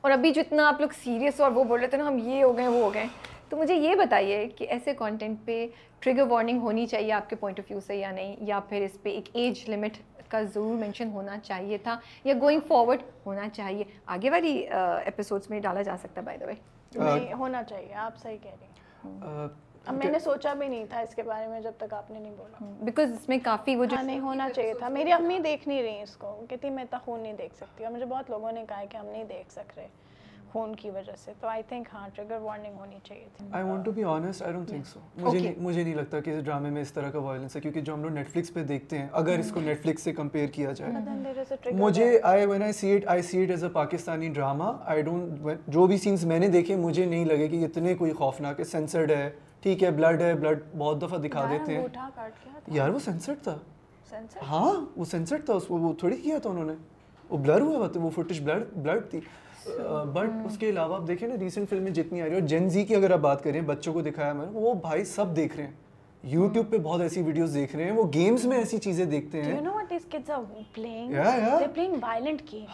اور 0.00 0.10
ابھی 0.10 0.30
جتنا 0.34 0.68
آپ 0.68 0.80
لوگ 0.80 0.88
سیریس 1.02 1.40
اور 1.40 1.50
وہ 1.50 1.64
بول 1.64 1.80
رہے 1.80 1.88
تھے 1.88 1.98
نا 1.98 2.06
ہم 2.08 2.18
یہ 2.28 2.42
ہو 2.44 2.56
گئے 2.56 2.66
وہ 2.68 2.82
ہو 2.82 2.92
گئے. 2.94 3.06
تو 3.48 3.56
مجھے 3.56 3.74
یہ 3.74 3.94
بتائیے 3.94 4.46
کہ 4.56 4.66
ایسے 4.70 4.94
کانٹینٹ 4.98 5.44
پہ 5.44 5.66
ٹریگر 6.00 6.26
وارننگ 6.30 6.60
ہونی 6.62 6.86
چاہیے 6.86 7.12
آپ 7.12 7.28
کے 7.30 7.36
پوائنٹ 7.36 7.60
آف 7.60 7.70
ویو 7.70 7.80
سے 7.86 7.96
یا 7.96 8.10
نہیں؟ 8.10 8.36
یا 8.48 8.60
پھر 8.68 8.82
اس 8.84 9.02
پہ 9.02 9.10
ایک 9.10 9.28
ایج 9.32 9.68
لمٹ 9.70 9.98
کا 10.28 10.42
ضرور 10.42 10.76
مینشن 10.76 11.10
ہونا 11.12 11.38
چاہیے 11.38 11.78
تھا 11.82 11.98
یا 12.24 12.34
گوئنگ 12.40 12.60
فارورڈ 12.68 13.02
ہونا 13.26 13.48
چاہیے؟ 13.48 13.84
آگے 14.06 14.30
والی 14.30 14.54
uh, 14.66 14.98
ایپیسوڈس 15.04 15.50
میں 15.50 15.60
ڈالا 15.60 15.82
جا 15.82 15.96
سکتا 16.02 16.20
ہے 16.20 16.26
بائی 16.26 16.38
دا 16.38 16.46
وے 16.46 17.32
ہونا 17.32 17.62
چاہیے 17.62 17.94
آپ 17.94 18.18
صحیح 18.22 18.38
کہہ 18.42 18.50
رہی 18.50 18.66
ہیں۔ 18.66 18.72
اب 19.86 19.94
میں 19.94 20.10
نے 20.10 20.18
سوچا 20.18 20.52
بھی 20.54 20.68
نہیں 20.68 20.84
تھا 20.90 20.98
اس 20.98 21.14
کے 21.14 21.22
بارے 21.22 21.46
میں 21.46 21.60
جب 21.60 21.72
تک 21.78 21.94
آپ 21.94 22.10
نے 22.10 22.18
نہیں 22.18 22.32
بولا۔ 22.36 22.64
بیکاز 22.80 23.12
اس 23.12 23.28
میں 23.28 23.38
کافی 23.42 23.76
وہ 23.76 23.84
جو 23.84 23.96
ہاں 23.96 24.02
نہیں 24.02 24.20
ہونا 24.20 24.48
چاہیے 24.50 24.74
تھا۔ 24.74 24.88
میری 24.88 25.12
امی 25.12 25.38
دیکھ 25.38 25.68
نہیں 25.68 25.82
رہی 25.82 26.02
اس 26.02 26.16
کو۔ 26.16 26.46
کہتی 26.48 26.70
میں 26.70 26.84
اتنا 26.84 26.98
خون 27.04 27.20
نہیں 27.20 27.32
دیکھ 27.32 27.56
سکتی۔ 27.56 27.84
اور 27.84 27.92
مجھے 27.92 28.06
بہت 28.06 28.30
لوگوں 28.30 28.52
نے 28.52 28.64
کہا 28.68 28.80
ہے 28.80 28.86
کہ 28.86 28.96
ہم 28.96 29.06
نہیں 29.06 29.24
دیکھ 29.24 29.52
سک 29.52 29.72
رہے۔ 29.76 29.88
خون 30.54 30.74
کی 30.76 30.90
وجہ 30.90 31.12
سے۔ 31.16 31.32
تو 31.40 31.46
آئی 31.48 31.62
تھنک 31.68 31.88
ہاں 31.92 32.08
ٹریگر 32.14 32.38
وارننگ 32.40 32.74
ہونی 32.78 32.98
چاہیے 33.04 33.26
تھی۔ 33.36 33.46
I 33.52 33.64
want 33.64 33.84
to 33.84 33.90
be 33.92 34.04
honest 34.04 34.42
I 34.42 34.52
don't 34.52 34.68
think 34.68 34.86
so 34.86 35.00
مجھے 35.16 35.52
مجھے 35.58 35.82
نہیں 35.82 35.94
لگتا 35.94 36.20
کہ 36.20 36.30
اس 36.30 36.44
ڈرامے 36.44 36.70
میں 36.70 36.82
اس 36.82 36.92
طرح 36.92 37.10
کا 37.10 37.18
وائلنس 37.18 37.56
ہے 37.56 37.60
کیونکہ 37.60 37.80
جو 37.80 37.94
ہم 37.94 38.02
لوگ 38.02 38.12
نیٹ 38.12 38.28
فلکس 38.28 38.52
پہ 38.54 38.62
دیکھتے 38.64 38.98
ہیں 38.98 39.06
اگر 39.12 39.38
اس 39.38 39.50
کو 39.50 39.60
نیٹ 39.60 39.82
فلکس 39.82 40.02
سے 40.02 40.12
کمپیئر 40.12 40.48
کیا 40.48 40.72
جائے۔ 40.72 41.72
مجھے 41.72 42.18
I 42.22 42.46
when 42.46 42.62
I 42.62 42.72
see 42.72 42.94
it 42.96 43.06
I 43.06 43.22
see 43.22 43.42
it 43.42 43.50
as 43.50 43.64
a 43.64 43.70
Pakistani 43.70 44.28
drama 44.28 44.72
I 44.84 45.02
don't 45.02 45.40
جو 45.66 45.86
بھی 45.86 45.98
سینس 45.98 46.24
میں 46.24 46.38
نے 46.38 46.48
دیکھے 46.48 46.76
مجھے 46.76 47.04
نہیں 47.04 47.24
لگے 47.24 47.48
کہ 47.48 47.64
اتنے 47.64 47.94
کوئی 47.94 48.12
خوفناک 48.12 48.60
ہے۔ 48.60 48.64
سینسرڈ 48.64 49.10
ہے 49.10 49.30
ٹھیک 49.60 49.82
ہے 49.84 49.90
بلڈ 49.90 50.22
ہے 50.22 50.34
بلڈ 50.34 50.62
بہت 50.78 51.02
دفعہ 51.02 51.18
دکھا 51.18 51.46
دیتے 51.50 51.76
ہیں۔ 51.76 51.86
یار 52.66 52.88
وہ 52.88 52.98
سینسرڈ 52.98 53.42
تھا۔ 53.42 53.58
ہاں 54.48 54.72
وہ 54.96 55.04
سینسرڈ 55.04 55.44
تھا 55.46 55.54
اس 55.54 55.66
کو 55.66 55.78
وہ 55.78 55.92
تھوڑی 55.94 56.16
کیا 56.16 56.38
تھا 56.38 56.50
انہوں 56.50 56.64
نے۔ 56.64 56.74
وہ 57.30 57.38
بلر 57.38 57.60
ہوا 57.60 57.76
ہوا 57.76 57.88
تھا 57.88 58.00
وہ 58.00 58.10
فوٹیج 58.10 58.40
بلڈ 58.42 58.64
بلڈ 58.76 59.10
تھی۔ 59.10 59.20
بٹ 60.12 60.46
اس 60.46 60.58
کے 60.58 60.68
علاوہ 60.68 60.94
آپ 60.94 61.06
دیکھیں 61.08 61.28
نا 61.28 61.34
ریسنٹ 61.40 61.68
فلمیں 61.70 61.92
جتنی 61.92 62.22
آ 62.22 62.24
رہی 62.24 62.32
ہیں 62.32 62.40
اور 62.40 62.48
جین 62.48 62.68
زی 62.68 62.84
کی 62.84 62.94
اگر 62.94 63.10
آپ 63.10 63.18
بات 63.18 63.44
کریں، 63.44 63.60
بچوں 63.60 63.92
کو 63.92 64.00
دکھایا 64.02 64.32
میں 64.32 64.46
نے، 64.46 64.52
وہ 64.52 64.74
بھائی 64.74 65.04
سب 65.04 65.36
دیکھ 65.36 65.56
رہے 65.56 65.64
ہیں۔ 65.64 65.72
یوٹیوب 66.24 66.70
پہ 66.70 66.78
بہت 66.78 67.00
ایسی 67.00 67.22
ویڈیوز 67.22 67.54
دیکھ 67.54 67.74
رہے 67.76 67.84
ہیں 67.84 67.92
وہ 67.92 68.04
گیمز 68.14 68.44
میں 68.46 68.58
ایسی 68.58 68.78
چیزیں 68.78 69.04
دیکھتے 69.04 69.42
ہیں 69.42 69.58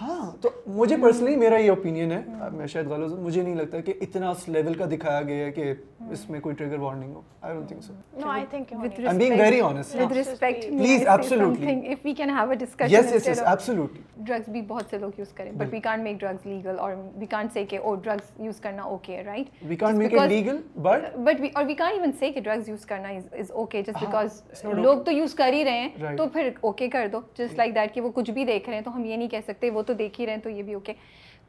ہاں 0.00 0.30
تو 0.40 0.50
مجھے 0.66 0.96
پرسنلی 0.96 1.36
میرا 1.36 1.56
یہ 1.56 1.70
اوپینین 1.70 2.12
ہے 2.12 2.22
میں 2.52 2.66
شاید 2.66 2.86
غلط 2.86 3.18
مجھے 3.18 3.42
نہیں 3.42 3.54
لگتا 3.54 3.80
کہ 3.80 3.94
اتنا 4.00 4.30
اس 4.30 4.48
لیول 4.48 4.74
کا 4.74 4.86
دکھایا 4.90 5.22
گیا 5.22 5.46
ہے 5.46 5.50
کہ 5.52 5.72
اس 6.10 6.28
میں 6.30 6.40
کوئی 6.40 6.54
trigger 6.54 6.78
warning 6.78 7.14
who 7.14 7.20
I 7.40 7.54
don't 7.54 7.68
think 7.68 7.82
so 7.84 7.92
No, 8.16 8.30
I 8.30 8.40
think 8.44 8.70
you 8.70 8.78
with 8.78 8.96
need- 8.98 9.08
I'm 9.08 9.18
being 9.18 9.36
very 9.36 9.60
honest. 9.62 9.94
with 9.96 10.10
respect 10.12 10.64
may 10.64 10.78
Please, 10.78 10.94
I 10.94 11.04
say 11.04 11.12
absolutely. 11.12 11.56
something? 11.58 11.78
if 11.94 12.04
we 12.04 12.14
can 12.14 12.30
have 12.30 12.50
a 12.50 12.56
discussion 12.56 12.94
yes 12.94 13.06
yes 13.06 13.14
instead 13.14 13.32
yes 13.32 13.42
of- 13.42 13.48
absolutely. 13.48 14.02
Drugs 14.20 14.48
بھی 14.48 14.60
بہت 14.68 14.90
سے 14.90 14.98
لوگ 14.98 15.18
use 15.18 15.32
کریں 15.34 15.50
but 15.52 15.72
we 15.72 15.80
can't 15.80 16.02
make 16.02 16.20
drugs 16.20 16.46
legal 16.46 16.78
اور 16.78 16.94
we 17.14 17.26
can't 17.26 17.52
say 17.52 17.64
کہ 17.64 17.78
oh 17.78 17.94
drugs 17.96 18.30
use 18.40 18.60
کرنا 18.60 18.82
okay 18.84 19.22
right 19.24 19.64
we 19.70 19.76
can't 19.76 19.98
make 19.98 20.16
it 20.16 20.32
legal 20.32 20.58
but 20.86 21.06
but 21.24 21.40
اور 21.54 21.64
we 21.66 21.74
can't 21.74 21.92
even 21.92 22.12
سے 22.18 22.30
کہ 22.32 22.40
ڈرگس 22.40 22.68
یوز 22.68 22.84
کرنا 22.86 23.08
از 23.08 23.28
اوکے 23.50 23.82
جسٹ 23.82 24.00
بیکاز 24.00 24.42
لوگ 24.64 25.02
تو 25.04 25.12
یوز 25.12 25.34
کر 25.34 25.52
ہی 25.52 25.64
رہے 25.64 25.80
ہیں. 25.80 26.16
تو 26.16 26.26
پھر 26.32 26.48
اوکے 26.60 26.88
کر 26.88 27.08
دو۔ 27.12 27.20
جسٹ 27.38 27.58
لائک 27.58 27.74
دیٹ 27.74 27.94
کہ 27.94 28.00
وہ 28.00 28.10
کچھ 28.14 28.30
بھی 28.30 28.44
دیکھ 28.44 28.68
رہے 28.68 28.76
ہیں 28.76 28.84
تو 28.84 28.94
ہم 28.96 29.04
یہ 29.04 29.16
نہیں 29.16 29.28
کہہ 29.28 29.46
سکتے 29.46 29.70
وہ 29.70 29.82
تو 29.82 29.92
دیکھ 29.92 30.20
ہی 30.20 30.26
رہے 30.26 30.34
ہیں 30.34 30.40
تو 30.40 30.50
یہ 30.50 30.62
بھی 30.62 30.74
اوکے 30.74 30.92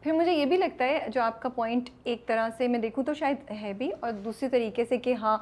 پھر 0.01 0.11
مجھے 0.11 0.31
یہ 0.31 0.45
بھی 0.45 0.57
لگتا 0.57 0.85
ہے 0.85 1.07
جو 1.13 1.21
آپ 1.21 1.41
کا 1.41 1.49
پوائنٹ 1.49 1.89
ایک 2.03 2.25
طرح 2.27 2.49
سے 2.57 2.67
میں 2.67 2.79
دیکھوں 2.79 3.03
تو 3.03 3.13
شاید 3.13 3.51
ہے 3.61 3.73
بھی 3.77 3.91
اور 3.99 4.11
دوسری 4.23 4.49
طریقے 4.49 4.85
سے 4.85 4.97
کہ 4.97 5.13
ہاں 5.13 5.37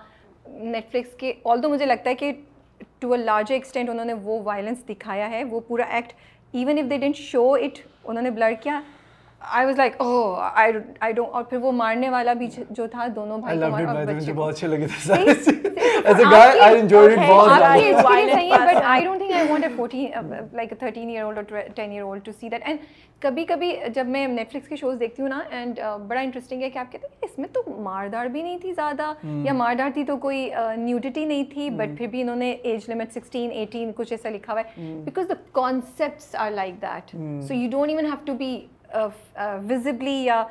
نیٹ 0.45 0.91
فلکس 0.91 1.13
کے 1.17 1.33
آل 1.43 1.61
تو 1.61 1.69
مجھے 1.69 1.85
لگتا 1.85 2.09
ہے 2.09 2.15
کہ 2.15 2.31
ٹو 2.99 3.11
اے 3.11 3.17
لارجر 3.17 3.53
ایکسٹینٹ 3.53 3.89
انہوں 3.89 4.05
نے 4.05 4.13
وہ 4.13 4.39
وائلنس 4.43 4.87
دکھایا 4.89 5.29
ہے 5.29 5.43
وہ 5.43 5.59
پورا 5.59 5.83
act 5.85 6.13
even 6.53 6.77
if 6.77 6.89
they 6.89 6.97
didn't 6.97 7.15
show 7.15 7.51
it 7.53 7.79
انہوں 8.03 8.23
نے 8.23 8.29
بلر 8.29 8.53
کیا 8.61 8.79
I 9.41 9.65
was 9.65 9.77
like 9.77 9.93
oh 9.97 10.33
I 10.35 10.71
don't 11.13 11.29
اور 11.29 11.43
پھر 11.43 11.57
وہ 11.57 11.71
مارنے 11.71 12.09
والا 12.09 12.33
بھی 12.33 12.47
جو 12.69 12.87
تھا 12.87 13.05
دونوں 13.15 13.37
I 13.37 13.41
بھائی 13.41 13.59
the 13.59 13.69
way 13.69 13.85
بچے 13.87 14.13
مجھے 14.13 14.33
بہت 14.33 14.53
اچھے 14.53 14.67
لگے 14.67 14.87
تھے 14.87 15.53
guy 16.23 16.39
I 16.59 16.69
enjoyed 16.73 17.11
it 17.11 17.17
Okay, 17.17 17.29
بہت 17.29 17.49
آپ 17.51 17.57
زیادہ 17.59 17.73
کی- 17.73 17.85
ہے 17.85 18.65
but. 18.65 18.81
I 18.83 19.03
don't 19.05 19.19
think 19.19 19.31
I 19.33 19.47
want 19.49 19.63
a 19.63 19.69
fourteen 19.75 20.11
like 20.53 20.73
thirteen 20.79 21.09
year 21.09 21.23
old 21.23 21.37
اور 21.37 21.59
ten 21.75 21.91
year 21.91 22.01
old 22.01 22.25
to 22.25 22.31
see 22.31 22.49
that 22.49 22.61
and 22.65 22.79
کبھی 23.21 23.45
کبھی 23.45 23.73
جب 23.93 24.07
میں 24.07 24.25
نیٹ 24.27 24.51
فلکس 24.51 24.67
کے 24.67 24.75
شوز 24.75 24.99
دیکھتی 24.99 25.21
ہوں 25.21 25.29
نا 25.29 25.39
اینڈ 25.51 25.79
بڑا 26.07 26.19
انٹرسٹنگ 26.19 26.61
ہے 26.61 26.69
کہ 26.69 26.79
آپ 26.79 26.91
کہتے 26.91 27.07
ہیں 27.07 27.27
اس 27.29 27.37
میں 27.39 27.47
تو 27.53 27.63
ماردار 27.79 28.25
بھی 28.25 28.41
نہیں 28.41 28.57
تھی 28.57 28.73
زیادہ 28.73 29.11
یا 29.43 29.53
ماردار 29.53 29.89
تھی 29.93 30.03
تو 30.03 30.17
کوئی 30.17 30.49
نیوڈیٹی 30.77 31.25
نہیں 31.25 31.43
تھی 31.43 31.69
بٹ 31.69 31.97
پھر 31.97 32.07
بھی 32.07 32.21
انہوں 32.21 32.35
نے 32.35 32.51
ایج 32.53 32.89
لمٹ 32.89 33.13
سکسٹین 33.13 33.51
ایٹین 33.51 33.91
کچھ 33.95 34.13
ایسا 34.13 34.29
لکھا 34.29 34.53
ہوا 34.53 34.61
ہے 34.61 34.93
because 35.05 35.29
the 35.29 35.33
concepts 35.51 36.35
are 36.35 36.51
like 36.51 36.81
that 36.81 37.15
so 37.47 37.53
you 37.53 37.69
don't 37.71 37.89
even 37.89 38.05
have 38.05 38.25
to 38.25 38.33
be 38.33 38.59
visibly 39.69 40.11
یا 40.11 40.47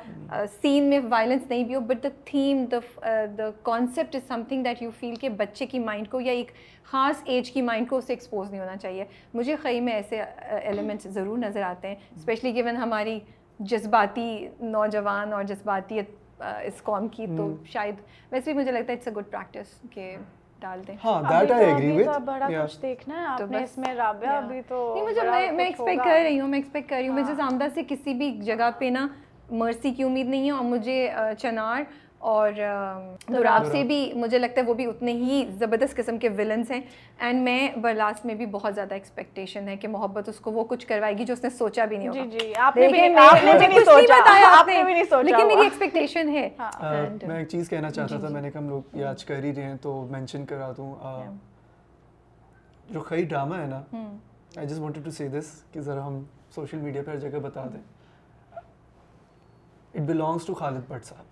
سین 0.61 0.83
میں 0.83 0.99
وائلنس 1.09 1.49
نہیں 1.49 1.63
بھی 1.63 1.75
ہو 1.75 1.79
but 1.79 2.03
the 2.03 2.09
theme 2.25 2.65
the 2.65 3.49
concept 3.63 4.15
is 4.15 4.21
something 4.47 4.63
that 4.63 4.81
you 4.81 4.91
feel 4.99 5.15
کہ 5.15 5.29
بچے 5.29 5.65
کی 5.65 5.79
مائنڈ 5.79 6.09
کو 6.09 6.21
یا 6.21 6.31
ایک 6.31 6.51
خاص 6.83 7.21
ایج 7.25 7.51
کی 7.51 7.61
مائنڈ 7.61 7.89
کو 7.89 7.97
اسے 7.97 8.13
ایکسپوز 8.13 8.51
نہیں 8.51 8.61
ہونا 8.61 8.77
چاہیے۔ 8.77 9.05
مجھے 9.33 9.55
خی 9.55 9.79
میں 9.79 9.93
ایسے 9.93 10.21
ایلیمنٹس 10.63 11.07
ضرور 11.07 11.37
نظر 11.37 11.61
آتے 11.61 11.87
ہیں 11.87 11.95
اسپیشلی 12.15 12.55
گیون 12.55 12.77
ہماری 12.77 13.19
جذباتی 13.59 14.47
نوجوان 14.61 15.33
اور 15.33 15.43
جذباتیت 15.43 16.41
اس 16.41 16.83
قوم 16.83 17.07
کی 17.07 17.25
تو 17.37 17.55
شاید 17.65 17.95
ویسے 18.31 18.53
بھی 18.53 18.59
مجھے 18.61 18.71
لگتا 18.71 18.91
ہے 18.93 18.97
اٹس 18.97 19.07
اے 19.07 19.13
گڈ 19.13 19.31
پریکٹس 19.31 19.79
کہ 19.91 20.15
ڈال 20.59 20.81
دیں۔ 20.87 20.95
ہاں 21.03 21.21
that 21.23 21.51
I 21.55 21.61
agree 21.65 21.95
with. 21.97 22.19
بڑا. 22.25 22.47
کچھ 22.63 22.81
دیکھنا 22.81 23.21
ہے۔ 23.21 23.25
آپ 23.25 23.51
نے 23.51 23.63
اس 23.63 23.77
میں 23.77 23.93
رابعہ 23.95 24.35
ابھی 24.37 24.61
تو 24.67 24.91
نہیں 24.93 25.05
مجھے 25.05 25.21
میں 25.29 25.51
میں 25.51 25.65
ایکسپیکٹ۔ 25.65 26.03
کر 26.03 26.21
رہی 26.23 26.39
ہوں 26.39 26.47
میں 26.47 26.59
ایکسپیکٹ 26.59 26.89
کر 26.89 26.95
رہی 26.95 27.07
ہوں۔ 27.07 27.15
مجھے 27.15 27.33
زامدہ 27.35 27.67
سے 27.73 27.81
کسی 27.87 28.13
بھی 28.13 28.31
جگہ 28.41 28.69
پہ 28.79 28.85
نا 28.85 29.07
مرسی 29.51 29.91
کی 29.91 30.03
امید 30.03 30.27
نہیں 30.27 30.45
ہے 30.45 30.51
اور 30.51 30.63
مجھے 30.63 30.97
چنار 31.37 31.81
اور 32.19 32.51
دوراب 33.27 33.65
سے 33.65 33.83
بھی 33.83 34.13
مجھے 34.13 34.39
لگتا 34.39 34.61
ہے 34.61 34.65
وہ 34.65 34.73
بھی 34.73 34.85
اتنے 34.85 35.11
ہی 35.11 35.43
زبردست 35.57 35.95
قسم 35.95 36.17
کے 36.17 36.29
ولنس 36.29 36.71
ہیں 36.71 36.81
اینڈ 37.19 37.41
میں 37.41 37.69
برلاسٹ 37.81 38.25
میں 38.25 38.35
بھی 38.35 38.45
بہت 38.45 38.75
زیادہ 38.75 38.93
ایکسپیکٹیشن 38.93 39.67
ہے 39.67 39.75
کہ 39.77 39.87
محبت 39.87 40.29
اس 40.29 40.39
کو 40.39 40.51
وہ 40.51 40.63
کچھ 40.63 40.87
کروائے 40.87 41.17
گی 41.17 41.25
جو 41.25 41.33
اس 41.33 41.43
نے 41.43 41.49
سوچا 41.49 41.85
بھی 41.85 41.97
نہیں 41.97 42.07
ہوگا۔ 42.07 42.25
جی 42.25 42.39
جی 42.39 42.53
آپ 42.55 42.77
نے 42.77 42.87
بھی 42.87 43.01
نہیں 43.01 43.09
بتایا 43.09 44.47
آپ 44.59 44.67
نے 44.67 44.83
بھی 44.83 44.93
نہیں 44.93 45.03
سوچا 45.03 45.21
لیکن 45.21 45.47
میری۔ 45.47 45.61
ایکسپیکٹیشن 45.61 46.29
ہے۔ 46.29 46.49
Uh, 46.59 47.27
میں 47.27 47.37
ایک 47.37 47.47
چیز 47.49 47.69
کہنا 47.69 47.89
چاہتا 47.89 48.19
تھا 48.19 48.29
میں 48.29 48.41
نے 48.41 48.51
کہا 48.51 48.61
ہم 48.61 48.69
لوگ 48.69 48.95
یہ 48.95 49.05
آج 49.05 49.25
کر 49.25 49.43
ہی 49.43 49.55
رہے 49.55 49.63
ہیں 49.63 49.77
تو 49.81 50.07
مینشن 50.11 50.45
کرا 50.45 50.71
دوں۔ 50.77 50.93
جو 52.89 52.99
خی 52.99 53.23
ڈرامہ 53.23 53.55
ہے 53.55 53.65
نا 53.65 53.81
I 54.57 54.67
just 54.67 54.79
wanted 54.79 55.05
to 55.05 55.11
see 55.11 55.27
this 55.27 55.51
کہ 55.71 55.81
ذرا 55.81 56.05
ہم 56.07 56.23
سوشل 56.55 56.77
میڈیا 56.77 57.01
پہ 57.05 57.11
ہر 57.11 57.17
جگہ 57.17 57.39
بتا 57.39 57.65
دیں۔ 57.73 57.81
It 59.93 60.01
belongs 60.01 60.45
to 60.45 60.53
Khalid 60.53 60.81
Butt 60.87 61.05
صاحب۔ 61.05 61.25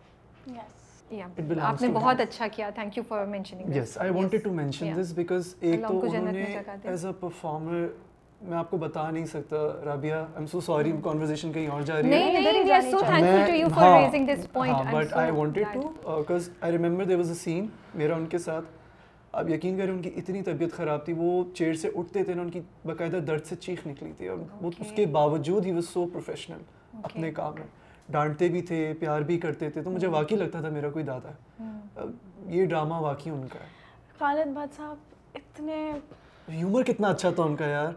آپ 1.12 1.82
نے 1.82 1.88
بہت. 1.94 2.22
اچھا 2.22 2.48
کیا 2.48 2.70
thank 2.70 2.98
you 2.98 3.04
for 3.08 3.26
mentioning 3.26 3.76
yes 3.76 3.98
I 3.98 4.12
wanted 4.12 4.44
to 4.44 4.52
mention 4.54 4.94
this 5.02 5.14
because 5.16 5.54
ایک 5.60 5.88
تو 5.88 6.00
انہوں 6.02 6.32
نے. 6.32 6.46
ایز 6.84 7.06
اے 7.06 7.12
پرفارمر 7.20 7.88
میں 8.42 8.58
آپ 8.58 8.70
کو 8.72 8.78
بتا 8.78 9.10
نہیں 9.12 9.26
سکتا 9.26 9.58
Rabia 9.86 10.14
I 10.14 10.26
am 10.36 10.46
so 10.48 10.62
sorry 10.62 10.92
conversation 11.04 11.52
کہیں 11.52 11.68
اور 11.68 11.82
جا 11.82 12.02
رہی 12.02 12.04
ہے 12.04 12.10
نہیں 12.10 12.42
نہیں 12.42 12.64
we 12.64 12.72
are 12.72 12.82
so 12.82 13.00
thankful 13.00 13.46
to 13.48 13.56
you 13.56 13.68
for 13.76 14.00
raising 14.02 14.26
this 14.26 14.52
point 14.54 14.94
but 14.94 15.14
I 15.14 15.32
wanted 15.32 15.68
to 15.74 15.82
because 16.06 16.50
I 16.62 16.78
was 17.16 17.30
a 17.30 17.36
scene 17.36 17.68
میرا 17.96 18.16
ان 18.16 18.26
کے 18.26 18.38
ساتھ 18.38 18.66
آپ 19.32 19.50
یقین 19.50 19.78
کریں 19.78 19.92
ان 19.92 20.02
کی 20.02 20.12
اتنی 20.16 20.42
طبیعت 20.42 20.72
خراب 20.72 21.06
تھی 21.06 21.14
وہ 21.18 21.44
چیئر 21.54 21.74
سے 21.74 21.90
اٹھتے 21.96 22.24
تھے 22.24 22.34
نا 22.34 22.42
ان 22.42 22.50
کی 22.50 22.62
باقاعدہ 22.86 23.18
درد 23.18 23.46
سے 23.46 23.56
چیخ 23.56 23.88
نکلی 23.88 24.12
تھی 24.18 24.28
اور 24.28 24.38
وہ 24.62 24.72
اس 24.80 24.92
کے 24.96 25.06
باوجود 25.06 25.66
ہی 25.66 25.72
وہ 25.72 25.82
سو 25.82 26.06
پروفیشنل 26.06 26.62
اپنے 27.04 27.32
کام 27.32 27.54
میں 27.56 27.68
ڈانٹتے 28.10 28.48
بھی 28.48 28.62
تھے 28.62 28.94
پیار 29.00 29.22
بھی 29.22 29.38
کرتے 29.40 29.70
تھے 29.70 29.82
تو 29.82 29.90
مجھے 29.90 30.08
واقعی 30.08 30.38
لگتا 30.38 30.62
تھا 30.62 30.70
میرا 30.70 30.90
کوئی 30.90 31.06
دادا۔ 31.06 31.30
ہے 31.60 32.06
یہ 32.48 32.66
ڈرامہ 32.66 32.96
واقعی 33.02 33.32
ان 33.32 33.48
کا 33.48 33.60
ہے۔ 33.60 33.68
خالد 34.20 34.54
بھٹ 34.54 34.76
صاحب 34.78 34.96
اتنے 35.36 35.92
ہیومر 36.48 36.84
کتنا 36.84 37.08
اچھا 37.08 37.30
تھا 37.30 37.44
ان 37.44 37.56
کا 37.56 37.66
یار۔ 37.66 37.92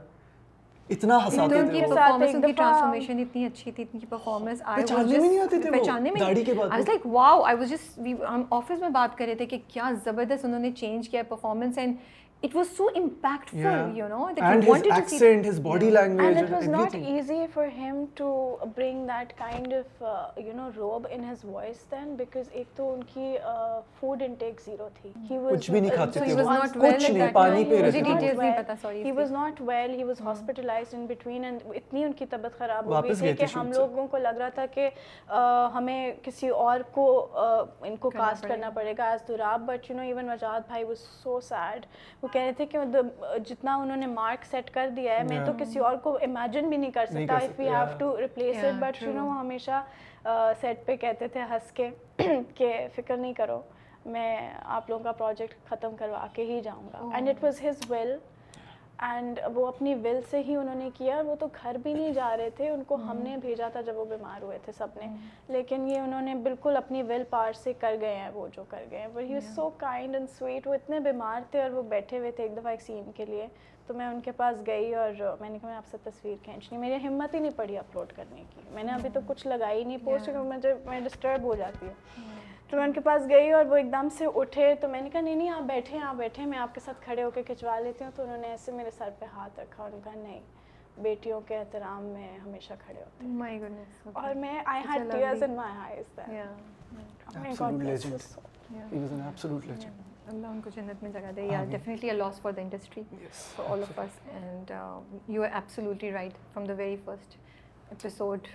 اتنا 0.91 1.17
ہنساتے 1.17 1.49
تھے 1.49 1.59
ان 1.59 2.41
کی 2.41 2.53
ٹرانسفارمیشن 2.53 3.19
اتنی 3.19 3.45
اچھی 3.47 3.73
تھی 3.73 3.85
ان 3.93 3.99
کی 4.01 4.07
پرفارمنس 4.07 4.63
پہچاننے 4.77 5.19
میں 5.19 5.29
نہیں 5.29 5.39
آتے 5.41 5.61
تھے 5.61 5.71
پہچاننے 5.71 6.11
میں 6.11 6.21
داڑھی 6.21 6.45
کے 6.45 6.53
بعد 6.53 6.69
I 6.71 6.81
was 6.81 6.89
like 6.89 7.07
wow 7.07 7.43
I 7.43 7.57
was 7.57 7.71
just 7.71 7.99
ہم 8.31 8.43
آفس 8.51 8.81
میں 8.81 8.89
بات 8.89 9.17
کر 9.19 9.25
رہے 9.27 9.35
تھے 9.35 9.47
کہ 9.47 9.59
کیا 9.69 9.91
زبردست 10.05 10.45
انہوں 10.45 10.61
نے 10.61 10.71
چینج 10.73 11.09
کیا 11.09 11.23
performance 11.29 11.79
and 11.79 11.97
it 12.43 12.55
was 12.57 12.69
so 12.77 12.85
impactful 12.97 13.97
you 13.97 14.07
know 14.09 14.25
and 14.27 14.69
his 14.69 14.87
accent 14.93 15.47
his 15.47 15.59
body 15.61 15.87
And 15.87 15.95
language 15.97 16.39
it 16.41 16.51
was 16.51 16.67
not 16.69 16.87
everything. 16.87 17.03
easy 17.15 17.41
for 17.55 17.65
him 17.73 17.97
to 18.17 18.29
bring 18.77 19.01
that 19.09 19.33
kind 19.39 19.75
of, 19.79 20.05
uh, 20.05 20.13
you 20.47 20.55
know, 20.55 20.69
robe 20.77 21.09
in 21.17 21.25
his 21.25 21.43
voice 21.49 21.83
then 21.91 22.15
because 22.21 22.49
ایک 22.53 22.77
تو 22.77 22.93
ان 22.93 23.03
کی 23.13 23.27
food 24.01 24.23
intake 24.29 24.63
zero 24.65 24.89
تھی. 24.95 25.11
He 25.31 25.39
was 25.39 25.53
کچھ 25.53 25.71
بھی 25.71 25.81
نہیں 25.81 25.97
کھاتے 25.97 26.21
So 26.21 26.25
تھے 26.25 26.33
he 26.33 26.39
وہ 26.39 26.43
was 26.43 26.59
not 26.59 26.75
کچھ 26.75 27.11
نہیں 27.11 27.21
that 27.21 27.33
پانی. 27.33 27.65
پہ 27.65 27.71
مجھے 27.71 27.83
رہتے 27.83 28.01
تھے 28.01 28.11
details 28.11 28.39
نہیں 28.39 28.57
پتا 28.59 28.75
sorry 28.83 29.03
He 29.05 29.15
was 29.19 29.35
not 29.37 29.61
well. 29.71 29.97
He 30.01 30.09
was 30.13 30.25
hospitalized 30.29 30.99
in 31.01 31.07
between 31.13 31.45
and 31.51 31.69
اتنی 31.75 32.05
ان 32.05 32.13
کی 32.13 32.27
طبیعت 32.27 32.59
خراب 32.59 32.87
ہو 32.87 33.03
گئی 33.03 33.15
تھی 33.15 33.33
کہ 33.35 33.47
ہم. 33.55 33.73
لوگوں 33.73 34.07
کو 34.07 34.19
لگ 34.19 34.39
رہا 34.39 34.49
تھا 34.55 34.67
کہ 34.75 34.89
ہمیں 35.75 36.13
کسی 36.23 36.49
اور 36.65 36.81
کو 36.93 37.07
ان 37.83 37.97
کو 37.97 38.11
کاسٹ 38.11 38.47
کرنا 38.49 38.71
پڑے 38.75 38.95
گا 38.99 39.11
as 39.11 39.29
Dorab 39.29 39.67
but 39.67 39.91
you 39.91 39.97
know 39.97 40.03
even 40.03 40.31
Wajad 40.31 40.69
بھائی 40.69 40.85
واز 40.85 41.07
سو 41.23 41.41
سیڈ 41.49 41.87
کہہ 42.33 42.43
رہے 42.43 42.53
تھے 42.53 42.67
کہ 42.67 42.79
جتنا 43.47 43.75
انہوں 43.77 43.97
نے 43.97 44.07
مارک 44.07 44.45
سیٹ 44.45 44.71
کر 44.71 44.89
دیا 44.97 45.19
ہے 45.19 45.23
میں 45.29 45.45
تو 45.47 45.53
کسی 45.59 45.79
اور 45.79 45.97
کو 46.03 46.17
امیجن 46.23 46.69
بھی 46.69 46.77
نہیں 46.77 46.91
کر 46.91 47.07
سکتا 47.07 47.37
if 47.37 47.59
we 47.59 47.69
have 47.69 47.85
to 47.99 48.17
replace 48.21 48.65
it 48.65 48.81
but 48.81 49.03
you 49.03 49.13
know 49.13 49.27
وہ 49.27 49.39
ہمیشہ 49.39 49.83
سیٹ 50.61 50.85
پہ 50.87 50.97
کہتے 50.97 51.29
تھے 51.29 51.43
ہنس 51.51 51.73
کے 51.73 51.91
کہ 52.55 52.73
فکر 52.97 53.17
نہیں 53.17 53.33
کرو 53.33 53.61
میں 54.07 54.51
آپ 54.65 54.91
لوگوں 54.91 55.05
کا 55.05 55.13
پروجیکٹ 55.13 55.69
ختم 55.69 55.97
کروا 55.97 56.27
کے 56.35 56.45
ہی 56.45 56.61
جاؤں 56.61 56.89
گا. 56.93 57.09
And 57.15 57.29
it 57.29 57.43
was 57.45 57.63
his 57.65 57.91
will 57.91 58.17
and 59.03 59.41
وہ 59.55 59.67
اپنی 59.67 59.95
ول 59.95 60.21
سے 60.31 60.43
ہی 60.49 60.57
انہوں 60.57 60.75
نے 60.75 60.91
کیا 60.95 61.23
وہ 61.27 61.35
تو 61.35 61.47
گھر 61.63 61.77
بھی 61.83 61.93
نہیں 61.93 62.13
جا 62.13 62.37
رہے 62.37 62.51
تھے 62.51 62.69
ان 62.69 62.83
کو 62.85 62.95
ہم 62.95 63.17
نے 63.17 63.37
بھیجا 63.37 63.69
تھا 63.69 63.81
جب 63.81 63.97
وہ 63.97 64.05
بیمار 64.05 64.43
ہوئے 64.43 64.59
تھے 64.65 64.73
سب 64.73 64.87
نے۔ 64.97 65.07
لیکن 65.49 65.89
یہ 65.89 65.99
انہوں 65.99 66.21
نے 66.21 66.35
بالکل 66.35 66.77
اپنی 66.77 67.03
ول 67.03 67.23
پار 67.31 67.53
سے 67.53 67.73
کر 67.73 67.95
گئے 68.01 68.17
ہیں 68.17 68.31
وہ 68.35 68.49
جو 68.57 68.65
کر 68.69 68.85
گئے 68.91 68.99
ہیں۔ 68.99 69.09
But 69.13 69.25
he 69.25 69.41
so 69.41 69.71
kind 69.71 70.15
and 70.15 70.31
sweet 70.31 70.67
وہ 70.67 70.75
اتنے 70.75 71.01
بیمار 71.01 71.41
تھے 71.51 71.63
اور 71.63 71.71
وہ 71.71 71.83
بیٹھے 71.83 72.19
ہوئے 72.19 72.31
تھے 72.31 72.45
ایک 72.45 72.57
دفعہ 72.57 72.71
ایک 72.71 72.83
سین 72.83 73.13
کے 73.13 73.25
لیے۔ 73.27 73.47
تو 73.87 73.95
میں 73.95 74.07
ان 74.07 74.21
کے 74.21 74.33
پاس 74.33 74.57
گئی 74.67 74.95
اور 74.95 75.11
میں 75.41 75.51
نے 75.51 75.59
کہا 75.59 75.69
میں 75.69 75.77
آپ 75.77 75.87
سے 75.91 75.97
تصویر 76.03 76.35
کھینچنی 76.45 76.79
میری 76.79 77.07
ہمت 77.07 77.35
ہی 77.35 77.41
نہیں 77.41 77.57
پڑی 77.57 77.79
اپلوڈ 77.79 78.13
کرنے 78.17 78.43
کی۔ 78.55 78.61
میں 78.71 78.85
نے 78.85 78.93
ابھی 78.93 79.11
تو 79.13 79.21
کچھ 79.27 79.47
لگائی 79.47 79.85
نہیں 79.85 79.99
پوسٹ 80.05 80.29
مجھے 80.29 80.75
میں 80.85 81.01
ڈسٹرب 81.01 81.43
ہو 81.43 81.55
جاتی 81.55 81.87
ہوں۔ 81.87 82.40
تو 82.71 82.77
میں 82.77 82.85
ان 82.85 82.93
کے 82.93 83.01
پاس 83.01 83.29
گئی 83.29 83.51
اور 83.53 83.65
وہ 83.65 83.77
ایک 83.77 83.93
دم 83.93 84.09
سے 84.17 84.27
اٹھے 84.35 84.75
تو 84.81 84.89
میں 84.89 85.01
نے 85.01 85.11
کہا 85.11 85.21
نہیں 85.21 85.37
نہیں 85.37 85.51
آپ 85.51 85.63
بیٹھے 85.69 85.99
آپ 85.99 86.15
بیٹھے 86.17 86.45
میں 86.47 86.59
آپ 86.59 86.75
کے 86.75 86.81
ساتھ 86.81 87.03
کھڑے 87.05 87.23
ہو 87.23 87.31
کے 87.31 87.43
کھنچوا 87.43 87.79
لیتی 87.81 88.05
ہوں 88.05 88.11
تو 88.17 88.23
انہوں 88.23 88.39
نے 88.39 88.49
ایسے 88.49 88.73
میرے 88.73 88.91
سر 88.99 89.09
پہ 89.19 89.27
ہاتھ 89.33 89.59
رکھا 89.61 89.83
اور 89.83 89.91
کہا 90.05 90.15
نہیں 90.15 90.41
بیٹیوں 90.99 91.41
کے 91.41 91.57
احترام 91.59 92.05
میں 92.05 92.29
ہمیشہ 92.39 92.73
کھڑے 92.79 92.99
ہوتے 92.99 93.25
ہیں 93.25 93.39
My 93.41 93.51
goodness. 93.55 93.97
okay. 94.03 94.23
اور 94.23 94.35
میں 94.35 94.61
I 94.65 94.83
had 94.89 95.11
tears 95.13 95.43
in 95.43 95.55
my 95.57 95.79
eyes 95.81 96.19
Yeah. 96.29 96.55
Absolute 97.47 97.83
legend. 97.83 98.25
Yeah. 98.71 98.87
He 98.91 98.99
was 98.99 99.13
an 99.13 99.21
absolute 99.23 99.67
legend. 99.67 99.99
اللہ 100.29 100.47
ان 100.47 100.61
کو 100.61 100.71
جنت 100.75 101.03
میں 101.03 101.11
جگہ 101.13 101.33
دے 101.37 101.43
یا. 101.43 101.63
Definitely 101.71 102.11
a 102.11 102.17
loss 102.17 102.41
for 102.41 102.53
the 102.53 102.61
industry 102.61 103.03
Yes. 103.15 103.41
For 103.55 103.71
all 103.71 103.83
of 103.83 103.99
us 103.99 104.19
and 104.35 104.71
you 105.29 105.43
are 105.43 105.49
absolutely 105.53 106.13
right 106.13 106.33
from 106.53 106.67
the 106.67 106.75
very 106.77 106.97
first 107.05 107.37
episode 107.89 108.49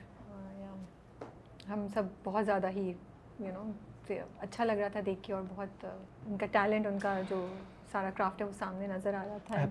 ہم 1.70 1.86
سب 1.94 2.04
بہت 2.24 2.46
زیادہ 2.46 2.70
ہی 2.70 2.92
یو 3.40 3.52
نو 3.54 3.64
اچھا 4.10 4.64
لگ 4.64 4.72
رہا 4.72 4.88
تھا 4.88 5.00
دیکھ 5.06 5.20
کے 5.24 5.34
اور 5.34 5.42
بہت 5.56 5.86
ان 5.86 6.38
کا 6.38 6.46
ٹیلنٹ 6.52 6.88
ان 6.88 7.00
کا 7.00 7.20
جو 7.30 7.46
سارا 7.92 8.10
کرافٹ 8.16 8.42
ہے 8.42 8.48
وہ 8.48 8.52
سامنے 8.60 8.88
نظر 8.88 9.14
آ 9.14 9.24
رہا 9.26 9.38
تھا. 9.46 9.66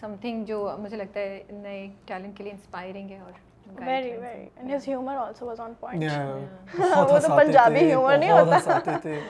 سم 0.00 0.14
تھنگ 0.20 0.44
جو 0.44 0.76
مجھے 0.78 0.96
لگتا 0.96 1.20
ہے 1.20 1.42
نئے 1.50 1.86
ٹیلنٹ 2.06 2.36
کے 2.36 2.44
لیے 2.44 2.52
انسپائرنگ 2.52 3.10
ہے 3.10 3.18
اور 3.18 3.32
very 3.80 4.12
very 4.12 4.46
and 4.56 4.74
his 4.74 4.88
humour 4.88 5.16
also 5.16 5.46
was 5.46 5.60
on 5.60 5.72
point 5.80 6.04
Yeah. 6.04 6.26
وہ 6.78 6.84
بہت 6.84 7.08
تو 7.08 7.14
ہنساتے 7.16 7.36
پنجابی 7.36 7.78
تھے, 7.78 7.94
humor 7.94 8.16
نہیں 8.18 8.32
بہت 8.32 8.46
ہوتا. 8.46 8.56
ہنساتے 8.56 8.90
تھے. 9.02 9.20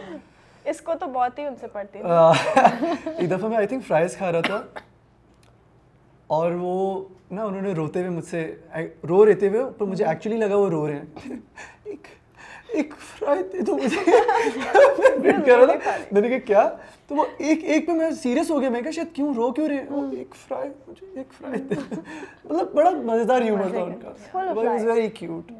اس 0.64 0.80
کو 0.80 0.94
تو 0.94 1.06
بہت 1.06 1.38
ہی 1.38 1.44
ان 1.44 1.56
سے 1.56 1.66
پڑتی 1.66 1.98
تھی۔ 1.98 3.10
ایک 3.10 3.30
دفعہ 3.30 3.48
میں 3.48 3.56
آئی 3.56 3.66
تھنک 3.66 3.86
فرائز 3.86 4.16
کھا 4.16 4.32
رہا 4.32 4.40
تھا۔ 4.40 4.62
اور 6.26 6.52
وہ 6.52 6.74
نا 7.30 7.44
انہوں 7.44 7.60
نے 7.62 7.72
روتے 7.72 7.98
ہوئے 8.00 8.10
مجھ 8.10 8.24
سے 8.24 8.40
رو 9.08 9.24
رہتے 9.26 9.48
ہوئے 9.48 9.64
پر 9.78 9.86
مجھے 9.86 10.04
ایکچولی 10.04 10.36
لگا 10.36 10.56
وہ 10.56 10.68
رو 10.70 10.86
رہے 10.88 10.94
ہیں۔ 10.94 11.96
ایک 12.74 12.94
فرائی 12.98 13.42
دے 13.42 13.60
دو 13.60 13.76
مجھے۔ 13.76 14.00
میں 15.18 15.32
کہہ 15.46 15.56
رہا 15.56 15.74
تھا 15.74 15.96
میں 16.12 16.20
نے 16.20 16.28
کہا 16.28 16.38
کیا؟ 16.46 16.68
تو 17.08 17.14
وہ 17.14 17.24
ایک 17.38 17.64
ایک 17.64 17.86
پہ 17.86 17.92
میں 17.92 18.10
سیریس 18.22 18.50
ہو 18.50 18.60
گیا۔ 18.60 18.70
میں 18.70 18.80
کہا 18.82 18.90
شاید 18.90 19.14
کیوں 19.14 19.32
رو 19.34 19.50
کیوں 19.52 19.68
رہے 19.68 19.76
ہیں؟ 19.76 20.10
ایک 20.18 20.34
فرائی 20.38 20.70
مجھے 20.88 21.06
ایک 21.14 21.32
فرائی 21.32 21.60
دے 21.60 21.74
مطلب 22.44 22.72
بڑا 22.74 22.90
مزیدار 23.04 23.42
ہیومر 23.42 23.68
تھا 23.68 23.82
ان 23.82 23.94
کا۔ 24.00 24.52
Very 24.84 25.08
cute 25.10 25.50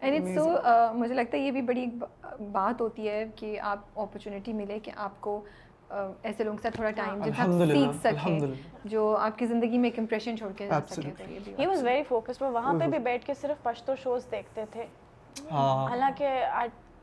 and 0.00 0.14
it's 0.16 0.34
so 0.34 0.46
مجھے 0.94 1.14
لگتا 1.14 1.36
ہے 1.36 1.42
یہ 1.42 1.50
بھی 1.50 1.62
بڑی 1.62 1.86
بات 2.52 2.80
ہوتی 2.80 3.08
ہے 3.08 3.24
کہ 3.36 3.58
آپ 3.62 3.98
اپرچونیٹی 3.98 4.52
ملے 4.52 4.78
کہ 4.78 4.90
آپ 4.96 5.20
کو 5.20 5.40
ایسے 5.90 6.44
لوگوں 6.44 6.56
کے 6.56 6.62
ساتھ 6.62 6.74
تھوڑا 6.74 6.90
ٹائم 6.90 7.22
سے 7.24 7.30
آپ 7.38 7.50
سیکھ 8.02 8.16
سکیں 8.16 8.52
جو 8.84 9.14
آپ 9.16 9.38
کی 9.38 9.46
زندگی 9.46 9.78
میں 9.78 9.90
ایک 9.90 9.98
امپریشن 9.98 10.36
چھوڑ 10.36 10.50
کے 10.56 10.66
جا 10.68 10.78
سکے 10.90 11.10
ہی 11.58 11.66
واز 11.66 11.82
ویری 11.84 12.02
فوکسڈ 12.08 12.42
وہ 12.42 12.50
وہاں 12.50 12.72
پہ 12.80 12.86
بھی 12.86 12.98
بیٹھ 13.00 13.26
کے 13.26 13.34
صرف 13.40 13.62
پشتو 13.62 13.94
شوز 14.02 14.22
دیکھتے 14.30 14.64
تھے۔ 14.72 14.86
حالانکہ 15.50 16.30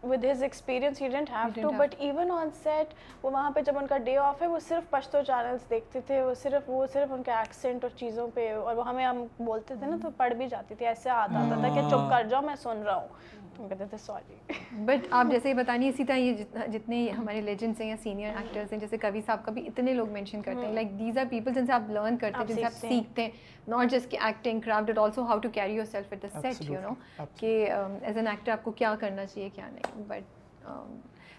with 0.04 0.26
his 0.26 0.42
experience 0.44 1.02
he 1.02 1.08
didn't 1.10 1.30
have 1.32 1.62
to 1.62 1.70
but 1.78 1.96
even 1.98 2.32
on 2.32 2.50
set 2.64 2.94
وہ 3.24 3.30
وہاں 3.32 3.50
پہ 3.52 3.62
جب 3.62 3.78
ان 3.78 3.88
کا 3.88 3.98
ڈے 3.98 4.16
آف 4.18 4.42
ہے 4.42 4.48
وہ 4.48 4.60
صرف 4.60 4.90
پشتو 4.90 5.22
چینلس 5.28 5.70
دیکھتے 5.70 6.02
تھے 6.08 6.22
وہ 6.22 6.34
صرف 6.34 6.70
وہ 6.70 6.86
صرف 6.94 7.12
ان 7.12 7.24
کے 7.24 7.32
ایکسینٹ 7.32 7.84
اور 7.84 7.98
چیزوں 7.98 8.28
پہ 8.34 8.52
اور 8.54 8.76
وہ 8.76 8.88
ہمیں 8.88 9.06
ہم 9.06 9.24
بولتے 9.40 9.76
تھے 9.76 9.88
نا 9.88 9.98
تو 10.02 10.10
پڑھ 10.18 10.34
بھی 10.34 10.48
جاتی 10.48 10.76
تھی 10.76 10.86
ایسے 10.86 11.10
آتا 11.10 11.40
آتا 11.40 11.60
تھا 11.62 11.74
کہ 11.76 11.90
چپ 11.90 12.10
کر 12.10 12.28
جاؤ 12.30 12.42
میں 12.42 12.56
سن 12.56 12.84
رہا 12.86 12.96
ہوں۔ 12.96 13.39
ہم 13.60 13.68
کہتے 13.68 13.86
تھے 13.90 13.98
سوری 13.98 14.84
بٹ 14.86 15.08
آپ 15.12 15.32
جیسے 15.32 15.54
بتانی 15.54 15.88
اسی 15.90 16.04
طرح 16.04 16.16
یہ 16.16 16.68
جتنے 16.72 17.10
ہمارے 17.12 17.42
لیجنڈس 17.42 17.82
ہیں 17.82 17.88
یا 17.90 17.96
سینئر 18.04 18.36
ایکٹرس 18.38 18.72
ہیں 18.74 18.80
جیسے 18.80 18.98
کبھی 18.98 19.22
صاحب 19.26 19.44
کا 19.46 19.52
بھی 19.52 19.66
اتنے 19.68 19.94
لوگ 19.94 20.10
مینشن 20.12 20.42
کرتے 20.42 20.66
ہیں. 20.66 20.74
لائک 20.74 20.98
دیز 21.00 21.18
آر 21.18 21.26
پیپل 21.30 21.54
جن 21.54 21.66
سے 21.66 21.74
آپ 21.74 21.90
لرن 21.90 22.18
کرتے 22.18 22.40
ہیں 22.40 22.48
جن 22.48 22.56
سے 22.56 22.66
آپ 22.66 22.74
سیکھتے 22.74 23.22
ہیں. 23.22 23.30
ناٹ 23.68 23.92
جسٹ 23.92 24.12
کہ 24.12 24.18
acting 24.22 24.60
craft 24.62 24.90
but 24.90 24.98
also 24.98 25.24
how 25.28 25.40
to 25.40 25.50
carry 25.54 25.76
yourself 25.86 26.14
at 26.14 26.24
the 26.24 26.42
set 26.42 26.70
you 26.70 26.82
know 26.82 26.94
کہ 27.40 27.52
ایز 27.72 28.18
این 28.18 28.28
ایکٹر 28.28 28.52
آپ 28.52 28.64
کو 28.64 28.72
کیا 28.72 28.94
کرنا 29.00 29.26
چاہیے 29.26 29.50
کیا 29.56 29.70
نہیں. 29.70 30.04
But 30.08 30.68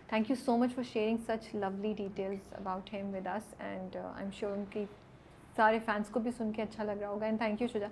thank 0.09 0.31
you 0.31 0.37
so 0.37 0.57
much 0.57 0.75
for 0.75 0.85
sharing 0.93 1.17
such 1.27 1.55
lovely 1.55 1.93
details 1.97 2.53
about 2.59 2.93
him 2.95 3.15
with 3.15 3.27
us 3.27 3.55
and 3.59 3.97
I 3.97 4.23
am 4.23 4.31
sure 4.39 4.53
ان 4.53 4.65
کی 4.71 4.85
سارے 5.57 5.79
فینس 5.87 6.09
کو 6.11 6.21
بھی 6.21 6.31
سن 6.39 6.53
کے 6.53 6.63
اچھا 6.63 6.85
لگ 6.85 7.01
رہا 7.01 7.09
ہوگا. 7.09 7.27
And 7.27 7.39
thank 7.39 7.63
you 7.63 7.69
Shuja 7.69 7.87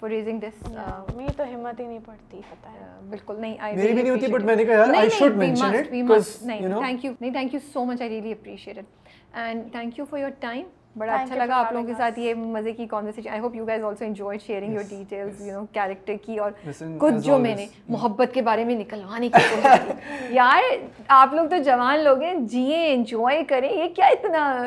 for 0.00 0.10
raising 0.10 0.40
this 0.40 0.68
میری 1.16 1.32
تو 1.36 1.44
ہمت 1.44 1.80
ہی 1.80 1.86
نہیں 1.86 1.98
پڑتی 2.06 2.40
پتہ 2.50 2.68
ہے 2.68 2.88
بالکل 3.10 3.40
نہیں 3.40 3.56
میری 3.76 3.92
بھی 3.92 4.02
نہیں 4.02 4.10
ہوتی 4.10 4.32
بٹ 4.32 4.44
میں 4.44 4.56
نے 4.56 4.64
کہا 4.64 4.74
یار 4.74 4.94
I 4.96 5.10
should 5.10 5.36
mention 5.36 5.76
it 5.76 5.90
because 5.90 6.36
نہیں 6.42 6.68
تھینک 6.74 7.04
یو 7.04 7.12
نہیں 7.20 7.32
thank 7.32 7.54
you 7.54 7.60
so 7.72 7.84
much 7.84 8.00
I 8.00 8.10
really 8.10 8.32
appreciate 8.32 8.78
it 8.78 9.08
and 9.36 9.72
thank 9.72 9.98
you 9.98 10.04
for 10.04 10.20
your 10.20 10.30
time 10.40 10.62
بڑا 10.96 11.14
اچھا 11.14 11.34
لگا 11.34 11.56
آپ 11.56 11.72
لوگوں 11.72 11.86
کے 11.86 11.94
ساتھ 11.98 12.18
یہ 12.18 12.34
مزے 12.34 12.72
کی 12.72 12.86
conversation 12.86 13.30
I 13.30 13.40
hope 13.40 13.54
you 13.56 13.66
guys 13.66 13.84
also 13.84 14.04
enjoy 14.04 14.38
sharing 14.38 14.72
your 14.74 14.82
details 14.90 15.46
you 15.46 15.54
know 15.54 15.64
character 15.72 16.14
کی 16.24 16.38
اور 16.38 16.50
کچھ 16.98 17.14
جو 17.24 17.38
میں 17.38 17.54
نے 17.56 17.66
محبت 17.88 18.34
کے 18.34 18.42
بارے 18.42 18.64
میں 18.64 18.74
نکلوانے 18.74 19.28
کی 19.28 19.42
کوشش 19.48 19.86
کی 19.86 20.34
یار 20.34 20.62
آپ 21.08 21.34
لوگ 21.34 21.46
تو 21.46 21.62
جوان 21.62 22.04
لوگ 22.04 22.22
ہیں 22.22 22.34
جیے 22.46 22.92
انجوائے 22.94 23.44
کریں 23.44 23.70
یہ 23.70 23.94
کیا 23.96 24.06
اتنا 24.06 24.64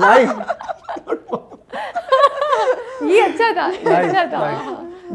لائف 0.00 0.30
یہ 3.02 3.22
اچھا 3.22 3.52
تھا 3.54 3.68
یہ 3.82 3.96
اچھا 3.96 4.24
تھا۔ 4.30 4.38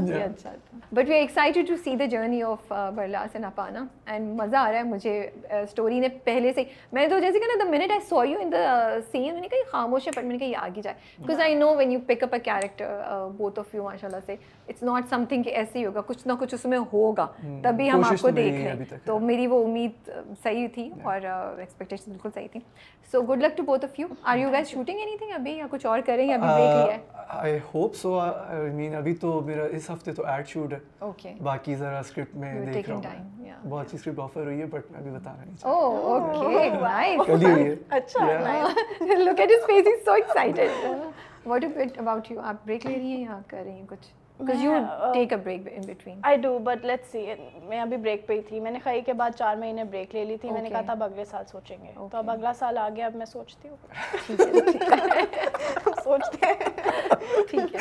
یہ 0.08 0.24
اچھا 0.24 0.50
تھا۔ 0.50 0.69
But 0.92 1.10
we 1.10 1.16
excited 1.16 1.68
to 1.68 1.76
see 1.84 1.96
the 1.96 2.06
journey 2.06 2.42
of 2.44 2.72
Barlas 2.96 3.30
and 3.34 3.46
اپانا 3.46 3.86
and 4.06 4.34
مزہ 4.40 4.58
آ 4.58 4.72
رہا 4.72 4.78
ہے 4.78 4.84
مجھے 4.84 5.20
اسٹوری 5.52 6.00
نے 6.00 6.08
پہلے 6.24 6.54
سے 6.54 6.64
میں 6.94 7.02
نے 7.02 7.10
تو 7.10 7.20
جیسے 7.20 7.40
کہ 7.40 7.48
نا 7.48 7.64
دا 7.64 7.70
minute 7.72 7.92
I 7.92 8.00
so 8.10 8.24
you 8.26 8.38
in 8.42 8.52
the 8.52 8.96
سین 9.12 9.34
میں 9.34 9.42
نے 9.42 9.48
کہا 9.48 9.70
خاموش 9.72 10.08
ہے 10.08 10.12
بٹ 10.16 10.24
میں 10.24 10.32
نے 10.32 10.38
کہا 10.38 10.48
یہ 10.48 10.58
آگے 10.60 10.82
جائے 10.82 10.96
because 11.20 11.42
I 11.42 11.56
know 11.56 11.74
when 11.76 11.92
you 11.92 12.00
pick 12.08 12.24
up 12.24 12.34
a 12.34 12.40
character 12.40 13.28
both 13.38 13.60
of 13.60 13.76
you 13.76 13.84
ماشاء 13.84 14.08
اللہ 14.08 14.26
سے 14.26 14.36
اٹس 14.68 14.84
ناٹ 14.84 15.10
سم 15.10 15.24
تھنگ 15.30 15.44
کہ 15.44 15.50
ایسے 15.50 15.80
ہی 15.80 15.86
ہوگا 15.86 16.02
کچھ 16.08 16.28
نہ 16.28 16.34
کچھ 16.40 16.54
اس 16.54 16.66
میں 16.66 16.80
ہوگا 16.94 17.28
تبھی 17.64 17.90
ہم 17.92 18.04
آپ 18.06 18.22
کو 18.22 18.30
دیکھ 18.32 18.56
رہے 18.56 18.70
ہیں 18.70 18.98
تو 19.06 19.20
میری 19.22 19.48
وہ 19.48 19.64
امید 19.66 20.10
صحیح 20.44 20.68
تھی 20.74 20.90
اور 21.04 21.22
ایکسپیکٹیشن 21.22 22.12
بالکل 22.12 22.30
صحیح 22.34 22.48
تھی 22.52 22.60
so 23.14 23.22
good 23.24 23.44
luck 23.44 23.58
to 23.58 23.64
both 23.64 23.86
of 23.86 24.00
you 24.00 24.08
are 24.24 24.38
you 24.38 24.50
guys 24.52 24.68
shooting 24.68 25.00
anything 25.18 25.32
ابھی 25.36 25.52
یا 25.52 25.68
کچھ 25.72 25.86
اور 25.86 26.00
کریں 26.06 26.26
یا 26.28 26.36
ابھی 26.36 26.48
بریک 26.48 26.76
لیا 26.76 26.96
ہے 26.96 27.28
آئی 27.40 27.58
ہوپ 27.74 27.96
سو 27.96 28.18
آئی 28.20 28.70
مین 28.72 28.96
ابھی 28.96 29.14
تو 29.16 29.40
میرا 29.42 29.64
اس 29.72 29.90
ہفتے 29.90 30.14
تو 30.14 30.26
ایڈ 30.26 30.48
شوٹ 30.48 30.74
ہے 30.74 30.79
اوکے 31.00 31.34
باقی 31.44 31.76
ذرا 31.76 32.00
اسکرپٹ 32.00 32.36
میں 32.36 32.54
دیکھ 32.74 32.90
رہا 32.90 32.98
ہوں 32.98 33.70
بہت 33.70 33.86
اچھی 33.86 33.98
اسکرپٹ 33.98 34.20
آفر 34.20 34.44
ہوئی 34.44 34.62
ہے 34.62 34.66
بٹ 34.66 34.92
میں 34.92 35.00
ابھی. 35.00 35.56
کل 37.26 37.46
ہی 37.46 37.52
ہوئی 37.52 37.66
ہے 37.66 37.76
اچھا 37.90 38.26
Look 39.20 39.40
at 39.40 39.50
his 39.50 39.66
face, 39.66 39.88
he's 39.88 40.06
so 40.06 40.16
excited. 40.16 40.70
What 41.46 41.64
about 41.98 42.32
you? 42.32 42.38
آپ 42.44 42.66
بریک 42.66 42.86
لے 42.86 42.96
رہی 42.96 43.12
ہیں 43.12 43.22
یا 43.22 43.40
کر 43.48 43.62
رہی 43.64 43.72
ہیں 43.72 43.86
کچھ 43.88 44.08
because 44.40 44.62
you 44.64 44.72
take 45.14 45.32
a 45.32 45.38
break 45.38 45.68
in 45.78 45.82
between. 45.82 46.20
I 46.24 46.38
do 46.38 46.60
but 46.60 46.86
let 46.86 47.02
see 47.12 47.26
میں 47.64 47.80
ابھی 47.80 47.98
بریک 47.98 48.28
پہ 48.28 48.34
ہی 48.34 48.42
تھی. 48.42 48.60
میں 48.60 48.72
نے 48.72 48.80
خائی 48.80 49.02
کے 49.02 49.14
بعد 49.14 49.30
چار 49.38 49.56
مہینے 49.56 49.84
بریک 49.84 50.16
لے 50.16 50.26
لی 50.26 50.38
تھی. 50.38 50.52
میں 50.52 50.62
نے 50.62 50.70
کہا 50.70 50.82
تھا 50.82 50.94
اب 50.94 51.04
اگلے 51.04 51.26
سال 51.26 51.44
سوچیں 51.48 51.78
گے. 51.84 51.92
تو 52.12 52.18
اب 52.18 52.30
اگلا 52.32 52.54
سال 52.54 52.78
آ 52.78 52.90
گیا. 52.96 53.06
اب 53.06 53.16
میں 53.16 53.26
سوچتی 53.26 53.70
ہوں. 53.70 53.78
سوچتے 56.04 56.46
ہیں۔ 56.46 56.54
ٹھیک 57.50 57.76
ہے۔ 57.76 57.80